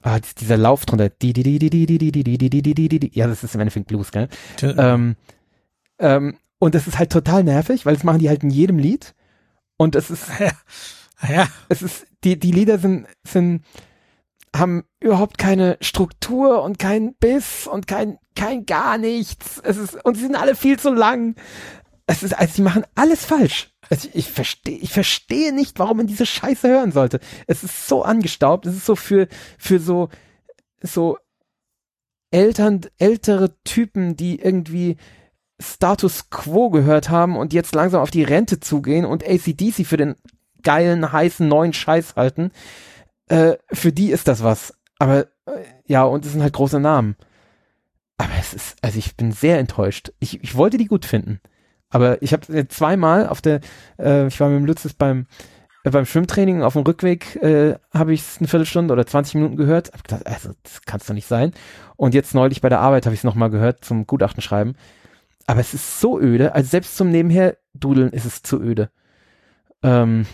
ah, 0.01 0.19
dieser 0.19 0.57
Lauf 0.57 0.85
drunter. 0.85 1.11
Ja, 1.21 3.27
das 3.27 3.43
ist 3.43 3.55
im 3.55 3.61
Endeffekt 3.61 3.87
Blues, 3.87 4.11
gell? 4.11 4.29
Ähm, 4.61 5.15
ähm, 5.99 6.37
und 6.59 6.75
das 6.75 6.87
ist 6.87 6.97
halt 6.97 7.11
total 7.11 7.43
nervig, 7.43 7.85
weil 7.85 7.95
das 7.95 8.03
machen 8.03 8.19
die 8.19 8.29
halt 8.29 8.43
in 8.43 8.49
jedem 8.49 8.79
Lied. 8.79 9.13
Und 9.77 9.95
es 9.95 10.09
ist. 10.09 10.27
Ja. 10.39 10.51
ja. 11.29 11.47
Es 11.69 11.81
ist, 11.81 12.07
die, 12.23 12.39
die 12.39 12.51
Lieder 12.51 12.77
sind, 12.77 13.07
sind 13.23 13.63
haben 14.57 14.83
überhaupt 14.99 15.37
keine 15.37 15.77
Struktur 15.81 16.63
und 16.63 16.79
keinen 16.79 17.15
Biss 17.15 17.67
und 17.67 17.87
kein, 17.87 18.17
kein 18.35 18.65
gar 18.65 18.97
nichts. 18.97 19.59
Es 19.63 19.77
ist, 19.77 20.03
und 20.05 20.15
sie 20.15 20.23
sind 20.23 20.35
alle 20.35 20.55
viel 20.55 20.79
zu 20.79 20.93
lang. 20.93 21.35
Es 22.05 22.23
ist, 22.23 22.37
also 22.37 22.53
sie 22.53 22.61
machen 22.61 22.85
alles 22.95 23.25
falsch. 23.25 23.73
Also 23.89 24.09
ich 24.13 24.29
verstehe, 24.29 24.77
ich 24.77 24.91
verstehe 24.91 25.53
nicht, 25.53 25.79
warum 25.79 25.97
man 25.97 26.07
diese 26.07 26.25
Scheiße 26.25 26.67
hören 26.67 26.91
sollte. 26.91 27.19
Es 27.47 27.63
ist 27.63 27.87
so 27.87 28.03
angestaubt. 28.03 28.65
Es 28.65 28.75
ist 28.75 28.85
so 28.85 28.95
für, 28.95 29.27
für 29.57 29.79
so, 29.79 30.09
so 30.81 31.17
Eltern, 32.31 32.81
ältere 32.97 33.55
Typen, 33.63 34.15
die 34.15 34.39
irgendwie 34.39 34.97
Status 35.59 36.29
Quo 36.29 36.69
gehört 36.69 37.09
haben 37.09 37.37
und 37.37 37.53
jetzt 37.53 37.73
langsam 37.73 38.01
auf 38.01 38.11
die 38.11 38.23
Rente 38.23 38.59
zugehen 38.59 39.05
und 39.05 39.25
ACDC 39.25 39.85
für 39.85 39.97
den 39.97 40.15
geilen, 40.61 41.11
heißen, 41.11 41.47
neuen 41.47 41.73
Scheiß 41.73 42.15
halten. 42.15 42.51
Äh, 43.27 43.57
für 43.71 43.91
die 43.91 44.11
ist 44.11 44.27
das 44.27 44.43
was. 44.43 44.73
Aber 44.99 45.27
äh, 45.45 45.63
ja, 45.85 46.03
und 46.03 46.25
es 46.25 46.31
sind 46.31 46.41
halt 46.41 46.53
große 46.53 46.79
Namen. 46.79 47.15
Aber 48.17 48.31
es 48.39 48.53
ist, 48.53 48.77
also 48.81 48.97
ich 48.97 49.15
bin 49.15 49.31
sehr 49.31 49.59
enttäuscht. 49.59 50.11
Ich, 50.19 50.43
ich 50.43 50.55
wollte 50.55 50.77
die 50.77 50.85
gut 50.85 51.05
finden. 51.05 51.39
Aber 51.89 52.21
ich 52.21 52.33
habe 52.33 52.67
zweimal 52.67 53.27
auf 53.27 53.41
der, 53.41 53.61
äh, 53.99 54.27
ich 54.27 54.39
war 54.39 54.49
mit 54.49 54.59
dem 54.59 54.65
Lutzes 54.65 54.93
beim, 54.93 55.27
äh, 55.83 55.89
beim 55.89 56.05
Schwimmtraining 56.05 56.63
auf 56.63 56.73
dem 56.73 56.81
Rückweg, 56.81 57.35
äh, 57.37 57.75
habe 57.93 58.13
ich 58.13 58.21
es 58.21 58.37
eine 58.39 58.47
Viertelstunde 58.47 58.91
oder 58.91 59.05
20 59.05 59.35
Minuten 59.35 59.55
gehört. 59.55 59.93
Hab 59.93 60.03
gedacht, 60.03 60.25
also 60.25 60.51
das 60.63 60.81
kann 60.81 60.99
es 60.99 61.05
doch 61.05 61.13
nicht 61.13 61.27
sein. 61.27 61.53
Und 61.95 62.13
jetzt 62.13 62.33
neulich 62.33 62.61
bei 62.61 62.69
der 62.69 62.79
Arbeit 62.79 63.05
habe 63.05 63.13
ich 63.13 63.21
es 63.21 63.25
nochmal 63.25 63.49
gehört 63.49 63.85
zum 63.85 64.07
Gutachten 64.07 64.41
schreiben. 64.41 64.75
Aber 65.45 65.61
es 65.61 65.73
ist 65.73 66.01
so 66.01 66.19
öde, 66.19 66.53
also 66.53 66.69
selbst 66.69 66.97
zum 66.97 67.09
Nebenher 67.09 67.57
dudeln 67.73 68.09
ist 68.09 68.25
es 68.25 68.43
zu 68.43 68.61
öde. 68.61 68.89
Ähm, 69.81 70.25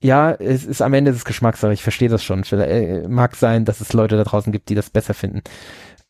ja, 0.00 0.32
es 0.32 0.64
ist 0.64 0.82
am 0.82 0.94
Ende 0.94 1.12
des 1.12 1.24
Geschmackssache, 1.24 1.72
ich 1.72 1.82
verstehe 1.82 2.08
das 2.08 2.22
schon. 2.24 2.44
Äh, 2.44 3.08
mag 3.08 3.36
sein, 3.36 3.64
dass 3.64 3.80
es 3.80 3.92
Leute 3.92 4.16
da 4.16 4.24
draußen 4.24 4.52
gibt, 4.52 4.68
die 4.68 4.74
das 4.74 4.90
besser 4.90 5.14
finden. 5.14 5.42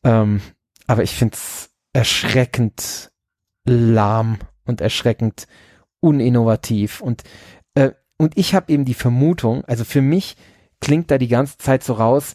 Ähm, 0.05 0.40
aber 0.86 1.02
ich 1.02 1.15
finde 1.15 1.35
es 1.35 1.70
erschreckend 1.93 3.10
lahm 3.65 4.39
und 4.65 4.81
erschreckend 4.81 5.47
uninnovativ. 6.01 7.01
Und, 7.01 7.23
äh, 7.74 7.93
und 8.19 8.36
ich 8.36 8.55
habe 8.55 8.73
eben 8.73 8.85
die 8.85 8.94
Vermutung, 8.94 9.65
also 9.65 9.85
für 9.85 10.02
mich 10.02 10.36
klingt 10.81 11.10
da 11.10 11.19
die 11.19 11.28
ganze 11.28 11.59
Zeit 11.59 11.82
so 11.82 11.94
raus, 11.94 12.35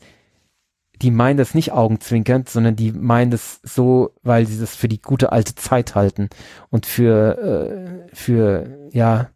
die 1.01 1.11
meinen 1.11 1.37
das 1.37 1.53
nicht 1.53 1.71
augenzwinkernd, 1.71 2.49
sondern 2.49 2.75
die 2.75 2.91
meinen 2.91 3.31
das 3.31 3.59
so, 3.63 4.15
weil 4.21 4.45
sie 4.45 4.59
das 4.59 4.75
für 4.75 4.87
die 4.87 5.01
gute 5.01 5.31
alte 5.31 5.55
Zeit 5.55 5.95
halten 5.95 6.29
und 6.69 6.85
für, 6.85 8.07
äh, 8.09 8.15
für, 8.15 8.89
ja, 8.91 9.29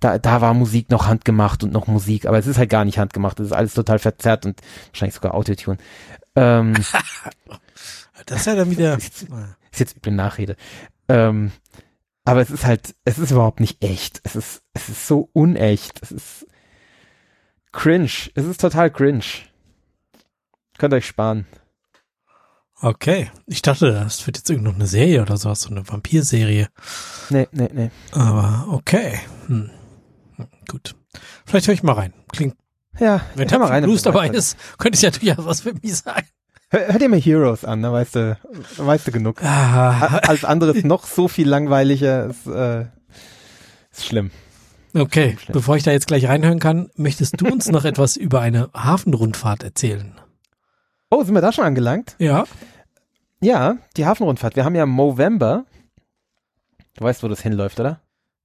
da, 0.00 0.18
da 0.18 0.40
war 0.40 0.54
Musik 0.54 0.90
noch 0.90 1.06
handgemacht 1.06 1.64
und 1.64 1.72
noch 1.72 1.86
Musik, 1.86 2.26
aber 2.26 2.38
es 2.38 2.46
ist 2.46 2.58
halt 2.58 2.70
gar 2.70 2.84
nicht 2.84 2.98
handgemacht, 2.98 3.40
es 3.40 3.46
ist 3.46 3.52
alles 3.52 3.74
total 3.74 3.98
verzerrt 3.98 4.46
und 4.46 4.60
wahrscheinlich 4.88 5.14
sogar 5.14 5.34
Autotune. 5.34 5.78
Ähm, 6.36 6.74
das 8.26 8.40
ist 8.40 8.46
ja 8.46 8.54
dann 8.54 8.70
wieder. 8.70 8.96
Ist, 8.96 9.22
ist 9.22 9.80
jetzt 9.80 9.96
üble 9.96 10.12
Nachrede. 10.12 10.56
Ähm, 11.08 11.52
aber 12.24 12.42
es 12.42 12.50
ist 12.50 12.66
halt, 12.66 12.94
es 13.04 13.18
ist 13.18 13.30
überhaupt 13.30 13.60
nicht 13.60 13.82
echt. 13.82 14.20
Es 14.24 14.36
ist, 14.36 14.62
es 14.74 14.88
ist 14.88 15.06
so 15.06 15.30
unecht. 15.32 15.98
Es 16.02 16.12
ist 16.12 16.46
cringe. 17.72 18.30
Es 18.34 18.44
ist 18.44 18.60
total 18.60 18.90
cringe. 18.90 19.24
Könnt 20.76 20.94
euch 20.94 21.06
sparen. 21.06 21.46
Okay. 22.80 23.30
Ich 23.46 23.62
dachte, 23.62 23.92
das 23.92 24.26
wird 24.26 24.36
jetzt 24.36 24.50
irgendeine 24.50 24.86
Serie 24.86 25.22
oder 25.22 25.36
sowas, 25.36 25.62
so 25.62 25.70
eine 25.70 25.88
Vampirserie. 25.88 26.68
Nee, 27.30 27.48
nee, 27.50 27.70
nee. 27.72 27.90
Aber 28.12 28.66
okay. 28.70 29.18
Hm. 29.46 29.70
Gut. 30.68 30.94
Vielleicht 31.46 31.66
höre 31.66 31.74
ich 31.74 31.82
mal 31.82 31.92
rein. 31.92 32.12
Klingt. 32.32 32.54
Ja, 32.98 33.20
wenn 33.34 33.48
da 33.48 33.58
mal 33.58 33.66
rein. 33.66 33.84
Blues 33.84 34.02
dabei 34.02 34.28
ist, 34.28 34.56
könnte 34.78 34.96
es 34.96 35.02
ja 35.02 35.10
durchaus 35.10 35.44
was 35.44 35.60
für 35.60 35.72
mich 35.72 35.96
sein. 35.96 36.24
Hör, 36.70 36.92
hör 36.92 36.98
dir 36.98 37.08
mal 37.08 37.20
Heroes 37.20 37.64
an, 37.64 37.82
da 37.82 37.92
weißt 37.92 38.14
du, 38.16 38.38
weißt 38.76 39.06
du 39.06 39.12
genug. 39.12 39.42
Ah. 39.42 40.18
Alles 40.24 40.44
andere 40.44 40.72
ist 40.72 40.84
noch 40.84 41.06
so 41.06 41.28
viel 41.28 41.48
langweiliger, 41.48 42.26
ist, 42.26 42.46
äh, 42.46 42.86
ist 43.90 44.04
schlimm. 44.04 44.30
Okay, 44.94 45.36
schlimm. 45.40 45.52
bevor 45.52 45.76
ich 45.76 45.82
da 45.82 45.92
jetzt 45.92 46.06
gleich 46.08 46.26
reinhören 46.26 46.58
kann, 46.58 46.90
möchtest 46.96 47.40
du 47.40 47.46
uns 47.46 47.68
noch 47.68 47.84
etwas 47.86 48.16
über 48.16 48.40
eine 48.40 48.70
Hafenrundfahrt 48.74 49.62
erzählen? 49.62 50.20
Oh, 51.10 51.22
sind 51.24 51.34
wir 51.34 51.40
da 51.40 51.52
schon 51.52 51.64
angelangt? 51.64 52.16
Ja. 52.18 52.44
Ja, 53.40 53.78
die 53.96 54.04
Hafenrundfahrt. 54.04 54.56
Wir 54.56 54.64
haben 54.64 54.74
ja 54.74 54.84
Movember. 54.84 55.64
Du 56.96 57.04
weißt, 57.04 57.22
wo 57.22 57.28
das 57.28 57.40
hinläuft, 57.40 57.80
oder? 57.80 58.00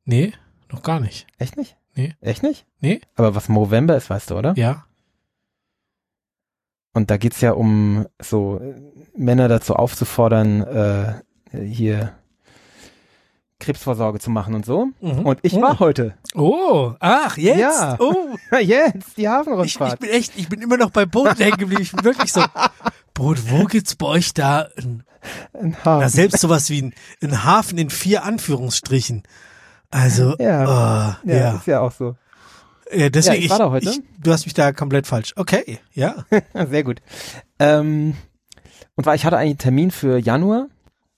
Nee, 0.05 0.33
noch 0.71 0.83
gar 0.83 0.99
nicht. 0.99 1.27
Echt 1.39 1.57
nicht? 1.57 1.75
Nee. 1.95 2.15
Echt 2.21 2.43
nicht? 2.43 2.65
Nee. 2.79 3.01
Aber 3.15 3.35
was 3.35 3.49
Movember 3.49 3.95
ist, 3.95 4.09
weißt 4.09 4.31
du, 4.31 4.37
oder? 4.37 4.53
Ja. 4.57 4.85
Und 6.93 7.09
da 7.09 7.17
geht's 7.17 7.41
ja 7.41 7.51
um 7.51 8.07
so 8.19 8.61
Männer 9.15 9.47
dazu 9.47 9.75
aufzufordern, 9.75 10.61
äh, 10.61 11.13
hier 11.57 12.13
Krebsvorsorge 13.59 14.19
zu 14.19 14.29
machen 14.29 14.53
und 14.53 14.65
so. 14.65 14.89
Mhm. 15.01 15.25
Und 15.25 15.39
ich 15.41 15.55
oh. 15.55 15.61
war 15.61 15.79
heute. 15.79 16.15
Oh, 16.35 16.93
ach, 16.99 17.37
jetzt? 17.37 17.59
Ja. 17.59 17.95
Oh. 17.99 18.35
jetzt, 18.59 19.17
die 19.17 19.27
Hafenrundfahrt. 19.27 19.93
Ich, 19.93 19.93
ich, 19.93 20.11
bin 20.11 20.19
echt, 20.19 20.33
ich 20.37 20.49
bin 20.49 20.61
immer 20.61 20.77
noch 20.77 20.91
bei 20.91 21.05
Boot 21.05 21.39
hängen 21.39 21.57
geblieben. 21.57 21.81
Ich 21.81 21.91
bin 21.91 22.03
wirklich 22.03 22.31
so, 22.31 22.43
Boot, 23.13 23.49
wo 23.49 23.65
gibt's 23.65 23.95
bei 23.95 24.07
euch 24.07 24.33
da 24.33 24.67
ein, 24.77 25.03
ein 25.53 25.75
Hafen? 25.77 26.01
Na, 26.01 26.09
selbst 26.09 26.39
sowas 26.41 26.69
wie 26.69 26.81
ein, 26.81 26.93
ein 27.21 27.43
Hafen 27.43 27.77
in 27.77 27.89
vier 27.89 28.23
Anführungsstrichen. 28.23 29.23
Also, 29.93 30.35
ja, 30.39 30.63
oh, 30.63 31.29
ja, 31.29 31.35
ja, 31.35 31.55
ist 31.55 31.67
ja 31.67 31.79
auch 31.81 31.91
so. 31.91 32.15
Ja, 32.91 33.09
deswegen, 33.09 33.35
ja, 33.35 33.41
ich 33.43 33.49
war 33.51 33.59
da 33.59 33.69
heute. 33.69 33.89
Ich, 33.89 34.01
du 34.19 34.31
hast 34.31 34.45
mich 34.45 34.53
da 34.53 34.71
komplett 34.71 35.05
falsch. 35.05 35.33
Okay, 35.35 35.79
ja. 35.93 36.25
Sehr 36.69 36.83
gut. 36.83 37.01
Ähm, 37.59 38.15
und 38.95 39.05
weil 39.05 39.15
ich 39.15 39.25
hatte 39.25 39.37
einen 39.37 39.57
Termin 39.57 39.91
für 39.91 40.17
Januar. 40.17 40.67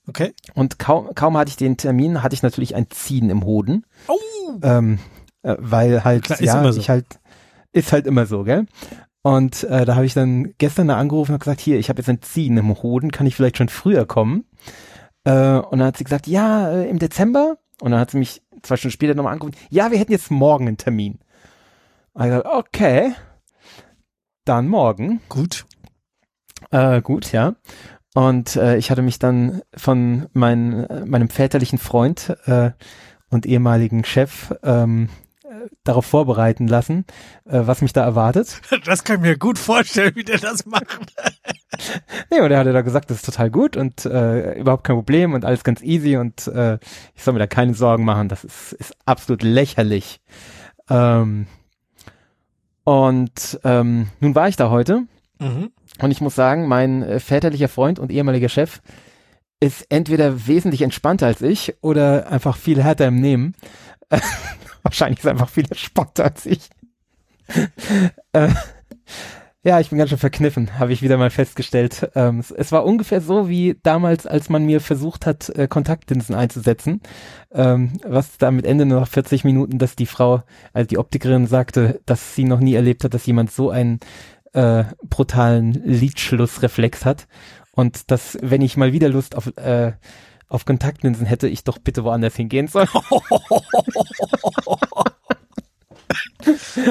Okay. 0.08 0.34
Und 0.54 0.78
kaum, 0.78 1.10
kaum 1.16 1.38
hatte 1.38 1.50
ich 1.50 1.56
den 1.56 1.78
Termin, 1.78 2.22
hatte 2.22 2.36
ich 2.36 2.44
natürlich 2.44 2.76
ein 2.76 2.90
Ziehen 2.92 3.30
im 3.30 3.46
Hoden. 3.46 3.86
Oh. 4.08 4.60
Ähm, 4.62 5.00
äh, 5.42 5.56
weil 5.58 6.04
halt, 6.04 6.26
Klar, 6.26 6.42
ja, 6.42 6.72
so. 6.72 6.80
ich 6.80 6.90
halt, 6.90 7.06
ist 7.72 7.92
halt 7.92 8.06
immer 8.06 8.26
so, 8.26 8.44
gell? 8.44 8.66
Und 9.22 9.64
äh, 9.64 9.86
da 9.86 9.96
habe 9.96 10.06
ich 10.06 10.14
dann 10.14 10.54
gestern 10.58 10.90
da 10.90 10.98
angerufen 10.98 11.34
und 11.34 11.40
gesagt, 11.40 11.60
hier, 11.60 11.80
ich 11.80 11.90
habe 11.90 12.00
jetzt 12.00 12.10
ein 12.10 12.22
Ziehen 12.22 12.58
im 12.58 12.84
Hoden, 12.84 13.12
kann 13.12 13.26
ich 13.26 13.36
vielleicht 13.36 13.58
schon 13.58 13.70
früher 13.70 14.06
kommen? 14.06 14.46
Äh, 15.24 15.58
und 15.58 15.80
dann 15.80 15.88
hat 15.88 15.98
sie 15.98 16.04
gesagt, 16.04 16.28
ja, 16.28 16.70
äh, 16.70 16.90
im 16.90 17.00
Dezember. 17.00 17.58
Und 17.82 17.92
dann 17.92 18.00
hat 18.00 18.12
sie 18.12 18.18
mich 18.18 18.42
zwei 18.64 18.78
Stunden 18.78 18.94
später 18.94 19.16
nochmal 19.16 19.34
angerufen, 19.34 19.58
ja, 19.70 19.92
wir 19.92 19.98
hätten 19.98 20.12
jetzt 20.12 20.32
morgen 20.32 20.68
einen 20.68 20.78
Termin. 20.78 21.20
Also, 22.14 22.46
okay. 22.46 23.14
Dann 24.46 24.68
morgen. 24.68 25.22
Gut. 25.30 25.66
Äh, 26.72 27.02
gut, 27.02 27.32
ja. 27.32 27.56
Und 28.14 28.56
äh, 28.56 28.78
ich 28.78 28.92
hatte 28.92 29.02
mich 29.02 29.20
dann 29.20 29.62
von 29.76 30.28
mein, 30.34 30.86
äh, 30.86 31.06
meinem 31.06 31.30
väterlichen 31.30 31.80
Freund 31.80 32.36
äh, 32.46 32.72
und 33.30 33.46
ehemaligen 33.46 34.06
Chef 34.06 34.54
ähm, 34.64 35.10
darauf 35.84 36.06
vorbereiten 36.06 36.68
lassen, 36.68 37.06
äh, 37.46 37.62
was 37.66 37.82
mich 37.82 37.94
da 37.94 38.04
erwartet. 38.04 38.62
Das 38.86 39.04
kann 39.04 39.18
ich 39.18 39.22
mir 39.22 39.38
gut 39.38 39.58
vorstellen, 39.58 40.16
wie 40.16 40.24
der 40.24 40.38
das 40.38 40.66
macht. 40.66 40.86
nee, 42.32 42.40
und 42.40 42.52
er 42.52 42.60
hatte 42.60 42.74
da 42.74 42.82
gesagt, 42.82 43.10
das 43.10 43.18
ist 43.18 43.26
total 43.26 43.50
gut 43.50 43.78
und 43.78 44.06
äh, 44.06 44.54
überhaupt 44.60 44.84
kein 44.84 44.96
Problem 44.96 45.34
und 45.34 45.46
alles 45.46 45.64
ganz 45.64 45.82
easy 45.82 46.18
und 46.18 46.48
äh, 46.48 46.78
ich 47.16 47.24
soll 47.24 47.34
mir 47.34 47.40
da 47.40 47.48
keine 47.48 47.74
Sorgen 47.74 48.06
machen, 48.06 48.30
das 48.30 48.44
ist, 48.44 48.74
ist 48.74 48.96
absolut 49.06 49.44
lächerlich. 49.44 50.22
Ähm, 50.90 51.48
und 52.84 53.60
ähm, 53.64 54.08
nun 54.20 54.36
war 54.36 54.48
ich 54.48 54.56
da 54.56 54.70
heute 54.70 55.04
mhm. 55.40 55.72
und 56.00 56.12
ich 56.12 56.22
muss 56.22 56.36
sagen, 56.36 56.68
mein 56.68 57.02
äh, 57.02 57.20
väterlicher 57.20 57.70
Freund 57.70 57.98
und 57.98 58.12
ehemaliger 58.12 58.50
Chef 58.50 58.82
ist 59.60 59.88
entweder 59.90 60.48
wesentlich 60.48 60.82
entspannter 60.82 61.28
als 61.28 61.42
ich 61.42 61.76
oder 61.82 62.30
einfach 62.32 62.58
viel 62.58 62.84
härter 62.84 63.08
im 63.08 63.20
Nehmen. 63.20 63.56
Wahrscheinlich 64.86 65.20
ist 65.20 65.26
einfach 65.26 65.50
viel 65.50 65.66
entspannter 65.66 66.26
als 66.26 66.46
ich. 66.46 66.70
äh, 68.34 68.50
ja, 69.64 69.80
ich 69.80 69.90
bin 69.90 69.98
ganz 69.98 70.12
schön 70.12 70.20
verkniffen, 70.20 70.78
habe 70.78 70.94
ich 70.94 71.02
wieder 71.02 71.18
mal 71.18 71.32
festgestellt. 71.32 72.12
Ähm, 72.14 72.38
es, 72.38 72.52
es, 72.52 72.72
war 72.72 72.86
ungefähr 72.86 73.20
so 73.20 73.50
wie 73.50 73.80
damals, 73.82 74.28
als 74.28 74.48
man 74.48 74.64
mir 74.64 74.80
versucht 74.80 75.26
hat, 75.26 75.50
äh, 75.50 75.68
Kontaktlinsen 75.68 76.36
einzusetzen. 76.36 77.02
Ähm, 77.52 77.94
was 78.06 78.38
da 78.38 78.52
mit 78.52 78.68
Ende 78.68 78.86
noch 78.86 79.08
40 79.08 79.44
Minuten, 79.44 79.80
dass 79.80 79.96
die 79.96 80.06
Frau, 80.06 80.44
also 80.72 80.88
die 80.88 81.00
Optikerin 81.00 81.48
sagte, 81.48 82.00
dass 82.06 82.36
sie 82.36 82.44
noch 82.44 82.60
nie 82.60 82.76
erlebt 82.76 83.04
hat, 83.04 83.16
dass 83.16 83.26
jemand 83.26 83.52
so 83.52 83.72
einen 83.72 84.02
äh, 84.54 84.84
brutalen 85.02 85.74
Lidschlussreflex 85.74 87.04
hat. 87.04 87.28
Und 87.72 88.12
dass, 88.12 88.38
wenn 88.44 88.62
ich 88.62 88.78
mal 88.78 88.94
wieder 88.94 89.10
Lust 89.10 89.36
auf, 89.36 89.48
äh, 89.58 89.94
auf 90.48 90.66
Kontaktlinsen 90.66 91.26
hätte, 91.26 91.48
ich 91.48 91.64
doch 91.64 91.78
bitte 91.80 92.04
woanders 92.04 92.36
hingehen 92.36 92.68
soll. 92.68 92.88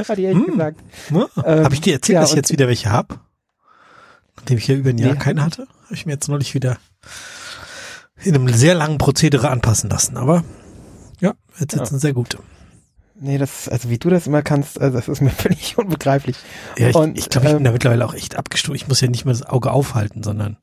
Hat 0.09 0.19
die 0.19 0.27
echt 0.27 0.37
Hm. 0.37 0.47
gesagt. 0.47 0.81
Ne? 1.11 1.29
Ähm, 1.45 1.65
habe 1.65 1.75
ich 1.75 1.81
dir 1.81 1.95
erzählt, 1.95 2.15
ja, 2.15 2.21
dass 2.23 2.31
ich 2.31 2.37
jetzt 2.37 2.53
wieder 2.53 2.67
welche 2.69 2.91
hab? 2.91 3.21
Nachdem 4.37 4.59
ich 4.59 4.67
ja 4.67 4.75
über 4.75 4.91
ein 4.91 4.99
Jahr 4.99 5.13
Nee, 5.15 5.19
keine 5.19 5.43
hatte, 5.45 5.69
habe 5.85 5.95
ich 5.95 6.07
mir 6.07 6.13
jetzt 6.13 6.29
neulich 6.29 6.55
wieder 6.55 6.79
in 8.23 8.35
einem 8.35 8.49
sehr 8.53 8.75
langen 8.75 8.99
Prozedere 8.99 9.49
anpassen 9.51 9.89
lassen. 9.91 10.17
Aber 10.17 10.43
ja, 11.21 11.35
jetzt 11.61 11.75
Ja. 11.75 11.79
sitzen 11.85 11.99
sehr 11.99 12.13
gute. 12.13 12.39
Nee, 13.21 13.39
das, 13.39 13.69
also 13.69 13.91
wie 13.91 13.99
du 13.99 14.11
das 14.11 14.27
immer 14.27 14.43
kannst, 14.43 14.81
also 14.81 14.97
das 14.99 15.07
ist 15.09 15.21
mir 15.21 15.31
völlig 15.31 15.79
unbegreiflich. 15.79 16.37
Ja, 16.77 16.89
ich 16.89 16.97
Und, 16.97 17.17
ich, 17.17 17.29
glaube, 17.29 17.47
ich 17.47 17.53
bin 17.53 17.59
ähm, 17.59 17.65
da 17.65 17.73
mittlerweile 17.73 18.05
auch 18.05 18.15
echt 18.15 18.37
abgestuft. 18.37 18.75
Ich 18.77 18.89
muss 18.89 19.01
ja 19.01 19.09
nicht 19.09 19.25
mehr 19.25 19.35
das 19.35 19.43
Auge 19.45 19.71
aufhalten, 19.71 20.23
sondern 20.25 20.57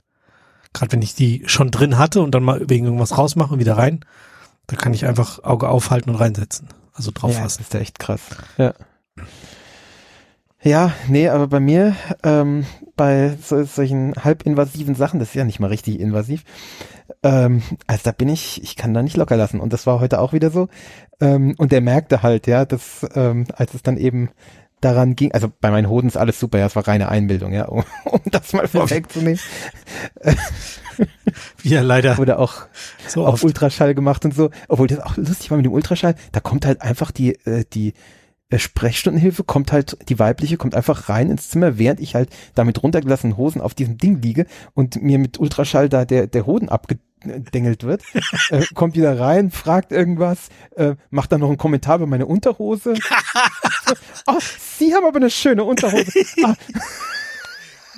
gerade 0.73 0.91
wenn 0.91 1.02
ich 1.02 1.15
die 1.15 1.43
schon 1.45 1.72
drin 1.72 1.98
hatte 1.98 2.22
und 2.22 2.34
dann 2.34 2.43
mal 2.43 2.61
wegen 2.69 2.85
irgendwas 2.85 3.18
rausmache 3.18 3.53
und 3.53 3.60
wieder 3.60 3.77
rein, 3.77 4.06
da 4.68 4.76
kann 4.76 4.93
ich 4.93 5.06
einfach 5.06 5.43
Auge 5.43 5.69
aufhalten 5.69 6.10
und 6.10 6.15
reinsetzen. 6.18 6.68
Also 6.93 7.11
drauf 7.14 7.31
Ja, 7.34 7.43
das 7.43 7.53
fassen. 7.53 7.61
ist 7.64 7.73
ja 7.73 7.80
echt 7.80 7.99
krass. 7.99 8.22
Ja. 8.57 8.73
Ja, 10.64 10.93
nee, 11.07 11.27
aber 11.27 11.48
bei 11.48 11.60
mir, 11.60 11.95
ähm, 12.23 12.65
bei 12.95 13.35
so, 13.43 13.64
solchen 13.64 14.14
halbinvasiven 14.23 14.93
Sachen, 14.93 15.19
das 15.19 15.30
ist 15.30 15.35
ja 15.35 15.43
nicht 15.43 15.60
mal 15.60 15.68
richtig 15.68 15.99
invasiv, 15.99 16.43
ähm, 17.23 17.64
also 17.88 18.02
da 18.03 18.11
bin 18.11 18.30
ich, 18.30 18.61
ich 18.61 18.76
kann 18.76 18.93
da 18.93 19.02
nicht 19.02 19.18
locker 19.18 19.38
lassen. 19.38 19.60
Und 19.60 19.73
das 19.73 19.88
war 19.88 19.99
heute 19.99 20.19
auch 20.19 20.34
wieder 20.34 20.52
so. 20.52 20.68
Ähm, 21.19 21.56
und 21.57 21.72
der 21.72 21.81
merkte 21.81 22.22
halt, 22.22 22.45
ja, 22.48 22.65
dass, 22.65 23.06
ähm, 23.15 23.48
als 23.56 23.73
es 23.73 23.81
dann 23.81 23.98
eben 23.98 24.30
daran 24.82 25.16
ging, 25.16 25.32
also 25.32 25.52
bei 25.62 25.72
meinen 25.72 25.88
Hoden 25.88 26.08
ist 26.08 26.18
alles 26.18 26.40
super, 26.40 26.60
ja, 26.60 26.66
es 26.66 26.76
war 26.76 26.88
reine 26.88 27.10
Einbildung, 27.10 27.53
ja, 27.53 27.66
um, 27.70 27.84
um 28.06 28.22
das 28.26 28.53
mal 28.53 28.68
vorwegzunehmen. 28.68 29.40
Ja 31.64 31.82
leider 31.82 32.18
Wurde 32.18 32.38
auch 32.38 32.68
so 33.08 33.26
auf. 33.26 33.44
Ultraschall 33.44 33.95
gemacht 33.95 34.26
und 34.26 34.36
so. 34.36 34.52
Obwohl 34.68 34.88
das 34.88 34.99
auch 34.99 35.18
lustig 35.18 35.49
war 35.49 35.58
mit 35.58 35.66
dem 35.66 35.74
Ultraschall, 35.74 36.16
da 36.32 36.40
kommt 36.40 36.66
halt 36.66 36.82
einfach 36.82 37.12
die, 37.12 37.36
äh, 37.45 37.64
die 37.72 37.94
äh, 38.49 38.60
Sprechstundenhilfe, 38.60 39.44
kommt 39.44 39.72
halt, 39.72 39.98
die 40.10 40.20
weibliche 40.20 40.58
kommt 40.58 40.76
einfach 40.76 41.10
rein 41.10 41.30
ins 41.30 41.49
Zimmer, 41.49 41.78
während 41.78 41.99
ich 41.99 42.16
halt 42.16 42.30
da 42.56 42.64
mit 42.64 42.82
runtergelassenen 42.84 43.38
Hosen 43.38 43.62
auf 43.62 43.74
diesem 43.74 43.98
Ding 43.98 44.22
liege 44.22 44.45
und 44.74 45.02
mir 45.02 45.18
mit 45.18 45.40
Ultraschall 45.40 45.90
da 45.90 46.06
der, 46.06 46.28
der 46.28 46.45
Hoden 46.45 46.70
abgedengelt 47.23 47.84
wird, 47.84 48.03
äh, 48.49 48.65
kommt 48.73 48.95
wieder 48.95 49.19
rein, 49.19 49.52
fragt 49.52 49.91
irgendwas, 49.91 50.49
äh, 50.76 50.95
macht 51.10 51.31
dann 51.31 51.41
noch 51.41 51.49
einen 51.49 51.57
Kommentar 51.57 51.98
über 51.98 52.07
meine 52.07 52.26
Unterhose. 52.26 52.93
oh, 54.27 54.38
Sie 54.77 54.93
haben 54.95 55.06
aber 55.06 55.18
eine 55.18 55.30
schöne 55.30 55.64
Unterhose. 55.64 56.11
Ah, 56.43 56.56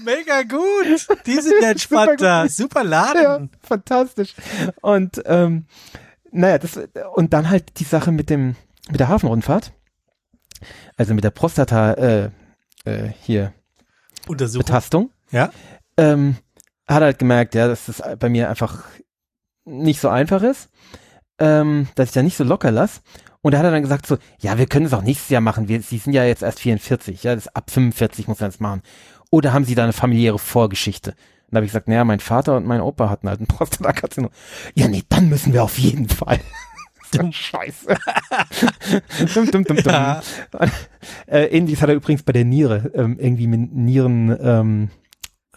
Mega 0.03 0.43
gut. 0.43 1.07
Die 1.25 1.35
sind 1.39 1.55
ja 1.61 1.69
entspannter. 1.71 2.49
Super 2.49 2.83
Ja, 2.83 2.89
Laden. 2.89 3.49
fantastisch. 3.61 4.33
Und 4.81 5.21
ähm, 5.25 5.65
naja, 6.31 6.57
das 6.57 6.79
und 7.13 7.31
dann 7.33 7.49
halt 7.49 7.79
die 7.79 7.83
Sache 7.83 8.11
mit 8.11 8.29
dem 8.29 8.55
mit 8.89 8.99
der 8.99 9.07
Hafenrundfahrt, 9.07 9.71
also 10.97 11.13
mit 11.13 11.23
der 11.23 11.29
Prostata 11.29 11.93
äh, 11.93 12.29
äh, 12.85 13.11
hier 13.21 13.53
Untersuchung. 14.27 14.65
Betastung, 14.65 15.11
Ja. 15.31 15.51
ähm, 15.95 16.35
hat 16.87 17.01
halt 17.01 17.19
gemerkt, 17.19 17.55
ja, 17.55 17.67
dass 17.67 17.85
das 17.85 18.01
bei 18.19 18.27
mir 18.29 18.49
einfach 18.49 18.83
nicht 19.65 19.99
so 19.99 20.09
einfach 20.09 20.41
ist, 20.41 20.69
ähm, 21.39 21.87
dass 21.95 22.09
ich 22.09 22.13
da 22.13 22.23
nicht 22.23 22.37
so 22.37 22.43
locker 22.43 22.71
lasse. 22.71 23.01
Und 23.41 23.53
da 23.53 23.57
hat 23.57 23.65
er 23.65 23.71
dann 23.71 23.81
gesagt 23.81 24.07
so, 24.07 24.17
ja, 24.39 24.57
wir 24.57 24.67
können 24.67 24.85
es 24.85 24.93
auch 24.93 25.01
nächstes 25.01 25.29
Jahr 25.29 25.41
machen. 25.41 25.67
Wir, 25.67 25.81
Sie 25.81 25.97
sind 25.97 26.13
ja 26.13 26.23
jetzt 26.23 26.43
erst 26.43 26.61
44, 26.61 27.23
ja, 27.23 27.35
das 27.35 27.53
ab 27.53 27.69
45 27.69 28.27
muss 28.27 28.39
man 28.39 28.49
das 28.49 28.59
machen. 28.59 28.81
Oder 29.31 29.51
haben 29.51 29.65
Sie 29.65 29.75
da 29.75 29.83
eine 29.83 29.93
familiäre 29.93 30.39
Vorgeschichte? 30.39 31.11
Und 31.11 31.17
da 31.51 31.57
habe 31.57 31.65
ich 31.65 31.71
gesagt, 31.71 31.87
naja, 31.87 32.05
mein 32.05 32.21
Vater 32.21 32.55
und 32.55 32.65
mein 32.65 32.81
Opa 32.81 33.09
hatten 33.09 33.27
halt 33.27 33.39
einen 33.39 33.47
Prostatakarzinom. 33.49 34.31
Ja, 34.75 34.87
nee, 34.87 35.03
dann 35.09 35.27
müssen 35.27 35.53
wir 35.53 35.63
auf 35.63 35.77
jeden 35.77 36.07
Fall. 36.07 36.39
Scheiße. 37.31 37.87
dum, 39.33 39.51
dum, 39.51 39.63
dum, 39.65 39.77
dum. 39.77 39.85
Ja. 39.85 40.21
Äh, 41.27 41.45
ähnliches 41.45 41.81
hat 41.81 41.89
er 41.89 41.95
übrigens 41.95 42.23
bei 42.23 42.33
der 42.33 42.45
Niere, 42.45 42.91
ähm, 42.95 43.19
irgendwie 43.19 43.47
mit 43.47 43.71
Nieren, 43.71 44.35
ähm, 44.41 44.89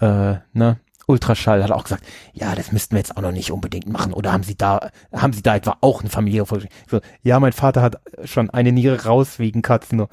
äh, 0.01 0.37
ne, 0.53 0.79
Ultraschall, 1.07 1.63
hat 1.63 1.71
auch 1.71 1.85
gesagt, 1.85 2.05
ja, 2.33 2.55
das 2.55 2.73
müssten 2.73 2.95
wir 2.95 2.99
jetzt 2.99 3.17
auch 3.17 3.23
noch 3.23 3.33
nicht 3.33 3.53
unbedingt 3.53 3.89
machen. 3.89 4.13
Oder 4.13 4.33
haben 4.33 4.43
Sie 4.43 4.57
da, 4.57 4.91
haben 5.13 5.33
Sie 5.33 5.43
da 5.43 5.57
etwa 5.57 5.77
auch 5.81 6.01
eine 6.01 6.11
familiäre 6.11 6.47
Vorgeschichte? 6.47 6.77
So, 6.91 7.01
ja, 7.23 7.39
mein 7.39 7.53
Vater 7.53 7.81
hat 7.81 8.01
schon 8.25 8.51
eine 8.51 8.73
Niere 8.73 9.05
raus 9.05 9.39
wegen 9.39 9.63
Karzinom. 9.63 10.09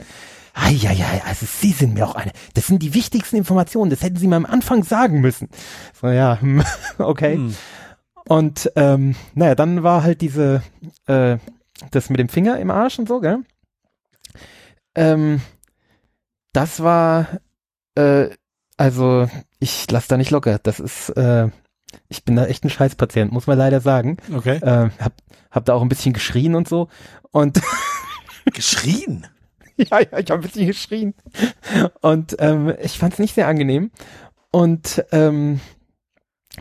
Eieiei, 0.53 1.23
also 1.25 1.47
Sie 1.47 1.71
sind 1.71 1.95
mir 1.95 2.07
auch 2.07 2.13
eine. 2.13 2.31
Das 2.53 2.67
sind 2.67 2.83
die 2.83 2.93
wichtigsten 2.93 3.37
Informationen. 3.37 3.89
Das 3.89 4.03
hätten 4.03 4.17
Sie 4.17 4.27
mir 4.27 4.35
am 4.35 4.45
Anfang 4.45 4.83
sagen 4.83 5.19
müssen. 5.19 5.49
So, 5.99 6.07
ja, 6.07 6.39
hm, 6.39 6.63
okay. 6.99 7.35
Hm. 7.35 7.55
Und 8.27 8.71
ähm, 8.75 9.15
naja, 9.33 9.55
dann 9.55 9.83
war 9.83 10.03
halt 10.03 10.21
diese, 10.21 10.61
äh, 11.07 11.37
das 11.91 12.09
mit 12.09 12.19
dem 12.19 12.29
Finger 12.29 12.59
im 12.59 12.69
Arsch 12.69 12.99
und 12.99 13.07
so, 13.07 13.19
gell? 13.19 13.39
Ähm, 14.95 15.41
das 16.53 16.83
war, 16.83 17.39
äh, 17.95 18.29
also 18.77 19.27
ich 19.63 19.89
lass 19.89 20.07
da 20.07 20.17
nicht 20.17 20.29
locker. 20.29 20.59
Das 20.61 20.79
ist, 20.79 21.09
äh, 21.11 21.47
ich 22.09 22.25
bin 22.25 22.35
da 22.35 22.45
echt 22.45 22.65
ein 22.65 22.69
Scheißpatient, 22.69 23.31
muss 23.31 23.47
man 23.47 23.57
leider 23.57 23.79
sagen. 23.79 24.17
Okay. 24.35 24.57
Äh, 24.57 24.89
hab, 24.99 25.13
hab 25.49 25.65
da 25.65 25.73
auch 25.73 25.81
ein 25.81 25.89
bisschen 25.89 26.13
geschrien 26.13 26.53
und 26.55 26.67
so. 26.67 26.89
Und 27.31 27.61
Geschrien. 28.53 29.25
ja, 29.77 30.01
ja, 30.01 30.19
ich 30.19 30.29
habe 30.29 30.33
ein 30.33 30.41
bisschen 30.41 30.67
geschrien. 30.67 31.13
Und 32.01 32.35
ähm, 32.39 32.73
ich 32.81 32.99
fand 32.99 33.13
es 33.13 33.19
nicht 33.19 33.35
sehr 33.35 33.47
angenehm. 33.47 33.91
Und 34.51 35.03
ähm, 35.11 35.61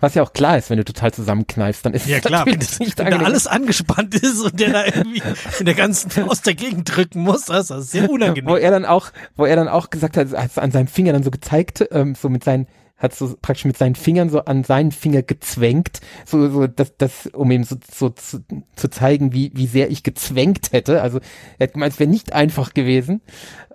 was 0.01 0.15
ja 0.15 0.23
auch 0.23 0.33
klar 0.33 0.57
ist, 0.57 0.70
wenn 0.70 0.79
du 0.79 0.85
total 0.85 1.12
zusammenkneifst, 1.12 1.85
dann 1.85 1.93
ist 1.93 2.07
Ja 2.07 2.19
es 2.19 2.23
klar, 2.23 2.47
wenn, 2.47 2.59
nicht 2.59 2.99
wenn 2.99 3.11
da 3.11 3.19
alles 3.19 3.47
angespannt 3.47 4.15
ist 4.15 4.41
und 4.41 4.59
der 4.59 4.70
da 4.70 4.85
irgendwie 4.87 5.23
in 5.59 5.66
der 5.66 5.74
ganzen 5.74 6.09
Faust 6.11 6.47
dagegen 6.47 6.85
drücken 6.85 7.20
muss, 7.20 7.47
das 7.47 7.70
ist 7.70 7.91
sehr 7.91 8.09
wo 8.09 8.15
unangenehm. 8.15 8.57
er 8.57 8.70
dann 8.70 8.87
auch, 8.87 9.11
wo 9.37 9.45
er 9.45 9.57
dann 9.57 9.69
auch 9.69 9.91
gesagt 9.91 10.16
hat, 10.16 10.33
hat 10.33 10.57
an 10.57 10.70
seinem 10.70 10.87
Finger 10.87 11.12
dann 11.12 11.24
so 11.24 11.31
gezeigt, 11.31 11.85
ähm, 11.91 12.15
so 12.15 12.31
mit 12.31 12.45
seinen, 12.45 12.69
hat 13.03 13.15
so 13.15 13.37
praktisch 13.41 13.65
mit 13.65 13.77
seinen 13.77 13.97
Fingern 13.97 14.31
so 14.31 14.45
an 14.45 14.62
seinen 14.65 14.93
Finger 14.93 15.23
gezwängt, 15.23 16.01
so, 16.24 16.49
so, 16.49 16.66
das, 16.69 16.97
das, 16.97 17.27
um 17.27 17.51
ihm 17.51 17.65
so, 17.65 17.77
so 17.93 18.11
zu, 18.11 18.45
zu 18.77 18.89
zeigen, 18.89 19.33
wie, 19.33 19.51
wie 19.55 19.66
sehr 19.66 19.91
ich 19.91 20.05
gezwängt 20.05 20.73
hätte. 20.73 21.03
Also 21.03 21.19
er 21.59 21.66
hat 21.66 21.74
gemeint, 21.74 21.95
es 21.95 21.99
wäre 21.99 22.09
nicht 22.09 22.33
einfach 22.33 22.74
gewesen. 22.74 23.20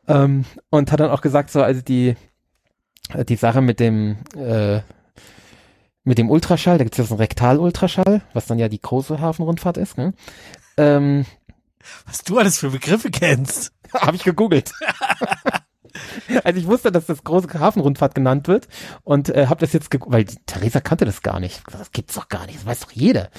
Ähm, 0.08 0.46
und 0.70 0.92
hat 0.92 1.02
dann 1.02 1.12
auch 1.12 1.22
gesagt, 1.22 1.52
so, 1.52 1.62
also 1.62 1.82
die, 1.82 2.16
die 3.28 3.36
Sache 3.36 3.62
mit 3.62 3.82
dem, 3.82 4.18
äh, 4.36 4.80
mit 6.06 6.18
dem 6.18 6.30
Ultraschall, 6.30 6.78
da 6.78 6.86
gibt 6.86 6.94
es 6.94 7.00
ja 7.00 7.04
so 7.04 7.16
einen 7.16 7.22
Rektal-Ultraschall, 7.22 8.22
was 8.34 8.46
dann 8.46 8.60
ja 8.60 8.70
die 8.70 8.82
große 8.82 9.20
Hafenrundfahrt 9.20 9.76
ist, 9.76 9.98
ne? 9.98 10.14
Ähm, 10.78 11.26
Was 12.06 12.24
du 12.24 12.38
alles 12.38 12.60
für 12.60 12.70
Begriffe 12.70 13.12
kennst. 13.12 13.74
Habe 13.94 14.16
ich 14.16 14.24
gegoogelt. 14.24 14.72
also 16.44 16.60
ich 16.60 16.68
wusste, 16.68 16.92
dass 16.92 17.06
das 17.06 17.24
große 17.24 17.48
Hafenrundfahrt 17.60 18.16
genannt 18.16 18.48
wird 18.48 18.68
und 19.04 19.30
äh, 19.30 19.48
habe 19.48 19.60
das 19.60 19.74
jetzt 19.74 19.90
weil 20.08 20.26
Theresa 20.46 20.80
kannte 20.82 21.06
das 21.06 21.22
gar 21.22 21.40
nicht. 21.40 21.62
Das 21.72 21.92
gibt's 21.92 22.16
doch 22.16 22.30
gar 22.30 22.46
nicht, 22.46 22.60
das 22.60 22.66
weiß 22.66 22.80
doch 22.82 22.92
jeder. 22.92 23.30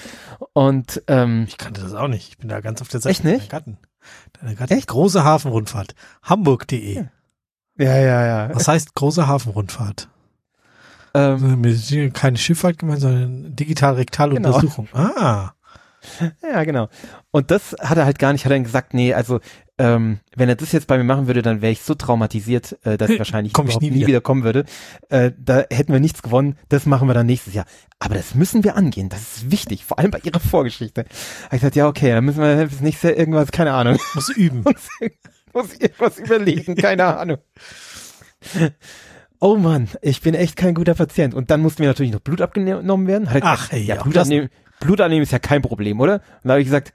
Und 0.53 1.03
ähm, 1.07 1.45
Ich 1.49 1.59
kannte 1.59 1.81
das 1.81 1.95
auch 1.95 2.09
nicht. 2.09 2.29
Ich 2.31 2.39
bin 2.39 2.49
da 2.49 2.61
ganz 2.61 2.81
auf 2.81 2.89
der 2.89 3.01
Seite 3.01 3.11
Echt 3.11 3.25
nicht? 3.25 3.53
deiner 3.53 3.61
Gatten. 3.61 3.79
Deine 4.41 4.55
Gatten. 4.55 4.73
Echt? 4.75 4.89
Große 4.89 5.25
Hafenrundfahrt. 5.25 5.95
Hamburg.de. 6.23 7.05
ja, 7.77 7.97
ja, 7.99 8.27
ja. 8.27 8.55
Was 8.55 8.69
heißt 8.69 8.95
große 8.95 9.27
Hafenrundfahrt? 9.27 10.09
Also 11.12 11.47
Ähm, 11.47 11.61
mit- 11.61 12.15
Keine 12.15 12.37
Schifffahrt 12.37 12.79
gemeint, 12.79 13.01
sondern 13.01 13.57
digital-rektal-Untersuchung. 13.57 14.89
Ah. 14.93 15.53
ja, 16.43 16.64
genau. 16.64 16.89
Und 17.30 17.51
das 17.51 17.76
hat 17.80 17.98
er 17.98 18.05
halt 18.05 18.18
gar 18.18 18.32
nicht, 18.32 18.44
hat 18.44 18.52
er 18.52 18.60
gesagt, 18.60 18.94
nee, 18.94 19.14
also 19.14 19.40
ähm, 19.78 20.18
wenn 20.35 20.48
er 20.48 20.56
das 20.56 20.72
jetzt 20.72 20.89
bei 20.89 20.98
mir 20.98 21.05
machen 21.05 21.28
würde, 21.28 21.40
dann 21.40 21.62
wäre 21.62 21.72
ich 21.72 21.82
so 21.82 21.94
traumatisiert, 21.94 22.76
äh, 22.85 22.98
dass 22.98 23.10
ich 23.10 23.18
wahrscheinlich 23.20 23.52
Komm 23.52 23.68
ich 23.68 23.78
nie 23.80 23.90
nie 23.90 23.97
wieder. 23.98 24.06
wieder 24.09 24.20
kommen 24.20 24.43
würde. 24.43 24.64
Äh, 25.09 25.32
da 25.39 25.64
hätten 25.70 25.93
wir 25.93 26.01
nichts 26.01 26.22
gewonnen. 26.22 26.56
Das 26.68 26.85
machen 26.85 27.09
wir 27.09 27.14
dann 27.14 27.26
nächstes 27.26 27.55
Jahr. 27.55 27.66
Aber 28.01 28.14
das 28.14 28.35
müssen 28.35 28.64
wir 28.64 28.76
angehen. 28.76 29.09
Das 29.09 29.20
ist 29.20 29.51
wichtig, 29.51 29.85
vor 29.85 29.98
allem 29.98 30.10
bei 30.10 30.18
ihrer 30.22 30.40
Vorgeschichte. 30.40 31.05
Hab 31.44 31.52
ich 31.52 31.60
gesagt, 31.60 31.76
ja, 31.76 31.86
okay, 31.86 32.10
dann 32.10 32.24
müssen 32.24 32.43
wir 32.43 32.66
das 32.66 32.80
nächste 32.80 33.09
Jahr 33.09 33.18
irgendwas, 33.18 33.52
keine 33.52 33.72
Ahnung. 33.72 33.98
Muss 34.14 34.30
üben. 34.30 34.64
muss 35.52 35.74
irgendwas 35.74 36.18
überlegen, 36.18 36.74
keine 36.74 37.16
Ahnung. 37.16 37.39
Oh 39.40 39.56
Mann, 39.56 39.89
ich 40.02 40.20
bin 40.20 40.35
echt 40.35 40.56
kein 40.56 40.74
guter 40.74 40.94
Patient. 40.94 41.35
Und 41.35 41.51
dann 41.51 41.60
musste 41.60 41.82
mir 41.82 41.89
natürlich 41.89 42.12
noch 42.12 42.20
Blut 42.20 42.40
abgenommen 42.40 43.06
werden. 43.06 43.28
Er 43.32 43.40
Ach, 43.43 43.70
hey, 43.70 43.82
ja, 43.82 44.02
Blut, 44.02 44.18
abnehmen, 44.18 44.48
Blut 44.80 45.00
abnehmen 45.00 45.22
ist 45.22 45.32
ja 45.32 45.38
kein 45.38 45.62
Problem, 45.62 46.00
oder? 46.00 46.14
Und 46.42 46.44
da 46.44 46.50
habe 46.50 46.60
ich 46.60 46.66
gesagt, 46.66 46.92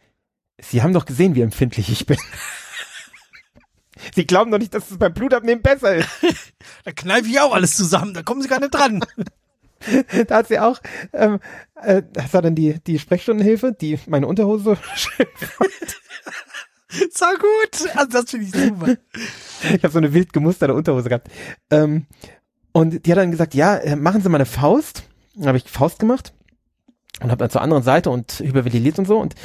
Sie 0.62 0.82
haben 0.82 0.94
doch 0.94 1.06
gesehen, 1.06 1.36
wie 1.36 1.42
empfindlich 1.42 1.90
ich 1.90 2.06
bin. 2.06 2.18
Sie 4.16 4.26
glauben 4.26 4.52
doch 4.52 4.60
nicht, 4.60 4.74
dass 4.74 4.92
es 4.92 4.98
beim 4.98 5.14
Blutabnehmen 5.14 5.62
besser 5.62 5.96
ist. 5.96 6.10
Da 6.86 6.92
kneife 6.92 7.28
ich 7.28 7.40
auch 7.40 7.54
alles 7.54 7.76
zusammen. 7.76 8.14
Da 8.14 8.24
kommen 8.24 8.42
sie 8.42 8.48
gar 8.48 8.60
nicht 8.60 8.74
dran. 8.74 9.04
Da 10.28 10.38
hat 10.38 10.48
sie 10.48 10.60
auch, 10.60 10.80
ähm, 11.12 11.42
äh, 11.76 12.04
das 12.14 12.34
war 12.34 12.42
dann 12.42 12.56
die, 12.56 12.80
die 12.88 13.00
Sprechstundenhilfe, 13.00 13.74
die 13.74 14.00
meine 14.08 14.28
Unterhose 14.28 14.64
so 14.64 14.78
schön 14.96 15.28
So 17.12 17.26
gut. 17.26 17.94
Also 17.94 18.08
das 18.08 18.32
finde 18.32 18.46
ich 18.46 18.52
super. 18.54 18.96
Ich 19.76 19.84
habe 19.84 19.92
so 19.92 19.98
eine 19.98 20.14
wild 20.14 20.32
gemusterte 20.32 20.74
Unterhose 20.74 21.10
gehabt. 21.10 21.28
Ähm, 21.70 22.06
und 22.72 23.06
die 23.06 23.12
hat 23.12 23.18
dann 23.18 23.32
gesagt, 23.32 23.56
ja, 23.56 23.76
äh, 23.76 23.98
machen 23.98 24.22
Sie 24.22 24.30
mal 24.30 24.38
eine 24.38 24.46
Faust. 24.46 25.04
Dann 25.36 25.48
habe 25.48 25.58
ich 25.58 25.66
Faust 25.66 26.00
gemacht 26.00 26.34
und 27.22 27.30
habe 27.30 27.38
dann 27.38 27.50
zur 27.50 27.62
anderen 27.62 27.84
Seite 27.84 28.10
und 28.10 28.40
hyperventiliert 28.40 29.00
und 29.00 29.06
so. 29.06 29.20
Und 29.20 29.36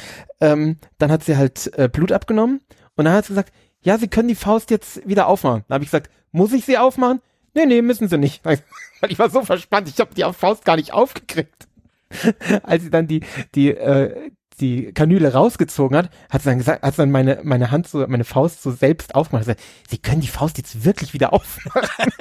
ähm, 0.41 0.77
dann 0.97 1.11
hat 1.11 1.23
sie 1.23 1.37
halt 1.37 1.71
äh, 1.77 1.87
Blut 1.87 2.11
abgenommen 2.11 2.61
und 2.95 3.05
dann 3.05 3.13
hat 3.13 3.25
sie 3.25 3.33
gesagt, 3.33 3.53
ja, 3.81 3.97
Sie 3.97 4.07
können 4.07 4.27
die 4.27 4.35
Faust 4.35 4.71
jetzt 4.71 5.07
wieder 5.07 5.27
aufmachen. 5.27 5.63
Dann 5.67 5.75
habe 5.75 5.83
ich 5.83 5.89
gesagt, 5.89 6.09
muss 6.31 6.53
ich 6.53 6.65
sie 6.65 6.77
aufmachen? 6.77 7.21
Nee, 7.53 7.65
nee, 7.65 7.81
müssen 7.81 8.07
Sie 8.07 8.17
nicht. 8.17 8.43
Weil 8.43 8.61
ich 9.07 9.19
war 9.19 9.29
so 9.29 9.43
verspannt, 9.43 9.87
ich 9.87 9.99
habe 9.99 10.13
die 10.13 10.23
Faust 10.33 10.65
gar 10.65 10.75
nicht 10.75 10.93
aufgekriegt. 10.93 11.67
Als 12.63 12.83
sie 12.83 12.89
dann 12.89 13.07
die, 13.07 13.21
die, 13.55 13.69
äh, 13.69 14.31
die 14.59 14.91
Kanüle 14.93 15.31
rausgezogen 15.31 15.95
hat, 15.95 16.09
hat 16.29 16.41
sie 16.41 16.49
dann 16.49 16.57
gesagt, 16.57 16.83
hat 16.83 16.95
sie 16.95 17.03
dann 17.03 17.11
meine, 17.11 17.39
meine 17.43 17.71
Hand 17.71 17.87
so, 17.87 18.05
meine 18.07 18.25
Faust 18.25 18.63
so 18.63 18.71
selbst 18.71 19.15
aufgemacht. 19.15 19.45
Gesagt, 19.45 19.61
sie 19.89 19.99
können 19.99 20.21
die 20.21 20.27
Faust 20.27 20.57
jetzt 20.57 20.83
wirklich 20.83 21.13
wieder 21.13 21.33
aufmachen. 21.33 22.11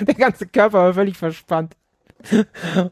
Der 0.00 0.14
ganze 0.14 0.46
Körper 0.46 0.78
war 0.78 0.94
völlig 0.94 1.16
verspannt. 1.16 1.76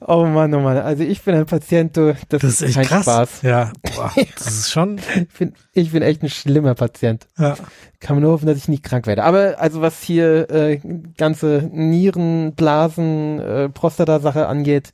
Oh 0.00 0.26
Mann, 0.26 0.52
oh 0.54 0.60
Mann. 0.60 0.76
Also 0.76 1.02
ich 1.02 1.22
bin 1.22 1.34
ein 1.34 1.46
Patient, 1.46 1.96
du, 1.96 2.14
das, 2.28 2.42
Das 2.42 2.60
ist 2.60 2.62
echt 2.62 2.74
kein 2.74 2.86
krass. 2.86 3.02
Spaß. 3.04 3.42
Ja, 3.42 3.72
boah, 3.82 4.12
das 4.36 4.46
ist 4.46 4.70
schon, 4.70 4.98
Ich 4.98 5.38
bin, 5.38 5.54
ich 5.72 5.90
bin 5.92 6.02
echt 6.02 6.22
ein 6.22 6.28
schlimmer 6.28 6.74
Patient. 6.74 7.26
ja. 7.38 7.56
Kann 7.98 8.16
man 8.16 8.22
nur 8.22 8.32
hoffen, 8.32 8.46
dass 8.46 8.58
ich 8.58 8.68
nicht 8.68 8.82
krank 8.82 9.06
werde. 9.06 9.24
Aber 9.24 9.58
also 9.58 9.80
was 9.80 10.02
hier 10.02 10.50
äh, 10.50 10.80
ganze 11.16 11.68
Nieren, 11.72 12.54
Blasen, 12.54 13.40
äh, 13.40 13.68
Prostata-Sache 13.70 14.46
angeht, 14.46 14.92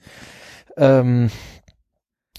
ähm, 0.76 1.30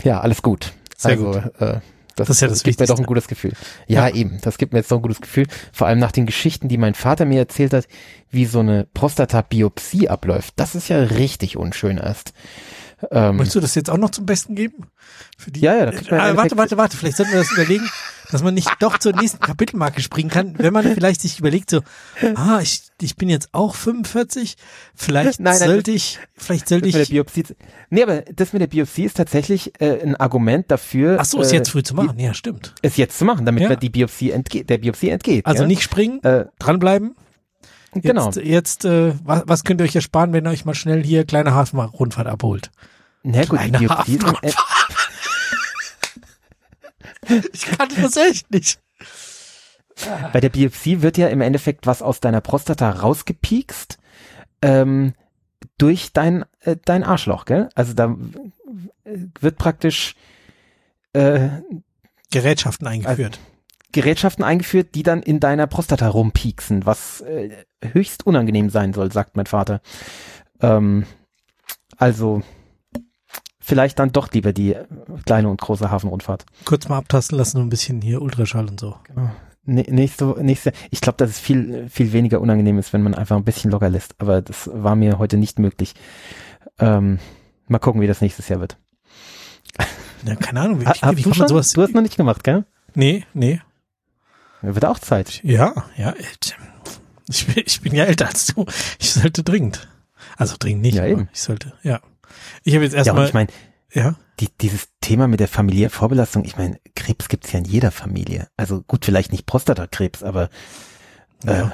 ja, 0.02 0.22
alles 0.22 0.42
gut. 0.42 0.72
Sehr 0.98 1.12
also, 1.12 1.32
gut. 1.32 1.62
Äh, 1.62 1.80
das, 2.16 2.28
Das 2.28 2.38
ist 2.38 2.42
ja 2.42 2.48
das 2.48 2.64
gibt 2.64 2.80
mir 2.80 2.86
doch 2.86 2.94
Wichtigste. 2.94 3.04
ein 3.04 3.08
gutes 3.08 3.28
Gefühl. 3.28 3.54
Ja, 3.88 4.08
Ja. 4.08 4.16
eben. 4.16 4.40
Das 4.42 4.58
gibt 4.58 4.74
mir 4.74 4.80
jetzt 4.80 4.90
so 4.90 4.96
ein 4.96 5.02
gutes 5.02 5.22
Gefühl. 5.22 5.48
Vor 5.72 5.88
allem 5.88 6.00
nach 6.00 6.12
den 6.12 6.26
Geschichten, 6.26 6.68
die 6.68 6.78
mein 6.78 6.94
Vater 6.94 7.26
mir 7.26 7.40
erzählt 7.40 7.74
hat, 7.74 7.88
wie 8.30 8.46
so 8.46 8.60
eine 8.60 8.88
Prostata-Biopsie 8.94 10.10
abläuft. 10.10 10.54
Das 10.58 10.76
ist 10.76 10.90
ja 10.90 10.98
richtig 11.00 11.58
unschön 11.58 11.98
erst. 11.98 12.34
Ähm, 13.12 13.38
Möchtest 13.38 13.56
du 13.56 13.60
das 13.60 13.76
jetzt 13.76 13.90
auch 13.90 13.98
noch 13.98 14.12
zum 14.12 14.26
Besten 14.26 14.56
geben? 14.56 14.88
Für 15.38 15.52
die? 15.52 15.62
Ja, 15.62 15.76
ja, 15.76 15.86
da 15.86 15.92
kriegt 15.92 16.10
man 16.12 16.20
ah, 16.20 16.36
warte, 16.38 16.58
warte, 16.58 16.78
warte. 16.78 16.98
Vielleicht 16.98 17.18
sollten 17.18 17.32
wir 17.34 17.40
das 17.40 17.52
überlegen, 17.52 17.90
dass 18.32 18.42
man 18.44 18.54
nicht 18.54 18.70
doch 18.80 18.98
zur 18.98 19.14
nächsten 19.14 19.40
Kapitelmarke 19.40 20.02
springen 20.02 20.30
kann, 20.30 20.56
wenn 20.58 20.74
man 20.74 20.84
vielleicht 20.94 21.22
sich 21.22 21.40
überlegt 21.40 21.70
so, 21.70 21.82
ah, 22.36 22.60
ich, 22.62 22.84
ich 23.02 23.16
bin 23.16 23.30
jetzt 23.30 23.50
auch 23.52 23.76
45, 23.76 24.56
vielleicht 24.96 25.40
Nein, 25.40 25.58
nein, 25.60 25.68
sollte 25.70 25.92
ich, 25.92 26.20
vielleicht 26.36 26.68
sollte 26.68 26.86
das 26.88 26.94
mit 26.94 26.96
der 26.96 27.02
ich, 27.04 27.10
Biopsie. 27.10 27.44
Nee, 27.90 28.04
aber 28.04 28.22
das 28.22 28.54
mit 28.54 28.62
der 28.62 28.68
Biopsie 28.68 29.04
ist 29.04 29.18
tatsächlich 29.18 29.74
äh, 29.80 30.02
ein 30.02 30.16
Argument 30.16 30.72
dafür. 30.72 31.18
ach 31.20 31.26
so, 31.26 31.42
ist 31.42 31.52
äh, 31.52 31.56
jetzt 31.58 31.70
früh 31.70 31.84
zu 31.84 31.94
machen. 31.94 32.18
Ja, 32.20 32.34
stimmt. 32.34 32.74
es 32.82 32.98
jetzt 32.98 33.18
zu 33.20 33.26
machen, 33.26 33.46
damit 33.46 33.64
Ja. 33.64 33.76
die 33.76 33.90
Biopsie 33.90 34.32
entgeht, 34.32 34.70
der 34.70 34.78
Biopsie 34.80 35.10
entgeht. 35.10 35.46
Also 35.46 35.64
ja? 35.64 35.68
nicht 35.68 35.84
springen, 35.84 36.24
Äh, 36.24 36.46
dranbleiben. 36.60 37.16
genau. 37.94 38.26
Jetzt, 38.28 38.38
jetzt 38.38 38.86
äh, 38.86 39.14
was, 39.24 39.44
was 39.46 39.64
könnt 39.64 39.82
ihr 39.82 39.86
euch 39.86 39.96
ersparen, 39.96 40.34
wenn 40.34 40.46
ihr 40.48 40.50
euch 40.52 40.66
mal 40.66 40.74
schnell 40.74 41.04
hier 41.04 41.26
kleine 41.26 41.54
Hafenrundfahrt 41.54 42.28
abholt? 42.28 42.72
Na 43.24 43.46
gut, 43.46 43.60
die 43.60 43.72
Kleine 43.72 43.80
Biopsie. 43.80 44.20
Äh, 44.42 44.52
Ich 47.54 47.66
kannte 47.66 48.02
das 48.02 48.18
echt 48.18 48.52
nicht. 48.52 48.80
bei 50.34 50.42
der 50.42 50.50
Biopsie 50.50 51.02
wird 51.02 51.18
ja 51.18 51.28
im 51.30 51.40
Endeffekt 51.42 51.88
was 51.88 52.02
aus 52.02 52.20
deiner 52.20 52.42
Prostata 52.42 52.90
rausgepiekst 52.90 53.98
ähm, 54.62 55.14
durch 55.78 56.12
dein 56.12 56.44
äh, 56.60 56.76
dein 56.84 57.04
Arschloch, 57.04 57.46
gell? 57.46 57.70
Also 57.76 57.94
da 57.94 58.16
wird 59.06 59.58
praktisch 59.58 60.16
äh, 61.14 61.50
Gerätschaften 62.32 62.88
eingeführt. 62.88 63.40
Gerätschaften 63.94 64.44
eingeführt, 64.44 64.96
die 64.96 65.04
dann 65.04 65.22
in 65.22 65.40
deiner 65.40 65.68
Prostata 65.68 66.08
rumpieksen, 66.08 66.86
was 66.86 67.22
äh, 67.22 67.52
höchst 67.94 68.26
unangenehm 68.26 68.70
sein 68.70 68.92
soll, 68.92 69.12
sagt 69.12 69.38
mein 69.38 69.46
Vater. 69.46 69.82
Ähm, 70.62 71.06
also 71.98 72.42
vielleicht 73.64 73.98
dann 74.00 74.12
doch 74.12 74.30
lieber 74.32 74.54
die 74.54 74.76
kleine 75.26 75.50
und 75.50 75.60
große 75.62 75.90
Hafenrundfahrt. 75.90 76.46
Kurz 76.66 76.88
mal 76.90 76.98
abtasten 76.98 77.38
lassen 77.38 77.58
und 77.58 77.68
ein 77.68 77.70
bisschen 77.70 78.02
hier 78.02 78.22
Ultraschall 78.22 78.68
und 78.68 78.80
so. 78.80 78.96
Nee, 79.66 79.86
nächste, 79.90 80.26
nächste, 80.44 80.74
ich 80.92 81.00
glaube, 81.00 81.18
dass 81.18 81.30
es 81.30 81.40
viel, 81.40 81.88
viel 81.90 82.12
weniger 82.12 82.42
unangenehm 82.42 82.78
ist, 82.78 82.92
wenn 82.92 83.02
man 83.02 83.16
einfach 83.16 83.38
ein 83.38 83.46
bisschen 83.46 83.72
locker 83.72 83.90
lässt. 83.90 84.16
Aber 84.20 84.42
das 84.42 84.70
war 84.74 84.96
mir 84.96 85.18
heute 85.20 85.38
nicht 85.38 85.58
möglich. 85.58 85.94
Ähm, 86.80 87.20
mal 87.68 87.80
gucken, 87.80 88.02
wie 88.02 88.08
das 88.08 88.20
nächstes 88.20 88.50
Jahr 88.50 88.60
wird. 88.60 88.78
Ja, 90.26 90.36
keine 90.36 90.62
Ahnung, 90.62 90.82
wie, 90.82 90.86
Ha, 90.86 91.16
wie, 91.16 91.22
du 91.22 91.34
schon? 91.34 91.48
sowas? 91.48 91.72
Du 91.72 91.82
hast 91.82 91.94
noch 91.94 92.02
nicht 92.02 92.18
gemacht, 92.18 92.44
gell? 92.44 92.66
Nee, 92.94 93.26
nee. 93.34 93.62
Wird 94.62 94.86
auch 94.86 95.00
Zeit. 95.00 95.42
Ja, 95.44 95.74
ja. 95.98 96.14
Ich 97.30 97.46
bin, 97.48 97.64
ich 97.66 97.82
bin 97.82 97.96
ja 97.96 98.04
älter 98.06 98.28
als 98.28 98.48
du. 98.48 98.66
Ich 99.00 99.14
sollte 99.14 99.44
dringend. 99.44 99.88
Also 100.38 100.56
dringend 100.60 100.82
nicht, 100.84 100.96
Ja, 100.96 101.04
aber 101.04 101.12
eben. 101.12 101.30
ich 101.34 101.42
sollte, 101.42 101.74
ja. 101.84 102.00
Ich 102.64 102.74
habe 102.76 102.84
jetzt 102.86 102.94
Ja, 102.94 103.02
und 103.02 103.08
erstmal, 103.08 103.28
ich 103.28 103.34
meine, 103.34 103.50
ja, 103.94 104.16
die, 104.40 104.50
dieses 104.62 104.90
Thema 105.02 105.28
mit 105.28 105.40
der 105.40 105.48
familiären 105.48 105.92
Vorbelastung, 105.92 106.44
ich 106.46 106.58
meine, 106.58 106.80
Krebs 106.96 107.28
gibt's 107.28 107.52
ja 107.52 107.60
in 107.60 107.66
jeder 107.66 107.92
Familie. 107.92 108.48
Also 108.58 108.82
gut, 108.82 109.06
vielleicht 109.06 109.32
nicht 109.32 109.46
Prostatakrebs, 109.46 110.24
aber 110.24 110.50
äh, 111.46 111.60
Ja. 111.60 111.74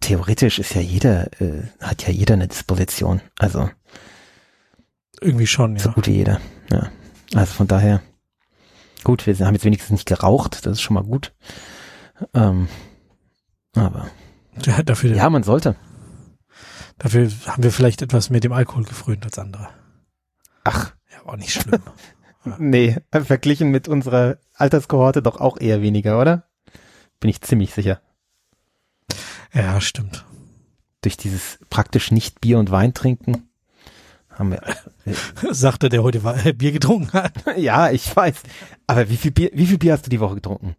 theoretisch 0.00 0.58
ist 0.58 0.74
ja 0.74 0.80
jeder, 0.80 1.32
äh, 1.40 1.62
hat 1.80 2.06
ja 2.06 2.12
jeder 2.12 2.34
eine 2.34 2.48
Disposition. 2.48 3.20
Also 3.38 3.70
irgendwie 5.20 5.46
schon, 5.46 5.78
so 5.78 5.88
ja. 5.88 5.94
gut 5.94 6.06
wie 6.06 6.12
jeder. 6.16 6.40
Ja. 6.70 6.90
Also 7.34 7.54
von 7.54 7.66
daher, 7.66 8.02
gut, 9.04 9.26
wir 9.26 9.34
haben 9.46 9.54
jetzt 9.54 9.64
wenigstens 9.64 9.90
nicht 9.90 10.06
geraucht, 10.06 10.66
das 10.66 10.72
ist 10.74 10.82
schon 10.82 10.94
mal 10.94 11.04
gut. 11.04 11.32
Ähm, 12.34 12.68
aber 13.74 14.10
ja 14.64 14.82
dafür, 14.82 15.14
ja, 15.14 15.30
man 15.30 15.42
sollte. 15.44 15.76
dafür 16.98 17.30
haben 17.46 17.62
wir 17.62 17.72
vielleicht 17.72 18.02
etwas 18.02 18.28
mit 18.28 18.44
dem 18.44 18.52
Alkohol 18.52 18.84
gefrönt 18.84 19.24
als 19.24 19.38
andere. 19.38 19.68
Ach, 20.68 20.92
Ja, 21.12 21.24
war 21.24 21.34
auch 21.34 21.38
nicht 21.38 21.52
schlimm. 21.52 21.82
nee, 22.58 22.96
verglichen 23.10 23.70
mit 23.70 23.88
unserer 23.88 24.38
Alterskohorte 24.54 25.22
doch 25.22 25.40
auch 25.40 25.58
eher 25.60 25.82
weniger, 25.82 26.20
oder? 26.20 26.44
Bin 27.20 27.30
ich 27.30 27.40
ziemlich 27.40 27.74
sicher. 27.74 28.00
ja, 29.52 29.80
stimmt. 29.80 30.24
Durch 31.02 31.16
dieses 31.16 31.58
praktisch 31.70 32.10
nicht 32.10 32.40
Bier 32.40 32.58
und 32.58 32.70
Wein 32.70 32.94
trinken 32.94 33.48
haben 34.38 34.52
wir 34.52 34.62
Sagte, 35.52 35.88
der 35.88 36.02
heute 36.02 36.22
war, 36.22 36.44
äh, 36.46 36.52
Bier 36.52 36.72
getrunken 36.72 37.12
hat. 37.12 37.32
Ja, 37.56 37.90
ich 37.90 38.14
weiß. 38.14 38.42
Aber 38.86 39.08
wie 39.10 39.16
viel 39.16 39.32
Bier, 39.32 39.50
wie 39.52 39.66
viel 39.66 39.78
Bier 39.78 39.92
hast 39.92 40.06
du 40.06 40.10
die 40.10 40.20
Woche 40.20 40.36
getrunken? 40.36 40.76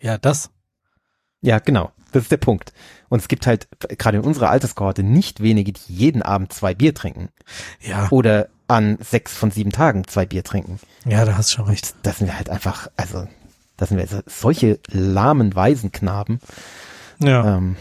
Ja, 0.00 0.18
das. 0.18 0.50
Ja, 1.40 1.58
genau. 1.60 1.92
Das 2.12 2.22
ist 2.24 2.32
der 2.32 2.38
Punkt. 2.38 2.72
Und 3.08 3.20
es 3.20 3.28
gibt 3.28 3.46
halt 3.46 3.68
gerade 3.98 4.18
in 4.18 4.24
unserer 4.24 4.50
Alterskohorte 4.50 5.02
nicht 5.02 5.42
wenige, 5.42 5.72
die 5.72 5.94
jeden 5.94 6.22
Abend 6.22 6.52
zwei 6.52 6.74
Bier 6.74 6.94
trinken. 6.94 7.28
Ja, 7.80 8.08
Oder 8.10 8.48
an 8.68 8.98
sechs 9.00 9.32
von 9.34 9.50
sieben 9.50 9.72
Tagen 9.72 10.06
zwei 10.06 10.26
Bier 10.26 10.44
trinken. 10.44 10.78
ja, 11.04 11.24
da 11.24 11.36
hast 11.36 11.50
du 11.50 11.56
schon 11.56 11.64
recht. 11.66 11.94
Das 12.02 12.18
sind 12.18 12.26
wir 12.28 12.36
halt 12.36 12.50
einfach, 12.50 12.88
also, 12.96 13.26
das 13.76 13.88
sind 13.88 13.98
wir 13.98 14.06
so- 14.06 14.20
solche 14.26 14.78
lahmen 14.88 15.54
Waisenknaben. 15.54 16.40
Ja. 17.18 17.56
Ähm, 17.56 17.76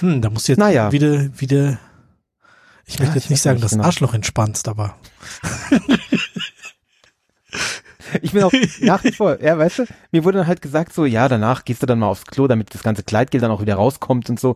Hm, 0.00 0.20
da 0.20 0.30
musst 0.30 0.48
du 0.48 0.52
jetzt 0.52 0.58
Naja. 0.58 0.90
wieder, 0.90 1.38
wieder, 1.40 1.78
ich 2.86 2.98
möchte 2.98 3.12
Ja, 3.12 3.14
jetzt 3.14 3.24
ich 3.26 3.30
nicht 3.30 3.42
sagen, 3.42 3.56
nicht 3.56 3.64
das 3.64 3.70
genau. 3.72 3.84
Arschloch 3.84 4.14
entspannst, 4.14 4.66
aber 4.68 4.96
ich 8.22 8.32
bin 8.32 8.42
auch 8.42 8.52
nach 8.80 9.04
wie 9.04 9.12
vor, 9.12 9.40
ja, 9.40 9.56
weißt 9.56 9.80
du, 9.80 9.84
mir 10.10 10.24
wurde 10.24 10.38
dann 10.38 10.46
halt 10.46 10.60
gesagt 10.62 10.92
so, 10.92 11.04
ja, 11.04 11.28
danach 11.28 11.64
gehst 11.64 11.82
du 11.82 11.86
dann 11.86 11.98
mal 12.00 12.08
aufs 12.08 12.24
Klo, 12.26 12.46
damit 12.48 12.74
das 12.74 12.82
ganze 12.82 13.02
Kleidgel 13.02 13.40
dann 13.40 13.50
auch 13.50 13.60
wieder 13.60 13.76
rauskommt 13.76 14.28
und 14.30 14.40
so. 14.40 14.54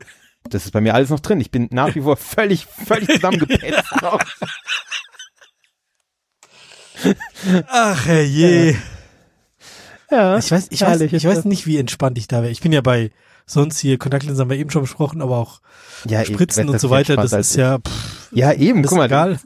Das 0.50 0.64
ist 0.64 0.72
bei 0.72 0.80
mir 0.80 0.94
alles 0.94 1.10
noch 1.10 1.20
drin. 1.20 1.40
Ich 1.40 1.50
bin 1.50 1.68
nach 1.70 1.94
wie 1.94 2.00
vor 2.02 2.16
völlig, 2.16 2.66
völlig 2.66 3.08
zusammengepetzt. 3.08 3.84
ach 7.68 8.06
je. 8.06 8.76
ja, 10.10 10.38
Ich 10.38 10.50
weiß, 10.50 10.68
ich 10.70 10.80
weiß, 10.80 11.00
ich 11.00 11.24
weiß 11.24 11.44
nicht, 11.44 11.66
wie 11.66 11.78
entspannt 11.78 12.18
ich 12.18 12.28
da 12.28 12.42
wäre. 12.42 12.50
Ich 12.52 12.60
bin 12.60 12.72
ja 12.72 12.80
bei 12.80 13.10
sonst 13.46 13.78
hier 13.78 13.98
Kontaktlinsen 13.98 14.42
haben 14.42 14.50
wir 14.50 14.56
eben 14.58 14.70
schon 14.70 14.82
besprochen, 14.82 15.22
aber 15.22 15.36
auch 15.36 15.60
ja, 16.06 16.22
eben, 16.22 16.34
Spritzen 16.34 16.66
du 16.66 16.72
und 16.72 16.80
so 16.80 16.90
weiter, 16.90 17.16
das 17.16 17.32
ist 17.32 17.56
ja, 17.56 17.78
pff. 17.78 18.28
Ja, 18.32 18.52
eben, 18.52 18.82
das 18.82 18.90
guck 18.90 18.96
ist 18.96 19.00
mal. 19.00 19.06
egal. 19.06 19.38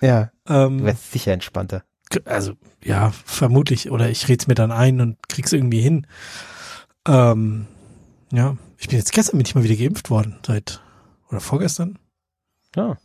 Du, 0.00 0.06
ja, 0.06 0.30
du 0.46 0.54
Ähm, 0.54 0.84
wärst 0.84 1.12
sicher 1.12 1.32
entspannter. 1.32 1.82
also 2.24 2.52
ja, 2.82 3.12
vermutlich 3.24 3.90
oder 3.90 4.08
ich 4.10 4.28
red's 4.28 4.46
mir 4.46 4.54
dann 4.54 4.70
ein 4.70 5.00
und 5.00 5.28
krieg's 5.28 5.52
irgendwie 5.52 5.80
hin. 5.80 6.06
Ähm, 7.08 7.66
ja, 8.32 8.56
ich 8.78 8.88
bin 8.88 8.98
jetzt 8.98 9.12
gestern 9.12 9.38
bin 9.38 9.46
ich 9.46 9.54
mal 9.54 9.64
wieder 9.64 9.76
geimpft 9.76 10.10
worden 10.10 10.38
seit 10.46 10.80
oder 11.30 11.40
vorgestern. 11.40 11.98
Ja. 12.76 12.96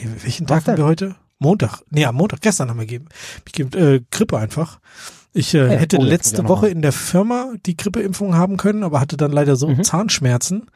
Nee, 0.00 0.08
welchen 0.22 0.46
Tag 0.46 0.66
haben 0.66 0.76
wir 0.78 0.84
heute? 0.84 1.16
Montag. 1.38 1.80
Nee, 1.90 2.04
am 2.06 2.14
Montag, 2.14 2.40
gestern 2.40 2.70
haben 2.70 2.78
wir 2.78 2.86
gegeben. 2.86 3.08
Ich 3.46 3.52
gebe 3.52 3.76
äh, 3.78 4.00
Grippe 4.10 4.38
einfach. 4.38 4.78
Ich 5.32 5.54
äh, 5.54 5.58
Ja, 5.72 5.78
hätte 5.80 5.98
oh, 5.98 6.02
letzte 6.02 6.46
Woche 6.48 6.68
in 6.68 6.82
der 6.82 6.92
Firma 6.92 7.52
die 7.66 7.76
Grippeimpfung 7.76 8.34
haben 8.36 8.56
können, 8.58 8.84
aber 8.84 9.00
hatte 9.00 9.16
dann 9.16 9.32
leider 9.32 9.56
so 9.56 9.68
Mhm. 9.68 9.82
Zahnschmerzen, 9.82 10.70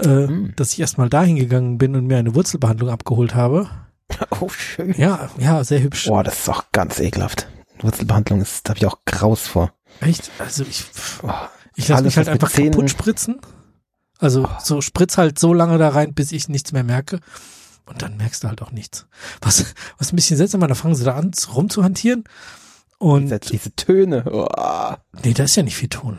äh, 0.00 0.26
Mhm. 0.26 0.52
dass 0.56 0.72
ich 0.74 0.80
erstmal 0.80 1.08
dahin 1.08 1.36
gegangen 1.36 1.78
bin 1.78 1.96
und 1.96 2.06
mir 2.06 2.18
eine 2.18 2.34
Wurzelbehandlung 2.34 2.90
abgeholt 2.90 3.34
habe. 3.34 3.70
Oh, 4.40 4.48
schön. 4.48 4.94
Ja, 4.96 5.30
ja, 5.38 5.62
sehr 5.64 5.82
hübsch. 5.82 6.06
Boah, 6.06 6.22
das 6.24 6.40
ist 6.40 6.48
auch 6.48 6.64
ganz 6.72 6.98
ekelhaft. 6.98 7.46
Wurzelbehandlung 7.80 8.40
ist, 8.40 8.66
da 8.66 8.70
habe 8.70 8.78
ich 8.78 8.86
auch 8.86 8.98
Graus 9.04 9.46
vor. 9.46 9.72
Echt? 10.00 10.30
Also 10.38 10.64
ich, 10.64 10.84
Oh, 11.22 11.30
ich 11.78 11.88
lasse 11.88 12.04
mich 12.04 12.16
halt 12.16 12.28
einfach 12.28 12.50
Zähnen- 12.50 12.72
kaputt 12.72 12.90
spritzen. 12.90 13.40
Also 14.18 14.48
so 14.62 14.80
spritz 14.80 15.16
halt 15.16 15.38
so 15.38 15.54
lange 15.54 15.78
da 15.78 15.90
rein, 15.90 16.12
bis 16.12 16.32
ich 16.32 16.48
nichts 16.48 16.72
mehr 16.72 16.82
merke. 16.84 17.20
Und 17.86 18.02
dann 18.02 18.16
merkst 18.16 18.42
du 18.44 18.48
halt 18.48 18.60
auch 18.62 18.72
nichts. 18.72 19.06
Was, 19.40 19.64
was 19.96 20.12
ein 20.12 20.16
bisschen 20.16 20.36
seltsam 20.36 20.60
war, 20.60 20.68
da 20.68 20.74
fangen 20.74 20.94
sie 20.94 21.04
da 21.04 21.14
an 21.14 21.30
rumzuhantieren. 21.54 22.24
Und 22.98 23.26
Diese, 23.26 23.38
diese 23.38 23.76
Töne. 23.76 24.24
Oh. 24.30 24.94
nee, 25.24 25.32
da 25.34 25.44
ist 25.44 25.56
ja 25.56 25.62
nicht 25.62 25.76
viel 25.76 25.88
Ton. 25.88 26.18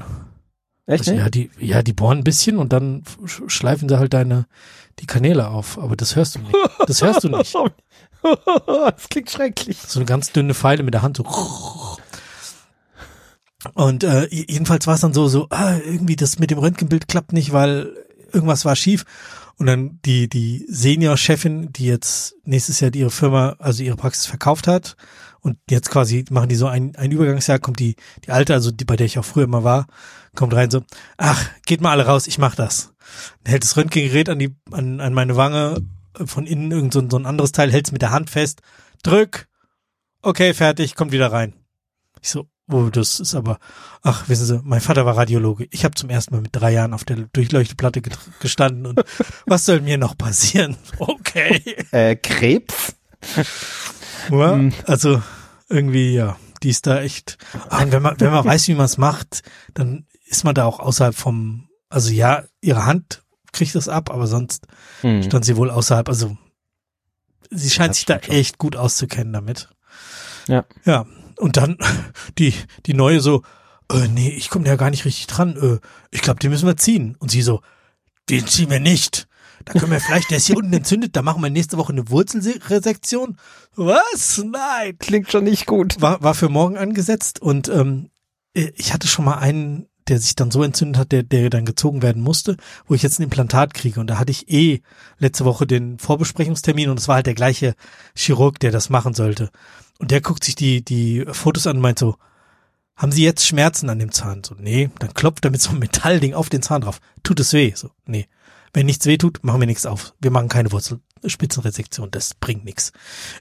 Echt, 0.86 1.02
Also, 1.08 1.12
ja, 1.20 1.30
die, 1.30 1.52
ja, 1.60 1.84
die 1.84 1.94
bohren 1.94 2.20
ein 2.20 2.24
bisschen 2.24 2.58
und 2.58 2.74
dann 2.74 3.04
sch- 3.26 3.48
schleifen 3.50 3.88
sie 3.90 4.00
halt 4.00 4.14
deine, 4.14 4.48
die 5.00 5.06
Kanäle 5.06 5.50
auf. 5.50 5.78
Aber 5.78 5.96
das 5.96 6.16
hörst 6.16 6.36
du 6.36 6.40
nicht. 6.40 6.56
Das 6.88 7.02
hörst 7.04 7.24
du 7.26 7.30
nicht. 7.30 7.54
das 8.66 9.10
klingt 9.10 9.30
schrecklich. 9.30 9.78
So 9.86 10.00
eine 10.00 10.06
ganz 10.06 10.32
dünne 10.32 10.54
Pfeile 10.54 10.82
mit 10.84 10.94
der 10.94 11.02
Hand 11.02 11.18
so. 11.18 11.24
Und 13.74 14.04
äh, 14.04 14.28
jedenfalls 14.30 14.88
war 14.88 14.96
es 14.96 15.02
dann 15.02 15.14
so, 15.14 15.28
so, 15.28 15.48
ah, 15.50 15.78
irgendwie 15.78 16.16
das 16.16 16.40
mit 16.40 16.52
dem 16.52 16.60
Röntgenbild 16.60 17.08
klappt 17.08 17.34
nicht, 17.34 17.52
weil 17.52 17.94
irgendwas 18.32 18.66
war 18.66 18.76
schief. 18.76 19.06
Und 19.58 19.66
dann 19.66 20.00
die, 20.06 20.30
die 20.30 20.66
Senior-Chefin, 20.70 21.74
die 21.74 21.86
jetzt 21.86 22.36
nächstes 22.46 22.80
Jahr 22.80 22.96
ihre 22.96 23.12
Firma, 23.12 23.58
also 23.60 23.84
ihre 23.84 23.98
Praxis 23.98 24.26
verkauft 24.26 24.68
hat 24.68 24.96
und 25.42 25.58
jetzt 25.70 25.90
quasi 25.90 26.24
machen 26.30 26.48
die 26.48 26.56
so 26.56 26.68
ein, 26.68 26.96
ein 26.96 27.12
Übergangsjahr, 27.12 27.60
kommt 27.60 27.80
die, 27.80 27.96
die 28.26 28.32
alte, 28.32 28.54
also 28.54 28.72
die, 28.72 28.86
bei 28.86 28.96
der 28.96 29.06
ich 29.06 29.20
auch 29.20 29.26
früher 29.26 29.44
immer 29.44 29.66
war, 29.66 29.88
kommt 30.36 30.54
rein 30.54 30.72
so, 30.72 30.84
ach, 31.18 31.50
geht 31.66 31.82
mal 31.82 31.92
alle 31.92 32.06
raus, 32.06 32.28
ich 32.28 32.38
mach 32.38 32.56
das. 32.56 32.94
Dann 33.44 33.52
hält 33.52 33.64
das 33.64 33.76
Röntgengerät 33.76 34.30
an 34.30 34.40
die, 34.40 34.56
an, 34.72 35.02
an 35.02 35.14
meine 35.14 35.36
Wange, 35.36 35.82
von 36.26 36.46
innen 36.46 36.72
irgend 36.72 36.94
so, 36.94 37.08
so 37.10 37.18
ein 37.18 37.26
anderes 37.26 37.52
Teil, 37.52 37.72
hält 37.72 37.88
es 37.88 37.92
mit 37.92 38.02
der 38.02 38.12
Hand 38.12 38.30
fest, 38.30 38.62
drück, 39.04 39.48
okay, 40.22 40.54
fertig, 40.54 40.96
kommt 40.96 41.12
wieder 41.12 41.32
rein. 41.32 41.54
Ich 42.22 42.30
so, 42.30 42.48
oh, 42.72 42.90
das 42.90 43.20
ist 43.20 43.36
aber, 43.36 43.60
ach, 44.02 44.28
wissen 44.30 44.46
Sie, 44.46 44.62
mein 44.64 44.82
Vater 44.82 45.06
war 45.06 45.18
Radiologe. 45.18 45.68
Ich 45.72 45.84
habe 45.86 45.96
zum 45.96 46.10
ersten 46.10 46.34
Mal 46.36 46.42
mit 46.42 46.56
drei 46.56 46.72
Jahren 46.72 46.94
auf 46.94 47.04
der 47.04 47.18
Durchleuchteplatte 47.34 48.02
gestanden 48.40 48.86
und 48.86 49.02
was 49.46 49.66
soll 49.66 49.82
mir 49.82 49.98
noch 49.98 50.18
passieren? 50.18 50.78
Okay. 51.00 51.76
Äh, 51.92 52.16
Krebs? 52.16 52.96
Ja, 54.32 54.54
Hm. 54.54 54.74
Also 54.86 55.22
irgendwie, 55.70 56.14
ja, 56.14 56.38
die 56.64 56.70
ist 56.70 56.88
da 56.88 57.02
echt. 57.02 57.38
Und 57.70 57.92
wenn 57.92 58.02
man, 58.02 58.20
wenn 58.20 58.32
man 58.32 58.46
weiß, 58.46 58.68
wie 58.68 58.76
man 58.76 58.86
es 58.86 58.98
macht, 58.98 59.44
dann 59.74 60.06
ist 60.26 60.44
man 60.44 60.56
da 60.56 60.66
auch 60.66 60.80
außerhalb 60.80 61.16
vom, 61.16 61.70
also 61.90 62.12
ja, 62.12 62.44
ihre 62.62 62.86
Hand 62.86 63.24
kriegt 63.52 63.74
das 63.76 63.88
ab, 63.88 64.12
aber 64.12 64.28
sonst 64.28 64.68
Hm. 65.02 65.24
stand 65.24 65.46
sie 65.46 65.56
wohl 65.58 65.72
außerhalb. 65.72 66.08
Also 66.10 66.38
sie 67.50 67.70
scheint 67.70 67.96
sich 67.96 68.06
da 68.06 68.22
schon. 68.22 68.34
echt 68.36 68.58
gut 68.58 68.76
auszukennen 68.76 69.34
damit. 69.34 69.70
Ja. 70.48 70.66
Ja. 70.86 71.06
Und 71.40 71.58
dann 71.58 71.78
die, 72.38 72.54
die 72.86 72.94
neue 72.94 73.22
so, 73.22 73.44
äh, 73.92 74.08
nee, 74.08 74.30
ich 74.30 74.50
komme 74.50 74.68
ja 74.68 74.76
gar 74.76 74.90
nicht 74.92 75.06
richtig 75.06 75.28
dran. 75.28 75.58
Äh, 75.58 75.80
ich 76.12 76.22
glaube, 76.22 76.40
den 76.40 76.52
müssen 76.52 76.68
wir 76.68 76.78
ziehen. 76.78 77.16
Und 77.20 77.32
sie 77.32 77.42
so, 77.42 77.62
den 78.30 78.46
ziehen 78.46 78.70
wir 78.70 78.80
nicht. 78.80 79.28
Da 79.66 79.74
können 79.74 79.92
wir 79.92 80.00
vielleicht, 80.00 80.30
der 80.30 80.38
ist 80.38 80.48
hier 80.48 80.58
unten 80.58 80.74
entzündet, 80.74 81.16
da 81.16 81.22
machen 81.22 81.44
wir 81.44 81.50
nächste 81.50 81.78
Woche 81.78 81.92
eine 81.92 82.10
Wurzelresektion. 82.10 83.38
Was? 83.76 84.44
Nein. 84.44 84.98
Klingt 85.00 85.32
schon 85.32 85.44
nicht 85.44 85.66
gut. 85.66 86.00
War, 86.02 86.22
war 86.24 86.34
für 86.34 86.50
morgen 86.50 86.78
angesetzt 86.78 87.42
und 87.42 87.68
ähm, 87.68 88.10
ich 88.54 88.94
hatte 88.94 89.08
schon 89.08 89.26
mal 89.26 89.38
einen, 89.38 89.88
der 90.08 90.20
sich 90.20 90.36
dann 90.36 90.50
so 90.50 90.64
entzündet 90.64 90.98
hat, 90.98 91.12
der, 91.12 91.24
der 91.24 91.50
dann 91.50 91.66
gezogen 91.66 92.02
werden 92.02 92.22
musste, 92.22 92.58
wo 92.88 92.96
ich 92.96 93.04
jetzt 93.04 93.20
ein 93.20 93.24
Implantat 93.24 93.74
kriege. 93.74 94.00
Und 94.00 94.08
da 94.08 94.18
hatte 94.18 94.32
ich 94.32 94.50
eh 94.50 94.82
letzte 95.18 95.46
Woche 95.46 95.68
den 95.68 96.00
Vorbesprechungstermin 96.00 96.90
und 96.90 97.00
es 97.00 97.08
war 97.08 97.16
halt 97.16 97.28
der 97.28 97.36
gleiche 97.36 97.76
Chirurg, 98.16 98.60
der 98.60 98.72
das 98.72 98.90
machen 98.90 99.14
sollte. 99.14 99.50
Und 100.00 100.12
der 100.12 100.22
guckt 100.22 100.44
sich 100.44 100.56
die, 100.56 100.84
die 100.84 101.26
Fotos 101.32 101.68
an 101.68 101.78
und 101.78 101.82
meint 101.84 102.00
so, 102.00 102.16
haben 102.96 103.12
Sie 103.12 103.24
jetzt 103.24 103.46
Schmerzen 103.46 103.90
an 103.90 104.00
dem 104.00 104.12
Zahn? 104.12 104.44
So, 104.44 104.56
nee. 104.58 104.90
Dann 105.00 105.14
klopft 105.14 105.46
er 105.46 105.52
mit 105.52 105.62
so 105.62 105.70
einem 105.70 105.80
Metallding 105.80 106.34
auf 106.34 106.50
den 106.50 106.62
Zahn 106.62 106.82
drauf. 106.82 107.00
Tut 107.24 107.40
es 107.40 107.54
weh? 107.54 107.72
So, 107.76 107.92
nee. 108.06 108.28
Wenn 108.74 108.86
nichts 108.86 109.06
weh 109.06 109.18
tut, 109.18 109.44
machen 109.44 109.62
wir 109.62 109.68
nichts 109.68 109.86
auf. 109.86 110.14
Wir 110.20 110.32
machen 110.32 110.50
keine 110.50 110.72
Wurzelspitzenresektion. 110.72 112.12
Das 112.12 112.34
bringt 112.34 112.66
nichts. 112.66 112.92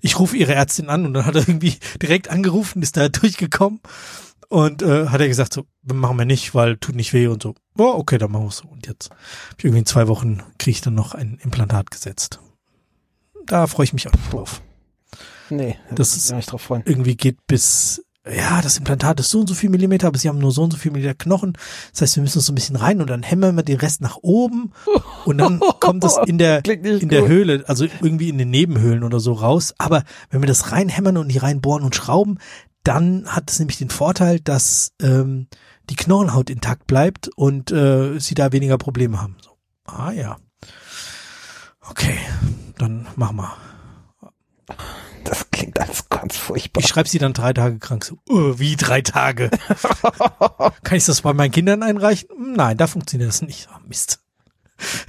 Ich 0.01 0.19
rufe 0.19 0.37
ihre 0.37 0.55
Ärztin 0.55 0.89
an 0.89 1.07
und 1.07 1.15
dann 1.15 1.27
hat 1.27 1.35
er 1.35 1.49
irgendwie 1.49 1.75
direkt 2.03 2.29
angerufen, 2.29 2.83
ist 2.83 2.97
da 2.97 3.09
durchgekommen 3.09 3.81
und 4.49 4.83
äh, 4.83 5.09
hat 5.09 5.21
er 5.21 5.29
gesagt, 5.29 5.53
so, 5.53 5.67
machen 5.83 6.19
wir 6.19 6.25
nicht, 6.25 6.55
weil 6.55 6.77
tut 6.77 6.95
nicht 6.95 7.13
weh 7.13 7.27
und 7.27 7.43
so. 7.43 7.55
Oh, 7.77 7.95
okay, 7.97 8.19
dann 8.19 8.31
machen 8.31 8.45
wir 8.45 8.51
so. 8.53 8.69
Und 8.69 8.87
jetzt 8.87 9.11
irgendwie 9.59 9.81
in 9.81 9.87
zwei 9.87 10.09
Wochen 10.09 10.43
kriege 10.59 10.77
ich 10.77 10.81
dann 10.81 10.95
noch 10.95 11.15
ein 11.15 11.39
Implantat 11.43 11.91
gesetzt. 11.91 12.41
Da 13.45 13.67
freue 13.67 13.85
ich 13.85 13.93
mich 13.93 14.09
auch 14.09 14.31
drauf. 14.31 14.63
Nee, 15.51 15.77
Das 15.95 16.11
da 16.11 16.17
ist- 16.17 16.29
kann 16.31 16.39
ich 16.39 16.47
drauf 16.47 16.63
freuen. 16.63 16.83
Irgendwie 16.87 17.17
geht 17.17 17.47
bis, 17.47 18.05
ja, 18.31 18.61
das 18.61 18.77
Implantat 18.79 19.19
ist 19.21 19.31
so 19.31 19.41
und 19.41 19.47
so 19.47 19.55
viel 19.55 19.71
Millimeter, 19.71 20.07
aber 20.09 20.19
sie 20.19 20.29
haben 20.29 20.39
nur 20.39 20.53
so 20.53 20.63
und 20.63 20.71
so 20.73 20.77
viel 20.77 20.91
Millimeter 20.93 21.15
Knochen. 21.15 21.55
Das 21.93 22.03
heißt, 22.03 22.17
wir 22.17 22.23
müssen 22.23 22.41
so 22.41 22.53
ein 22.53 22.55
bisschen 22.55 22.77
rein 22.77 23.01
und 23.01 23.09
dann 23.09 23.23
hämmern 23.23 23.57
wir 23.57 23.63
den 23.63 23.79
Rest 23.79 24.01
nach 24.03 24.19
oben 24.21 24.73
und 25.25 25.39
dann 25.39 25.61
kommt 25.81 26.05
das 26.05 26.19
in 26.27 26.37
der, 26.39 26.63
in 26.65 27.09
der 27.09 27.21
gut. 27.21 27.29
Höhle, 27.31 27.65
also 27.67 27.87
irgendwie 28.03 28.29
in 28.29 28.37
den 28.39 28.51
Nebenhöhlen 28.51 29.03
oder 29.05 29.19
so 29.21 29.33
raus. 29.33 29.75
Aber 29.79 30.03
wenn 30.31 30.43
wir 30.43 30.47
das 30.49 30.73
reinhämmern 30.73 31.17
und 31.17 31.29
die 31.29 31.39
reinbohren 31.39 31.85
und 31.85 31.95
schrauben, 31.97 32.39
dann 32.85 33.27
hat 33.29 33.51
es 33.51 33.59
nämlich 33.59 33.79
den 33.79 33.91
Vorteil, 33.91 34.41
dass 34.41 34.93
ähm, 35.03 35.47
die 35.91 35.97
Knochenhaut 35.97 36.51
intakt 36.51 36.87
bleibt 36.87 37.29
und 37.35 37.71
äh, 37.73 38.19
sie 38.19 38.35
da 38.35 38.53
weniger 38.53 38.77
Probleme 38.79 39.21
haben. 39.23 39.37
So. 39.43 39.51
Ah 39.87 40.13
ja. 40.13 40.37
Okay, 41.89 42.19
dann 42.79 43.07
machen 43.17 43.37
wir. 43.37 43.57
Ganz 46.29 46.37
furchtbar. 46.37 46.83
Ich 46.83 46.89
schreibe 46.89 47.09
sie 47.09 47.19
dann 47.19 47.33
drei 47.33 47.55
Tage 47.55 47.79
krank. 47.79 48.05
So, 48.05 48.19
uh, 48.29 48.59
wie 48.59 48.77
drei 48.77 49.01
Tage? 49.01 49.49
Kann 50.83 50.99
ich 50.99 51.07
das 51.07 51.23
bei 51.23 51.33
meinen 51.33 51.53
Kindern 51.53 51.83
einreichen? 51.83 52.29
Hm, 52.29 52.53
Nein, 52.53 52.77
da 52.77 52.87
funktioniert 52.87 53.31
das 53.31 53.41
nicht. 53.41 53.69
Ah, 53.71 53.81
Mist. 53.87 54.21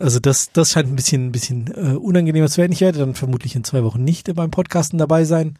Also 0.00 0.18
das, 0.18 0.50
das 0.50 0.72
scheint 0.72 0.88
ein 0.88 0.96
bisschen, 0.96 1.26
ein 1.26 1.32
bisschen 1.32 1.66
äh, 1.76 1.94
unangenehmer 1.94 2.48
zu 2.48 2.56
werden. 2.56 2.72
Ich 2.72 2.80
werde 2.80 2.98
dann 2.98 3.14
vermutlich 3.14 3.54
in 3.54 3.62
zwei 3.62 3.84
Wochen 3.84 4.02
nicht 4.02 4.34
beim 4.34 4.50
Podcasten 4.50 4.98
dabei 4.98 5.24
sein. 5.24 5.58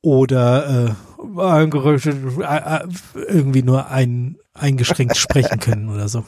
Oder 0.00 0.96
äh, 1.38 1.40
äh, 1.40 1.66
äh, 1.66 2.88
irgendwie 3.28 3.62
nur 3.62 3.88
ein, 3.88 4.38
eingeschränkt 4.52 5.16
sprechen 5.16 5.60
können 5.60 5.90
oder 5.90 6.08
so. 6.08 6.24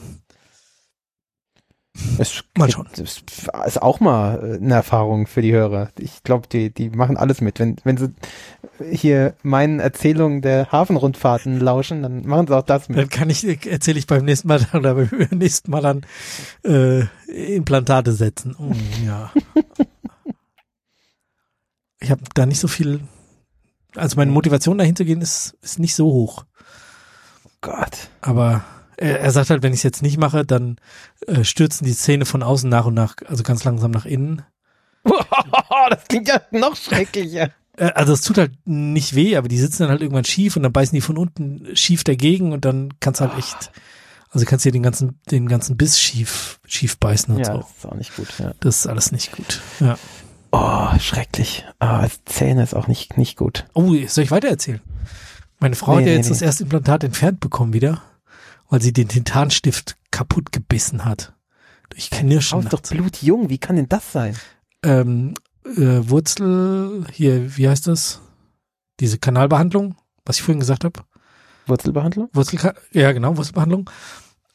Es 2.17 2.43
Mal. 2.57 2.69
Das 2.95 3.23
ist 3.67 3.81
auch 3.81 3.99
mal 3.99 4.37
äh, 4.37 4.63
eine 4.63 4.73
Erfahrung 4.73 5.27
für 5.27 5.41
die 5.41 5.53
Hörer. 5.53 5.89
Ich 5.97 6.23
glaube, 6.23 6.47
die, 6.47 6.73
die 6.73 6.89
machen 6.89 7.17
alles 7.17 7.41
mit. 7.41 7.59
Wenn, 7.59 7.77
wenn 7.83 7.97
sie 7.97 8.13
hier 8.91 9.35
meinen 9.43 9.79
Erzählungen 9.79 10.41
der 10.41 10.71
Hafenrundfahrten 10.71 11.59
lauschen, 11.59 12.03
dann 12.03 12.25
machen 12.25 12.47
sie 12.47 12.57
auch 12.57 12.63
das 12.63 12.89
mit. 12.89 12.97
Dann 12.97 13.09
kann 13.09 13.29
ich, 13.29 13.45
erzähle 13.65 13.99
ich 13.99 14.07
beim 14.07 14.25
nächsten 14.25 14.47
Mal 14.47 14.65
oder 14.73 14.95
beim 14.95 15.09
nächsten 15.31 15.71
Mal 15.71 15.81
dann 15.81 16.05
äh, 16.63 17.05
Implantate 17.55 18.11
setzen. 18.11 18.55
Oh, 18.59 18.73
ja. 19.05 19.31
Ich 22.01 22.11
habe 22.11 22.21
da 22.33 22.45
nicht 22.45 22.61
so 22.61 22.69
viel, 22.69 23.01
also 23.93 24.15
meine 24.15 24.31
Motivation 24.31 24.77
dahin 24.77 24.95
zu 24.95 25.03
gehen 25.03 25.19
ist, 25.19 25.57
ist 25.61 25.79
nicht 25.79 25.95
so 25.95 26.05
hoch. 26.05 26.45
Gott. 27.59 28.09
Aber 28.21 28.63
er, 29.05 29.31
sagt 29.31 29.49
halt, 29.49 29.63
wenn 29.63 29.73
ich 29.73 29.79
es 29.79 29.83
jetzt 29.83 30.01
nicht 30.01 30.17
mache, 30.17 30.45
dann 30.45 30.77
äh, 31.27 31.43
stürzen 31.43 31.85
die 31.85 31.95
Zähne 31.95 32.25
von 32.25 32.43
außen 32.43 32.69
nach 32.69 32.85
und 32.85 32.93
nach, 32.93 33.15
also 33.27 33.43
ganz 33.43 33.63
langsam 33.63 33.91
nach 33.91 34.05
innen. 34.05 34.43
das 35.89 36.05
klingt 36.07 36.27
ja 36.27 36.41
noch 36.51 36.75
schrecklicher. 36.75 37.51
Äh, 37.77 37.91
also 37.95 38.13
es 38.13 38.21
tut 38.21 38.37
halt 38.37 38.51
nicht 38.65 39.15
weh, 39.15 39.37
aber 39.37 39.47
die 39.47 39.57
sitzen 39.57 39.83
dann 39.83 39.91
halt 39.91 40.01
irgendwann 40.01 40.25
schief 40.25 40.55
und 40.55 40.63
dann 40.63 40.73
beißen 40.73 40.95
die 40.95 41.01
von 41.01 41.17
unten 41.17 41.75
schief 41.75 42.03
dagegen 42.03 42.51
und 42.51 42.65
dann 42.65 42.93
kannst 42.99 43.21
halt 43.21 43.37
echt, 43.37 43.71
also 44.29 44.45
kannst 44.45 44.65
dir 44.65 44.71
den 44.71 44.83
ganzen, 44.83 45.19
den 45.31 45.47
ganzen 45.47 45.77
Biss 45.77 45.99
schief, 45.99 46.59
schief 46.65 46.97
beißen 46.97 47.33
und 47.33 47.39
Ja, 47.39 47.53
so. 47.53 47.57
das 47.59 47.69
ist 47.77 47.85
auch 47.85 47.95
nicht 47.95 48.15
gut. 48.15 48.27
Ja. 48.39 48.53
Das 48.59 48.77
ist 48.79 48.87
alles 48.87 49.11
nicht 49.11 49.31
gut. 49.31 49.61
Ja. 49.79 49.97
Oh, 50.51 50.87
schrecklich. 50.99 51.65
Ah, 51.79 52.07
Zähne 52.25 52.63
ist 52.63 52.73
auch 52.73 52.87
nicht, 52.87 53.17
nicht 53.17 53.37
gut. 53.37 53.67
Oh, 53.73 53.93
soll 54.07 54.23
ich 54.23 54.31
weitererzählen? 54.31 54.81
Meine 55.59 55.75
Frau 55.75 55.91
Nee, 55.93 55.97
hat 55.97 56.05
ja 56.05 56.11
nee, 56.11 56.17
jetzt 56.17 56.25
nee. 56.25 56.31
das 56.31 56.41
erste 56.41 56.63
Implantat 56.63 57.03
entfernt 57.03 57.39
bekommen 57.39 57.73
wieder, 57.73 58.01
weil 58.69 58.81
sie 58.81 58.93
den 58.93 59.07
Titanstift 59.07 59.97
kaputt 60.11 60.51
gebissen 60.51 61.05
hat. 61.05 61.33
Durch 61.89 62.09
Knirschen. 62.09 62.59
Ist 62.61 62.73
doch 62.73 62.81
blutjung. 62.81 63.49
Wie 63.49 63.57
kann 63.57 63.75
denn 63.75 63.89
das 63.89 64.11
sein? 64.11 64.35
ähm, 64.83 65.33
äh, 65.65 66.09
Wurzel, 66.09 67.05
hier, 67.11 67.57
wie 67.57 67.69
heißt 67.69 67.87
das? 67.87 68.21
Diese 68.99 69.17
Kanalbehandlung, 69.17 69.95
was 70.25 70.37
ich 70.37 70.43
vorhin 70.43 70.59
gesagt 70.59 70.83
habe. 70.83 71.01
Wurzelbehandlung? 71.67 72.29
Wurzel, 72.33 72.73
ja 72.91 73.11
genau, 73.11 73.37
Wurzelbehandlung. 73.37 73.89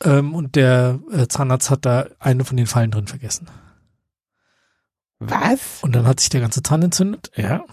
Ähm, 0.03 0.35
und 0.35 0.57
der 0.57 1.01
äh, 1.13 1.27
Zahnarzt 1.29 1.71
hat 1.71 1.87
da 1.87 2.09
eine 2.19 2.45
von 2.45 2.57
den 2.57 2.67
Fallen 2.67 2.91
drin 2.91 3.07
vergessen. 3.07 3.49
Was? 5.21 5.83
Und 5.83 5.95
dann 5.95 6.07
hat 6.07 6.21
sich 6.21 6.29
der 6.29 6.41
ganze 6.41 6.63
Zahn 6.63 6.83
entzündet. 6.83 7.31
Ja. 7.37 7.65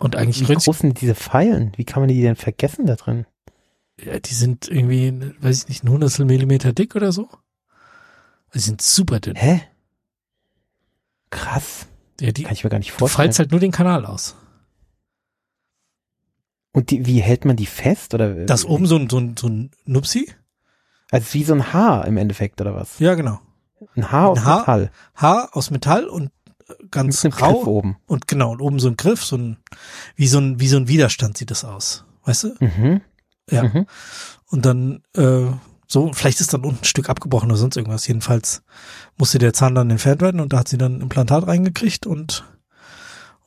Und 0.00 0.16
eigentlich 0.16 0.48
Wie 0.48 0.54
groß 0.54 0.78
sind 0.78 1.00
diese 1.00 1.16
Pfeilen? 1.16 1.72
Wie 1.76 1.84
kann 1.84 2.00
man 2.00 2.08
die 2.08 2.22
denn 2.22 2.36
vergessen 2.36 2.86
da 2.86 2.94
drin? 2.94 3.26
Ja, 4.02 4.18
die 4.18 4.34
sind 4.34 4.68
irgendwie, 4.68 5.32
weiß 5.40 5.62
ich 5.64 5.68
nicht, 5.68 5.84
ein 5.84 5.90
Hundertstel 5.90 6.24
Millimeter 6.26 6.72
dick 6.72 6.94
oder 6.96 7.12
so. 7.12 7.28
Die 8.54 8.60
sind 8.60 8.80
super 8.82 9.20
dünn. 9.20 9.36
Hä? 9.36 9.62
Krass. 11.30 11.86
Ja, 12.20 12.32
die, 12.32 12.42
Kann 12.44 12.54
ich 12.54 12.64
mir 12.64 12.70
gar 12.70 12.78
nicht 12.78 12.90
du 12.92 12.96
vorstellen. 12.98 13.26
feilst 13.26 13.38
halt 13.38 13.50
nur 13.50 13.60
den 13.60 13.70
Kanal 13.72 14.06
aus. 14.06 14.34
Und 16.72 16.90
die, 16.90 17.06
wie 17.06 17.20
hält 17.20 17.44
man 17.44 17.56
die 17.56 17.66
fest? 17.66 18.14
Oder 18.14 18.46
Das 18.46 18.64
oben 18.64 18.86
so 18.86 18.96
ein, 18.96 19.08
so 19.10 19.18
ein, 19.18 19.36
so 19.36 19.48
ein 19.48 19.70
Nupsi? 19.84 20.32
Also 21.10 21.34
wie 21.34 21.44
so 21.44 21.54
ein 21.54 21.72
Haar 21.72 22.06
im 22.06 22.16
Endeffekt, 22.16 22.60
oder 22.60 22.74
was? 22.74 22.98
Ja, 22.98 23.14
genau. 23.14 23.40
Ein 23.96 24.10
Haar 24.10 24.28
aus 24.30 24.38
Ein 24.38 24.44
Haar? 24.44 24.58
Metall. 24.60 24.90
Haar 25.14 25.56
aus 25.56 25.70
Metall 25.70 26.06
und 26.08 26.30
ganz 26.90 27.24
Mit 27.24 27.40
rau 27.40 27.54
Griff 27.54 27.66
oben. 27.66 27.96
und 28.06 28.26
genau 28.26 28.50
und 28.52 28.60
oben 28.60 28.78
so 28.78 28.88
ein 28.88 28.96
Griff, 28.96 29.24
so 29.24 29.36
ein 29.36 29.56
wie 30.16 30.26
so 30.28 30.38
ein 30.38 30.60
wie 30.60 30.68
so 30.68 30.76
ein 30.76 30.88
Widerstand 30.88 31.38
sieht 31.38 31.50
das 31.50 31.64
aus, 31.64 32.04
weißt 32.24 32.44
du? 32.44 32.54
Mhm. 32.60 33.00
Ja. 33.50 33.64
Mhm. 33.64 33.86
Und 34.46 34.64
dann 34.66 35.02
äh, 35.16 35.46
so 35.86 36.12
vielleicht 36.12 36.40
ist 36.40 36.52
dann 36.52 36.64
unten 36.64 36.82
ein 36.82 36.84
Stück 36.84 37.08
abgebrochen 37.08 37.50
oder 37.50 37.58
sonst 37.58 37.76
irgendwas. 37.76 38.06
Jedenfalls 38.06 38.62
musste 39.16 39.38
der 39.38 39.52
Zahn 39.54 39.74
dann 39.74 39.90
entfernt 39.90 40.20
werden 40.20 40.40
und 40.40 40.52
da 40.52 40.58
hat 40.58 40.68
sie 40.68 40.78
dann 40.78 40.96
ein 40.96 41.00
Implantat 41.00 41.46
reingekriegt 41.46 42.06
und 42.06 42.44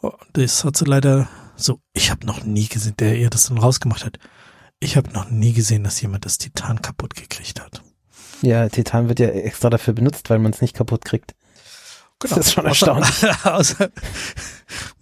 oh, 0.02 0.14
das 0.34 0.64
hat 0.64 0.76
sie 0.78 0.86
leider 0.86 1.28
so. 1.56 1.80
Ich 1.94 2.10
habe 2.10 2.26
noch 2.26 2.44
nie 2.44 2.68
gesehen, 2.68 2.96
der 2.98 3.18
ihr 3.18 3.30
das 3.30 3.46
dann 3.48 3.60
rausgemacht 3.60 4.04
hat. 4.06 4.18
Ich 4.80 4.98
habe 4.98 5.12
noch 5.12 5.30
nie 5.30 5.54
gesehen, 5.54 5.84
dass 5.84 6.02
jemand 6.02 6.26
das 6.26 6.40
Titan 6.40 6.82
kaputt 6.82 7.14
gekriegt 7.16 7.62
hat. 7.62 7.84
Ja, 8.42 8.68
Titan 8.70 9.08
wird 9.08 9.20
ja 9.20 9.28
extra 9.28 9.70
dafür 9.70 9.94
benutzt, 9.94 10.32
weil 10.32 10.40
man 10.40 10.52
es 10.52 10.62
nicht 10.62 10.76
kaputt 10.76 11.06
kriegt. 11.06 11.36
Genau. 12.20 12.36
Das 12.36 12.48
ist 12.48 12.54
schon 12.54 12.66
Außer- 12.66 12.70
erstaunlich. 12.70 13.46
Außer, 13.46 13.92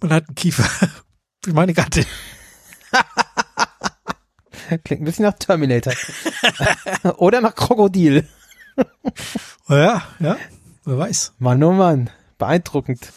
man 0.02 0.12
hat 0.12 0.28
einen 0.28 0.34
Kiefer. 0.34 0.68
Wie 1.44 1.52
meine 1.54 1.72
Gattin. 1.72 2.04
Klingt 4.84 5.02
ein 5.02 5.04
bisschen 5.04 5.24
nach 5.24 5.38
Terminator. 5.38 5.92
Oder 7.16 7.40
nach 7.40 7.54
Krokodil. 7.54 8.26
Oh 9.68 9.74
ja, 9.74 10.02
ja, 10.18 10.36
wer 10.84 10.98
weiß. 10.98 11.34
Mann, 11.38 11.62
oh 11.62 11.72
Mann. 11.72 12.10
Beeindruckend. 12.38 13.12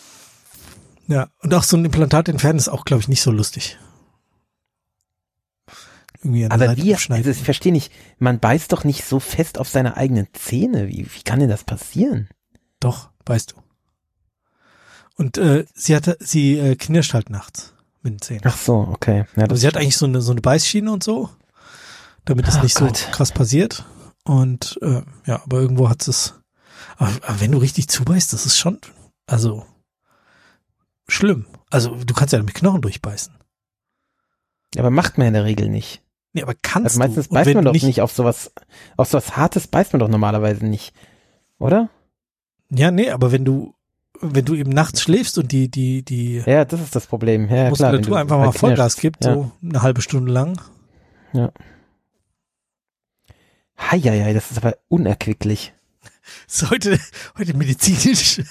Ja, 1.07 1.29
und 1.39 1.53
auch 1.53 1.63
so 1.63 1.77
ein 1.77 1.85
Implantat 1.85 2.29
entfernen 2.29 2.59
ist 2.59 2.69
auch, 2.69 2.85
glaube 2.85 3.01
ich, 3.01 3.07
nicht 3.07 3.21
so 3.21 3.31
lustig. 3.31 3.77
Irgendwie 6.19 6.45
an 6.45 6.59
der 6.59 6.69
Aber 6.69 6.77
wie, 6.77 6.95
also 6.95 7.29
ich 7.29 7.43
verstehe 7.43 7.73
nicht, 7.73 7.91
man 8.17 8.39
beißt 8.39 8.71
doch 8.71 8.83
nicht 8.83 9.03
so 9.03 9.19
fest 9.19 9.57
auf 9.57 9.67
seine 9.67 9.97
eigenen 9.97 10.27
Zähne. 10.33 10.87
Wie, 10.87 11.07
wie 11.13 11.23
kann 11.23 11.39
denn 11.39 11.49
das 11.49 11.65
passieren? 11.65 12.29
Doch, 12.79 13.09
weißt 13.25 13.51
du. 13.51 13.55
Und 15.15 15.37
äh, 15.37 15.65
sie 15.73 15.95
hatte, 15.95 16.17
sie 16.19 16.57
äh, 16.57 16.75
knirscht 16.75 17.13
halt 17.13 17.29
nachts 17.29 17.73
mit 18.01 18.13
den 18.13 18.21
Zähnen. 18.21 18.41
Ach 18.45 18.57
so, 18.57 18.75
okay. 18.75 19.25
Ja, 19.35 19.43
Aber 19.43 19.57
sie 19.57 19.67
hat 19.67 19.77
eigentlich 19.77 19.97
so 19.97 20.05
eine 20.05 20.21
so 20.21 20.31
eine 20.31 20.41
Beißschiene 20.41 20.91
und 20.91 21.03
so, 21.03 21.29
damit 22.25 22.47
es 22.47 22.57
Oh 22.57 22.61
nicht 22.63 22.75
Gott. 22.77 22.97
so 22.97 23.11
krass 23.11 23.31
passiert. 23.31 23.85
Und 24.25 24.79
äh, 24.81 25.01
ja, 25.25 25.41
aber 25.43 25.59
irgendwo 25.59 25.89
hat 25.89 26.07
es. 26.07 26.35
Aber, 26.97 27.11
aber 27.27 27.39
wenn 27.41 27.51
du 27.51 27.57
richtig 27.57 27.87
zubeißt, 27.89 28.31
das 28.33 28.45
ist 28.45 28.57
schon, 28.57 28.79
also 29.27 29.65
schlimm. 31.07 31.45
Also 31.69 31.95
du 31.95 32.13
kannst 32.13 32.33
ja 32.33 32.41
mit 32.41 32.53
Knochen 32.53 32.81
durchbeißen. 32.81 33.33
aber 34.77 34.89
macht 34.91 35.17
man 35.17 35.27
in 35.27 35.33
der 35.33 35.43
Regel 35.45 35.69
nicht. 35.69 36.01
Nee, 36.33 36.41
aber 36.43 36.53
kannst 36.61 36.85
Also 36.85 36.99
meistens 36.99 37.27
du. 37.29 37.33
Beißt 37.35 37.53
man 37.53 37.65
doch 37.65 37.73
nicht, 37.73 38.01
auf 38.01 38.11
sowas, 38.11 38.51
auf 38.97 39.07
sowas 39.09 39.35
Hartes 39.37 39.67
beißt 39.67 39.93
man 39.93 39.99
doch 39.99 40.07
normalerweise 40.07 40.65
nicht. 40.65 40.93
Oder? 41.59 41.89
Ja, 42.69 42.89
nee, 42.91 43.09
aber 43.09 43.31
wenn 43.31 43.45
du 43.45 43.75
wenn 44.21 44.45
du 44.45 44.55
eben 44.55 44.71
nachts 44.71 45.01
schläfst 45.01 45.37
und 45.37 45.51
die 45.51 45.69
die 45.69 46.03
die 46.03 46.41
Ja, 46.45 46.63
das 46.65 46.79
ist 46.79 46.95
das 46.95 47.07
Problem. 47.07 47.49
Ja, 47.49 47.55
ja, 47.55 47.71
klar. 47.71 47.91
Muskulatur 47.91 48.11
du 48.11 48.15
einfach 48.15 48.37
mal 48.37 48.51
Vollgas 48.53 48.95
gibt, 48.95 49.25
Ja. 49.25 49.33
so 49.33 49.51
eine 49.61 49.81
halbe 49.81 50.01
Stunde 50.01 50.31
lang. 50.31 50.59
Heieiei, 53.91 54.33
das 54.33 54.51
ist 54.51 54.57
aber 54.57 54.77
unerquicklich. 54.89 55.73
ist 56.47 56.69
heute, 56.69 56.99
heute 57.37 57.55
medizinisch. 57.55 58.39
Äh, 58.39 58.43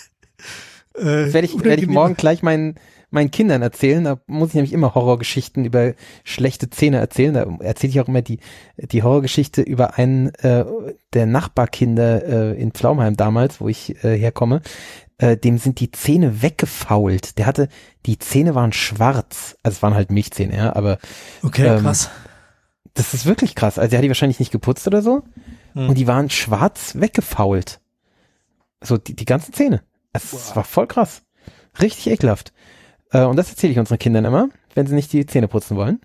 Das 0.94 1.32
werde 1.32 1.46
ich, 1.46 1.64
werde 1.64 1.82
ich 1.82 1.88
morgen 1.88 2.14
gleich 2.14 2.42
meinen, 2.42 2.74
meinen 3.10 3.30
Kindern 3.30 3.62
erzählen. 3.62 4.04
Da 4.04 4.18
muss 4.26 4.50
ich 4.50 4.54
nämlich 4.54 4.72
immer 4.72 4.94
Horrorgeschichten 4.94 5.64
über 5.64 5.94
schlechte 6.24 6.70
Zähne 6.70 6.98
erzählen. 6.98 7.34
Da 7.34 7.46
erzähle 7.60 7.90
ich 7.90 8.00
auch 8.00 8.08
immer 8.08 8.22
die, 8.22 8.40
die 8.76 9.02
Horrorgeschichte 9.02 9.62
über 9.62 9.98
einen 9.98 10.34
äh, 10.36 10.64
der 11.12 11.26
Nachbarkinder 11.26 12.24
äh, 12.52 12.60
in 12.60 12.72
Pflaumheim 12.72 13.16
damals, 13.16 13.60
wo 13.60 13.68
ich 13.68 14.02
äh, 14.04 14.18
herkomme. 14.18 14.62
Äh, 15.18 15.36
dem 15.36 15.58
sind 15.58 15.80
die 15.80 15.90
Zähne 15.92 16.42
weggefault. 16.42 17.38
Der 17.38 17.46
hatte, 17.46 17.68
die 18.06 18.18
Zähne 18.18 18.54
waren 18.54 18.72
schwarz. 18.72 19.56
Also 19.62 19.76
es 19.76 19.82
waren 19.82 19.94
halt 19.94 20.10
Milchzähne, 20.10 20.56
ja, 20.56 20.74
aber 20.74 20.98
Okay, 21.42 21.66
ähm, 21.66 21.82
krass. 21.82 22.10
Das 22.94 23.14
ist 23.14 23.26
wirklich 23.26 23.54
krass. 23.54 23.78
Also 23.78 23.92
er 23.94 23.98
hat 23.98 24.04
die 24.04 24.08
wahrscheinlich 24.08 24.38
nicht 24.40 24.52
geputzt 24.52 24.86
oder 24.86 25.02
so. 25.02 25.22
Hm. 25.74 25.88
Und 25.88 25.96
die 25.98 26.06
waren 26.06 26.30
schwarz 26.30 26.94
weggefault. 26.96 27.80
So, 28.82 28.98
die, 28.98 29.14
die 29.14 29.24
ganzen 29.24 29.52
Zähne. 29.52 29.82
Es 30.12 30.32
Wow. 30.32 30.56
war 30.56 30.64
voll 30.64 30.86
krass. 30.86 31.22
Richtig 31.80 32.08
ekelhaft. 32.12 32.52
Äh, 33.10 33.22
und 33.24 33.36
das 33.36 33.50
erzähle 33.50 33.72
ich 33.72 33.78
unseren 33.78 33.98
Kindern 33.98 34.24
immer, 34.24 34.48
wenn 34.74 34.86
sie 34.86 34.94
nicht 34.94 35.12
die 35.12 35.24
Zähne 35.26 35.48
putzen 35.48 35.76
wollen. 35.76 36.00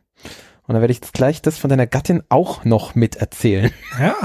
Und 0.68 0.74
dann 0.74 0.82
werde 0.82 0.92
ich 0.92 1.00
jetzt 1.00 1.14
gleich 1.14 1.42
das 1.42 1.58
von 1.58 1.70
deiner 1.70 1.88
Gattin 1.88 2.24
auch 2.30 2.64
noch 2.66 2.96
mit 2.96 3.16
erzählen. 3.18 3.72
Ja, 4.00 4.16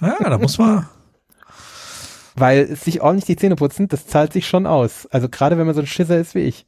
ja, 0.00 0.16
da 0.30 0.38
muss 0.38 0.58
man. 0.58 0.88
Weil 2.34 2.76
sich 2.76 3.00
ordentlich 3.00 3.24
die 3.24 3.36
Zähne 3.36 3.56
putzen, 3.56 3.88
das 3.88 4.06
zahlt 4.06 4.32
sich 4.32 4.46
schon 4.46 4.66
aus. 4.66 5.06
Also 5.06 5.28
gerade 5.28 5.56
wenn 5.56 5.64
man 5.66 5.74
so 5.74 5.80
ein 5.80 5.86
Schisser 5.86 6.18
ist 6.18 6.34
wie 6.34 6.40
ich. 6.40 6.66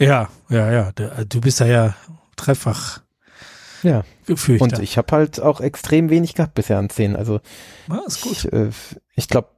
Ja, 0.00 0.28
ja, 0.48 0.72
ja. 0.72 0.92
Du 1.28 1.40
bist 1.40 1.60
ja 1.60 1.66
ja 1.66 1.94
dreifach 2.36 3.00
Ja. 3.82 4.04
Gefürchtet. 4.26 4.74
Und 4.74 4.82
ich 4.82 4.98
habe 4.98 5.12
halt 5.12 5.40
auch 5.40 5.60
extrem 5.60 6.10
wenig 6.10 6.34
gehabt 6.34 6.54
bisher 6.54 6.78
an 6.78 6.90
Zähnen. 6.90 7.16
Also 7.16 7.40
ja, 7.88 8.02
ist 8.06 8.20
gut. 8.20 8.32
ich, 8.32 8.52
äh, 8.52 8.70
ich 9.14 9.28
glaube, 9.28 9.48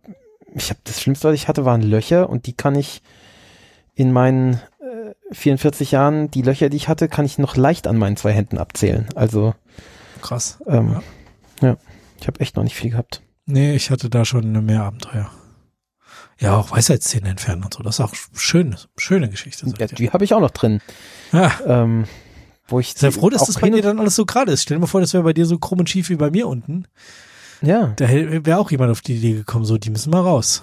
ich 0.54 0.70
habe 0.70 0.80
das 0.84 1.00
Schlimmste, 1.00 1.28
was 1.28 1.34
ich 1.34 1.48
hatte, 1.48 1.64
waren 1.64 1.82
Löcher 1.82 2.28
und 2.28 2.46
die 2.46 2.52
kann 2.52 2.74
ich 2.74 3.02
in 3.94 4.12
meinen 4.12 4.60
äh, 4.80 5.34
44 5.34 5.90
Jahren, 5.90 6.30
die 6.30 6.42
Löcher, 6.42 6.68
die 6.68 6.76
ich 6.76 6.88
hatte, 6.88 7.08
kann 7.08 7.24
ich 7.24 7.38
noch 7.38 7.56
leicht 7.56 7.86
an 7.86 7.96
meinen 7.96 8.16
zwei 8.16 8.32
Händen 8.32 8.58
abzählen. 8.58 9.06
Also 9.14 9.54
Krass. 10.22 10.58
ähm, 10.66 11.00
ja. 11.60 11.76
ich 12.20 12.26
habe 12.26 12.40
echt 12.40 12.56
noch 12.56 12.64
nicht 12.64 12.76
viel 12.76 12.92
gehabt. 12.92 13.22
Nee, 13.46 13.74
ich 13.74 13.90
hatte 13.90 14.10
da 14.10 14.24
schon 14.24 14.64
mehr 14.64 14.82
Abenteuer. 14.82 15.30
Ja, 16.40 16.56
auch 16.56 16.70
Weisheitszähne 16.70 17.28
entfernen 17.28 17.64
und 17.64 17.74
so. 17.74 17.82
Das 17.82 17.98
ist 17.98 18.00
auch 18.00 18.14
schön, 18.34 18.76
schöne 18.96 19.28
Geschichte. 19.28 19.66
Ja, 19.78 19.86
die 19.86 20.10
habe 20.10 20.24
ich 20.24 20.34
auch 20.34 20.40
noch 20.40 20.52
drin. 20.52 20.80
Ja, 21.32 21.52
Ähm, 21.66 22.04
wo 22.68 22.78
ich 22.80 22.94
sehr 22.94 23.12
froh, 23.12 23.30
dass 23.30 23.46
das 23.46 23.58
bei 23.58 23.70
dir 23.70 23.82
dann 23.82 23.98
alles 23.98 24.14
so 24.14 24.24
gerade 24.24 24.52
ist. 24.52 24.62
Stell 24.62 24.76
dir 24.76 24.80
mal 24.82 24.86
vor, 24.86 25.00
das 25.00 25.12
wäre 25.14 25.24
bei 25.24 25.32
dir 25.32 25.46
so 25.46 25.58
krumm 25.58 25.80
und 25.80 25.90
schief 25.90 26.08
wie 26.10 26.16
bei 26.16 26.30
mir 26.30 26.46
unten. 26.46 26.86
Ja, 27.60 27.94
Da 27.96 28.08
wäre 28.08 28.58
auch 28.58 28.70
jemand 28.70 28.92
auf 28.92 29.00
die 29.00 29.16
Idee 29.16 29.32
gekommen, 29.32 29.64
so, 29.64 29.78
die 29.78 29.90
müssen 29.90 30.10
mal 30.10 30.20
raus. 30.20 30.62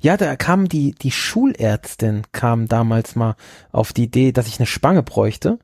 ja, 0.00 0.16
da 0.16 0.34
kam 0.36 0.68
die 0.68 0.92
die 0.92 1.10
Schulärztin 1.10 2.22
kam 2.32 2.66
damals 2.66 3.16
mal 3.16 3.36
auf 3.70 3.92
die 3.92 4.04
Idee, 4.04 4.32
dass 4.32 4.46
ich 4.48 4.58
eine 4.58 4.66
Spange 4.66 5.02
bräuchte. 5.02 5.58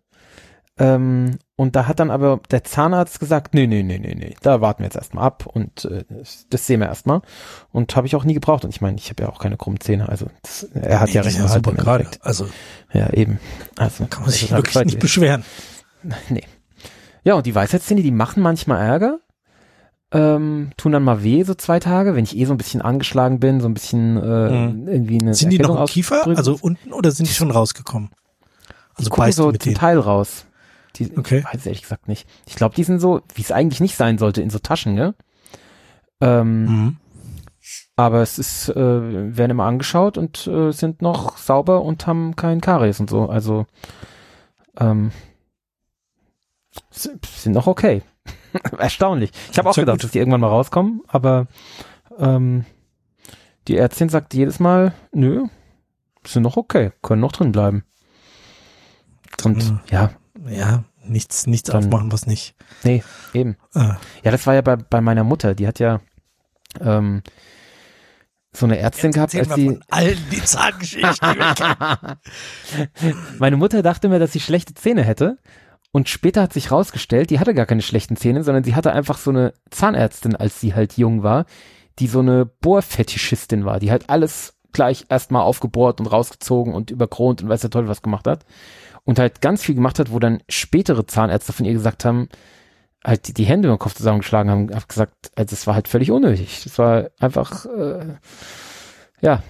Ähm, 0.79 1.39
und 1.57 1.75
da 1.75 1.87
hat 1.89 2.01
dann 2.01 2.11
aber 2.11 2.41
der 2.51 2.63
Zahnarzt 2.63 3.19
gesagt, 3.19 3.55
nee, 3.55 3.67
nee, 3.67 3.83
nee, 3.83 3.99
nee, 3.99 4.15
nee, 4.15 4.35
da 4.43 4.61
warten 4.61 4.81
wir 4.81 4.85
jetzt 4.87 4.97
erstmal 4.97 5.25
ab 5.25 5.47
und 5.47 5.87
äh, 5.87 6.05
das, 6.51 6.67
sehen 6.67 6.81
wir 6.81 6.87
erstmal. 6.87 7.23
Und 7.73 7.97
habe 7.97 8.07
ich 8.07 8.15
auch 8.15 8.25
nie 8.25 8.35
gebraucht. 8.35 8.65
Und 8.65 8.71
ich 8.71 8.83
meine, 8.83 8.99
ich 8.99 9.09
habe 9.09 9.23
ja 9.23 9.31
auch 9.31 9.39
keine 9.39 9.57
krummen 9.57 9.81
Zähne. 9.81 10.09
Also 10.09 10.27
das, 10.43 10.65
er 10.75 11.01
hat 11.01 11.09
ja 11.11 11.23
Nee, 11.23 11.29
recht 11.29 11.39
die 11.39 11.41
sind 11.41 11.47
behalten 11.47 11.65
super 11.65 11.83
gerade. 11.83 12.07
Also 12.21 12.49
Ja, 12.93 13.11
eben. 13.15 13.41
Also 13.79 14.05
kann 14.07 14.23
man 14.23 14.31
sich 14.31 14.51
wirklich 14.51 14.85
nicht 14.85 14.99
beschweren. 14.99 15.45
Nee. 16.29 16.45
Ja, 17.25 17.35
und 17.35 17.47
die 17.47 17.55
Weisheitszähne, 17.55 18.01
die 18.03 18.13
machen 18.13 18.41
manchmal 18.41 18.81
Ärger. 18.81 19.19
Ähm, 20.13 20.71
tun 20.77 20.93
dann 20.93 21.03
mal 21.03 21.25
weh, 21.25 21.43
so 21.43 21.55
zwei 21.55 21.81
Tage, 21.81 22.15
wenn 22.15 22.23
ich 22.23 22.37
eh 22.37 22.45
so 22.45 22.55
ein 22.55 22.59
bisschen 22.59 22.81
angeschlagen 22.81 23.41
bin, 23.41 23.61
so 23.61 23.67
ein 23.67 23.75
bisschen 23.75 24.17
äh, 24.19 24.69
Mhm. 24.69 24.87
irgendwie 24.87 25.21
eine 25.21 25.35
Sind 25.35 25.51
die 25.51 25.59
noch 25.59 25.81
im 25.81 25.87
Kiefer, 25.87 26.25
also 26.29 26.57
unten, 26.61 26.93
oder 26.93 27.11
sind 27.11 27.29
die 27.29 27.35
schon 27.35 27.51
rausgekommen? 27.51 28.11
Also 28.95 29.11
gucken 29.11 29.25
beißt 29.25 29.37
so 29.37 29.51
zum? 29.51 29.75
Teil 29.75 29.99
raus. 29.99 30.47
Die, 30.99 31.17
Okay. 31.17 31.39
Ich 31.39 31.45
weiß 31.55 31.67
ehrlich 31.67 31.83
gesagt 31.83 32.09
nicht. 32.09 32.29
Ich 32.47 32.55
glaube, 32.57 32.75
die 32.75 32.85
sind 32.85 33.01
so, 33.01 33.21
wie 33.35 33.43
es 33.43 33.53
eigentlich 33.53 33.81
nicht 33.81 33.97
sein 33.97 34.19
sollte, 34.19 34.43
in 34.43 34.51
so 34.51 34.59
Taschen, 34.59 34.95
ne? 34.95 35.15
Ähm, 36.21 36.65
Mhm. 36.65 36.97
Aber 37.97 38.21
es 38.21 38.39
ist, 38.39 38.69
äh, 38.69 38.75
werden 39.37 39.51
immer 39.51 39.65
angeschaut 39.65 40.19
und 40.19 40.47
äh, 40.47 40.71
sind 40.71 41.03
noch 41.03 41.37
sauber 41.39 41.83
und 41.83 42.07
haben 42.07 42.37
keinen 42.37 42.61
Karies 42.61 43.01
und 43.01 43.09
so. 43.11 43.29
Also 43.29 43.67
ähm, 44.79 45.11
sind 46.91 47.55
noch 47.55 47.67
okay. 47.67 48.03
Erstaunlich. 48.79 49.31
Ich 49.51 49.59
habe 49.59 49.69
auch 49.71 49.75
gedacht, 49.75 49.97
gut. 49.97 50.05
dass 50.05 50.11
die 50.13 50.19
irgendwann 50.19 50.41
mal 50.43 50.49
rauskommen, 50.49 51.03
aber 51.09 51.47
ähm, 52.19 52.65
die 53.69 53.77
Ärztin 53.77 54.09
sagt 54.09 54.35
jedes 54.35 54.61
Mal, 54.61 54.93
nö, 55.13 55.47
sind 56.27 56.43
noch 56.43 56.57
okay, 56.57 56.93
können 57.03 57.21
noch 57.21 57.33
drin 57.33 57.53
bleiben. 57.53 57.85
Und 59.45 59.57
Mhm. 59.71 59.81
ja, 59.91 60.11
Ja, 60.49 60.85
nichts, 61.05 61.47
nichts 61.47 61.71
Dann- 61.71 61.85
aufmachen, 61.85 62.13
was 62.13 62.27
nicht. 62.27 62.55
nee, 62.85 63.03
eben. 63.35 63.57
Äh, 63.75 63.95
Ja, 64.23 64.31
das 64.31 64.47
war 64.47 64.55
ja 64.55 64.61
bei, 64.63 64.77
bei 64.77 65.01
meiner 65.01 65.25
Mutter. 65.25 65.55
Die 65.55 65.67
hat 65.67 65.79
ja 65.79 66.01
ähm, 66.81 67.23
so 68.53 68.67
eine 68.67 68.79
Ärztin 68.79 69.13
gehabt, 69.13 69.35
als 69.35 69.55
sie. 69.55 69.79
allen 69.91 70.19
die 70.31 70.43
Zahngeschichten. 70.43 71.37
Meine 73.39 73.57
Mutter 73.57 73.83
dachte 73.83 74.09
mir, 74.09 74.19
dass 74.19 74.33
sie 74.33 74.41
schlechte 74.41 74.75
Zähne 74.75 75.03
hätte. 75.05 75.39
Und 75.93 76.09
später 76.09 76.43
hat 76.43 76.53
sich 76.53 76.71
rausgestellt, 76.71 77.31
die 77.31 77.41
hatte 77.41 77.55
gar 77.55 77.65
keine 77.67 77.81
schlechten 77.83 78.17
Zähne, 78.17 78.45
sondern 78.45 78.65
sie 78.65 78.75
hatte 78.75 78.93
einfach 78.93 79.17
so 79.19 79.31
eine 79.31 79.55
Zahnärztin, 79.71 80.37
als 80.37 80.61
sie 80.61 80.75
halt 80.75 80.97
jung 80.99 81.23
war, 81.23 81.47
die 81.99 82.07
so 82.07 82.19
eine 82.21 82.45
Bohrfetischistin 82.45 83.65
war, 83.65 83.81
die 83.81 83.91
halt 83.91 84.11
alles 84.11 84.55
gleich 84.77 85.07
erstmal 85.09 85.43
aufgebohrt 85.43 86.01
und 86.01 86.07
rausgezogen 86.07 86.75
und 86.75 86.91
überkront 86.91 87.43
und 87.43 87.49
weiß 87.49 87.63
der 87.63 87.71
Teufel 87.71 87.89
was 87.89 88.03
gemacht 88.03 88.27
hat. 88.27 88.45
Und 89.05 89.19
halt 89.19 89.41
ganz 89.41 89.63
viel 89.63 89.75
gemacht 89.75 89.99
hat, 89.99 90.13
wo 90.13 90.19
dann 90.19 90.43
spätere 90.49 91.07
Zahnärzte 91.07 91.53
von 91.53 91.65
ihr 91.65 91.73
gesagt 91.73 92.05
haben, 92.05 92.29
halt 93.03 93.29
die, 93.29 93.35
die 93.35 93.45
Hände 93.45 93.69
den 93.69 93.79
Kopf 93.79 93.95
zusammengeschlagen 93.95 94.51
haben, 94.51 94.75
hab 94.75 94.89
gesagt, 94.89 95.31
also 95.35 95.51
das 95.51 95.67
war 95.67 95.75
halt 95.75 95.89
völlig 95.89 96.11
unnötig. 96.11 96.63
Das 96.65 96.79
war 96.79 97.09
einfach, 97.19 97.65
äh, 97.67 98.17
ja, 99.23 99.43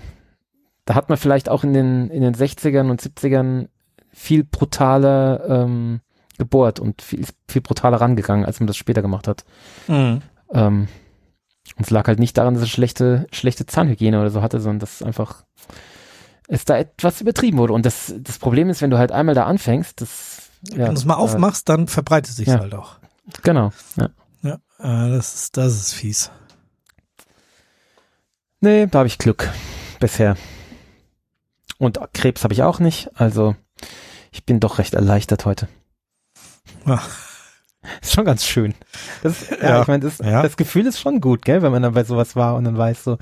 da 0.84 0.94
hat 0.94 1.08
man 1.08 1.18
vielleicht 1.18 1.48
auch 1.48 1.64
in 1.64 1.72
den, 1.72 2.08
in 2.10 2.22
den 2.22 2.34
60ern 2.34 2.88
und 2.88 3.02
70ern 3.02 3.68
viel 4.12 4.44
brutaler 4.44 5.44
ähm, 5.48 6.00
gebohrt 6.38 6.78
und 6.78 7.02
viel, 7.02 7.24
viel 7.48 7.62
brutaler 7.62 8.00
rangegangen, 8.00 8.44
als 8.44 8.60
man 8.60 8.68
das 8.68 8.76
später 8.76 9.02
gemacht 9.02 9.26
hat. 9.26 9.44
Mhm. 9.88 10.22
Ähm, 10.52 10.88
und 11.76 11.84
es 11.84 11.90
lag 11.90 12.06
halt 12.06 12.18
nicht 12.18 12.38
daran, 12.38 12.54
dass 12.54 12.62
er 12.62 12.68
schlechte, 12.68 13.26
schlechte 13.32 13.66
Zahnhygiene 13.66 14.20
oder 14.20 14.30
so 14.30 14.42
hatte, 14.42 14.60
sondern 14.60 14.80
dass 14.80 15.02
einfach 15.02 15.44
es 16.48 16.64
da 16.64 16.78
etwas 16.78 17.20
übertrieben 17.20 17.58
wurde. 17.58 17.72
Und 17.72 17.84
das, 17.84 18.14
das 18.18 18.38
Problem 18.38 18.70
ist, 18.70 18.82
wenn 18.82 18.90
du 18.90 18.98
halt 18.98 19.12
einmal 19.12 19.34
da 19.34 19.46
anfängst, 19.46 20.00
das, 20.00 20.50
ja, 20.70 20.78
wenn 20.78 20.94
du 20.94 21.00
es 21.00 21.04
mal 21.04 21.14
aufmachst, 21.14 21.68
dann 21.68 21.88
verbreitet 21.88 22.34
sich 22.34 22.48
ja. 22.48 22.60
halt 22.60 22.74
auch. 22.74 22.96
Genau, 23.42 23.72
ja. 23.96 24.10
Ja, 24.42 24.54
äh, 24.78 25.10
das 25.10 25.34
ist, 25.34 25.56
das 25.56 25.74
ist 25.74 25.94
fies. 25.94 26.30
Nee, 28.60 28.86
da 28.86 28.98
habe 29.00 29.08
ich 29.08 29.18
Glück. 29.18 29.50
Bisher. 29.98 30.36
Und 31.78 32.00
Krebs 32.14 32.44
habe 32.44 32.54
ich 32.54 32.62
auch 32.62 32.78
nicht, 32.78 33.10
also 33.14 33.54
ich 34.30 34.44
bin 34.44 34.60
doch 34.60 34.78
recht 34.78 34.94
erleichtert 34.94 35.44
heute. 35.44 35.68
Ja. 36.86 37.02
Ist 38.02 38.12
schon 38.12 38.24
ganz 38.24 38.44
schön. 38.44 38.74
Das, 39.22 39.50
ja, 39.50 39.56
ja, 39.60 39.82
ich 39.82 39.88
meine, 39.88 40.04
das, 40.04 40.18
ja. 40.18 40.42
das 40.42 40.56
Gefühl 40.56 40.86
ist 40.86 40.98
schon 40.98 41.20
gut, 41.20 41.44
gell, 41.44 41.62
wenn 41.62 41.72
man 41.72 41.82
dann 41.82 41.94
bei 41.94 42.04
sowas 42.04 42.36
war 42.36 42.56
und 42.56 42.64
dann 42.64 42.76
weiß 42.76 43.04
so, 43.04 43.18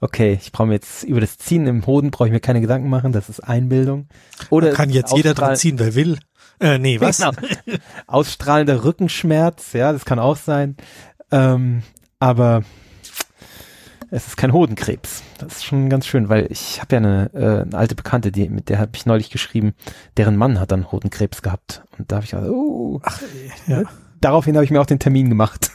okay, 0.00 0.38
ich 0.40 0.52
brauche 0.52 0.68
mir 0.68 0.74
jetzt 0.74 1.04
über 1.04 1.20
das 1.20 1.38
Ziehen 1.38 1.66
im 1.66 1.86
Hoden 1.86 2.10
brauche 2.10 2.28
ich 2.28 2.32
mir 2.32 2.40
keine 2.40 2.60
Gedanken 2.60 2.90
machen, 2.90 3.12
das 3.12 3.28
ist 3.28 3.40
Einbildung. 3.40 4.08
Oder 4.50 4.70
da 4.70 4.74
kann 4.74 4.90
jetzt 4.90 5.14
jeder 5.14 5.34
dran 5.34 5.56
ziehen, 5.56 5.78
wer 5.78 5.94
will. 5.94 6.18
Äh, 6.60 6.78
nee, 6.78 7.00
was? 7.00 7.18
Genau. 7.18 7.32
Ausstrahlender 8.06 8.84
Rückenschmerz, 8.84 9.72
ja, 9.72 9.92
das 9.92 10.04
kann 10.04 10.18
auch 10.18 10.36
sein. 10.36 10.76
Ähm, 11.30 11.82
aber 12.18 12.62
es 14.12 14.26
ist 14.26 14.36
kein 14.36 14.52
Hodenkrebs. 14.52 15.22
Das 15.38 15.54
ist 15.54 15.64
schon 15.64 15.88
ganz 15.88 16.06
schön, 16.06 16.28
weil 16.28 16.46
ich 16.50 16.80
habe 16.80 16.94
ja 16.94 16.98
eine, 16.98 17.30
äh, 17.32 17.62
eine 17.62 17.78
alte 17.78 17.94
Bekannte, 17.94 18.30
die 18.30 18.48
mit 18.50 18.68
der 18.68 18.78
habe 18.78 18.92
ich 18.94 19.06
neulich 19.06 19.30
geschrieben, 19.30 19.72
deren 20.18 20.36
Mann 20.36 20.60
hat 20.60 20.70
dann 20.70 20.92
Hodenkrebs 20.92 21.40
gehabt 21.40 21.82
und 21.98 22.12
da 22.12 22.16
habe 22.16 22.24
ich 22.26 22.32
gesagt, 22.32 22.48
oh, 22.48 23.00
Ach, 23.02 23.22
ja. 23.66 23.84
Daraufhin 24.24 24.54
habe 24.56 24.64
ich 24.64 24.70
mir 24.70 24.80
auch 24.80 24.86
den 24.86 24.98
Termin 24.98 25.28
gemacht. 25.28 25.70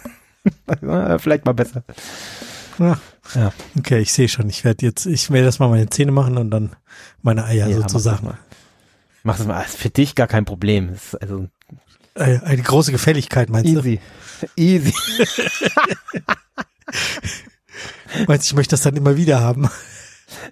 Vielleicht 1.19 1.45
mal 1.45 1.53
besser. 1.53 1.83
Ja. 2.79 2.99
ja. 3.35 3.53
Okay, 3.77 3.99
ich 3.99 4.13
sehe 4.13 4.29
schon. 4.29 4.49
Ich 4.49 4.63
werde 4.63 4.85
jetzt, 4.85 5.05
ich 5.05 5.29
werde 5.31 5.45
das 5.45 5.59
mal 5.59 5.69
meine 5.69 5.89
Zähne 5.89 6.11
machen 6.11 6.37
und 6.37 6.51
dann 6.51 6.75
meine 7.21 7.45
Eier 7.45 7.67
ja, 7.67 7.77
sozusagen. 7.77 8.37
Mach 9.23 9.37
das 9.37 9.47
mal. 9.47 9.61
Das 9.61 9.73
ist 9.73 9.77
für 9.77 9.89
dich 9.89 10.15
gar 10.15 10.27
kein 10.27 10.45
Problem. 10.45 10.89
Das 10.89 11.13
ist 11.13 11.21
also 11.21 11.47
äh, 12.15 12.39
eine 12.39 12.61
große 12.61 12.91
Gefälligkeit, 12.91 13.49
meinst 13.49 13.69
easy. 13.69 13.99
du? 14.55 14.61
Easy. 14.61 14.93
Easy. 15.19 15.73
Meinst 18.27 18.45
du, 18.45 18.51
ich 18.51 18.55
möchte 18.55 18.71
das 18.71 18.81
dann 18.81 18.95
immer 18.95 19.17
wieder 19.17 19.39
haben? 19.41 19.69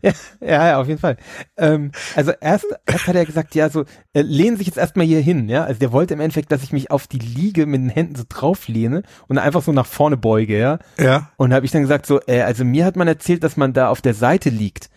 Ja, 0.02 0.12
ja, 0.42 0.80
auf 0.80 0.88
jeden 0.88 1.00
Fall. 1.00 1.18
Ähm, 1.58 1.92
also 2.16 2.32
erst, 2.40 2.66
erst 2.86 3.08
hat 3.08 3.16
er 3.16 3.26
gesagt, 3.26 3.56
ja, 3.56 3.70
so, 3.70 3.86
äh, 4.14 4.22
lehnen 4.22 4.58
sich 4.58 4.68
jetzt 4.68 4.78
erstmal 4.78 5.06
hier 5.06 5.22
hin, 5.22 5.50
ja. 5.50 5.64
Also 5.64 5.80
der 5.80 5.92
wollte 5.92 6.14
im 6.14 6.20
Endeffekt, 6.20 6.52
dass 6.52 6.64
ich 6.64 6.72
mich 6.72 6.92
auf 6.92 7.08
die 7.08 7.20
Liege 7.20 7.66
mit 7.66 7.82
den 7.82 7.90
Händen 7.90 8.16
so 8.16 8.24
drauf 8.28 8.68
lehne 8.68 9.04
und 9.28 9.38
einfach 9.38 9.64
so 9.64 9.72
nach 9.72 9.86
vorne 9.86 10.18
beuge, 10.18 10.58
ja. 10.58 10.80
Ja. 11.00 11.32
Und 11.38 11.54
habe 11.54 11.66
ich 11.66 11.72
dann 11.72 11.82
gesagt, 11.82 12.06
so, 12.06 12.20
äh, 12.28 12.42
also 12.42 12.64
mir 12.66 12.86
hat 12.86 12.96
man 12.96 13.08
erzählt, 13.08 13.44
dass 13.44 13.58
man 13.58 13.74
da 13.74 13.90
auf 13.90 14.02
der 14.02 14.14
Seite 14.14 14.50
liegt. 14.50 14.90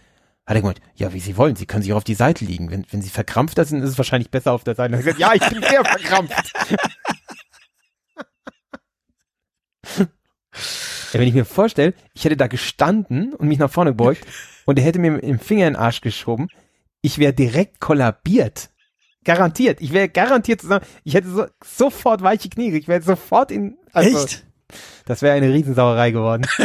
Hat 0.46 0.56
er 0.56 0.62
gemeint, 0.62 0.80
ja, 0.94 1.12
wie 1.12 1.20
Sie 1.20 1.36
wollen, 1.36 1.56
Sie 1.56 1.66
können 1.66 1.82
sich 1.82 1.92
auch 1.92 1.98
auf 1.98 2.04
die 2.04 2.14
Seite 2.14 2.44
liegen. 2.44 2.70
Wenn, 2.70 2.86
wenn 2.90 3.02
Sie 3.02 3.10
verkrampft 3.10 3.56
sind, 3.66 3.82
ist 3.82 3.90
es 3.90 3.98
wahrscheinlich 3.98 4.30
besser 4.30 4.52
auf 4.52 4.64
der 4.64 4.74
Seite. 4.74 4.94
Und 4.94 5.00
gesagt, 5.00 5.18
ja, 5.18 5.32
ich 5.34 5.46
bin 5.46 5.62
sehr 5.62 5.84
verkrampft. 5.84 6.52
Ja, 11.12 11.20
wenn 11.20 11.28
ich 11.28 11.34
mir 11.34 11.44
vorstelle, 11.44 11.94
ich 12.12 12.24
hätte 12.24 12.36
da 12.36 12.48
gestanden 12.48 13.32
und 13.32 13.48
mich 13.48 13.58
nach 13.58 13.70
vorne 13.70 13.92
gebeugt 13.92 14.26
und 14.68 14.78
er 14.78 14.84
hätte 14.84 14.98
mir 14.98 15.16
im 15.22 15.38
Finger 15.38 15.66
in 15.66 15.72
den 15.72 15.80
Arsch 15.80 16.02
geschoben, 16.02 16.48
ich 17.00 17.16
wäre 17.18 17.32
direkt 17.32 17.80
kollabiert. 17.80 18.68
Garantiert. 19.24 19.80
Ich 19.80 19.94
wäre 19.94 20.10
garantiert 20.10 20.60
zusammen. 20.60 20.84
Ich 21.04 21.14
hätte 21.14 21.30
so, 21.30 21.46
sofort 21.64 22.20
weiche 22.20 22.50
Knie. 22.50 22.76
Ich 22.76 22.86
wäre 22.86 23.00
sofort 23.00 23.50
in. 23.50 23.78
Also, 23.94 24.24
Echt? 24.24 24.44
Das 25.06 25.22
wäre 25.22 25.34
eine 25.34 25.50
Riesensauerei 25.54 26.10
geworden. 26.10 26.44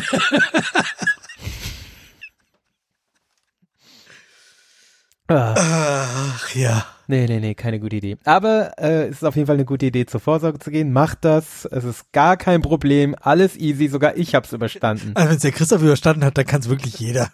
Ach 5.29 6.53
ja. 6.55 6.85
Nee, 7.07 7.25
nee, 7.27 7.39
nee, 7.39 7.55
keine 7.55 7.79
gute 7.79 7.95
Idee. 7.95 8.17
Aber 8.25 8.77
äh, 8.79 9.07
es 9.07 9.17
ist 9.17 9.23
auf 9.23 9.37
jeden 9.37 9.47
Fall 9.47 9.55
eine 9.55 9.63
gute 9.63 9.85
Idee, 9.85 10.05
zur 10.05 10.19
Vorsorge 10.19 10.59
zu 10.59 10.71
gehen. 10.71 10.91
Macht 10.91 11.23
das. 11.23 11.63
Es 11.63 11.85
ist 11.85 12.11
gar 12.11 12.35
kein 12.35 12.61
Problem. 12.61 13.15
Alles 13.21 13.55
easy. 13.55 13.87
Sogar 13.87 14.17
ich 14.17 14.35
hab's 14.35 14.51
überstanden. 14.51 15.13
Also 15.15 15.29
wenn 15.29 15.37
es 15.37 15.41
der 15.41 15.53
Christoph 15.53 15.81
überstanden 15.81 16.25
hat, 16.25 16.37
dann 16.37 16.45
kann 16.45 16.59
es 16.59 16.67
wirklich 16.67 16.99
jeder. 16.99 17.31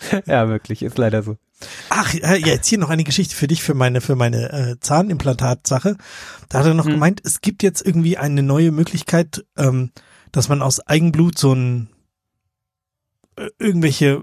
ja, 0.26 0.48
wirklich. 0.48 0.82
Ist 0.82 0.98
leider 0.98 1.22
so. 1.22 1.36
Ach, 1.90 2.14
ja, 2.14 2.34
jetzt 2.34 2.68
hier 2.68 2.78
noch 2.78 2.90
eine 2.90 3.04
Geschichte 3.04 3.34
für 3.34 3.48
dich, 3.48 3.62
für 3.62 3.74
meine, 3.74 4.00
für 4.00 4.14
meine 4.14 4.52
äh, 4.52 4.80
Zahnimplantat-Sache. 4.80 5.96
Da 6.48 6.58
hat 6.58 6.66
er 6.66 6.74
noch 6.74 6.84
hm. 6.84 6.92
gemeint, 6.92 7.20
es 7.24 7.40
gibt 7.40 7.62
jetzt 7.62 7.84
irgendwie 7.84 8.16
eine 8.16 8.42
neue 8.42 8.70
Möglichkeit, 8.70 9.44
ähm, 9.56 9.90
dass 10.30 10.48
man 10.48 10.62
aus 10.62 10.80
Eigenblut 10.80 11.38
so 11.38 11.52
ein 11.52 11.88
äh, 13.36 13.48
irgendwelche 13.58 14.22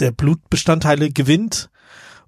der 0.00 0.10
Blutbestandteile 0.10 1.10
gewinnt 1.10 1.70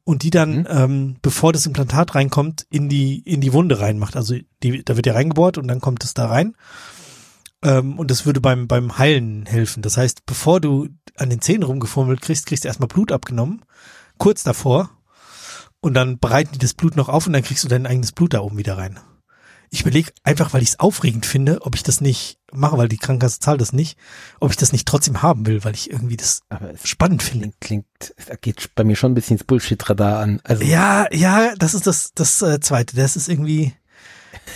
und 0.05 0.23
die 0.23 0.31
dann, 0.31 0.61
mhm. 0.61 0.67
ähm, 0.71 1.17
bevor 1.21 1.53
das 1.53 1.67
Implantat 1.67 2.15
reinkommt, 2.15 2.67
in 2.71 2.89
die, 2.89 3.19
in 3.19 3.43
die 3.43 3.53
Wunde 3.53 3.81
reinmacht. 3.81 4.17
Also 4.17 4.37
die, 4.63 4.83
da 4.83 4.97
wird 4.97 5.05
ja 5.05 5.13
reingebohrt 5.13 5.59
und 5.59 5.69
dann 5.69 5.83
kommt 5.83 6.03
es 6.03 6.15
da 6.15 6.27
rein. 6.27 6.57
Ähm, 7.63 7.99
und 7.99 8.11
das 8.11 8.27
würde 8.27 8.41
beim, 8.41 8.69
beim 8.69 8.99
Heilen 8.99 9.47
helfen. 9.47 9.83
Das 9.83 9.97
heißt, 9.97 10.27
bevor 10.27 10.61
du 10.61 10.89
an 11.17 11.31
den 11.31 11.41
Zähnen 11.41 11.65
rumgefummelt 11.65 12.21
kriegst, 12.21 12.47
kriegst 12.47 12.65
du 12.65 12.69
erstmal 12.69 12.89
Blut 12.89 13.13
abgenommen, 13.13 13.65
kurz 14.19 14.43
davor. 14.43 14.91
Und 15.81 15.95
dann 15.95 16.19
bereiten 16.19 16.53
die 16.53 16.59
das 16.59 16.75
Blut 16.75 16.97
noch 16.97 17.09
auf 17.09 17.27
und 17.27 17.33
dann 17.33 17.43
kriegst 17.43 17.65
du 17.65 17.69
dein 17.69 17.87
eigenes 17.87 18.13
Blut 18.13 18.35
da 18.35 18.41
oben 18.41 18.59
wieder 18.59 18.77
rein 18.79 18.99
ich 19.71 19.83
überlege 19.83 20.13
einfach, 20.23 20.53
weil 20.53 20.63
ich 20.63 20.71
es 20.71 20.81
aufregend 20.81 21.27
finde, 21.27 21.63
ob 21.63 21.75
ich 21.75 21.83
das 21.83 22.01
nicht 22.01 22.39
mache, 22.53 22.79
weil 22.79 22.89
die 22.89 22.97
Krankenkasse 22.97 23.41
zahlt 23.41 23.61
das 23.61 23.73
nicht, 23.73 23.99
ob 24.41 24.51
ich 24.51 24.57
das 24.57 24.73
nicht 24.73 24.89
trotzdem 24.89 25.23
haben 25.23 25.47
will, 25.47 25.65
weil 25.65 25.75
ich 25.75 25.91
irgendwie 25.91 26.17
das 26.17 26.43
spannend 26.85 27.23
finde. 27.23 27.53
Klingt, 27.61 27.87
klingt, 27.99 28.43
geht 28.43 28.75
bei 28.75 28.85
mir 28.85 28.97
schon 28.97 29.13
ein 29.13 29.15
bisschen 29.15 29.37
ins 29.37 29.45
Bullshit-Radar 29.45 30.21
an. 30.21 30.41
Also 30.45 30.65
ja, 30.65 31.07
ja, 31.13 31.55
das 31.57 31.75
ist 31.75 31.87
das, 31.87 32.13
das 32.15 32.41
äh, 32.43 32.61
zweite. 32.61 32.97
Das 32.97 33.17
ist 33.17 33.29
irgendwie, 33.29 33.75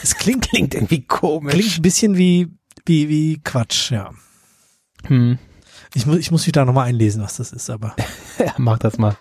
es 0.02 0.16
klingt, 0.16 0.48
klingt 0.50 0.74
irgendwie 0.74 1.02
komisch. 1.02 1.52
Klingt 1.52 1.78
ein 1.78 1.82
bisschen 1.82 2.16
wie, 2.16 2.48
wie, 2.84 3.08
wie 3.08 3.40
Quatsch, 3.42 3.90
ja. 3.90 4.10
Hm. 5.06 5.38
Ich 5.94 6.06
muss, 6.06 6.18
ich 6.18 6.30
muss 6.30 6.46
mich 6.46 6.52
da 6.52 6.64
nochmal 6.64 6.88
einlesen, 6.88 7.22
was 7.22 7.36
das 7.36 7.52
ist, 7.52 7.70
aber. 7.70 7.94
ja, 8.38 8.54
mach 8.58 8.78
das 8.78 8.98
mal. 8.98 9.16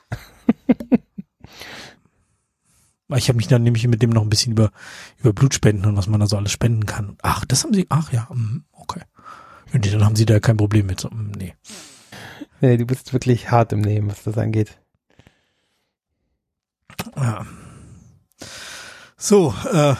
Ich 3.17 3.27
habe 3.27 3.37
mich 3.37 3.47
dann 3.47 3.63
nämlich 3.63 3.85
mit 3.87 4.01
dem 4.01 4.11
noch 4.11 4.21
ein 4.21 4.29
bisschen 4.29 4.53
über, 4.53 4.71
über 5.19 5.33
Blutspenden 5.33 5.85
und 5.85 5.97
was 5.97 6.07
man 6.07 6.21
da 6.21 6.27
so 6.27 6.37
alles 6.37 6.51
spenden 6.51 6.85
kann. 6.85 7.17
Ach, 7.21 7.43
das 7.43 7.63
haben 7.63 7.73
sie, 7.73 7.85
ach 7.89 8.13
ja, 8.13 8.27
mm, 8.31 8.63
okay. 8.71 9.01
Und 9.73 9.91
dann 9.91 10.05
haben 10.05 10.15
sie 10.15 10.25
da 10.25 10.39
kein 10.39 10.57
Problem 10.57 10.85
mit. 10.85 11.01
So, 11.01 11.09
mm, 11.09 11.31
nee. 11.37 11.53
Nee, 12.61 12.77
du 12.77 12.85
bist 12.85 13.11
wirklich 13.11 13.51
hart 13.51 13.73
im 13.73 13.81
Nehmen, 13.81 14.09
was 14.09 14.23
das 14.23 14.37
angeht. 14.37 14.79
Ja. 17.17 17.45
So, 19.23 19.53
äh, 19.71 19.93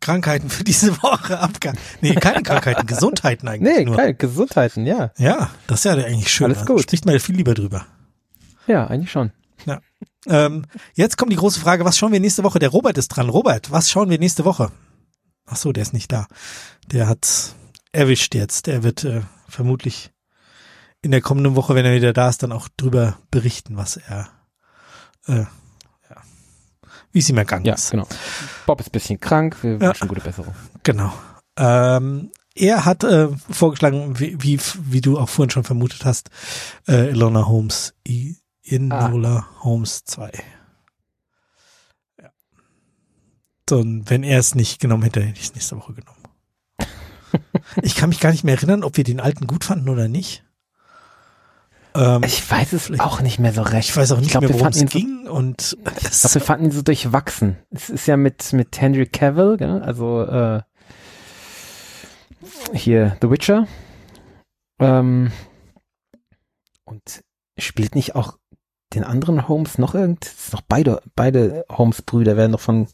Krankheiten 0.00 0.48
für 0.48 0.64
diese 0.64 0.96
Woche 1.02 1.38
Abgang. 1.38 1.76
Nee, 2.00 2.14
keine 2.14 2.42
Krankheiten, 2.42 2.86
Gesundheiten 2.86 3.46
eigentlich. 3.46 3.76
Nee, 3.76 3.84
nur. 3.84 3.96
keine 3.96 4.14
Gesundheiten, 4.14 4.86
ja. 4.86 5.10
Ja, 5.18 5.50
das 5.66 5.80
ist 5.80 5.84
ja 5.84 5.92
eigentlich 5.92 6.32
schön. 6.32 6.46
Alles 6.46 6.64
gut. 6.64 6.80
Spricht 6.80 7.04
man 7.04 7.14
ja 7.14 7.18
viel 7.20 7.36
lieber 7.36 7.52
drüber. 7.52 7.84
Ja, 8.66 8.86
eigentlich 8.86 9.12
schon. 9.12 9.30
Ja. 9.66 9.80
Ähm, 10.26 10.64
jetzt 10.94 11.18
kommt 11.18 11.32
die 11.32 11.36
große 11.36 11.60
Frage, 11.60 11.84
was 11.84 11.98
schauen 11.98 12.12
wir 12.12 12.20
nächste 12.20 12.44
Woche? 12.44 12.58
Der 12.60 12.70
Robert 12.70 12.96
ist 12.96 13.08
dran. 13.08 13.28
Robert, 13.28 13.70
was 13.70 13.90
schauen 13.90 14.08
wir 14.08 14.18
nächste 14.18 14.46
Woche? 14.46 14.72
Ach 15.44 15.56
so, 15.56 15.72
der 15.72 15.82
ist 15.82 15.92
nicht 15.92 16.10
da. 16.10 16.26
Der 16.90 17.08
hat 17.08 17.54
erwischt 17.92 18.34
jetzt. 18.34 18.68
Der 18.68 18.82
wird 18.82 19.04
äh, 19.04 19.20
vermutlich 19.48 20.12
in 21.02 21.10
der 21.10 21.20
kommenden 21.20 21.56
Woche, 21.56 21.74
wenn 21.74 21.84
er 21.84 21.94
wieder 21.94 22.14
da 22.14 22.30
ist, 22.30 22.42
dann 22.42 22.52
auch 22.52 22.68
drüber 22.76 23.18
berichten, 23.30 23.76
was 23.76 23.98
er, 23.98 24.30
äh, 25.26 25.44
wie 27.12 27.18
es 27.18 27.28
ihm 27.28 27.38
ergangen 27.38 27.64
ja, 27.64 27.74
ist. 27.74 27.90
genau. 27.90 28.06
Bob 28.66 28.80
ist 28.80 28.90
bisschen 28.90 29.20
krank. 29.20 29.56
Wir 29.62 29.72
ja, 29.74 29.80
wünschen 29.80 30.08
gute 30.08 30.20
Besserung. 30.20 30.54
Genau. 30.82 31.12
Ähm, 31.56 32.30
er 32.54 32.84
hat 32.84 33.04
äh, 33.04 33.28
vorgeschlagen, 33.50 34.18
wie, 34.18 34.42
wie, 34.42 34.60
wie 34.84 35.00
du 35.00 35.18
auch 35.18 35.28
vorhin 35.28 35.50
schon 35.50 35.64
vermutet 35.64 36.04
hast, 36.04 36.30
äh, 36.86 37.10
Ilona 37.10 37.46
Holmes 37.46 37.94
in 38.62 38.92
ah. 38.92 39.08
Lola 39.08 39.46
Holmes 39.60 40.04
2. 40.04 40.30
Ja. 42.20 42.30
So, 43.68 43.78
und 43.78 44.08
wenn 44.10 44.22
er 44.22 44.38
es 44.38 44.54
nicht 44.54 44.80
genommen 44.80 45.02
hätte, 45.04 45.22
hätte 45.22 45.38
ich 45.38 45.46
es 45.46 45.54
nächste 45.54 45.76
Woche 45.76 45.94
genommen. 45.94 46.18
ich 47.82 47.96
kann 47.96 48.10
mich 48.10 48.20
gar 48.20 48.30
nicht 48.30 48.44
mehr 48.44 48.54
erinnern, 48.54 48.84
ob 48.84 48.96
wir 48.96 49.04
den 49.04 49.20
alten 49.20 49.46
gut 49.46 49.64
fanden 49.64 49.88
oder 49.88 50.08
nicht. 50.08 50.44
Ähm, 51.94 52.22
ich 52.24 52.50
weiß 52.50 52.72
es 52.72 52.98
auch 53.00 53.20
nicht 53.20 53.38
mehr 53.38 53.52
so 53.52 53.62
recht. 53.62 53.90
Ich 53.90 53.96
weiß 53.96 54.12
auch 54.12 54.20
nicht 54.20 54.30
glaub, 54.30 54.42
mehr, 54.42 54.54
worum 54.54 54.68
es 54.68 54.84
ging. 54.86 55.24
So, 55.26 55.32
und 55.32 55.76
ich 56.00 56.20
glaube, 56.20 56.34
wir 56.34 56.40
fanden 56.40 56.64
ihn 56.66 56.70
so 56.70 56.82
durchwachsen. 56.82 57.56
Es 57.70 57.90
ist 57.90 58.06
ja 58.06 58.16
mit, 58.16 58.52
mit 58.52 58.80
Henry 58.80 59.06
Cavill, 59.06 59.56
gell? 59.56 59.82
also 59.82 60.22
äh, 60.22 60.62
hier 62.72 63.16
The 63.20 63.30
Witcher. 63.30 63.66
Ähm, 64.78 65.32
und 66.84 67.22
spielt 67.58 67.94
nicht 67.94 68.14
auch 68.14 68.38
den 68.94 69.04
anderen 69.04 69.48
Holmes 69.48 69.78
noch 69.78 69.94
irgend, 69.94 70.26
es 70.26 70.46
ist 70.46 70.52
noch 70.52 70.62
beide, 70.62 71.02
beide 71.14 71.64
Holmes-Brüder 71.70 72.36
werden 72.36 72.52
noch 72.52 72.60
von 72.60 72.88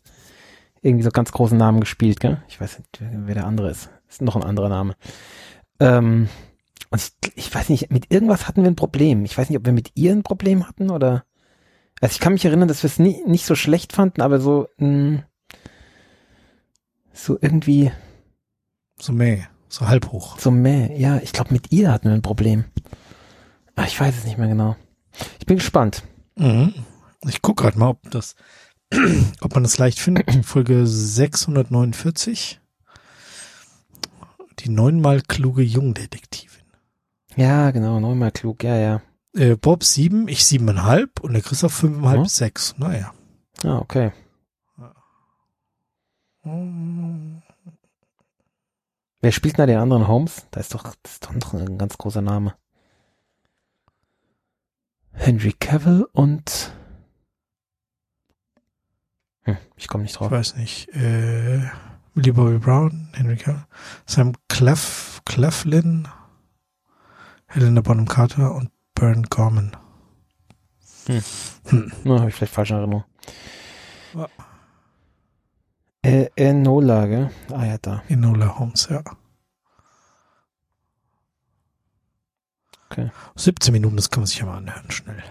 irgendwie 0.80 1.02
so 1.02 1.10
ganz 1.10 1.32
großen 1.32 1.58
Namen 1.58 1.80
gespielt, 1.80 2.20
gell? 2.20 2.42
Ich 2.48 2.60
weiß 2.60 2.78
nicht, 2.78 3.00
wer 3.00 3.34
der 3.34 3.46
andere 3.46 3.70
ist. 3.70 3.90
Ist 4.08 4.22
noch 4.22 4.36
ein 4.36 4.44
anderer 4.44 4.68
Name. 4.68 4.94
Ähm, 5.80 6.28
und 6.90 7.00
ich, 7.02 7.32
ich 7.36 7.54
weiß 7.54 7.68
nicht, 7.68 7.90
mit 7.90 8.12
irgendwas 8.12 8.48
hatten 8.48 8.62
wir 8.62 8.70
ein 8.70 8.76
Problem. 8.76 9.24
Ich 9.24 9.36
weiß 9.36 9.48
nicht, 9.48 9.58
ob 9.58 9.66
wir 9.66 9.72
mit 9.72 9.92
ihr 9.94 10.12
ein 10.12 10.22
Problem 10.22 10.66
hatten 10.66 10.90
oder. 10.90 11.24
Also 12.00 12.12
ich 12.12 12.20
kann 12.20 12.32
mich 12.32 12.44
erinnern, 12.44 12.68
dass 12.68 12.82
wir 12.82 12.88
es 12.88 12.98
nie, 12.98 13.22
nicht 13.26 13.44
so 13.44 13.54
schlecht 13.54 13.92
fanden, 13.92 14.22
aber 14.22 14.40
so, 14.40 14.68
mh, 14.78 15.24
so 17.12 17.36
irgendwie. 17.40 17.90
So 19.00 19.12
meh, 19.12 19.42
so 19.68 19.88
halb 19.88 20.12
hoch. 20.12 20.38
So 20.38 20.50
meh, 20.50 20.96
ja, 20.96 21.18
ich 21.18 21.32
glaube, 21.32 21.52
mit 21.52 21.72
ihr 21.72 21.92
hatten 21.92 22.08
wir 22.08 22.14
ein 22.14 22.22
Problem. 22.22 22.64
Ach, 23.76 23.86
ich 23.86 23.98
weiß 23.98 24.16
es 24.16 24.24
nicht 24.24 24.38
mehr 24.38 24.48
genau. 24.48 24.76
Ich 25.38 25.46
bin 25.46 25.56
gespannt. 25.56 26.04
Mhm. 26.36 26.72
Ich 27.26 27.42
guck 27.42 27.58
gerade 27.58 27.78
mal, 27.78 27.90
ob 27.90 28.10
das, 28.10 28.36
ob 29.40 29.54
man 29.54 29.64
das 29.64 29.78
leicht 29.78 29.98
findet. 29.98 30.30
Folge 30.44 30.86
649. 30.86 32.60
Die 34.60 34.68
neunmal 34.68 35.20
kluge 35.22 35.62
Jungdetektivin. 35.62 36.57
Ja, 37.38 37.70
genau, 37.70 38.00
neunmal 38.00 38.32
klug, 38.32 38.64
ja, 38.64 38.76
ja. 38.76 39.00
Äh, 39.32 39.54
Bob 39.56 39.84
sieben, 39.84 40.26
ich 40.26 40.44
siebeneinhalb 40.44 41.20
und 41.20 41.34
der 41.34 41.42
Christoph 41.42 41.72
fünfeinhalb 41.72 42.24
bis 42.24 42.36
sechs. 42.36 42.74
Naja. 42.78 43.14
Ah, 43.62 43.78
okay. 43.78 44.10
Wer 49.20 49.32
spielt 49.32 49.58
da 49.58 49.66
den 49.66 49.78
anderen 49.78 50.08
Holmes? 50.08 50.46
Da 50.50 50.60
ist 50.60 50.74
doch, 50.74 50.82
das 51.02 51.12
ist 51.12 51.24
doch 51.26 51.52
ein 51.54 51.78
ganz 51.78 51.98
großer 51.98 52.22
Name. 52.22 52.54
Henry 55.12 55.52
Cavill 55.52 56.06
und 56.12 56.72
hm, 59.42 59.56
ich 59.76 59.88
komme 59.88 60.02
nicht 60.02 60.12
Ich 60.12 60.18
drauf. 60.18 60.30
weiß 60.30 60.56
nicht. 60.56 60.88
Äh, 60.90 61.68
Millie 62.14 62.32
Bobby 62.32 62.58
Brown, 62.58 63.10
Henry 63.14 63.36
Cavill, 63.36 63.64
Sam 64.06 64.32
Clef, 64.48 65.20
Cleflin, 65.24 66.08
Helena 67.48 67.80
Bonham 67.80 68.06
Carter 68.06 68.54
und 68.54 68.70
Bern 68.94 69.24
Gorman. 69.24 69.76
Na, 72.04 72.20
habe 72.20 72.28
ich 72.28 72.34
vielleicht 72.34 72.52
falsche 72.52 72.74
Erinnerung. 72.74 73.04
Ja. 74.14 74.28
Äh, 76.02 76.28
Enola, 76.36 77.06
gell? 77.06 77.30
Ah 77.50 77.64
ja, 77.64 77.78
da. 77.78 78.02
Enola 78.08 78.58
Holmes, 78.58 78.88
ja. 78.90 79.02
Okay. 82.90 83.10
17 83.36 83.72
Minuten, 83.72 83.96
das 83.96 84.10
kann 84.10 84.20
man 84.20 84.26
sich 84.26 84.38
ja 84.38 84.46
mal 84.46 84.58
anhören, 84.58 84.90
schnell. 84.90 85.22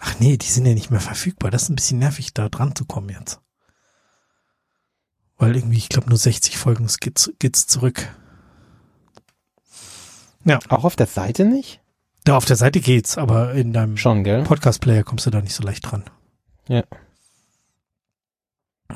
Ach 0.00 0.18
nee, 0.18 0.36
die 0.36 0.46
sind 0.46 0.66
ja 0.66 0.74
nicht 0.74 0.90
mehr 0.90 1.00
verfügbar. 1.00 1.50
Das 1.50 1.64
ist 1.64 1.68
ein 1.68 1.76
bisschen 1.76 1.98
nervig, 1.98 2.34
da 2.34 2.48
dran 2.48 2.74
zu 2.74 2.84
kommen 2.84 3.10
jetzt. 3.10 3.40
Weil 5.36 5.56
irgendwie, 5.56 5.78
ich 5.78 5.88
glaube, 5.88 6.08
nur 6.08 6.18
60 6.18 6.58
Folgen 6.58 6.88
geht's, 7.00 7.32
geht's 7.38 7.66
zurück. 7.66 8.08
Auch 10.68 10.84
auf 10.84 10.96
der 10.96 11.06
Seite 11.06 11.44
nicht? 11.44 11.80
Da 12.24 12.36
auf 12.36 12.44
der 12.44 12.56
Seite 12.56 12.80
geht's, 12.80 13.18
aber 13.18 13.52
in 13.52 13.72
deinem 13.72 13.96
Schon, 13.96 14.24
gell? 14.24 14.44
Podcast-Player 14.44 15.04
kommst 15.04 15.26
du 15.26 15.30
da 15.30 15.40
nicht 15.40 15.54
so 15.54 15.62
leicht 15.62 15.90
dran. 15.90 16.04
Ja. 16.68 16.84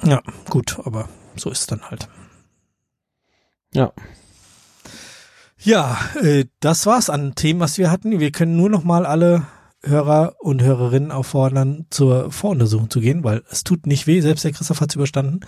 Ja, 0.05 0.23
gut, 0.49 0.79
aber 0.85 1.09
so 1.37 1.51
ist 1.51 1.61
es 1.61 1.67
dann 1.67 1.83
halt. 1.83 2.09
Ja. 3.75 3.93
Ja, 5.61 5.99
äh, 6.23 6.47
das 6.61 6.87
war's 6.87 7.11
an 7.11 7.35
Themen, 7.35 7.61
was 7.61 7.79
wir 7.79 7.91
hatten. 7.91 8.21
Wir 8.21 8.31
können 8.31 8.57
nur 8.57 8.71
noch 8.71 8.85
mal 8.85 9.05
alle 9.05 9.47
Hörer 9.83 10.37
und 10.39 10.63
Hörerinnen 10.63 11.13
auffordern, 11.13 11.87
zur 11.91 12.33
Voruntersuchung 12.33 12.91
zu 12.91 13.01
gehen, 13.01 13.23
weil 13.23 13.45
es 13.51 13.63
tut 13.65 13.87
nicht 13.87 14.07
weh, 14.07 14.21
selbst 14.21 14.45
der 14.45 14.53
Christoph 14.53 14.81
hat's 14.81 14.95
überstanden. 14.95 15.41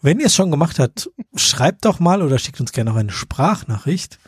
Wenn 0.00 0.20
ihr 0.20 0.26
es 0.26 0.34
schon 0.34 0.50
gemacht 0.50 0.78
habt, 0.78 1.10
schreibt 1.34 1.84
doch 1.84 1.98
mal 1.98 2.22
oder 2.22 2.38
schickt 2.38 2.60
uns 2.60 2.72
gerne 2.72 2.90
noch 2.90 2.96
eine 2.96 3.10
Sprachnachricht, 3.10 4.18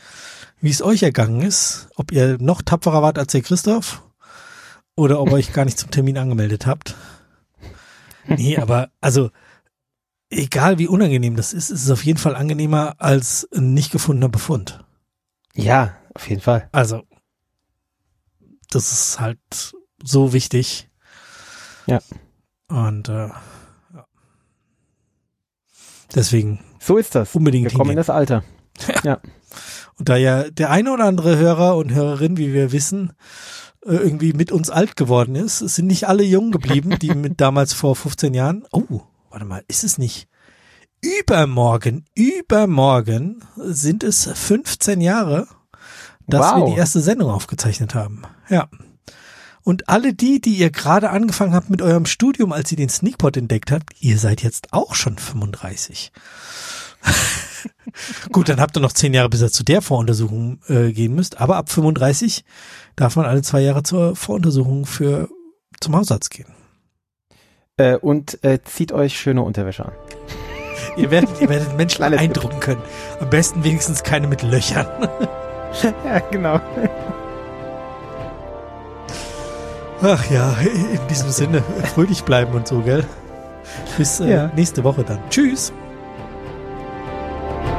wie 0.65 0.71
es 0.71 0.81
euch 0.81 1.03
ergangen 1.03 1.43
ist, 1.43 1.89
ob 1.95 2.11
ihr 2.11 2.39
noch 2.41 2.63
tapferer 2.63 3.03
wart 3.03 3.19
als 3.19 3.33
der 3.33 3.43
Christoph 3.43 4.03
oder 4.97 5.21
ob 5.21 5.29
ihr 5.29 5.35
euch 5.35 5.53
gar 5.53 5.67
nicht 5.67 5.79
zum 5.79 5.91
Termin 5.91 6.17
angemeldet 6.17 6.65
habt. 6.67 6.95
Nee, 8.27 8.57
aber 8.61 8.89
also 9.03 9.31
egal 10.31 10.79
wie 10.79 10.89
unangenehm 10.89 11.37
das 11.37 11.53
ist, 11.53 11.69
ist 11.69 11.83
es 11.85 11.91
auf 11.91 12.03
jeden 12.03 12.19
Fall 12.19 12.35
angenehmer 12.35 12.95
als 12.97 13.47
ein 13.55 13.75
nicht 13.75 13.93
gefundener 13.93 14.31
Befund. 14.31 14.83
Ja, 15.55 15.99
auf 16.15 16.31
jeden 16.31 16.41
Fall. 16.41 16.67
Also, 16.73 17.03
das 18.71 18.91
ist 18.91 19.21
halt 19.21 19.75
so 20.03 20.33
wichtig. 20.33 20.89
Ja. 21.85 22.01
Und 22.69 23.11
äh, 23.11 23.29
ja. 23.29 24.07
deswegen 26.15 26.65
So 26.81 26.97
ist 26.97 27.15
das. 27.15 27.35
unbedingt 27.35 27.71
Wir 27.71 27.77
kommen 27.77 27.91
in 27.91 27.99
hingehen. 27.99 28.07
das 28.07 28.09
Alter. 28.09 28.45
Und 29.99 30.09
da 30.09 30.17
ja 30.17 30.51
der 30.51 30.71
eine 30.71 30.93
oder 30.93 31.05
andere 31.05 31.37
Hörer 31.37 31.77
und 31.77 31.93
Hörerin, 31.93 32.37
wie 32.37 32.53
wir 32.53 32.73
wissen, 32.73 33.13
äh, 33.85 33.95
irgendwie 33.95 34.33
mit 34.33 34.51
uns 34.51 34.71
alt 34.71 34.97
geworden 34.97 35.37
ist, 35.37 35.61
es 35.61 35.77
sind 35.77 35.87
nicht 35.87 36.09
alle 36.09 36.25
jung 36.25 36.51
geblieben, 36.51 36.99
die 37.01 37.15
mit 37.15 37.41
damals 37.41 37.73
vor 37.73 37.95
15 37.97 38.35
Jahren. 38.35 38.65
Oh, 38.73 39.03
warte 39.31 39.45
mal, 39.45 39.63
ist 39.69 39.85
es 39.85 39.99
nicht? 39.99 40.29
Übermorgen, 41.01 42.07
übermorgen 42.15 43.45
sind 43.57 44.03
es 44.03 44.29
15 44.33 45.01
Jahre, 45.01 45.47
dass 46.27 46.55
wir 46.55 46.63
Wow. 46.63 46.73
die 46.73 46.79
erste 46.79 47.01
Sendung 47.01 47.31
aufgezeichnet 47.31 47.95
haben. 47.95 48.23
Ja. 48.49 48.69
Und 49.63 49.89
alle 49.89 50.15
die, 50.15 50.41
die 50.41 50.57
ihr 50.57 50.71
gerade 50.71 51.11
angefangen 51.11 51.55
habt 51.55 51.71
mit 51.71 51.83
eurem 51.83 52.07
Studium, 52.07 52.53
als 52.53 52.71
ihr 52.71 52.77
den 52.77 52.89
Sneakpot 52.89 53.37
entdeckt 53.37 53.71
habt, 53.71 53.95
ihr 54.01 54.19
seid 54.19 54.43
jetzt 54.43 54.73
auch 54.73 54.95
schon 54.95 55.19
35. 55.19 56.13
Gut, 58.33 58.49
dann 58.49 58.61
habt 58.61 58.77
ihr 58.77 58.81
noch 58.81 58.93
zehn 58.93 59.15
Jahre, 59.15 59.29
bis 59.29 59.41
ihr 59.43 59.51
zu 59.51 59.65
der 59.65 59.83
Voruntersuchung 59.83 60.59
äh, 60.69 60.93
gehen 60.93 61.15
müsst. 61.15 61.41
Aber 61.41 61.57
ab 61.57 61.71
35 61.71 62.45
darf 62.97 63.17
man 63.17 63.27
alle 63.27 63.43
zwei 63.43 63.61
Jahre 63.61 63.83
zur 63.83 64.17
Voruntersuchung 64.17 64.87
für 64.87 65.29
zum 65.81 65.97
Hausarzt 65.97 66.31
gehen. 66.31 66.47
Äh, 67.77 67.97
und 67.97 68.43
äh, 68.45 68.59
zieht 68.65 68.93
euch 68.93 69.19
schöne 69.19 69.43
Unterwäsche 69.43 69.85
an. 69.87 69.93
Ihr 70.97 71.11
werdet, 71.11 71.41
ihr 71.41 71.49
werdet 71.49 71.77
Menschen 71.77 71.97
Kleines 71.97 72.21
eindrucken 72.21 72.61
können. 72.61 72.83
Am 73.21 73.29
besten 73.31 73.65
wenigstens 73.65 74.03
keine 74.03 74.29
mit 74.29 74.43
Löchern. 74.43 74.87
ja, 76.05 76.19
genau. 76.31 76.61
Ach 80.03 80.31
ja, 80.31 80.55
in 80.61 81.09
diesem 81.09 81.31
Sinne, 81.31 81.63
fröhlich 81.95 82.23
bleiben 82.25 82.53
und 82.53 82.69
so, 82.69 82.81
gell? 82.83 83.05
Bis 83.97 84.21
äh, 84.21 84.31
Ja. 84.31 84.51
nächste 84.55 84.85
Woche 84.85 85.03
dann. 85.03 85.19
Tschüss. 85.31 85.73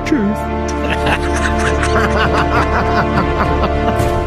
Tschüss. 0.06 0.38